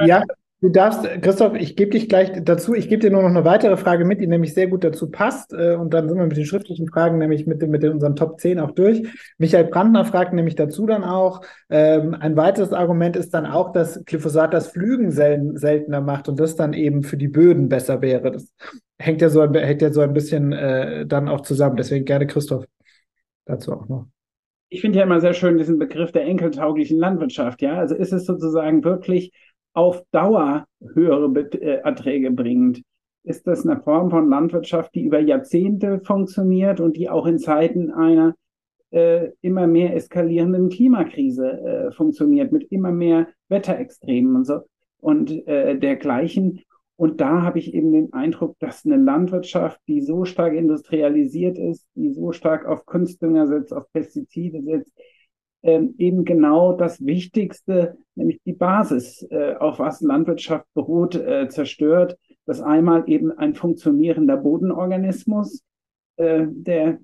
Ja, 0.00 0.22
Du 0.62 0.68
darfst, 0.68 1.04
Christoph, 1.22 1.54
ich 1.54 1.74
gebe 1.74 1.92
dich 1.92 2.06
gleich 2.06 2.32
dazu. 2.44 2.74
Ich 2.74 2.90
gebe 2.90 3.00
dir 3.00 3.10
nur 3.10 3.22
noch 3.22 3.30
eine 3.30 3.46
weitere 3.46 3.78
Frage 3.78 4.04
mit, 4.04 4.20
die 4.20 4.26
nämlich 4.26 4.52
sehr 4.52 4.66
gut 4.66 4.84
dazu 4.84 5.10
passt. 5.10 5.54
Äh, 5.54 5.76
und 5.76 5.94
dann 5.94 6.06
sind 6.06 6.18
wir 6.18 6.26
mit 6.26 6.36
den 6.36 6.44
schriftlichen 6.44 6.86
Fragen 6.86 7.16
nämlich 7.16 7.46
mit, 7.46 7.66
mit 7.66 7.82
unseren 7.82 8.14
Top 8.14 8.38
10 8.38 8.60
auch 8.60 8.72
durch. 8.72 9.02
Michael 9.38 9.64
Brandner 9.64 10.04
fragt 10.04 10.34
nämlich 10.34 10.56
dazu 10.56 10.84
dann 10.84 11.02
auch, 11.02 11.40
ähm, 11.70 12.14
ein 12.14 12.36
weiteres 12.36 12.74
Argument 12.74 13.16
ist 13.16 13.32
dann 13.32 13.46
auch, 13.46 13.72
dass 13.72 14.04
Glyphosat 14.04 14.52
das 14.52 14.68
Flügen 14.68 15.10
sel 15.12 15.52
seltener 15.54 16.02
macht 16.02 16.28
und 16.28 16.38
das 16.38 16.56
dann 16.56 16.74
eben 16.74 17.04
für 17.04 17.16
die 17.16 17.28
Böden 17.28 17.70
besser 17.70 18.02
wäre. 18.02 18.30
Das 18.30 18.52
hängt 18.98 19.22
ja 19.22 19.30
so, 19.30 19.42
hängt 19.50 19.80
ja 19.80 19.90
so 19.94 20.02
ein 20.02 20.12
bisschen 20.12 20.52
äh, 20.52 21.06
dann 21.06 21.30
auch 21.30 21.40
zusammen. 21.40 21.76
Deswegen 21.76 22.04
gerne 22.04 22.26
Christoph 22.26 22.66
dazu 23.46 23.72
auch 23.72 23.88
noch. 23.88 24.08
Ich 24.70 24.80
finde 24.80 24.98
ja 24.98 25.04
immer 25.04 25.20
sehr 25.20 25.34
schön 25.34 25.58
diesen 25.58 25.78
Begriff 25.78 26.12
der 26.12 26.24
enkeltauglichen 26.24 26.98
Landwirtschaft. 26.98 27.60
Ja, 27.60 27.74
also 27.74 27.94
ist 27.94 28.12
es 28.12 28.24
sozusagen 28.24 28.84
wirklich 28.84 29.32
auf 29.72 30.02
Dauer 30.12 30.66
höhere 30.94 31.26
äh, 31.40 31.80
Erträge 31.82 32.30
bringt, 32.30 32.82
ist 33.22 33.46
das 33.46 33.66
eine 33.66 33.80
Form 33.80 34.10
von 34.10 34.28
Landwirtschaft, 34.28 34.94
die 34.94 35.04
über 35.04 35.20
Jahrzehnte 35.20 36.00
funktioniert 36.00 36.80
und 36.80 36.96
die 36.96 37.08
auch 37.08 37.26
in 37.26 37.38
Zeiten 37.38 37.90
einer 37.90 38.34
äh, 38.90 39.28
immer 39.40 39.66
mehr 39.66 39.94
eskalierenden 39.94 40.68
Klimakrise 40.68 41.50
äh, 41.50 41.92
funktioniert, 41.92 42.50
mit 42.50 42.70
immer 42.72 42.92
mehr 42.92 43.28
Wetterextremen 43.48 44.36
und 44.36 44.46
so 44.46 44.60
und 45.00 45.46
äh, 45.46 45.78
dergleichen. 45.78 46.62
Und 47.00 47.22
da 47.22 47.40
habe 47.40 47.58
ich 47.58 47.72
eben 47.72 47.92
den 47.92 48.12
Eindruck, 48.12 48.58
dass 48.58 48.84
eine 48.84 48.98
Landwirtschaft, 48.98 49.80
die 49.88 50.02
so 50.02 50.26
stark 50.26 50.52
industrialisiert 50.52 51.56
ist, 51.56 51.86
die 51.94 52.12
so 52.12 52.32
stark 52.32 52.66
auf 52.66 52.84
Kunstdünger 52.84 53.46
setzt, 53.46 53.72
auf 53.72 53.90
Pestizide 53.90 54.60
setzt, 54.62 54.92
ähm, 55.62 55.94
eben 55.96 56.26
genau 56.26 56.74
das 56.74 57.02
Wichtigste, 57.02 57.96
nämlich 58.16 58.42
die 58.44 58.52
Basis, 58.52 59.26
äh, 59.30 59.54
auf 59.54 59.78
was 59.78 60.02
Landwirtschaft 60.02 60.66
beruht, 60.74 61.14
äh, 61.14 61.48
zerstört. 61.48 62.18
Das 62.44 62.60
einmal 62.60 63.04
eben 63.06 63.32
ein 63.32 63.54
funktionierender 63.54 64.36
Bodenorganismus, 64.36 65.62
äh, 66.18 66.48
der 66.50 66.98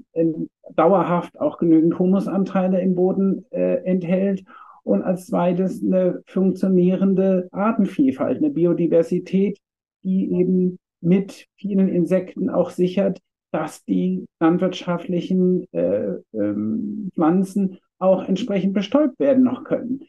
dauerhaft 0.74 1.40
auch 1.40 1.56
genügend 1.56 1.98
Humusanteile 1.98 2.82
im 2.82 2.96
Boden 2.96 3.46
äh, 3.50 3.76
enthält 3.84 4.44
und 4.82 5.00
als 5.00 5.28
zweites 5.28 5.82
eine 5.82 6.22
funktionierende 6.26 7.48
Artenvielfalt, 7.50 8.36
eine 8.36 8.50
Biodiversität, 8.50 9.58
die 10.06 10.32
eben 10.32 10.78
mit 11.00 11.46
vielen 11.56 11.88
Insekten 11.88 12.48
auch 12.48 12.70
sichert, 12.70 13.20
dass 13.52 13.84
die 13.84 14.26
landwirtschaftlichen 14.40 15.66
äh, 15.72 16.14
ähm, 16.32 17.10
Pflanzen 17.14 17.78
auch 17.98 18.24
entsprechend 18.28 18.72
bestäubt 18.72 19.18
werden 19.18 19.44
noch 19.44 19.64
können. 19.64 20.04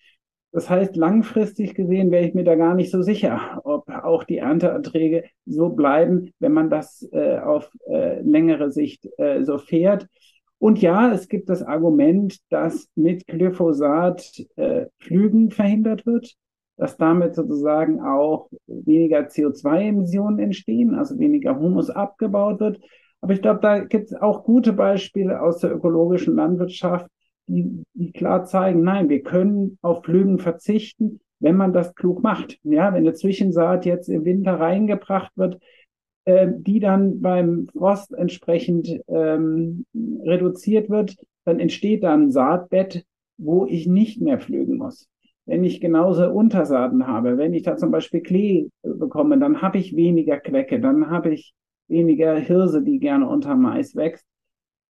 Das 0.51 0.69
heißt, 0.69 0.95
langfristig 0.95 1.75
gesehen 1.75 2.09
wäre 2.09 2.25
ich 2.25 2.33
mir 2.33 2.43
da 2.43 2.55
gar 2.55 2.73
nicht 2.73 2.89
so 2.89 3.01
sicher, 3.01 3.61
ob 3.63 3.89
auch 3.89 4.23
die 4.23 4.37
Ernteerträge 4.37 5.25
so 5.45 5.69
bleiben, 5.69 6.31
wenn 6.39 6.53
man 6.53 6.69
das 6.69 7.07
äh, 7.11 7.37
auf 7.37 7.69
äh, 7.89 8.21
längere 8.21 8.71
Sicht 8.71 9.07
äh, 9.17 9.43
so 9.43 9.57
fährt. 9.57 10.07
Und 10.59 10.81
ja, 10.81 11.11
es 11.11 11.27
gibt 11.27 11.49
das 11.49 11.61
Argument, 11.61 12.37
dass 12.49 12.89
mit 12.95 13.27
Glyphosat 13.27 14.45
äh, 14.55 14.87
Flügen 14.99 15.51
verhindert 15.51 16.05
wird, 16.05 16.35
dass 16.77 16.97
damit 16.97 17.35
sozusagen 17.35 18.01
auch 18.01 18.49
weniger 18.67 19.19
CO2-Emissionen 19.19 20.39
entstehen, 20.39 20.95
also 20.95 21.17
weniger 21.19 21.59
Humus 21.59 21.89
abgebaut 21.89 22.59
wird. 22.59 22.79
Aber 23.21 23.33
ich 23.33 23.41
glaube, 23.41 23.59
da 23.61 23.79
gibt 23.79 24.11
es 24.11 24.13
auch 24.13 24.43
gute 24.43 24.73
Beispiele 24.73 25.41
aus 25.41 25.59
der 25.59 25.73
ökologischen 25.73 26.35
Landwirtschaft, 26.35 27.07
die, 27.47 27.83
die 27.93 28.11
klar 28.11 28.45
zeigen, 28.45 28.83
nein, 28.83 29.09
wir 29.09 29.23
können 29.23 29.77
auf 29.81 30.03
Flügen 30.03 30.37
verzichten, 30.37 31.19
wenn 31.39 31.55
man 31.55 31.73
das 31.73 31.95
klug 31.95 32.21
macht. 32.21 32.59
Ja, 32.63 32.93
wenn 32.93 33.03
eine 33.03 33.13
Zwischensaat 33.13 33.85
jetzt 33.85 34.09
im 34.09 34.25
Winter 34.25 34.59
reingebracht 34.59 35.31
wird, 35.35 35.59
äh, 36.25 36.47
die 36.57 36.79
dann 36.79 37.21
beim 37.21 37.67
Frost 37.67 38.13
entsprechend 38.13 39.01
ähm, 39.07 39.85
reduziert 40.23 40.89
wird, 40.89 41.15
dann 41.45 41.59
entsteht 41.59 42.03
da 42.03 42.13
ein 42.13 42.31
Saatbett, 42.31 43.05
wo 43.37 43.65
ich 43.65 43.87
nicht 43.87 44.21
mehr 44.21 44.39
pflügen 44.39 44.77
muss. 44.77 45.07
Wenn 45.47 45.63
ich 45.63 45.79
genauso 45.79 46.29
Untersaaten 46.29 47.07
habe, 47.07 47.37
wenn 47.37 47.53
ich 47.53 47.63
da 47.63 47.77
zum 47.77 47.89
Beispiel 47.89 48.21
Klee 48.21 48.69
bekomme, 48.83 49.39
dann 49.39 49.61
habe 49.61 49.77
ich 49.77 49.95
weniger 49.95 50.39
Quecke, 50.39 50.81
dann 50.81 51.09
habe 51.09 51.33
ich 51.33 51.53
weniger 51.87 52.35
Hirse, 52.35 52.83
die 52.83 52.99
gerne 52.99 53.27
unter 53.29 53.55
Mais 53.55 53.95
wächst. 53.95 54.25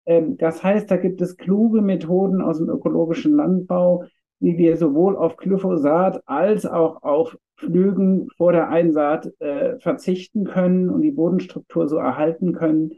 Ähm, 0.07 0.35
das 0.37 0.63
heißt, 0.63 0.89
da 0.89 0.97
gibt 0.97 1.21
es 1.21 1.37
kluge 1.37 1.81
Methoden 1.81 2.41
aus 2.41 2.57
dem 2.57 2.69
ökologischen 2.69 3.35
Landbau, 3.35 4.05
wie 4.39 4.57
wir 4.57 4.77
sowohl 4.77 5.15
auf 5.15 5.37
Glyphosat 5.37 6.21
als 6.25 6.65
auch 6.65 7.03
auf 7.03 7.37
Flügen 7.55 8.27
vor 8.37 8.51
der 8.51 8.69
Einsaat 8.69 9.31
äh, 9.39 9.79
verzichten 9.79 10.45
können 10.45 10.89
und 10.89 11.01
die 11.01 11.11
Bodenstruktur 11.11 11.87
so 11.87 11.97
erhalten 11.97 12.53
können. 12.53 12.93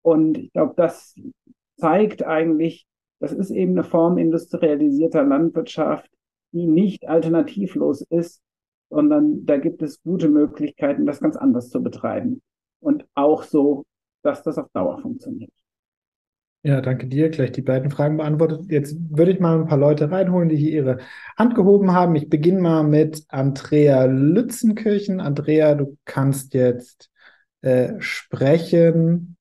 Und 0.00 0.38
ich 0.38 0.52
glaube, 0.52 0.72
das 0.74 1.14
zeigt 1.76 2.24
eigentlich, 2.24 2.86
das 3.20 3.32
ist 3.32 3.50
eben 3.50 3.72
eine 3.72 3.84
Form 3.84 4.16
industrialisierter 4.16 5.22
Landwirtschaft, 5.22 6.10
die 6.52 6.66
nicht 6.66 7.08
alternativlos 7.08 8.02
ist, 8.02 8.40
sondern 8.90 9.44
da 9.44 9.58
gibt 9.58 9.82
es 9.82 10.02
gute 10.02 10.28
Möglichkeiten, 10.28 11.06
das 11.06 11.20
ganz 11.20 11.36
anders 11.36 11.70
zu 11.70 11.82
betreiben. 11.82 12.42
Und 12.80 13.06
auch 13.14 13.42
so, 13.42 13.84
dass 14.22 14.42
das 14.42 14.58
auf 14.58 14.68
Dauer 14.72 14.98
funktioniert. 15.00 15.52
Ja, 16.64 16.80
danke 16.80 17.06
dir. 17.06 17.28
Gleich 17.30 17.52
die 17.52 17.62
beiden 17.62 17.90
Fragen 17.90 18.16
beantwortet. 18.16 18.66
Jetzt 18.68 18.96
würde 19.10 19.30
ich 19.30 19.40
mal 19.40 19.60
ein 19.60 19.68
paar 19.68 19.78
Leute 19.78 20.10
reinholen, 20.10 20.48
die 20.48 20.56
hier 20.56 20.72
ihre 20.72 20.98
Hand 21.36 21.54
gehoben 21.54 21.92
haben. 21.92 22.16
Ich 22.16 22.28
beginne 22.28 22.60
mal 22.60 22.82
mit 22.82 23.24
Andrea 23.28 24.04
Lützenkirchen. 24.04 25.20
Andrea, 25.20 25.76
du 25.76 25.96
kannst 26.04 26.54
jetzt 26.54 27.10
äh, 27.62 27.94
sprechen 28.00 29.36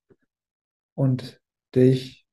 und 0.94 1.42
dich 1.76 2.26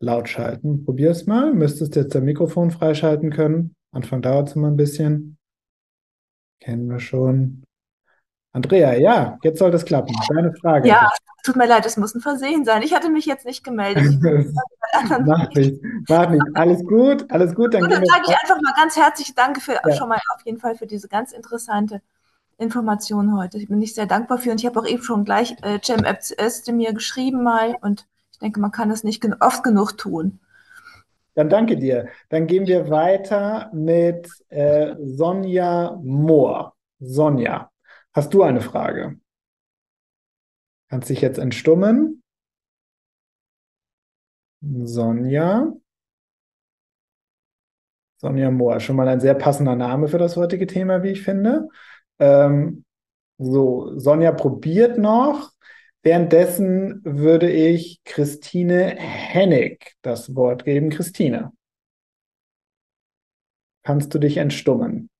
laut 0.00 0.28
schalten. 0.28 0.84
Probier 0.84 1.10
es 1.10 1.26
mal. 1.26 1.52
Müsstest 1.52 1.94
jetzt 1.94 2.14
das 2.14 2.22
Mikrofon 2.22 2.70
freischalten 2.70 3.30
können. 3.30 3.75
Anfang 3.96 4.22
dauert 4.22 4.48
es 4.48 4.56
immer 4.56 4.68
ein 4.68 4.76
bisschen. 4.76 5.38
Kennen 6.60 6.88
wir 6.88 7.00
schon. 7.00 7.64
Andrea, 8.52 8.94
ja, 8.94 9.38
jetzt 9.42 9.58
soll 9.58 9.70
das 9.70 9.84
klappen. 9.84 10.14
Deine 10.28 10.52
Frage. 10.54 10.88
Ja, 10.88 11.10
tut 11.42 11.56
mir 11.56 11.66
leid, 11.66 11.84
es 11.84 11.96
muss 11.96 12.14
ein 12.14 12.20
Versehen 12.20 12.64
sein. 12.64 12.82
Ich 12.82 12.94
hatte 12.94 13.10
mich 13.10 13.26
jetzt 13.26 13.44
nicht 13.44 13.64
gemeldet. 13.64 14.18
Mach 15.26 15.50
nicht, 15.50 15.82
mach 16.08 16.30
nicht. 16.30 16.42
Alles 16.54 16.82
gut, 16.86 17.30
alles 17.30 17.54
gut. 17.54 17.74
Dann, 17.74 17.82
dann 17.82 18.04
sage 18.06 18.22
ich 18.26 18.34
einfach 18.34 18.58
mal 18.62 18.72
ganz 18.76 18.96
herzlich 18.96 19.34
Danke 19.34 19.60
für, 19.60 19.72
ja. 19.72 19.94
schon 19.94 20.08
mal 20.08 20.18
auf 20.34 20.40
jeden 20.46 20.58
Fall 20.58 20.74
für 20.74 20.86
diese 20.86 21.08
ganz 21.08 21.32
interessante 21.32 22.00
Informationen 22.56 23.36
heute. 23.36 23.58
Ich 23.58 23.68
bin 23.68 23.78
nicht 23.78 23.94
sehr 23.94 24.06
dankbar 24.06 24.38
für 24.38 24.52
und 24.52 24.60
ich 24.60 24.64
habe 24.64 24.80
auch 24.80 24.86
eben 24.86 25.02
schon 25.02 25.26
gleich 25.26 25.54
äh, 25.62 25.80
Cem 25.84 26.02
Özdemir 26.06 26.88
mir 26.88 26.94
geschrieben 26.94 27.42
mal 27.42 27.76
und 27.82 28.06
ich 28.32 28.38
denke, 28.38 28.58
man 28.58 28.70
kann 28.70 28.88
das 28.88 29.04
nicht 29.04 29.22
oft 29.40 29.62
genug 29.62 29.98
tun. 29.98 30.38
Dann 31.36 31.50
danke 31.50 31.76
dir. 31.76 32.08
Dann 32.30 32.46
gehen 32.46 32.66
wir 32.66 32.88
weiter 32.90 33.70
mit 33.74 34.26
äh, 34.48 34.94
Sonja 34.98 36.00
Mohr. 36.02 36.74
Sonja, 36.98 37.70
hast 38.14 38.32
du 38.32 38.42
eine 38.42 38.62
Frage? 38.62 39.18
Kannst 40.88 41.10
dich 41.10 41.20
jetzt 41.20 41.38
entstummen. 41.38 42.22
Sonja. 44.92 45.48
Sonja 48.18 48.50
Mohr, 48.50 48.80
schon 48.80 48.96
mal 48.96 49.08
ein 49.08 49.20
sehr 49.20 49.34
passender 49.34 49.76
Name 49.76 50.08
für 50.08 50.18
das 50.18 50.36
heutige 50.36 50.66
Thema, 50.66 51.02
wie 51.02 51.10
ich 51.10 51.22
finde. 51.22 51.68
Ähm, 52.18 52.84
so, 53.38 53.98
Sonja 53.98 54.32
probiert 54.32 54.98
noch. 54.98 55.52
Währenddessen 56.06 57.00
würde 57.02 57.50
ich 57.50 58.00
Christine 58.04 58.94
Hennig 58.96 59.96
das 60.02 60.36
Wort 60.36 60.64
geben. 60.64 60.88
Christine, 60.88 61.52
kannst 63.82 64.14
du 64.14 64.20
dich 64.20 64.36
entstummen? 64.36 65.10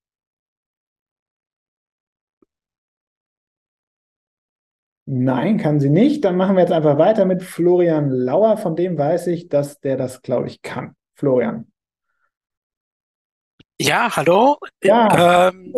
Nein, 5.06 5.58
kann 5.58 5.80
sie 5.80 5.90
nicht. 5.90 6.24
Dann 6.24 6.36
machen 6.36 6.54
wir 6.54 6.62
jetzt 6.62 6.72
einfach 6.72 6.98
weiter 6.98 7.24
mit 7.24 7.42
Florian 7.42 8.08
Lauer. 8.08 8.56
Von 8.56 8.76
dem 8.76 8.96
weiß 8.96 9.26
ich, 9.26 9.48
dass 9.48 9.80
der 9.80 9.96
das, 9.96 10.22
glaube 10.22 10.46
ich, 10.46 10.62
kann. 10.62 10.94
Florian. 11.16 11.66
Ja, 13.80 14.14
hallo. 14.14 14.58
Ja. 14.84 15.48
Ähm, 15.48 15.74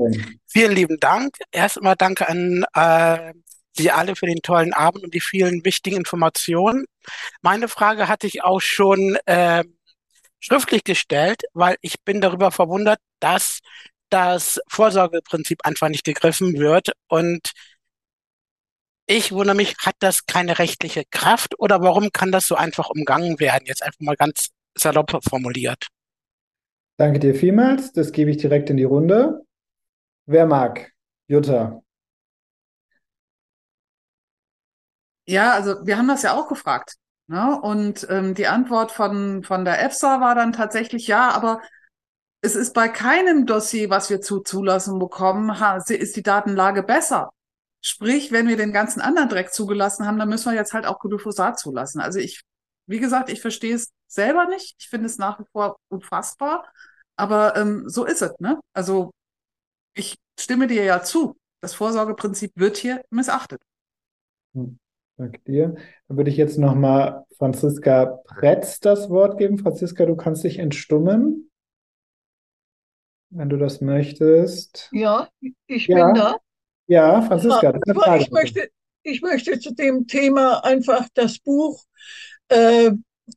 vielen 0.47 0.73
lieben 0.73 1.01
Dank. 1.01 1.35
Erstmal 1.51 1.97
danke 1.97 2.29
an 2.29 2.67
äh, 2.75 3.33
Sie 3.79 3.91
alle 3.91 4.17
für 4.17 4.27
den 4.27 4.43
tollen 4.43 4.73
Abend 4.73 5.05
und 5.05 5.15
die 5.15 5.21
vielen 5.21 5.65
wichtigen 5.65 5.97
Informationen. 5.97 6.85
Meine 7.43 7.69
Frage 7.69 8.09
hatte 8.09 8.27
ich 8.27 8.43
auch 8.43 8.61
schon 8.61 9.17
äh, 9.27 9.65
schriftlich 10.41 10.85
gestellt, 10.85 11.43
weil 11.55 11.77
ich 11.81 12.01
bin 12.05 12.21
darüber 12.21 12.51
verwundert, 12.51 12.99
dass 13.21 13.61
das 14.11 14.61
Vorsorgeprinzip 14.69 15.65
einfach 15.65 15.89
nicht 15.89 16.05
gegriffen 16.05 16.59
wird 16.59 16.93
und 17.09 17.53
ich 19.11 19.33
wundere 19.33 19.57
mich, 19.57 19.75
hat 19.79 19.97
das 20.01 20.27
keine 20.27 20.59
rechtliche 20.59 21.03
Kraft 21.11 21.59
oder 21.59 21.81
warum 21.81 22.11
kann 22.13 22.31
das 22.31 22.47
so 22.47 22.57
einfach 22.57 22.91
umgangen 22.91 23.41
werden? 23.41 23.65
Jetzt 23.65 23.83
einfach 23.83 24.01
mal 24.01 24.17
ganz 24.17 24.51
salopp 24.77 25.19
formuliert. 25.27 25.89
Danke 26.99 27.19
dir 27.19 27.35
vielmals. 27.35 27.93
Das 27.93 28.13
gebe 28.13 28.31
ich 28.31 28.37
direkt 28.37 28.69
in 28.69 28.77
die 28.77 28.85
Runde. 28.85 29.47
Wer 30.27 30.45
mag? 30.45 30.93
Jutta. 31.27 31.83
Ja, 35.29 35.53
also 35.53 35.87
wir 35.87 35.99
haben 35.99 36.09
das 36.09 36.23
ja 36.23 36.35
auch 36.35 36.49
gefragt. 36.49 36.97
Ne? 37.27 37.61
Und 37.61 38.07
ähm, 38.09 38.35
die 38.35 38.47
Antwort 38.47 38.91
von, 38.93 39.43
von 39.45 39.65
der 39.67 39.85
EFSA 39.85 40.23
war 40.23 40.35
dann 40.35 40.55
tatsächlich 40.55 41.07
ja, 41.07 41.31
aber 41.31 41.61
es 42.41 42.57
ist 42.57 42.73
bei 42.73 42.89
keinem 42.89 43.45
Dossier, 43.45 43.91
was 43.91 44.09
wir 44.09 44.23
zu 44.23 44.41
Zulassung 44.41 44.99
bekommen, 44.99 45.51
ist 45.89 46.17
die 46.17 46.23
Datenlage 46.23 46.83
besser. 46.83 47.31
Sprich, 47.83 48.33
wenn 48.33 48.49
wir 48.49 48.57
den 48.57 48.73
ganzen 48.73 49.03
anderen 49.03 49.29
Dreck 49.29 49.53
zugelassen 49.53 50.07
haben, 50.07 50.19
dann 50.19 50.31
müssen 50.31 50.51
wir 50.51 50.57
jetzt 50.57 50.73
halt 50.73 50.87
auch 50.87 50.99
Glyphosat 51.01 51.59
zulassen. 51.59 52.01
Also 52.01 52.19
ich, 52.21 52.43
wie 52.87 52.99
gesagt, 52.99 53.29
ich 53.29 53.43
verstehe 53.43 53.75
es 53.75 53.93
selber 54.07 54.47
nicht. 54.47 54.77
Ich 54.79 54.89
finde 54.89 55.07
es 55.07 55.19
nach 55.19 55.39
wie 55.41 55.45
vor 55.53 55.77
unfassbar. 55.89 56.73
Aber 57.17 57.55
ähm, 57.57 57.89
so 57.89 58.07
ist 58.07 58.23
es, 58.23 58.33
ne? 58.39 58.59
Also 58.73 59.11
ich 59.95 60.17
stimme 60.41 60.69
dir 60.69 60.85
ja 60.85 61.03
zu. 61.03 61.37
Das 61.61 61.75
Vorsorgeprinzip 61.75 62.53
wird 62.55 62.79
hier 62.79 63.03
missachtet. 63.11 63.61
Hm, 64.55 64.79
danke 65.19 65.41
dir. 65.47 65.75
Dann 66.09 66.17
würde 66.17 66.31
ich 66.31 66.37
jetzt 66.37 66.59
nochmal 66.59 67.25
Franziska 67.37 68.07
Pretz 68.25 68.81
das 68.81 69.11
Wort 69.11 69.39
geben. 69.39 69.59
Franziska, 69.59 70.07
du 70.07 70.17
kannst 70.17 70.45
dich 70.45 70.59
entstummen, 70.59 71.51
wenn 73.31 73.49
du 73.49 73.57
das 73.57 73.81
möchtest. 73.81 74.89
Ja, 74.93 75.29
ich 75.67 75.87
Ja. 75.87 76.07
bin 76.07 76.15
da. 76.15 76.37
Ja, 76.87 77.23
Franziska, 77.23 77.79
Ja, 77.87 78.17
ich 78.17 78.31
möchte, 78.31 78.71
ich 79.03 79.21
möchte 79.21 79.59
zu 79.61 79.75
dem 79.75 80.07
Thema 80.07 80.65
einfach 80.65 81.07
das 81.15 81.39
Buch 81.39 81.85
äh, 82.49 82.91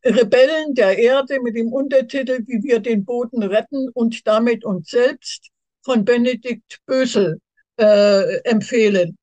Rebellen 0.06 0.74
der 0.74 0.98
Erde 0.98 1.42
mit 1.42 1.56
dem 1.58 1.74
Untertitel 1.74 2.40
Wie 2.48 2.64
wir 2.64 2.80
den 2.80 3.04
Boden 3.04 3.44
retten 3.44 3.90
und 3.90 4.26
damit 4.26 4.64
uns 4.64 4.90
selbst 4.90 5.50
von 5.84 6.06
Benedikt 6.06 6.80
Bösel 6.86 7.40
äh, 7.78 8.38
empfehlen. 8.46 9.18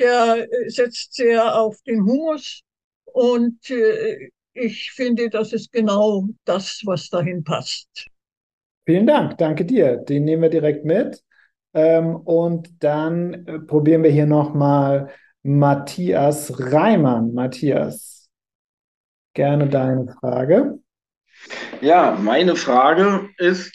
Der 0.00 0.48
äh, 0.50 0.70
setzt 0.70 1.14
sehr 1.14 1.56
auf 1.60 1.80
den 1.86 2.04
Humus 2.04 2.62
und 3.04 3.70
äh, 3.70 4.30
ich 4.52 4.90
finde, 4.92 5.30
das 5.30 5.52
ist 5.52 5.72
genau 5.72 6.28
das, 6.44 6.82
was 6.84 7.08
dahin 7.08 7.44
passt. 7.44 8.08
Vielen 8.86 9.06
Dank, 9.06 9.38
danke 9.38 9.64
dir. 9.64 9.98
Den 9.98 10.24
nehmen 10.24 10.42
wir 10.42 10.50
direkt 10.50 10.84
mit. 10.84 11.22
Ähm, 11.74 12.16
und 12.16 12.82
dann 12.82 13.46
äh, 13.46 13.58
probieren 13.60 14.02
wir 14.02 14.10
hier 14.10 14.26
nochmal 14.26 15.10
Matthias 15.42 16.52
Reimann. 16.58 17.32
Matthias, 17.34 18.28
gerne 19.34 19.68
deine 19.68 20.06
Frage. 20.20 20.78
Ja, 21.80 22.16
meine 22.20 22.56
Frage 22.56 23.28
ist, 23.38 23.72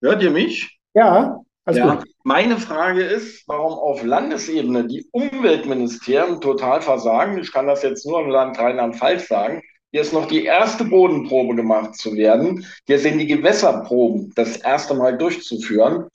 hört 0.00 0.22
ihr 0.22 0.30
mich? 0.30 0.78
Ja, 0.94 1.40
alles 1.64 1.78
Ja, 1.78 1.94
gut. 1.94 2.04
Meine 2.28 2.58
Frage 2.58 3.04
ist, 3.04 3.48
warum 3.48 3.72
auf 3.72 4.04
Landesebene 4.04 4.86
die 4.86 5.08
Umweltministerien 5.12 6.42
total 6.42 6.82
versagen. 6.82 7.38
Ich 7.38 7.50
kann 7.50 7.66
das 7.66 7.82
jetzt 7.82 8.04
nur 8.04 8.20
im 8.20 8.28
Land 8.28 8.58
Rheinland-Pfalz 8.58 9.28
sagen. 9.28 9.62
Hier 9.92 10.02
ist 10.02 10.12
noch 10.12 10.28
die 10.28 10.44
erste 10.44 10.84
Bodenprobe 10.84 11.54
gemacht 11.54 11.96
zu 11.96 12.14
werden. 12.14 12.66
Hier 12.86 12.98
sind 12.98 13.16
die 13.16 13.26
Gewässerproben 13.26 14.30
das 14.36 14.58
erste 14.58 14.92
Mal 14.92 15.16
durchzuführen. 15.16 16.08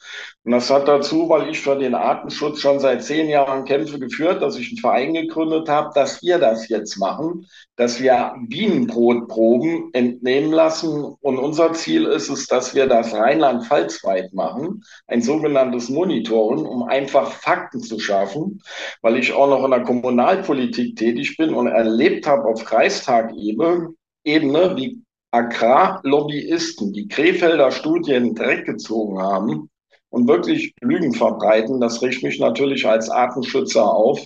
Und 0.46 0.52
das 0.52 0.70
hat 0.70 0.90
dazu, 0.90 1.30
weil 1.30 1.50
ich 1.50 1.62
für 1.62 1.78
den 1.78 1.96
Artenschutz 1.96 2.60
schon 2.60 2.82
seit 2.82 3.02
zehn 3.02 3.30
Jahren 3.30 3.64
Kämpfe 3.64 3.98
geführt, 3.98 4.42
dass 4.42 4.58
ich 4.58 4.72
einen 4.72 4.78
Verein 4.78 5.14
gegründet 5.14 5.70
habe, 5.70 5.92
dass 5.96 6.22
wir 6.22 6.38
das 6.38 6.68
jetzt 6.68 6.98
machen, 6.98 7.48
dass 7.78 8.02
wir 8.02 8.36
Bienenbrotproben 8.50 9.94
entnehmen 9.94 10.52
lassen. 10.52 11.16
Und 11.22 11.38
unser 11.38 11.72
Ziel 11.72 12.08
ist 12.08 12.28
es, 12.28 12.48
dass 12.48 12.76
wir 12.76 12.88
das 12.88 13.14
Rheinland-Pfalz-weit 13.14 14.34
machen, 14.34 14.84
ein 15.08 15.22
sogenanntes 15.22 15.88
Monitoren, 15.88 16.66
um 16.66 16.84
einfach 16.84 17.32
Fakten 17.32 17.80
zu 17.80 17.98
schaffen, 18.00 18.62
weil 19.02 19.18
ich 19.18 19.32
auch 19.32 19.48
noch 19.48 19.64
in 19.64 19.72
der 19.72 19.84
Kommunalpolitik 19.84 20.98
tätig 20.98 21.38
bin 21.38 21.54
und 21.54 21.68
erlebt 21.68 22.28
habe 22.28 22.50
auf 22.50 22.66
Kreistagebene, 22.66 23.94
Ebene, 24.26 24.76
wie 24.76 25.02
Agrarlobbyisten 25.32 26.92
die 26.92 27.08
Krefelder 27.08 27.72
Studien 27.72 28.36
direkt 28.36 28.66
gezogen 28.66 29.22
haben 29.22 29.70
und 30.14 30.28
wirklich 30.28 30.76
Lügen 30.80 31.14
verbreiten. 31.14 31.82
Das 31.82 32.04
riecht 32.04 32.22
mich 32.22 32.40
natürlich 32.40 32.88
als 32.88 33.10
Artenschützer 33.10 33.84
auf. 33.84 34.24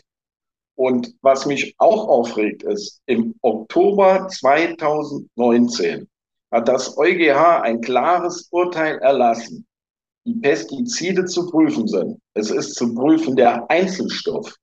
Und 0.76 1.16
was 1.22 1.46
mich 1.46 1.76
auch 1.78 2.10
aufregt, 2.10 2.64
ist, 2.64 3.02
im 3.06 3.36
Oktober 3.42 4.28
2019 4.28 6.08
hat 6.52 6.68
das 6.68 6.98
EuGH 6.98 7.62
ein 7.62 7.80
klares 7.80 8.50
Urteil 8.52 8.98
erlassen, 9.00 9.66
die 10.26 10.34
Pestizide 10.34 11.24
zu 11.24 11.50
prüfen 11.50 11.88
sind. 11.88 12.20
Es 12.34 12.52
ist 12.52 12.76
zu 12.76 12.94
prüfen 12.94 13.38
der 13.38 13.70
Einzelstoff 13.72 14.56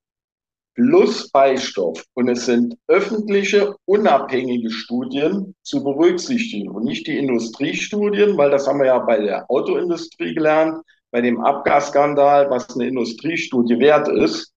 plus 0.74 1.30
Beistoff. 1.30 2.04
Und 2.14 2.28
es 2.28 2.44
sind 2.44 2.76
öffentliche, 2.88 3.74
unabhängige 3.86 4.70
Studien 4.70 5.54
zu 5.62 5.82
berücksichtigen 5.82 6.68
und 6.68 6.84
nicht 6.84 7.06
die 7.06 7.16
Industriestudien, 7.16 8.36
weil 8.36 8.50
das 8.50 8.66
haben 8.66 8.80
wir 8.80 8.86
ja 8.86 8.98
bei 8.98 9.20
der 9.20 9.50
Autoindustrie 9.50 10.34
gelernt, 10.34 10.84
bei 11.14 11.20
dem 11.20 11.40
Abgasskandal, 11.40 12.50
was 12.50 12.74
eine 12.74 12.88
Industriestudie 12.88 13.78
wert 13.78 14.08
ist. 14.08 14.52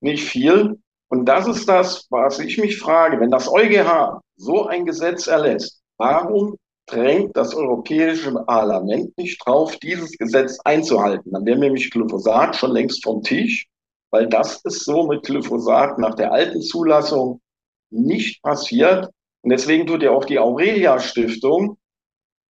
Nicht 0.00 0.24
viel. 0.24 0.78
Und 1.08 1.26
das 1.26 1.46
ist 1.46 1.68
das, 1.68 2.06
was 2.08 2.38
ich 2.38 2.56
mich 2.56 2.78
frage. 2.78 3.20
Wenn 3.20 3.30
das 3.30 3.46
EuGH 3.46 4.20
so 4.36 4.66
ein 4.66 4.86
Gesetz 4.86 5.26
erlässt, 5.26 5.82
warum 5.98 6.56
drängt 6.86 7.36
das 7.36 7.54
Europäische 7.54 8.32
Parlament 8.32 9.16
nicht 9.18 9.38
drauf, 9.44 9.76
dieses 9.76 10.16
Gesetz 10.16 10.58
einzuhalten? 10.64 11.32
Dann 11.32 11.44
wäre 11.44 11.58
nämlich 11.58 11.90
Glyphosat 11.90 12.56
schon 12.56 12.72
längst 12.72 13.04
vom 13.04 13.22
Tisch 13.22 13.68
weil 14.16 14.28
das 14.28 14.62
ist 14.64 14.84
so 14.84 15.06
mit 15.06 15.24
Glyphosat 15.24 15.98
nach 15.98 16.14
der 16.14 16.32
alten 16.32 16.62
Zulassung 16.62 17.42
nicht 17.90 18.42
passiert. 18.42 19.10
Und 19.42 19.50
deswegen 19.50 19.86
tut 19.86 20.02
ja 20.02 20.10
auch 20.10 20.24
die 20.24 20.38
Aurelia 20.38 20.98
Stiftung 20.98 21.76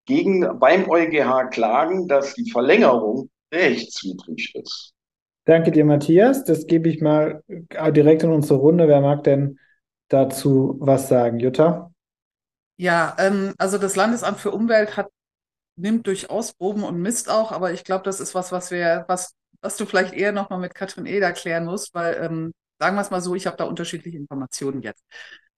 gegen, 0.05 0.59
beim 0.59 0.89
EuGH 0.89 1.49
klagen, 1.51 2.07
dass 2.07 2.33
die 2.33 2.49
Verlängerung 2.49 3.29
rechtswidrig 3.53 4.53
ist. 4.55 4.93
Danke 5.45 5.71
dir, 5.71 5.85
Matthias. 5.85 6.43
Das 6.43 6.65
gebe 6.65 6.89
ich 6.89 7.01
mal 7.01 7.43
äh, 7.47 7.91
direkt 7.91 8.23
in 8.23 8.31
unsere 8.31 8.59
Runde. 8.59 8.87
Wer 8.87 9.01
mag 9.01 9.23
denn 9.23 9.59
dazu 10.09 10.77
was 10.79 11.07
sagen? 11.07 11.39
Jutta? 11.39 11.91
Ja, 12.77 13.15
ähm, 13.19 13.53
also 13.57 13.77
das 13.77 13.95
Landesamt 13.95 14.39
für 14.39 14.51
Umwelt 14.51 14.97
hat, 14.97 15.09
nimmt 15.77 16.07
durchaus 16.07 16.53
Proben 16.53 16.83
und 16.83 17.01
misst 17.01 17.29
auch, 17.29 17.51
aber 17.51 17.73
ich 17.73 17.83
glaube, 17.83 18.03
das 18.03 18.19
ist 18.19 18.33
was, 18.33 18.51
was 18.51 18.71
wir, 18.71 19.05
was 19.07 19.35
was 19.65 19.77
du 19.77 19.85
vielleicht 19.85 20.13
eher 20.13 20.31
nochmal 20.31 20.59
mit 20.59 20.75
Katrin 20.75 21.05
Eder 21.05 21.33
klären 21.33 21.65
musst, 21.65 21.93
weil, 21.93 22.15
ähm, 22.21 22.53
sagen 22.79 22.95
wir 22.95 23.01
es 23.01 23.11
mal 23.11 23.21
so, 23.21 23.35
ich 23.35 23.47
habe 23.47 23.57
da 23.57 23.65
unterschiedliche 23.65 24.17
Informationen 24.17 24.81
jetzt. 24.81 25.03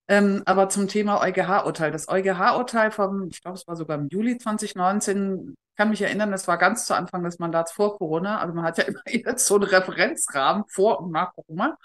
Ähm, 0.10 0.42
aber 0.46 0.70
zum 0.70 0.88
Thema 0.88 1.22
EuGH-Urteil. 1.22 1.92
Das 1.92 2.08
EuGH-Urteil 2.08 2.92
vom, 2.92 3.28
ich 3.30 3.42
glaube, 3.42 3.58
es 3.58 3.68
war 3.68 3.76
sogar 3.76 3.98
im 3.98 4.08
Juli 4.10 4.38
2019, 4.38 5.56
kann 5.76 5.90
mich 5.90 6.02
erinnern, 6.02 6.32
das 6.32 6.48
war 6.48 6.58
ganz 6.58 6.86
zu 6.86 6.96
Anfang 6.96 7.24
des 7.24 7.40
Mandats 7.40 7.72
vor 7.74 7.98
Corona. 7.98 8.40
Also 8.40 8.54
man 8.54 8.66
hat 8.66 8.78
ja 8.78 8.84
immer 8.88 9.02
jetzt 9.06 9.46
so 9.46 9.56
einen 9.56 9.66
Referenzrahmen 9.66 10.64
vor 10.68 11.02
und 11.02 11.12
nach 11.12 11.34
Corona. 11.34 11.78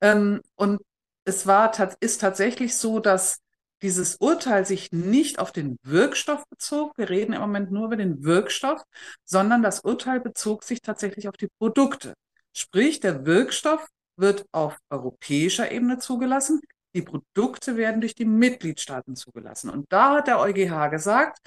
Ähm, 0.00 0.42
und 0.54 0.80
es 1.24 1.46
war, 1.46 1.72
ist 2.00 2.20
tatsächlich 2.20 2.76
so, 2.76 3.00
dass 3.00 3.40
dieses 3.82 4.16
Urteil 4.16 4.64
sich 4.64 4.92
nicht 4.92 5.38
auf 5.38 5.52
den 5.52 5.76
Wirkstoff 5.82 6.44
bezog. 6.48 6.96
Wir 6.96 7.10
reden 7.10 7.32
im 7.34 7.40
Moment 7.40 7.70
nur 7.70 7.86
über 7.86 7.96
den 7.96 8.24
Wirkstoff, 8.24 8.82
sondern 9.24 9.62
das 9.62 9.80
Urteil 9.80 10.20
bezog 10.20 10.64
sich 10.64 10.80
tatsächlich 10.80 11.28
auf 11.28 11.36
die 11.36 11.48
Produkte. 11.58 12.14
Sprich, 12.54 13.00
der 13.00 13.26
Wirkstoff 13.26 13.86
wird 14.16 14.46
auf 14.52 14.78
europäischer 14.88 15.70
Ebene 15.70 15.98
zugelassen. 15.98 16.60
Die 16.96 17.02
Produkte 17.02 17.76
werden 17.76 18.00
durch 18.00 18.14
die 18.14 18.24
Mitgliedstaaten 18.24 19.16
zugelassen. 19.16 19.68
Und 19.68 19.92
da 19.92 20.16
hat 20.16 20.28
der 20.28 20.40
EuGH 20.40 20.88
gesagt, 20.90 21.38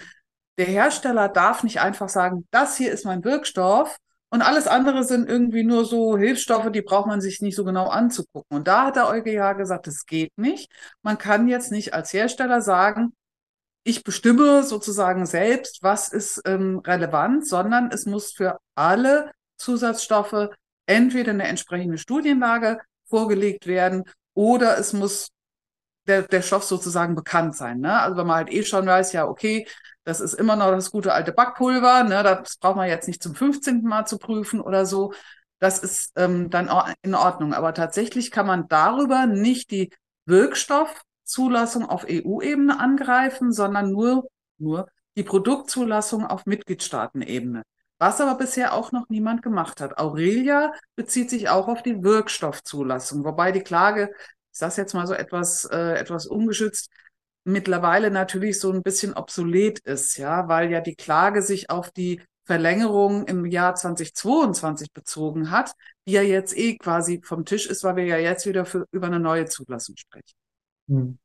der 0.59 0.67
Hersteller 0.67 1.27
darf 1.27 1.63
nicht 1.63 1.81
einfach 1.81 2.07
sagen, 2.07 2.47
das 2.51 2.77
hier 2.77 2.91
ist 2.91 3.03
mein 3.03 3.23
Wirkstoff 3.23 3.97
und 4.30 4.43
alles 4.43 4.67
andere 4.67 5.03
sind 5.03 5.27
irgendwie 5.27 5.63
nur 5.63 5.85
so 5.85 6.17
Hilfsstoffe, 6.17 6.71
die 6.71 6.84
braucht 6.84 7.07
man 7.07 7.19
sich 7.19 7.41
nicht 7.41 7.55
so 7.55 7.63
genau 7.63 7.88
anzugucken. 7.88 8.57
Und 8.57 8.67
da 8.67 8.85
hat 8.85 8.95
der 8.95 9.09
EuGH 9.09 9.57
gesagt, 9.57 9.88
das 9.88 10.05
geht 10.05 10.38
nicht. 10.38 10.71
Man 11.01 11.17
kann 11.17 11.47
jetzt 11.47 11.71
nicht 11.71 11.95
als 11.95 12.13
Hersteller 12.13 12.61
sagen, 12.61 13.13
ich 13.84 14.03
bestimme 14.03 14.61
sozusagen 14.61 15.26
selbst, 15.26 15.80
was 15.81 16.09
ist 16.09 16.43
ähm, 16.45 16.77
relevant, 16.85 17.47
sondern 17.47 17.89
es 17.91 18.05
muss 18.05 18.31
für 18.34 18.59
alle 18.76 19.31
Zusatzstoffe 19.57 20.49
entweder 20.85 21.31
eine 21.31 21.47
entsprechende 21.47 21.97
Studienlage 21.97 22.80
vorgelegt 23.07 23.65
werden 23.65 24.03
oder 24.35 24.77
es 24.77 24.93
muss 24.93 25.30
der, 26.10 26.23
der 26.23 26.41
Stoff 26.41 26.64
sozusagen 26.64 27.15
bekannt 27.15 27.56
sein. 27.56 27.80
Ne? 27.80 27.99
Also 27.99 28.18
wenn 28.18 28.27
man 28.27 28.38
halt 28.38 28.52
eh 28.52 28.64
schon 28.64 28.86
weiß, 28.86 29.14
ja, 29.14 29.27
okay, 29.27 29.68
das 30.03 30.19
ist 30.19 30.34
immer 30.34 30.56
noch 30.56 30.72
das 30.72 30.91
gute 30.91 31.14
alte 31.14 31.31
Backpulver, 31.31 32.03
ne? 32.03 32.23
das 32.23 32.57
braucht 32.57 32.76
man 32.76 32.90
jetzt 32.90 33.07
nicht 33.07 33.22
zum 33.23 33.36
15. 33.36 33.84
Mal 33.84 34.06
zu 34.06 34.18
prüfen 34.18 34.60
oder 34.60 34.86
so. 34.86 35.14
Das 35.60 35.80
ist 35.80 36.11
ähm, 36.15 36.49
dann 36.49 36.69
in 37.02 37.15
Ordnung. 37.15 37.53
Aber 37.53 37.73
tatsächlich 37.73 38.31
kann 38.31 38.48
man 38.48 38.68
darüber 38.68 39.26
nicht 39.26 39.72
die 39.72 39.91
Wirkstoffzulassung 40.26 41.86
auf 41.86 42.06
EU-Ebene 42.10 42.80
angreifen, 42.80 43.52
sondern 43.52 43.91
nur, 43.91 44.30
nur 44.57 44.88
die 45.15 45.23
Produktzulassung 45.23 46.26
auf 46.26 46.45
Mitgliedstaatenebene. 46.45 47.64
Was 47.99 48.22
aber 48.22 48.36
bisher 48.36 48.73
auch 48.73 48.94
noch 48.94 49.10
niemand 49.10 49.41
gemacht 49.41 49.81
hat. 49.81 49.98
Aurelia 49.98 50.72
bezieht 50.95 51.30
sich 51.30 51.49
auch 51.49 51.68
auf 51.68 51.84
die 51.84 52.02
Wirkstoffzulassung, 52.02 53.26
wobei 53.26 53.52
die 53.52 53.60
Klage 53.60 54.14
sage 54.60 54.76
jetzt 54.77 54.94
mal 54.94 55.07
so 55.07 55.14
etwas, 55.14 55.65
äh, 55.65 55.94
etwas 55.95 56.27
ungeschützt, 56.27 56.90
mittlerweile 57.44 58.11
natürlich 58.11 58.60
so 58.60 58.72
ein 58.72 58.84
bisschen 58.84 59.14
obsolet 59.14 59.80
ist, 59.80 60.18
ja, 60.18 60.48
weil 60.48 60.72
ja 60.72 60.81
die 60.81 60.95
Klage 60.95 61.41
sich 61.41 61.69
auf 61.69 61.91
die 61.91 62.22
Verlängerung 62.45 63.27
im 63.27 63.45
Jahr 63.45 63.76
2022 63.76 64.91
bezogen 64.91 65.52
hat, 65.52 65.73
die 66.07 66.14
ja 66.14 66.23
jetzt 66.23 66.57
eh 66.57 66.77
quasi 66.77 67.22
vom 67.23 67.45
Tisch 67.45 67.68
ist, 67.68 67.84
weil 67.84 67.95
wir 67.95 68.06
ja 68.06 68.18
jetzt 68.18 68.45
wieder 68.48 68.65
für, 68.65 68.88
über 68.91 69.07
eine 69.07 69.19
neue 69.19 69.45
Zulassung 69.45 69.95
sprechen. 69.98 70.34
Hm. 70.88 71.19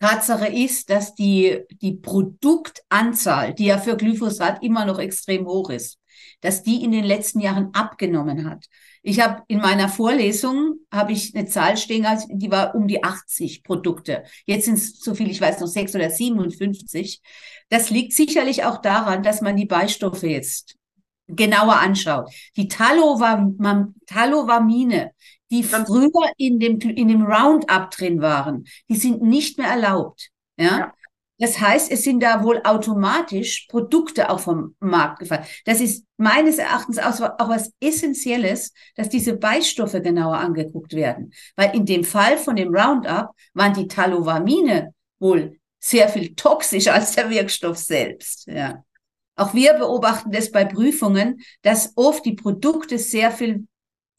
Tatsache 0.00 0.48
ist, 0.48 0.90
dass 0.90 1.14
die, 1.14 1.62
die 1.80 1.94
Produktanzahl, 1.94 3.54
die 3.54 3.66
ja 3.66 3.78
für 3.78 3.96
Glyphosat 3.96 4.62
immer 4.62 4.84
noch 4.84 4.98
extrem 4.98 5.46
hoch 5.46 5.70
ist, 5.70 5.98
dass 6.42 6.62
die 6.62 6.84
in 6.84 6.92
den 6.92 7.04
letzten 7.04 7.40
Jahren 7.40 7.72
abgenommen 7.72 8.48
hat. 8.48 8.66
Ich 9.06 9.20
habe 9.20 9.42
in 9.48 9.58
meiner 9.58 9.90
Vorlesung 9.90 10.78
habe 10.90 11.12
ich 11.12 11.36
eine 11.36 11.46
Zahl 11.46 11.76
stehen, 11.76 12.06
die 12.30 12.50
war 12.50 12.74
um 12.74 12.88
die 12.88 13.04
80 13.04 13.62
Produkte. 13.62 14.24
Jetzt 14.46 14.64
sind 14.64 14.78
es, 14.78 14.98
so 14.98 15.14
viel 15.14 15.30
ich 15.30 15.42
weiß, 15.42 15.60
noch 15.60 15.66
sechs 15.66 15.94
oder 15.94 16.08
57. 16.08 17.20
Das 17.68 17.90
liegt 17.90 18.14
sicherlich 18.14 18.64
auch 18.64 18.78
daran, 18.80 19.22
dass 19.22 19.42
man 19.42 19.56
die 19.56 19.66
Beistoffe 19.66 20.26
jetzt 20.26 20.76
genauer 21.28 21.76
anschaut. 21.76 22.30
Die 22.56 22.66
Talovamine, 22.66 23.90
die 25.50 25.62
früher 25.62 26.32
in 26.38 26.58
dem, 26.58 26.80
in 26.80 27.08
dem 27.08 27.26
Roundup 27.26 27.90
drin 27.90 28.22
waren, 28.22 28.64
die 28.88 28.96
sind 28.96 29.20
nicht 29.20 29.58
mehr 29.58 29.68
erlaubt. 29.68 30.30
Ja? 30.56 30.78
ja. 30.78 30.94
Das 31.38 31.58
heißt, 31.60 31.90
es 31.90 32.04
sind 32.04 32.22
da 32.22 32.44
wohl 32.44 32.60
automatisch 32.62 33.66
Produkte 33.68 34.30
auch 34.30 34.38
vom 34.38 34.76
Markt 34.78 35.18
gefallen. 35.18 35.44
Das 35.64 35.80
ist 35.80 36.06
meines 36.16 36.58
Erachtens 36.58 36.98
auch 36.98 37.48
was 37.48 37.72
Essentielles, 37.80 38.72
dass 38.94 39.08
diese 39.08 39.36
Beistoffe 39.36 40.00
genauer 40.00 40.36
angeguckt 40.36 40.94
werden. 40.94 41.32
Weil 41.56 41.74
in 41.74 41.86
dem 41.86 42.04
Fall 42.04 42.38
von 42.38 42.54
dem 42.54 42.74
Roundup 42.74 43.30
waren 43.52 43.74
die 43.74 43.88
Talovamine 43.88 44.94
wohl 45.18 45.58
sehr 45.80 46.08
viel 46.08 46.34
toxischer 46.34 46.94
als 46.94 47.16
der 47.16 47.28
Wirkstoff 47.28 47.78
selbst. 47.78 48.46
Ja. 48.46 48.84
Auch 49.36 49.54
wir 49.54 49.74
beobachten 49.74 50.30
das 50.30 50.52
bei 50.52 50.64
Prüfungen, 50.64 51.42
dass 51.62 51.92
oft 51.96 52.24
die 52.24 52.34
Produkte 52.34 52.98
sehr 52.98 53.32
viel 53.32 53.66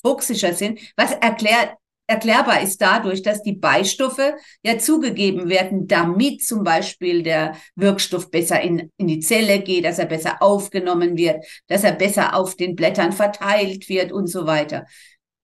toxischer 0.04 0.54
sind, 0.54 0.80
was 0.98 1.14
erklärt, 1.14 1.76
erklärbar 2.08 2.62
ist 2.62 2.82
dadurch, 2.82 3.22
dass 3.22 3.42
die 3.42 3.56
Beistoffe 3.56 4.36
ja 4.64 4.78
zugegeben 4.78 5.50
werden, 5.50 5.88
damit 5.88 6.44
zum 6.44 6.64
Beispiel 6.64 7.24
der 7.24 7.56
Wirkstoff 7.76 8.30
besser 8.30 8.62
in, 8.62 8.92
in 8.98 9.08
die 9.08 9.20
Zelle 9.20 9.60
geht, 9.60 9.86
dass 9.86 10.00
er 10.00 10.06
besser 10.06 10.42
aufgenommen 10.42 11.18
wird, 11.18 11.44
dass 11.68 11.84
er 11.84 11.94
besser 11.94 12.36
auf 12.36 12.56
den 12.56 12.76
Blättern 12.76 13.12
verteilt 13.12 13.90
wird 13.90 14.12
und 14.12 14.28
so 14.28 14.46
weiter. 14.46 14.86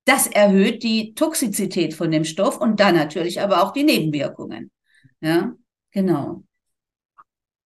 Das 0.06 0.28
erhöht 0.28 0.84
die 0.84 1.14
Toxizität 1.14 1.94
von 1.94 2.12
dem 2.12 2.26
Stoff 2.26 2.60
und 2.60 2.80
dann 2.80 2.96
natürlich 2.96 3.42
aber 3.42 3.64
auch 3.64 3.72
die 3.72 3.84
Nebenwirkungen. 3.84 4.72
Ja, 5.22 5.54
genau. 5.92 6.44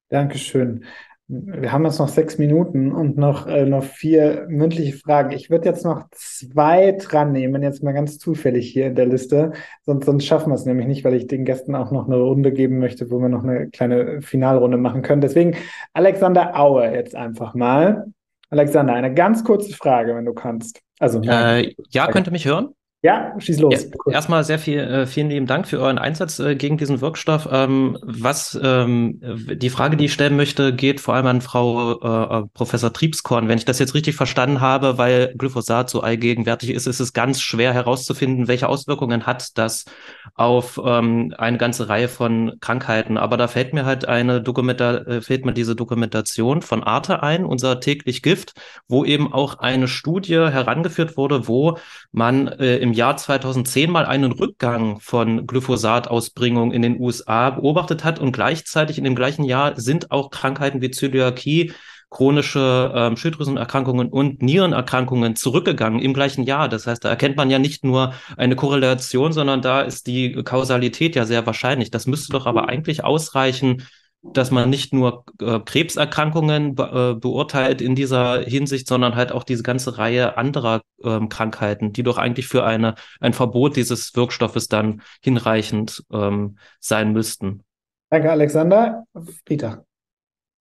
Dankeschön. 0.10 0.86
Wir 1.28 1.72
haben 1.72 1.86
jetzt 1.86 1.98
noch 1.98 2.08
sechs 2.08 2.38
Minuten 2.38 2.92
und 2.92 3.18
noch, 3.18 3.48
äh, 3.48 3.66
noch 3.66 3.84
vier 3.84 4.46
mündliche 4.48 4.96
Fragen. 4.96 5.32
Ich 5.32 5.50
würde 5.50 5.68
jetzt 5.68 5.84
noch 5.84 6.04
zwei 6.12 6.92
dran 6.92 7.32
nehmen, 7.32 7.64
jetzt 7.64 7.82
mal 7.82 7.94
ganz 7.94 8.20
zufällig 8.20 8.72
hier 8.72 8.88
in 8.88 8.96
der 8.96 9.08
Liste. 9.08 9.54
Sonst, 9.82 10.06
sonst 10.06 10.26
schaffen 10.26 10.52
wir 10.52 10.56
es 10.56 10.66
nämlich 10.66 10.86
nicht, 10.86 11.04
weil 11.04 11.16
ich 11.16 11.26
den 11.26 11.44
Gästen 11.44 11.74
auch 11.74 11.90
noch 11.90 12.06
eine 12.06 12.18
Runde 12.18 12.52
geben 12.52 12.78
möchte, 12.78 13.10
wo 13.10 13.20
wir 13.20 13.30
noch 13.30 13.44
eine 13.44 13.70
kleine 13.70 14.22
Finalrunde 14.22 14.78
machen 14.78 15.02
können. 15.02 15.22
Deswegen 15.22 15.56
Alexander 15.94 16.60
Aue 16.60 16.94
jetzt 16.94 17.16
einfach 17.16 17.56
mal. 17.56 18.06
Alexander, 18.52 18.94
eine 18.94 19.12
ganz 19.12 19.44
kurze 19.44 19.74
Frage, 19.74 20.16
wenn 20.16 20.26
du 20.26 20.34
kannst. 20.34 20.82
Also, 21.00 21.22
äh, 21.24 21.74
ja, 21.90 22.12
könnt 22.12 22.28
ihr 22.28 22.32
mich 22.32 22.46
hören? 22.46 22.70
Ja, 23.06 23.36
schieß 23.38 23.60
los. 23.60 23.88
Ja, 24.08 24.14
erstmal 24.14 24.44
sehr 24.44 24.58
viel, 24.58 24.80
äh, 24.80 25.06
vielen 25.06 25.30
lieben 25.30 25.46
Dank 25.46 25.68
für 25.68 25.80
euren 25.80 26.00
Einsatz 26.00 26.40
äh, 26.40 26.56
gegen 26.56 26.78
diesen 26.78 27.02
Wirkstoff. 27.02 27.48
Ähm, 27.52 28.00
was 28.02 28.60
ähm, 28.60 29.22
die 29.22 29.70
Frage, 29.70 29.96
die 29.96 30.06
ich 30.06 30.14
stellen 30.14 30.36
möchte, 30.36 30.74
geht 30.74 31.00
vor 31.00 31.14
allem 31.14 31.28
an 31.28 31.42
Frau 31.42 32.00
äh, 32.00 32.48
Professor 32.56 32.92
Triebskorn. 32.92 33.48
Wenn 33.48 33.60
ich 33.60 33.66
das 33.66 33.78
jetzt 33.78 33.94
richtig 33.94 34.16
verstanden 34.16 34.60
habe, 34.60 34.98
weil 34.98 35.36
Glyphosat 35.38 35.88
so 35.88 36.02
allgegenwärtig 36.02 36.72
ist, 36.72 36.88
ist 36.88 37.00
es 37.00 37.14
ganz 37.14 37.42
schwer 37.42 37.76
herauszufinden, 37.76 38.48
welche 38.48 38.68
Auswirkungen 38.68 39.28
hat 39.28 39.56
das 39.60 39.86
auf 40.34 40.82
ähm, 40.84 41.32
eine 41.38 41.60
ganze 41.60 41.88
Reihe 41.88 42.08
von 42.08 42.54
Krankheiten. 42.60 43.20
Aber 43.20 43.38
da 43.38 43.48
fällt 43.48 43.76
mir 43.76 43.86
halt 43.86 44.08
eine 44.08 44.42
Dokumenta 44.42 45.22
fällt 45.22 45.46
mir 45.46 45.54
diese 45.54 45.76
Dokumentation 45.76 46.64
von 46.64 46.82
Arte 46.82 47.22
ein, 47.22 47.46
unser 47.46 47.80
täglich 47.80 48.24
Gift, 48.24 48.54
wo 48.88 49.06
eben 49.06 49.32
auch 49.32 49.60
eine 49.60 49.88
Studie 49.88 50.34
herangeführt 50.34 51.18
wurde, 51.18 51.48
wo 51.48 51.78
man 52.12 52.48
im 52.48 52.95
Jahr 52.96 53.18
2010 53.18 53.92
mal 53.92 54.06
einen 54.06 54.32
Rückgang 54.32 55.00
von 55.00 55.46
Glyphosatausbringung 55.46 56.72
in 56.72 56.82
den 56.82 57.00
USA 57.00 57.52
beobachtet 57.52 58.04
hat 58.04 58.20
und 58.20 58.32
gleichzeitig 58.32 58.98
in 58.98 59.04
dem 59.04 59.16
gleichen 59.16 59.44
Jahr 59.44 59.80
sind 59.80 60.12
auch 60.12 60.32
Krankheiten 60.32 60.82
wie 60.82 60.90
Zöliakie, 60.90 61.74
chronische 62.10 62.94
ähm, 62.96 63.18
Schilddrüsenerkrankungen 63.18 64.10
und 64.10 64.42
Nierenerkrankungen 64.42 65.36
zurückgegangen 65.36 66.00
im 66.00 66.14
gleichen 66.14 66.44
Jahr. 66.44 66.70
Das 66.70 66.88
heißt, 66.88 67.04
da 67.04 67.10
erkennt 67.10 67.36
man 67.36 67.50
ja 67.50 67.60
nicht 67.60 67.84
nur 67.84 68.14
eine 68.38 68.56
Korrelation, 68.56 69.34
sondern 69.34 69.62
da 69.62 69.82
ist 69.82 70.08
die 70.08 70.32
Kausalität 70.44 71.16
ja 71.16 71.26
sehr 71.26 71.46
wahrscheinlich. 71.46 71.92
Das 71.92 72.08
müsste 72.08 72.32
doch 72.32 72.46
aber 72.46 72.70
eigentlich 72.70 73.04
ausreichen, 73.04 73.84
dass 74.34 74.52
man 74.52 74.70
nicht 74.70 74.94
nur 74.94 75.26
äh, 75.40 75.60
Krebserkrankungen 75.60 76.76
be 76.76 77.14
äh, 77.16 77.20
beurteilt 77.20 77.82
in 77.82 77.96
dieser 77.96 78.42
Hinsicht, 78.42 78.88
sondern 78.88 79.16
halt 79.16 79.32
auch 79.32 79.44
diese 79.44 79.64
ganze 79.64 79.98
Reihe 79.98 80.38
anderer 80.38 80.82
ähm, 81.04 81.30
Krankheiten, 81.30 81.94
die 81.94 82.04
doch 82.04 82.18
eigentlich 82.18 82.48
für 82.48 82.64
eine, 82.64 82.96
ein 83.20 83.34
Verbot 83.34 83.76
dieses 83.76 84.16
Wirkstoffes 84.16 84.68
dann 84.68 85.02
hinreichend 85.24 86.04
ähm, 86.12 86.58
sein 86.80 87.12
müssten. 87.14 87.64
Danke, 88.10 88.32
Alexander. 88.32 89.06
Peter. 89.46 89.86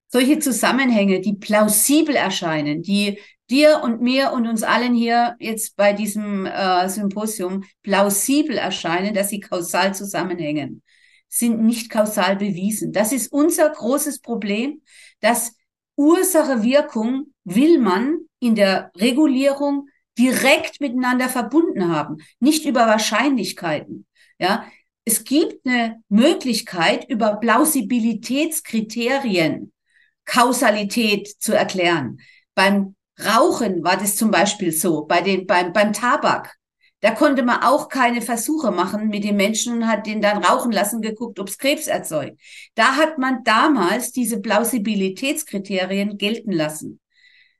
Solche 0.08 0.38
Zusammenhänge, 0.38 1.20
die 1.20 1.34
plausibel 1.34 2.14
erscheinen, 2.14 2.82
die 2.82 3.18
dir 3.50 3.80
und 3.82 4.00
mir 4.00 4.32
und 4.32 4.46
uns 4.46 4.62
allen 4.62 4.94
hier 4.94 5.34
jetzt 5.38 5.76
bei 5.76 5.92
diesem 5.92 6.46
äh, 6.46 6.88
Symposium 6.88 7.64
plausibel 7.82 8.56
erscheinen, 8.56 9.14
dass 9.14 9.28
sie 9.28 9.40
kausal 9.40 9.94
zusammenhängen 9.94 10.82
sind 11.36 11.62
nicht 11.62 11.90
kausal 11.90 12.36
bewiesen. 12.36 12.92
Das 12.92 13.12
ist 13.12 13.32
unser 13.32 13.70
großes 13.70 14.20
Problem, 14.20 14.82
dass 15.20 15.54
Ursache-Wirkung 15.96 17.32
will 17.44 17.78
man 17.78 18.18
in 18.40 18.54
der 18.54 18.90
Regulierung 18.96 19.88
direkt 20.18 20.80
miteinander 20.80 21.28
verbunden 21.28 21.88
haben, 21.88 22.18
nicht 22.40 22.64
über 22.64 22.86
Wahrscheinlichkeiten. 22.86 24.06
Ja, 24.38 24.66
es 25.04 25.24
gibt 25.24 25.66
eine 25.66 26.02
Möglichkeit, 26.08 27.08
über 27.10 27.36
Plausibilitätskriterien 27.36 29.72
Kausalität 30.24 31.28
zu 31.38 31.52
erklären. 31.52 32.20
Beim 32.54 32.94
Rauchen 33.20 33.84
war 33.84 33.96
das 33.96 34.16
zum 34.16 34.30
Beispiel 34.30 34.72
so, 34.72 35.04
bei 35.04 35.20
den, 35.20 35.46
beim, 35.46 35.72
beim 35.72 35.92
Tabak. 35.92 36.56
Da 37.04 37.10
konnte 37.10 37.42
man 37.42 37.62
auch 37.62 37.90
keine 37.90 38.22
Versuche 38.22 38.70
machen 38.70 39.08
mit 39.08 39.24
den 39.24 39.36
Menschen 39.36 39.74
und 39.74 39.86
hat 39.86 40.06
den 40.06 40.22
dann 40.22 40.42
rauchen 40.42 40.72
lassen, 40.72 41.02
geguckt, 41.02 41.38
ob 41.38 41.50
es 41.50 41.58
Krebs 41.58 41.86
erzeugt. 41.86 42.40
Da 42.76 42.96
hat 42.96 43.18
man 43.18 43.44
damals 43.44 44.10
diese 44.10 44.40
Plausibilitätskriterien 44.40 46.16
gelten 46.16 46.50
lassen. 46.50 47.00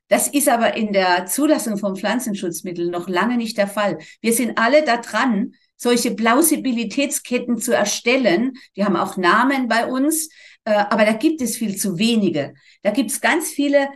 Das 0.07 0.27
ist 0.27 0.49
aber 0.49 0.75
in 0.75 0.93
der 0.93 1.27
Zulassung 1.27 1.77
von 1.77 1.95
Pflanzenschutzmitteln 1.95 2.89
noch 2.89 3.07
lange 3.07 3.37
nicht 3.37 3.59
der 3.59 3.67
Fall. 3.67 3.99
Wir 4.19 4.33
sind 4.33 4.57
alle 4.57 4.83
da 4.83 4.97
dran, 4.97 5.53
solche 5.75 6.15
Plausibilitätsketten 6.15 7.59
zu 7.59 7.71
erstellen. 7.71 8.53
Die 8.75 8.83
haben 8.83 8.95
auch 8.95 9.15
Namen 9.15 9.67
bei 9.67 9.85
uns, 9.85 10.27
äh, 10.63 10.71
aber 10.71 11.05
da 11.05 11.13
gibt 11.13 11.39
es 11.43 11.55
viel 11.55 11.75
zu 11.75 11.99
wenige. 11.99 12.55
Da 12.81 12.89
gibt 12.89 13.11
es 13.11 13.21
ganz 13.21 13.49
viele 13.49 13.89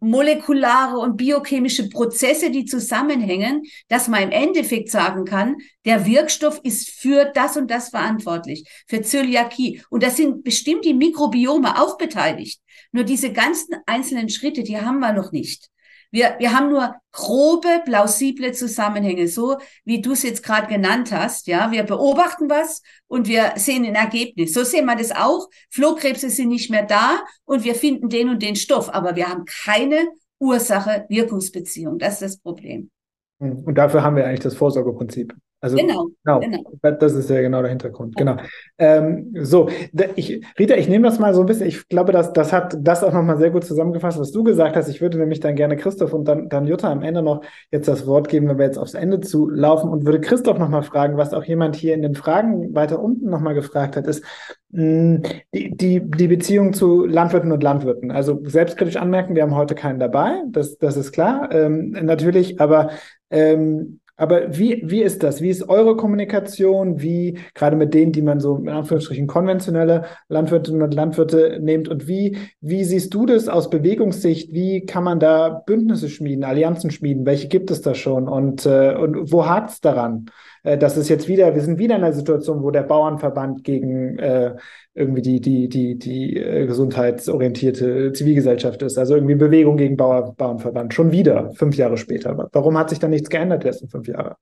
molekulare 0.00 0.98
und 0.98 1.16
biochemische 1.16 1.88
Prozesse, 1.88 2.50
die 2.50 2.64
zusammenhängen, 2.64 3.62
dass 3.88 4.08
man 4.08 4.22
im 4.22 4.30
Endeffekt 4.30 4.90
sagen 4.90 5.24
kann, 5.24 5.56
der 5.84 6.06
Wirkstoff 6.06 6.60
ist 6.62 6.90
für 6.90 7.30
das 7.34 7.56
und 7.56 7.70
das 7.70 7.88
verantwortlich, 7.88 8.64
für 8.86 9.02
Zöliakie. 9.02 9.82
Und 9.90 10.02
da 10.02 10.10
sind 10.10 10.44
bestimmt 10.44 10.84
die 10.84 10.94
Mikrobiome 10.94 11.80
auch 11.80 11.98
beteiligt. 11.98 12.60
Nur 12.92 13.04
diese 13.04 13.32
ganzen 13.32 13.76
einzelnen 13.86 14.28
Schritte, 14.28 14.62
die 14.62 14.78
haben 14.78 15.00
wir 15.00 15.12
noch 15.12 15.32
nicht. 15.32 15.71
Wir, 16.12 16.36
wir 16.38 16.52
haben 16.52 16.68
nur 16.68 16.94
grobe, 17.10 17.82
plausible 17.84 18.52
Zusammenhänge, 18.52 19.28
so 19.28 19.56
wie 19.84 20.02
du 20.02 20.12
es 20.12 20.22
jetzt 20.22 20.42
gerade 20.42 20.66
genannt 20.66 21.10
hast. 21.10 21.46
Ja, 21.46 21.72
wir 21.72 21.82
beobachten 21.82 22.48
was 22.50 22.82
und 23.08 23.26
wir 23.28 23.52
sehen 23.56 23.84
ein 23.86 23.94
Ergebnis. 23.94 24.52
So 24.52 24.62
sehen 24.62 24.84
wir 24.84 24.94
das 24.94 25.10
auch. 25.10 25.48
Flohkrebse 25.70 26.28
sind 26.28 26.50
nicht 26.50 26.70
mehr 26.70 26.84
da 26.84 27.24
und 27.44 27.64
wir 27.64 27.74
finden 27.74 28.10
den 28.10 28.28
und 28.28 28.42
den 28.42 28.56
Stoff, 28.56 28.92
aber 28.92 29.16
wir 29.16 29.28
haben 29.28 29.44
keine 29.46 30.06
Ursache-Wirkungsbeziehung. 30.38 31.98
Das 31.98 32.14
ist 32.14 32.22
das 32.22 32.36
Problem. 32.38 32.90
Und 33.38 33.74
dafür 33.76 34.02
haben 34.02 34.16
wir 34.16 34.26
eigentlich 34.26 34.40
das 34.40 34.54
Vorsorgeprinzip. 34.54 35.34
Also, 35.62 35.76
genau, 35.76 36.08
genau, 36.24 36.40
genau. 36.40 36.96
Das 36.98 37.14
ist 37.14 37.30
ja 37.30 37.40
genau 37.40 37.62
der 37.62 37.70
Hintergrund. 37.70 38.16
Genau. 38.16 38.36
Ähm, 38.78 39.32
so, 39.38 39.68
ich, 40.16 40.44
Rita, 40.58 40.74
ich 40.74 40.88
nehme 40.88 41.06
das 41.06 41.20
mal 41.20 41.32
so 41.34 41.40
ein 41.40 41.46
bisschen. 41.46 41.68
Ich 41.68 41.88
glaube, 41.88 42.10
dass 42.10 42.32
das 42.32 42.52
hat 42.52 42.76
das 42.80 43.04
auch 43.04 43.12
nochmal 43.12 43.38
sehr 43.38 43.50
gut 43.50 43.64
zusammengefasst, 43.64 44.18
was 44.18 44.32
du 44.32 44.42
gesagt 44.42 44.74
hast. 44.74 44.88
Ich 44.88 45.00
würde 45.00 45.18
nämlich 45.18 45.38
dann 45.38 45.54
gerne 45.54 45.76
Christoph 45.76 46.14
und 46.14 46.26
dann, 46.26 46.48
dann 46.48 46.66
Jutta 46.66 46.90
am 46.90 47.02
Ende 47.02 47.22
noch 47.22 47.42
jetzt 47.70 47.86
das 47.86 48.08
Wort 48.08 48.28
geben, 48.28 48.48
wenn 48.48 48.58
wir 48.58 48.64
jetzt 48.64 48.76
aufs 48.76 48.94
Ende 48.94 49.20
zu 49.20 49.48
laufen 49.48 49.88
und 49.88 50.04
würde 50.04 50.20
Christoph 50.20 50.58
nochmal 50.58 50.82
fragen, 50.82 51.16
was 51.16 51.32
auch 51.32 51.44
jemand 51.44 51.76
hier 51.76 51.94
in 51.94 52.02
den 52.02 52.16
Fragen 52.16 52.74
weiter 52.74 53.00
unten 53.00 53.30
nochmal 53.30 53.54
gefragt 53.54 53.94
hat, 53.94 54.08
ist 54.08 54.24
mh, 54.70 54.82
hm, 54.82 55.22
die, 55.54 55.76
die, 55.76 56.00
die 56.10 56.26
Beziehung 56.26 56.72
zu 56.72 57.06
Landwirten 57.06 57.52
und 57.52 57.62
Landwirten. 57.62 58.10
Also 58.10 58.40
selbstkritisch 58.42 58.96
anmerken, 58.96 59.36
wir 59.36 59.42
haben 59.42 59.54
heute 59.54 59.76
keinen 59.76 60.00
dabei, 60.00 60.42
das, 60.48 60.76
das 60.78 60.96
ist 60.96 61.12
klar, 61.12 61.52
ähm, 61.52 61.90
natürlich, 62.02 62.60
aber 62.60 62.90
ähm, 63.30 64.00
aber 64.22 64.56
wie, 64.56 64.84
wie 64.86 65.02
ist 65.02 65.24
das? 65.24 65.42
Wie 65.42 65.50
ist 65.50 65.68
eure 65.68 65.96
Kommunikation? 65.96 67.02
Wie, 67.02 67.40
gerade 67.54 67.74
mit 67.74 67.92
denen, 67.92 68.12
die 68.12 68.22
man 68.22 68.38
so 68.38 68.56
in 68.56 68.68
Anführungsstrichen 68.68 69.26
konventionelle 69.26 70.04
Landwirtinnen 70.28 70.80
und 70.80 70.94
Landwirte 70.94 71.58
nimmt? 71.60 71.88
Und 71.88 72.06
wie, 72.06 72.38
wie 72.60 72.84
siehst 72.84 73.12
du 73.14 73.26
das 73.26 73.48
aus 73.48 73.68
Bewegungssicht? 73.68 74.52
Wie 74.52 74.86
kann 74.86 75.02
man 75.02 75.18
da 75.18 75.48
Bündnisse 75.48 76.08
schmieden, 76.08 76.44
Allianzen 76.44 76.92
schmieden? 76.92 77.26
Welche 77.26 77.48
gibt 77.48 77.72
es 77.72 77.82
da 77.82 77.96
schon? 77.96 78.28
Und, 78.28 78.64
äh, 78.64 78.94
und 78.94 79.32
wo 79.32 79.44
hakt 79.44 79.70
es 79.70 79.80
daran? 79.80 80.26
Äh, 80.62 80.78
das 80.78 80.96
ist 80.96 81.08
jetzt 81.08 81.28
wieder, 81.28 81.54
wir 81.54 81.62
sind 81.62 81.78
wieder 81.78 81.96
in 81.96 82.04
einer 82.04 82.12
Situation, 82.12 82.62
wo 82.62 82.70
der 82.70 82.82
Bauernverband 82.82 83.64
gegen 83.64 84.18
äh, 84.18 84.56
irgendwie 84.94 85.22
die, 85.22 85.40
die, 85.40 85.68
die, 85.68 85.98
die 85.98 86.36
äh, 86.36 86.66
gesundheitsorientierte 86.66 88.12
Zivilgesellschaft 88.12 88.82
ist. 88.82 88.98
Also 88.98 89.14
irgendwie 89.14 89.34
Bewegung 89.34 89.76
gegen 89.76 89.96
Bauer, 89.96 90.34
Bauernverband. 90.34 90.94
Schon 90.94 91.12
wieder, 91.12 91.50
fünf 91.52 91.76
Jahre 91.76 91.96
später. 91.96 92.48
Warum 92.52 92.78
hat 92.78 92.90
sich 92.90 92.98
da 92.98 93.08
nichts 93.08 93.30
geändert 93.30 93.64
letzten 93.64 93.88
fünf 93.88 94.08
Jahre? 94.08 94.36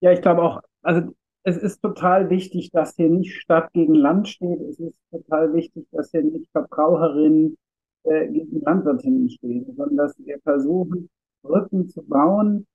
Ja, 0.00 0.12
ich 0.12 0.20
glaube 0.20 0.42
auch, 0.42 0.60
also 0.82 1.14
es 1.44 1.56
ist 1.58 1.82
total 1.82 2.30
wichtig, 2.30 2.70
dass 2.70 2.96
hier 2.96 3.10
nicht 3.10 3.34
Stadt 3.34 3.72
gegen 3.72 3.94
Land 3.94 4.28
steht. 4.28 4.60
Es 4.62 4.78
ist 4.78 4.98
total 5.10 5.52
wichtig, 5.52 5.86
dass 5.92 6.10
hier 6.10 6.22
nicht 6.22 6.50
Verbraucherinnen 6.52 7.56
äh, 8.04 8.28
gegen 8.28 8.60
Landwirtinnen 8.60 9.28
stehen, 9.30 9.64
sondern 9.76 9.96
dass 9.96 10.18
wir 10.18 10.38
versuchen, 10.42 11.10
Brücken 11.42 11.88
zu 11.88 12.02
bauen, 12.02 12.66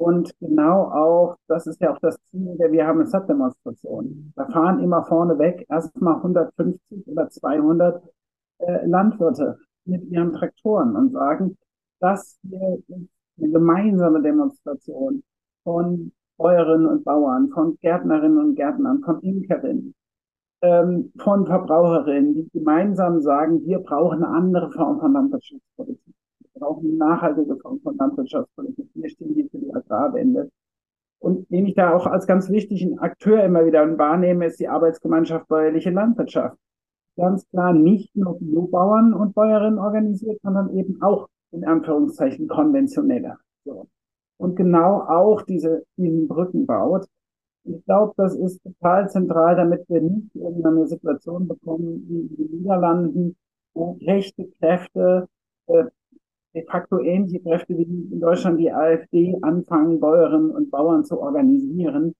und 0.00 0.34
genau 0.40 0.84
auch, 0.84 1.36
das 1.46 1.66
ist 1.66 1.78
ja 1.82 1.92
auch 1.92 1.98
das 1.98 2.16
Ziel 2.30 2.56
der 2.56 2.72
Wir 2.72 2.86
haben 2.86 3.04
Sat-Demonstration. 3.06 4.32
Da 4.34 4.46
fahren 4.46 4.82
immer 4.82 5.04
vorne 5.04 5.38
weg 5.38 5.66
erstmal 5.68 6.14
150 6.16 7.06
oder 7.06 7.28
200 7.28 8.02
äh, 8.60 8.86
Landwirte 8.86 9.58
mit 9.84 10.04
ihren 10.10 10.32
Traktoren 10.32 10.96
und 10.96 11.12
sagen, 11.12 11.58
das 12.00 12.38
hier 12.48 12.78
ist 12.78 13.08
eine 13.38 13.50
gemeinsame 13.50 14.22
Demonstration 14.22 15.22
von 15.64 16.12
Bäuerinnen 16.38 16.86
und 16.86 17.04
Bauern, 17.04 17.50
von 17.50 17.76
Gärtnerinnen 17.82 18.38
und 18.38 18.54
Gärtnern, 18.54 19.02
von 19.02 19.20
Imkerinnen, 19.20 19.94
ähm, 20.62 21.12
von 21.18 21.44
Verbraucherinnen, 21.44 22.36
die 22.36 22.58
gemeinsam 22.58 23.20
sagen, 23.20 23.66
wir 23.66 23.80
brauchen 23.80 24.24
eine 24.24 24.28
andere 24.34 24.70
Form 24.70 24.98
von 24.98 25.12
Landwirtschaftspolitik 25.12 26.14
brauchen 26.60 26.86
eine 26.86 26.96
nachhaltige 26.96 27.56
Form 27.56 27.80
von 27.80 27.96
Landwirtschaftspolitik. 27.96 28.88
Wir 28.94 29.08
stehen 29.08 29.34
hier 29.34 29.48
für 29.50 29.58
die 29.58 29.74
Agrarwende. 29.74 30.50
Und 31.18 31.50
den 31.50 31.66
ich 31.66 31.74
da 31.74 31.92
auch 31.94 32.06
als 32.06 32.26
ganz 32.26 32.48
wichtigen 32.50 32.98
Akteur 32.98 33.42
immer 33.44 33.66
wieder 33.66 33.98
wahrnehme, 33.98 34.46
ist 34.46 34.60
die 34.60 34.68
Arbeitsgemeinschaft 34.68 35.48
Bäuerliche 35.48 35.90
Landwirtschaft. 35.90 36.56
Ganz 37.16 37.46
klar 37.50 37.74
nicht 37.74 38.14
nur 38.16 38.38
Biobauern 38.38 39.12
und 39.12 39.34
Bäuerinnen 39.34 39.78
organisiert, 39.78 40.40
sondern 40.42 40.74
eben 40.76 41.02
auch 41.02 41.28
in 41.50 41.64
Anführungszeichen 41.64 42.48
konventionelle. 42.48 43.36
So. 43.64 43.88
Und 44.38 44.56
genau 44.56 45.00
auch 45.00 45.42
diese, 45.42 45.84
diesen 45.98 46.28
Brücken 46.28 46.64
baut. 46.66 47.06
Ich 47.64 47.84
glaube, 47.84 48.14
das 48.16 48.34
ist 48.34 48.62
total 48.62 49.10
zentral, 49.10 49.56
damit 49.56 49.84
wir 49.88 50.00
nicht 50.00 50.34
irgendeine 50.34 50.86
Situation 50.86 51.46
bekommen 51.46 52.06
wie 52.08 52.20
in 52.20 52.36
den 52.36 52.58
Niederlanden, 52.58 53.36
wo 53.74 53.98
rechte 54.00 54.48
Kräfte 54.58 55.28
äh, 55.66 55.84
facto 56.68 56.98
ähnliche 57.00 57.40
Kräfte 57.40 57.76
wie 57.76 57.82
in 57.84 58.20
Deutschland 58.20 58.58
die 58.58 58.72
AfD 58.72 59.36
anfangen, 59.42 60.00
Bäuerinnen 60.00 60.50
und 60.50 60.70
Bauern 60.70 61.04
zu 61.04 61.20
organisieren 61.20 62.14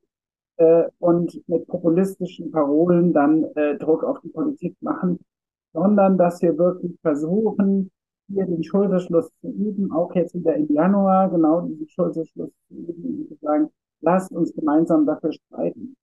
äh, 0.57 0.85
und 0.99 1.43
mit 1.49 1.67
populistischen 1.67 2.51
Parolen 2.51 3.13
dann 3.13 3.45
äh, 3.57 3.77
Druck 3.77 4.05
auf 4.05 4.21
die 4.21 4.29
Politik 4.29 4.77
machen, 4.81 5.19
sondern 5.73 6.17
dass 6.17 6.41
wir 6.43 6.57
wirklich 6.59 6.97
versuchen, 7.03 7.91
hier 8.29 8.47
den 8.47 8.63
Schulterschluss 8.63 9.31
zu 9.41 9.49
üben, 9.49 9.91
auch 9.93 10.15
jetzt 10.15 10.35
wieder 10.35 10.55
im 10.55 10.73
Januar, 10.73 11.31
genau 11.31 11.63
diesen 11.63 11.89
Schulterschluss 11.89 12.51
zu 12.69 12.75
üben 12.75 13.23
und 13.23 13.29
zu 13.29 13.35
sagen, 13.41 13.71
lasst 14.01 14.31
uns 14.33 14.55
gemeinsam 14.55 15.07
dafür 15.07 15.33
streiten. 15.33 15.97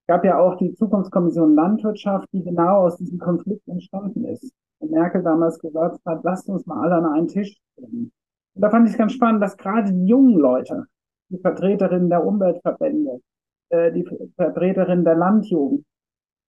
Es 0.00 0.06
gab 0.06 0.24
ja 0.24 0.38
auch 0.38 0.56
die 0.56 0.74
Zukunftskommission 0.74 1.54
Landwirtschaft, 1.54 2.28
die 2.32 2.42
genau 2.42 2.84
aus 2.86 2.96
diesem 2.96 3.18
Konflikt 3.18 3.66
entstanden 3.68 4.24
ist. 4.26 4.52
Merkel 4.90 5.22
damals 5.22 5.58
gesagt 5.58 6.00
hat, 6.04 6.24
lasst 6.24 6.48
uns 6.48 6.66
mal 6.66 6.82
alle 6.82 6.96
an 6.96 7.12
einen 7.12 7.28
Tisch 7.28 7.56
bringen. 7.76 8.12
Und 8.54 8.62
da 8.62 8.70
fand 8.70 8.88
ich 8.88 8.96
ganz 8.96 9.12
spannend, 9.12 9.42
dass 9.42 9.56
gerade 9.56 9.92
die 9.92 10.06
jungen 10.06 10.38
Leute, 10.38 10.86
die 11.28 11.38
Vertreterinnen 11.38 12.10
der 12.10 12.24
Umweltverbände, 12.24 13.20
äh, 13.70 13.92
die 13.92 14.06
Vertreterinnen 14.36 15.04
der 15.04 15.16
Landjugend, 15.16 15.84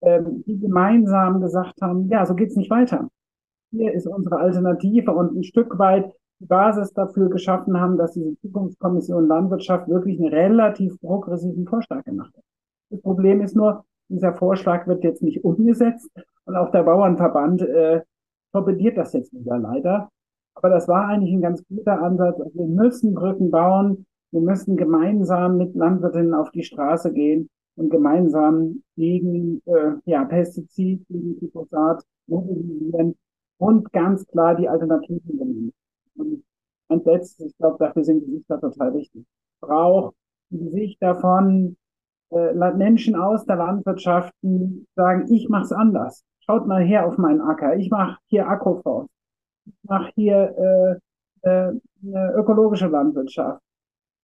äh, 0.01 0.23
die 0.25 0.59
gemeinsam 0.59 1.41
gesagt 1.41 1.81
haben, 1.83 2.09
ja, 2.09 2.25
so 2.27 2.35
geht's 2.35 2.57
nicht 2.57 2.71
weiter. 2.71 3.09
Hier 3.71 3.93
ist 3.93 4.07
unsere 4.07 4.37
Alternative 4.37 5.13
und 5.13 5.37
ein 5.37 5.45
Stück 5.45 5.79
weit 5.79 6.13
die 6.39 6.47
Basis 6.47 6.93
dafür 6.93 7.31
geschaffen 7.31 7.81
haben, 7.81 7.97
dass 7.97 8.13
diese 8.13 8.37
Zukunftskommission 8.41 9.27
Landwirtschaft 9.27 9.89
wirklich 9.89 10.21
einen 10.21 10.33
relativ 10.33 11.01
progressiven 11.01 11.67
Vorschlag 11.67 12.05
gemacht 12.05 12.33
hat. 12.37 12.45
Das 12.91 13.01
Problem 13.01 13.41
ist 13.41 13.57
nur, 13.57 13.85
dieser 14.09 14.35
Vorschlag 14.35 14.87
wird 14.87 15.03
jetzt 15.03 15.23
nicht 15.23 15.43
umgesetzt 15.45 16.11
und 16.45 16.57
auch 16.57 16.71
der 16.71 16.85
Bauernverband 16.85 17.63
äh, 17.63 18.03
torpediert 18.53 18.97
das 18.97 19.13
jetzt 19.13 19.33
wieder 19.33 19.59
leider. 19.59 20.11
Aber 20.55 20.71
das 20.71 20.89
war 20.89 21.07
eigentlich 21.07 21.35
ein 21.35 21.43
ganz 21.43 21.63
guter 21.69 22.03
Ansatz. 22.03 22.41
Also 22.41 22.59
wir 22.59 22.67
müssen 22.67 23.15
Brücken 23.15 23.51
bauen. 23.51 24.07
Wir 24.33 24.41
müssen 24.41 24.77
gemeinsam 24.77 25.59
mit 25.59 25.75
Landwirtinnen 25.75 26.35
auf 26.35 26.51
die 26.51 26.65
Straße 26.65 27.13
gehen 27.13 27.49
und 27.77 27.91
gemeinsam 27.91 28.83
gegen 28.97 29.63
äh, 29.67 29.93
ja, 30.07 30.25
Pestizid, 30.25 31.07
gegen 31.09 31.39
Glyphosat 31.39 32.03
mobilisieren 32.27 33.15
und 33.59 33.93
ganz 33.93 34.27
klar 34.27 34.57
die 34.57 34.69
Alternativen 34.69 35.39
benennen. 35.39 35.73
Und 36.17 36.45
ein 36.89 37.03
letztes, 37.05 37.47
ich 37.47 37.57
glaube, 37.59 37.77
dafür 37.79 38.05
sind 38.05 38.25
Gesichter 38.25 38.61
total 38.61 38.95
wichtig. 38.95 39.25
Braucht 39.61 40.15
die 40.51 40.59
Gesichter 40.59 41.17
von 41.17 41.77
äh, 42.31 42.53
Menschen 42.73 43.15
aus 43.15 43.45
der 43.45 43.57
Landwirtschaft, 43.57 44.33
die 44.43 44.87
sagen, 44.97 45.31
ich 45.33 45.49
mache 45.49 45.65
es 45.65 45.73
anders 45.73 46.25
schaut 46.47 46.67
mal 46.67 46.83
her 46.83 47.07
auf 47.07 47.19
meinen 47.19 47.41
Acker. 47.41 47.77
Ich 47.77 47.91
mache 47.91 48.19
hier 48.27 48.49
Agroforst. 48.49 49.11
Ich 49.67 49.75
mache 49.83 50.13
hier 50.15 51.01
äh, 51.43 51.49
äh, 51.49 51.73
eine 52.05 52.33
ökologische 52.35 52.87
Landwirtschaft. 52.87 53.61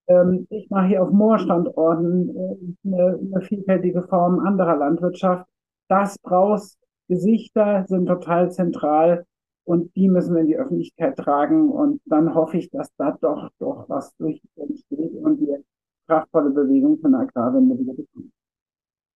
Ähm, 0.06 0.46
ich 0.50 0.70
mache 0.70 0.86
hier 0.86 1.02
auf 1.02 1.10
Moorstandorten 1.10 2.36
äh, 2.36 2.88
eine, 2.88 3.18
eine 3.18 3.40
vielfältige 3.42 4.02
Form 4.02 4.40
anderer 4.40 4.76
Landwirtschaft. 4.76 5.46
Das 5.88 6.18
braucht 6.18 6.76
Gesichter, 7.08 7.84
sind 7.88 8.06
total 8.06 8.50
zentral 8.50 9.26
und 9.64 9.94
die 9.96 10.08
müssen 10.08 10.34
wir 10.34 10.42
in 10.42 10.48
die 10.48 10.56
Öffentlichkeit 10.56 11.16
tragen. 11.16 11.70
Und 11.70 12.00
dann 12.06 12.34
hoffe 12.34 12.58
ich, 12.58 12.70
dass 12.70 12.88
da 12.96 13.16
doch, 13.20 13.50
doch 13.58 13.88
was 13.88 14.14
durch 14.16 14.40
entsteht 14.56 15.14
und 15.16 15.40
wir 15.40 15.62
kraftvolle 16.06 16.50
Bewegung 16.50 16.98
von 16.98 17.12
der 17.12 17.22
Agrarwende 17.22 17.78
wieder 17.78 17.94
bekommen. 17.94 18.32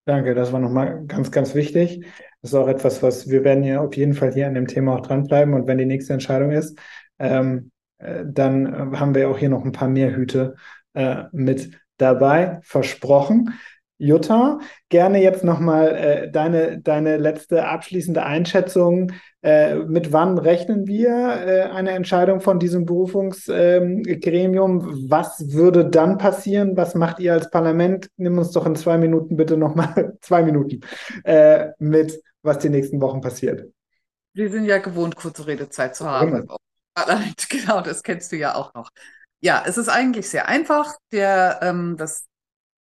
Danke, 0.07 0.35
das 0.35 0.53
war 0.53 0.61
nochmal 0.61 1.05
ganz, 1.07 1.33
ganz 1.33 1.55
wichtig. 1.57 2.07
Das 2.41 2.53
ist 2.53 2.55
auch 2.55 2.69
etwas, 2.69 3.03
was 3.03 3.29
wir 3.29 3.43
werden 3.43 3.65
ja 3.65 3.81
auf 3.81 3.97
jeden 3.97 4.15
Fall 4.15 4.33
hier 4.33 4.47
an 4.47 4.55
dem 4.55 4.69
Thema 4.69 4.95
auch 4.95 5.01
dranbleiben. 5.01 5.53
Und 5.55 5.67
wenn 5.67 5.79
die 5.79 5.87
nächste 5.87 6.13
Entscheidung 6.13 6.53
ist, 6.53 6.79
ähm, 7.19 7.73
äh, 7.99 8.25
dann 8.25 8.67
äh, 8.67 8.97
haben 8.99 9.15
wir 9.17 9.29
auch 9.29 9.39
hier 9.39 9.49
noch 9.49 9.65
ein 9.65 9.73
paar 9.73 9.89
mehr 9.89 10.15
Hüte 10.15 10.55
äh, 10.95 11.25
mit 11.33 11.73
dabei, 11.97 12.61
versprochen. 12.63 13.55
Jutta, 13.99 14.59
gerne 14.91 15.23
jetzt 15.23 15.43
nochmal 15.43 15.97
äh, 15.97 16.31
deine, 16.31 16.81
deine 16.81 17.17
letzte 17.17 17.67
abschließende 17.67 18.23
Einschätzung. 18.23 19.13
Äh, 19.43 19.77
mit 19.77 20.13
wann 20.13 20.37
rechnen 20.39 20.87
wir 20.87 21.11
äh, 21.11 21.63
eine 21.63 21.93
Entscheidung 21.93 22.41
von 22.41 22.59
diesem 22.59 22.85
Berufungsgremium? 22.85 24.81
Ähm, 24.81 25.07
Was 25.09 25.53
würde 25.53 25.89
dann 25.89 26.19
passieren? 26.19 26.77
Was 26.77 26.95
macht 26.95 27.21
ihr 27.21 27.33
als 27.33 27.51
Parlament? 27.51 28.09
Nimm 28.17 28.37
uns 28.37 28.51
doch 28.51 28.67
in 28.67 28.77
zwei 28.77 28.99
Minuten 28.99 29.37
bitte 29.37 29.57
nochmal, 29.57 30.17
zwei 30.21 30.43
Minuten, 30.43 30.81
äh, 31.25 31.69
mit, 31.79 32.21
was 32.43 32.59
die 32.59 32.69
nächsten 32.69 33.01
Wochen 33.01 33.23
passiert. 33.23 33.67
Wir 34.35 34.51
sind 34.51 34.67
ja 34.67 34.77
gewohnt, 34.79 35.17
kurze 35.17 35.47
Redezeit 35.47 35.97
zu 35.97 36.09
haben. 36.09 36.47
Genau, 37.51 37.83
das 37.83 38.03
kennst 38.03 38.33
du 38.33 38.37
ja 38.37 38.55
auch 38.55 38.73
noch. 38.73 38.89
Ja, 39.41 39.63
es 39.67 39.77
ist 39.77 39.91
eigentlich 39.91 40.31
sehr 40.31 40.49
einfach. 40.49 40.95
Der, 41.13 41.59
ähm, 41.61 41.97
das 41.99 42.25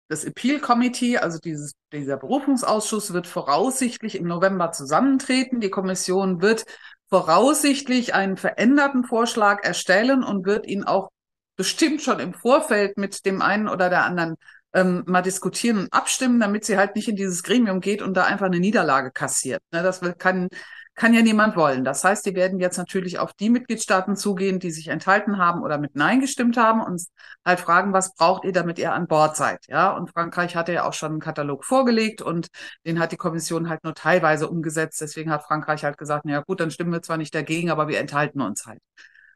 das 0.08 0.24
Appeal 0.24 0.60
Committee, 0.60 1.18
also 1.18 1.40
dieses, 1.40 1.74
dieser 1.92 2.18
Berufungsausschuss, 2.18 3.14
wird 3.14 3.28
voraussichtlich 3.28 4.16
im 4.16 4.28
November 4.28 4.72
zusammentreten. 4.72 5.60
Die 5.60 5.70
Kommission 5.70 6.42
wird 6.42 6.66
voraussichtlich 7.10 8.14
einen 8.14 8.38
veränderten 8.38 9.04
Vorschlag 9.04 9.64
erstellen 9.64 10.24
und 10.24 10.46
wird 10.46 10.68
ihn 10.68 10.84
auch 10.84 11.10
bestimmt 11.56 12.02
schon 12.02 12.20
im 12.20 12.34
Vorfeld 12.34 12.98
mit 12.98 13.26
dem 13.26 13.42
einen 13.42 13.68
oder 13.68 13.90
der 13.90 14.04
anderen 14.04 14.36
ähm, 14.74 15.04
mal 15.08 15.22
diskutieren 15.22 15.78
und 15.80 15.94
abstimmen, 15.94 16.40
damit 16.40 16.66
sie 16.66 16.78
halt 16.78 16.96
nicht 16.96 17.08
in 17.08 17.16
dieses 17.16 17.44
Gremium 17.44 17.80
geht 17.80 18.02
und 18.02 18.16
da 18.16 18.26
einfach 18.26 18.48
eine 18.48 18.60
Niederlage 18.60 19.12
kassiert. 19.12 19.62
Ne, 19.72 19.82
das 19.82 20.02
kann 20.18 20.50
kann 20.96 21.14
ja 21.14 21.22
niemand 21.22 21.58
wollen. 21.58 21.84
Das 21.84 22.04
heißt, 22.04 22.26
die 22.26 22.36
werden 22.36 22.60
jetzt 22.60 22.78
natürlich 22.78 23.20
auf 23.20 23.34
die 23.34 23.50
Mitgliedstaaten 23.50 24.16
zugehen, 24.16 24.60
die 24.60 24.72
sich 24.72 24.88
enthalten 24.88 25.38
haben 25.38 25.62
oder 25.62 25.78
mit 25.78 25.96
Nein 25.96 26.22
gestimmt 26.22 26.58
haben 26.58 26.82
und 26.82 27.04
halt 27.46 27.60
fragen, 27.60 27.92
was 27.94 28.16
braucht 28.16 28.46
ihr, 28.46 28.54
damit 28.54 28.80
ihr 28.80 28.94
an 28.94 29.08
Bord 29.08 29.36
seid? 29.36 29.66
Ja, 29.68 29.92
und 29.92 30.12
Frankreich 30.12 30.56
hatte 30.56 30.72
ja 30.74 30.88
auch 30.88 30.94
schon 30.94 31.12
einen 31.12 31.20
Katalog 31.20 31.66
vorgelegt 31.66 32.22
und 32.22 32.48
den 32.86 33.00
hat 33.00 33.12
die 33.12 33.18
Kommission 33.18 33.70
halt 33.70 33.84
nur 33.84 33.94
teilweise 33.94 34.50
umgesetzt. 34.50 35.02
Deswegen 35.02 35.32
hat 35.32 35.44
Frankreich 35.44 35.84
halt 35.84 35.98
gesagt, 35.98 36.24
na 36.26 36.34
ja 36.34 36.42
gut, 36.42 36.62
dann 36.62 36.72
stimmen 36.72 36.94
wir 36.94 37.02
zwar 37.02 37.18
nicht 37.18 37.36
dagegen, 37.36 37.70
aber 37.70 37.88
wir 37.90 38.00
enthalten 38.00 38.42
uns 38.42 38.66
halt. 38.66 38.80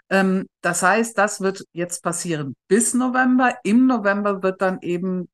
Ähm, 0.10 0.48
das 0.62 0.82
heißt, 0.82 1.18
das 1.18 1.42
wird 1.42 1.66
jetzt 1.74 2.04
passieren 2.04 2.56
bis 2.68 2.94
November. 2.94 3.58
Im 3.64 3.86
November 3.86 4.42
wird 4.44 4.62
dann 4.62 4.80
eben 4.82 5.30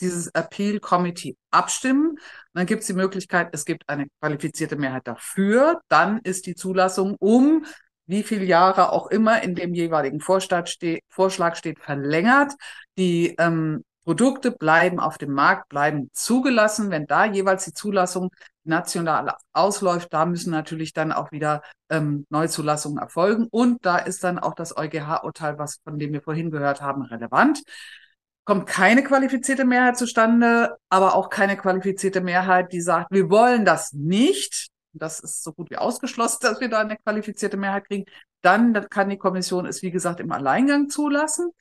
dieses 0.00 0.28
Appeal 0.28 0.80
Committee 0.80 1.36
abstimmen. 1.50 2.16
dann 2.54 2.66
gibt 2.66 2.82
es 2.82 2.86
die 2.86 2.94
Möglichkeit, 2.94 3.50
es 3.52 3.64
gibt 3.64 3.88
eine 3.88 4.06
qualifizierte 4.20 4.76
Mehrheit 4.76 5.06
dafür. 5.06 5.80
Dann 5.88 6.18
ist 6.20 6.46
die 6.46 6.54
Zulassung 6.54 7.16
um 7.18 7.64
wie 8.10 8.24
viele 8.24 8.44
Jahre 8.44 8.90
auch 8.90 9.06
immer 9.06 9.42
in 9.42 9.54
dem 9.54 9.72
jeweiligen 9.72 10.20
Vorschlag 10.20 10.66
steht, 10.66 11.04
Vorschlag 11.08 11.54
steht 11.54 11.78
verlängert. 11.78 12.52
Die 12.98 13.36
ähm, 13.38 13.84
Produkte 14.04 14.50
bleiben 14.50 14.98
auf 14.98 15.16
dem 15.16 15.32
Markt, 15.32 15.68
bleiben 15.68 16.10
zugelassen. 16.12 16.90
Wenn 16.90 17.06
da 17.06 17.26
jeweils 17.26 17.66
die 17.66 17.72
Zulassung 17.72 18.30
national 18.64 19.32
ausläuft, 19.52 20.12
da 20.12 20.26
müssen 20.26 20.50
natürlich 20.50 20.92
dann 20.92 21.12
auch 21.12 21.30
wieder 21.30 21.62
ähm, 21.88 22.26
Neuzulassungen 22.30 22.98
erfolgen. 22.98 23.46
Und 23.48 23.86
da 23.86 23.98
ist 23.98 24.24
dann 24.24 24.40
auch 24.40 24.54
das 24.54 24.76
EuGH-Urteil, 24.76 25.58
was 25.58 25.78
von 25.84 25.98
dem 26.00 26.12
wir 26.12 26.22
vorhin 26.22 26.50
gehört 26.50 26.82
haben, 26.82 27.02
relevant 27.02 27.62
kommt 28.50 28.66
keine 28.66 29.04
qualifizierte 29.04 29.64
Mehrheit 29.64 29.96
zustande, 29.96 30.76
aber 30.88 31.14
auch 31.14 31.30
keine 31.30 31.56
qualifizierte 31.56 32.20
Mehrheit, 32.20 32.72
die 32.72 32.80
sagt, 32.80 33.12
wir 33.12 33.30
wollen 33.30 33.64
das 33.64 33.92
nicht. 33.92 34.70
Das 34.92 35.20
ist 35.20 35.44
so 35.44 35.52
gut 35.52 35.70
wie 35.70 35.76
ausgeschlossen, 35.76 36.38
dass 36.42 36.60
wir 36.60 36.68
da 36.68 36.80
eine 36.80 36.96
qualifizierte 36.96 37.56
Mehrheit 37.56 37.86
kriegen. 37.86 38.06
Dann 38.42 38.72
kann 38.90 39.08
die 39.08 39.18
Kommission 39.18 39.66
es, 39.66 39.82
wie 39.82 39.92
gesagt, 39.92 40.18
im 40.18 40.32
Alleingang 40.32 40.88
zulassen. 40.88 41.52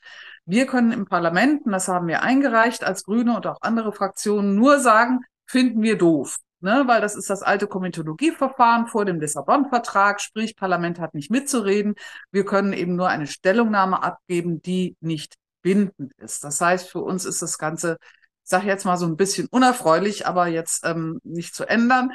Wir 0.46 0.66
können 0.66 0.92
im 0.92 1.06
Parlament, 1.06 1.64
und 1.68 1.74
das 1.74 1.88
haben 1.88 2.08
wir 2.08 2.24
eingereicht 2.24 2.84
als 2.84 3.04
Grüne 3.04 3.36
und 3.36 3.46
auch 3.46 3.62
andere 3.62 3.94
Fraktionen, 3.94 4.56
nur 4.56 4.80
sagen, 4.80 5.20
finden 5.46 5.84
wir 5.84 5.96
doof. 5.96 6.38
Ne, 6.62 6.86
weil 6.88 7.02
das 7.02 7.16
ist 7.16 7.30
das 7.30 7.44
alte 7.44 7.68
Komitologieverfahren 7.68 8.88
vor 8.88 9.06
dem 9.06 9.22
Lissabon-Vertrag, 9.22 10.20
sprich, 10.20 10.58
Parlament 10.58 11.00
hat 11.00 11.14
nicht 11.14 11.30
mitzureden. 11.32 11.94
Wir 12.32 12.44
können 12.46 12.74
eben 12.74 12.96
nur 12.96 13.08
eine 13.08 13.28
Stellungnahme 13.28 14.04
abgeben, 14.04 14.62
die 14.62 14.98
nicht 15.00 15.39
bindend 15.62 16.14
ist. 16.18 16.44
Das 16.44 16.62
heißt, 16.62 16.90
für 16.90 17.02
uns 17.02 17.26
ist 17.26 17.42
das 17.42 17.58
Ganze, 17.58 17.98
ich 18.44 18.50
sage 18.50 18.68
jetzt 18.68 18.86
mal 18.86 18.98
so 18.98 19.06
ein 19.06 19.18
bisschen 19.18 19.48
unerfreulich, 19.52 20.26
aber 20.28 20.48
jetzt 20.48 20.86
ähm, 20.86 21.20
nicht 21.24 21.54
zu 21.56 21.66
ändern. 21.66 22.12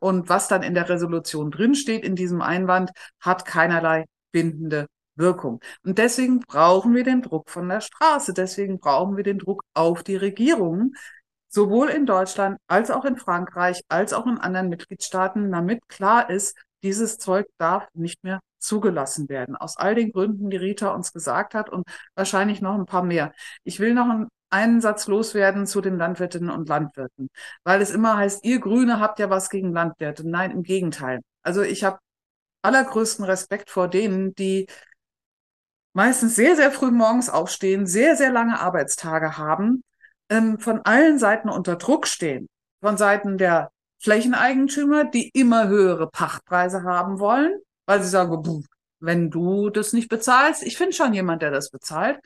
Und 0.00 0.28
was 0.28 0.48
dann 0.48 0.62
in 0.62 0.74
der 0.74 0.88
Resolution 0.88 1.50
drinsteht, 1.50 2.04
in 2.04 2.16
diesem 2.16 2.42
Einwand, 2.42 2.90
hat 3.20 3.44
keinerlei 3.44 4.06
bindende 4.32 4.86
Wirkung. 5.14 5.60
Und 5.84 5.98
deswegen 5.98 6.40
brauchen 6.40 6.94
wir 6.94 7.04
den 7.04 7.22
Druck 7.22 7.50
von 7.50 7.68
der 7.68 7.80
Straße. 7.80 8.34
Deswegen 8.34 8.78
brauchen 8.78 9.16
wir 9.16 9.24
den 9.24 9.38
Druck 9.38 9.62
auf 9.74 10.02
die 10.02 10.16
Regierungen, 10.16 10.94
sowohl 11.48 11.88
in 11.88 12.04
Deutschland 12.04 12.58
als 12.66 12.90
auch 12.90 13.04
in 13.04 13.16
Frankreich, 13.16 13.80
als 13.88 14.12
auch 14.12 14.26
in 14.26 14.38
anderen 14.38 14.68
Mitgliedstaaten, 14.68 15.50
damit 15.50 15.88
klar 15.88 16.28
ist, 16.28 16.56
dieses 16.82 17.18
Zeug 17.18 17.46
darf 17.58 17.88
nicht 17.94 18.22
mehr 18.24 18.40
zugelassen 18.58 19.28
werden. 19.28 19.56
Aus 19.56 19.76
all 19.76 19.94
den 19.94 20.12
Gründen, 20.12 20.50
die 20.50 20.56
Rita 20.56 20.90
uns 20.90 21.12
gesagt 21.12 21.54
hat 21.54 21.70
und 21.70 21.84
wahrscheinlich 22.14 22.60
noch 22.60 22.74
ein 22.74 22.86
paar 22.86 23.02
mehr. 23.02 23.32
Ich 23.64 23.80
will 23.80 23.94
noch 23.94 24.08
einen, 24.50 24.80
Satz 24.80 25.06
loswerden 25.06 25.66
zu 25.66 25.80
den 25.80 25.98
Landwirtinnen 25.98 26.50
und 26.50 26.68
Landwirten, 26.68 27.28
weil 27.64 27.82
es 27.82 27.90
immer 27.90 28.16
heißt, 28.16 28.44
ihr 28.44 28.60
Grüne 28.60 29.00
habt 29.00 29.18
ja 29.18 29.28
was 29.28 29.50
gegen 29.50 29.72
Landwirte. 29.72 30.26
Nein, 30.28 30.50
im 30.50 30.62
Gegenteil. 30.62 31.20
Also 31.42 31.62
ich 31.62 31.84
habe 31.84 31.98
allergrößten 32.62 33.24
Respekt 33.24 33.70
vor 33.70 33.88
denen, 33.88 34.34
die 34.34 34.66
meistens 35.92 36.36
sehr, 36.36 36.56
sehr 36.56 36.70
früh 36.70 36.90
morgens 36.90 37.28
aufstehen, 37.30 37.86
sehr, 37.86 38.16
sehr 38.16 38.30
lange 38.30 38.60
Arbeitstage 38.60 39.38
haben, 39.38 39.82
ähm, 40.28 40.58
von 40.58 40.80
allen 40.82 41.18
Seiten 41.18 41.48
unter 41.48 41.76
Druck 41.76 42.06
stehen. 42.06 42.48
Von 42.80 42.96
Seiten 42.96 43.38
der 43.38 43.70
Flächeneigentümer, 43.98 45.04
die 45.04 45.30
immer 45.30 45.68
höhere 45.68 46.08
Pachtpreise 46.08 46.82
haben 46.82 47.18
wollen, 47.18 47.58
weil 47.86 48.02
sie 48.02 48.08
sagen, 48.08 48.64
wenn 49.00 49.30
du 49.30 49.70
das 49.70 49.92
nicht 49.92 50.08
bezahlst, 50.08 50.62
ich 50.62 50.76
finde 50.76 50.94
schon 50.94 51.14
jemand, 51.14 51.42
der 51.42 51.50
das 51.50 51.70
bezahlt, 51.70 52.18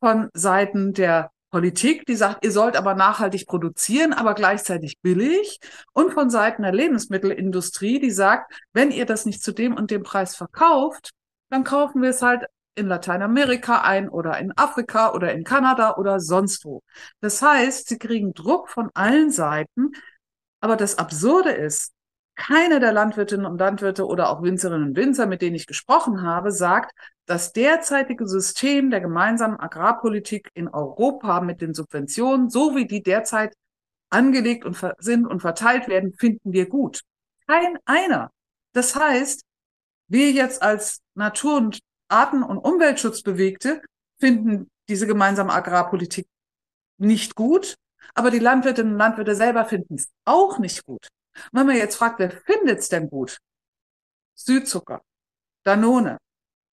von 0.00 0.28
Seiten 0.34 0.92
der 0.92 1.30
Politik, 1.50 2.04
die 2.06 2.14
sagt, 2.14 2.44
ihr 2.44 2.52
sollt 2.52 2.76
aber 2.76 2.94
nachhaltig 2.94 3.46
produzieren, 3.46 4.12
aber 4.12 4.34
gleichzeitig 4.34 5.00
billig. 5.00 5.58
Und 5.92 6.12
von 6.12 6.28
Seiten 6.28 6.62
der 6.62 6.72
Lebensmittelindustrie, 6.72 8.00
die 8.00 8.10
sagt, 8.10 8.52
wenn 8.72 8.90
ihr 8.90 9.06
das 9.06 9.24
nicht 9.24 9.42
zu 9.42 9.52
dem 9.52 9.74
und 9.74 9.90
dem 9.90 10.02
Preis 10.02 10.36
verkauft, 10.36 11.10
dann 11.48 11.64
kaufen 11.64 12.02
wir 12.02 12.10
es 12.10 12.20
halt 12.20 12.44
in 12.74 12.86
Lateinamerika 12.86 13.80
ein 13.80 14.08
oder 14.08 14.38
in 14.38 14.52
Afrika 14.56 15.12
oder 15.12 15.32
in 15.32 15.42
Kanada 15.42 15.96
oder 15.96 16.20
sonst 16.20 16.64
wo. 16.64 16.82
Das 17.20 17.42
heißt, 17.42 17.88
sie 17.88 17.98
kriegen 17.98 18.34
Druck 18.34 18.68
von 18.68 18.90
allen 18.94 19.30
Seiten. 19.30 19.92
Aber 20.60 20.76
das 20.76 20.98
Absurde 20.98 21.50
ist, 21.50 21.92
keine 22.34 22.78
der 22.78 22.92
Landwirtinnen 22.92 23.46
und 23.46 23.58
Landwirte 23.58 24.06
oder 24.06 24.30
auch 24.30 24.42
Winzerinnen 24.42 24.90
und 24.90 24.96
Winzer, 24.96 25.26
mit 25.26 25.42
denen 25.42 25.56
ich 25.56 25.66
gesprochen 25.66 26.22
habe, 26.22 26.52
sagt, 26.52 26.92
das 27.26 27.52
derzeitige 27.52 28.28
System 28.28 28.90
der 28.90 29.00
gemeinsamen 29.00 29.58
Agrarpolitik 29.58 30.48
in 30.54 30.68
Europa 30.68 31.40
mit 31.40 31.60
den 31.60 31.74
Subventionen, 31.74 32.48
so 32.48 32.76
wie 32.76 32.86
die 32.86 33.02
derzeit 33.02 33.54
angelegt 34.08 34.64
und 34.64 34.78
sind 34.98 35.26
und 35.26 35.40
verteilt 35.40 35.88
werden, 35.88 36.14
finden 36.14 36.52
wir 36.52 36.68
gut. 36.68 37.02
Kein 37.46 37.76
einer. 37.84 38.30
Das 38.72 38.94
heißt, 38.94 39.42
wir 40.06 40.30
jetzt 40.30 40.62
als 40.62 41.00
Natur- 41.14 41.56
und 41.58 41.80
Arten- 42.08 42.42
und 42.42 42.58
Umweltschutzbewegte 42.58 43.82
finden 44.18 44.70
diese 44.88 45.06
gemeinsame 45.06 45.52
Agrarpolitik 45.52 46.26
nicht 46.98 47.34
gut, 47.34 47.76
aber 48.14 48.30
die 48.30 48.38
Landwirtinnen 48.38 48.92
und 48.92 48.98
Landwirte 48.98 49.34
selber 49.34 49.64
finden 49.64 49.94
es 49.94 50.08
auch 50.24 50.58
nicht 50.58 50.84
gut. 50.84 51.08
Und 51.34 51.60
wenn 51.60 51.66
man 51.66 51.76
jetzt 51.76 51.96
fragt, 51.96 52.18
wer 52.18 52.30
findet 52.30 52.80
es 52.80 52.88
denn 52.88 53.08
gut? 53.08 53.38
Südzucker, 54.34 55.02
Danone, 55.64 56.18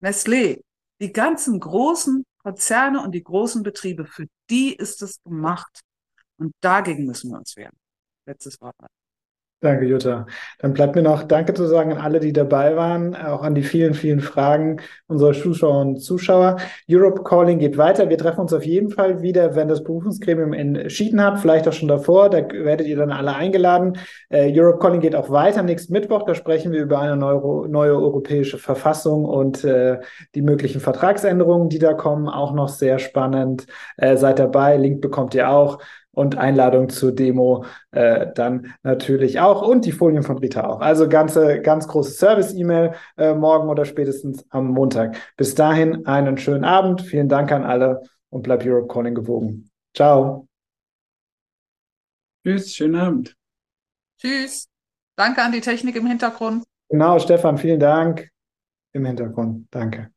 Nestlé, 0.02 0.62
die 1.02 1.12
ganzen 1.12 1.60
großen 1.60 2.26
Konzerne 2.42 3.02
und 3.02 3.12
die 3.12 3.24
großen 3.24 3.64
Betriebe, 3.64 4.06
für 4.06 4.28
die 4.50 4.76
ist 4.76 5.02
es 5.02 5.22
gemacht. 5.24 5.82
Und 6.38 6.54
dagegen 6.62 7.06
müssen 7.06 7.32
wir 7.32 7.38
uns 7.38 7.56
wehren. 7.58 7.78
Letztes 8.26 8.60
Wort. 8.62 8.76
Danke, 9.62 9.84
Jutta. 9.88 10.26
Dann 10.60 10.72
bleibt 10.72 10.96
mir 10.96 11.02
noch 11.02 11.24
Danke 11.24 11.54
zu 11.54 11.66
sagen 11.68 11.92
an 11.92 11.98
alle, 11.98 12.22
die 12.22 12.32
dabei 12.32 12.78
waren, 12.78 13.14
auch 13.14 13.44
an 13.44 13.56
die 13.56 13.64
vielen, 13.64 13.94
vielen 13.94 14.22
Fragen 14.22 14.80
unserer 15.08 15.34
Zuschauer 15.34 15.82
und 15.82 15.98
Zuschauer. 15.98 16.56
Europe 16.90 17.24
Calling 17.24 17.60
geht 17.60 17.78
weiter. 17.78 18.08
Wir 18.08 18.18
treffen 18.18 18.40
uns 18.40 18.54
auf 18.54 18.66
jeden 18.66 18.90
Fall 18.90 19.22
wieder, 19.22 19.56
wenn 19.56 19.68
das 19.68 19.84
Berufungsgremium 19.84 20.54
entschieden 20.54 21.22
hat, 21.22 21.40
vielleicht 21.42 21.68
auch 21.68 21.74
schon 21.74 21.90
davor. 21.90 22.30
Da 22.30 22.38
werdet 22.50 22.88
ihr 22.88 22.96
dann 22.96 23.12
alle 23.12 23.36
eingeladen. 23.36 23.98
Äh, 24.30 24.50
Europe 24.58 24.80
Calling 24.80 25.02
geht 25.02 25.14
auch 25.14 25.30
weiter 25.30 25.62
nächsten 25.62 25.92
Mittwoch. 25.92 26.24
Da 26.24 26.36
sprechen 26.36 26.72
wir 26.72 26.82
über 26.82 27.00
eine 27.00 27.18
neue, 27.18 27.68
neue 27.68 27.96
europäische 27.98 28.60
Verfassung 28.60 29.26
und 29.26 29.66
äh, 29.66 30.00
die 30.36 30.42
möglichen 30.42 30.80
Vertragsänderungen, 30.80 31.68
die 31.68 31.80
da 31.80 31.94
kommen. 31.94 32.30
Auch 32.30 32.54
noch 32.54 32.70
sehr 32.70 32.98
spannend. 32.98 33.66
Äh, 33.98 34.16
seid 34.16 34.40
dabei. 34.40 34.78
Link 34.78 35.02
bekommt 35.02 35.36
ihr 35.36 35.50
auch 35.50 35.80
und 36.12 36.38
Einladung 36.38 36.90
zur 36.90 37.14
Demo 37.14 37.66
äh, 37.92 38.28
dann 38.34 38.74
natürlich 38.84 39.40
auch 39.40 39.62
und 39.62 39.86
die 39.86 39.92
Folien 39.92 40.24
von 40.24 40.38
Rita 40.38 40.68
auch. 40.68 40.82
Also 40.82 41.08
ganze, 41.08 41.62
ganz 41.62 41.88
große 41.88 42.12
Service-E-Mail 42.12 42.94
äh, 43.18 43.34
morgen 43.34 43.70
oder 43.70 43.86
spätestens 43.86 44.46
am 44.50 44.68
Montag. 44.68 45.18
Bis 45.38 45.56
dahin 45.56 46.06
einen 46.06 46.38
schönen 46.38 46.64
Abend. 46.64 47.02
Vielen 47.02 47.30
Dank 47.30 47.52
an 47.52 47.64
alle 47.64 48.02
und 48.30 48.44
bleib 48.44 48.66
Europe 48.66 48.88
Calling 48.88 49.16
gewogen. 49.16 49.70
Ciao. 49.96 50.48
Tschüss, 52.44 52.74
schönen 52.74 52.96
Abend. 52.96 53.36
Tschüss. 54.20 54.68
Danke 55.16 55.42
an 55.42 55.52
die 55.52 55.62
Technik 55.62 55.96
im 55.96 56.08
Hintergrund. 56.08 56.64
Genau, 56.90 57.20
Stefan, 57.20 57.58
vielen 57.58 57.80
Dank 57.80 58.30
im 58.94 59.06
Hintergrund. 59.06 59.68
Danke. 59.70 60.12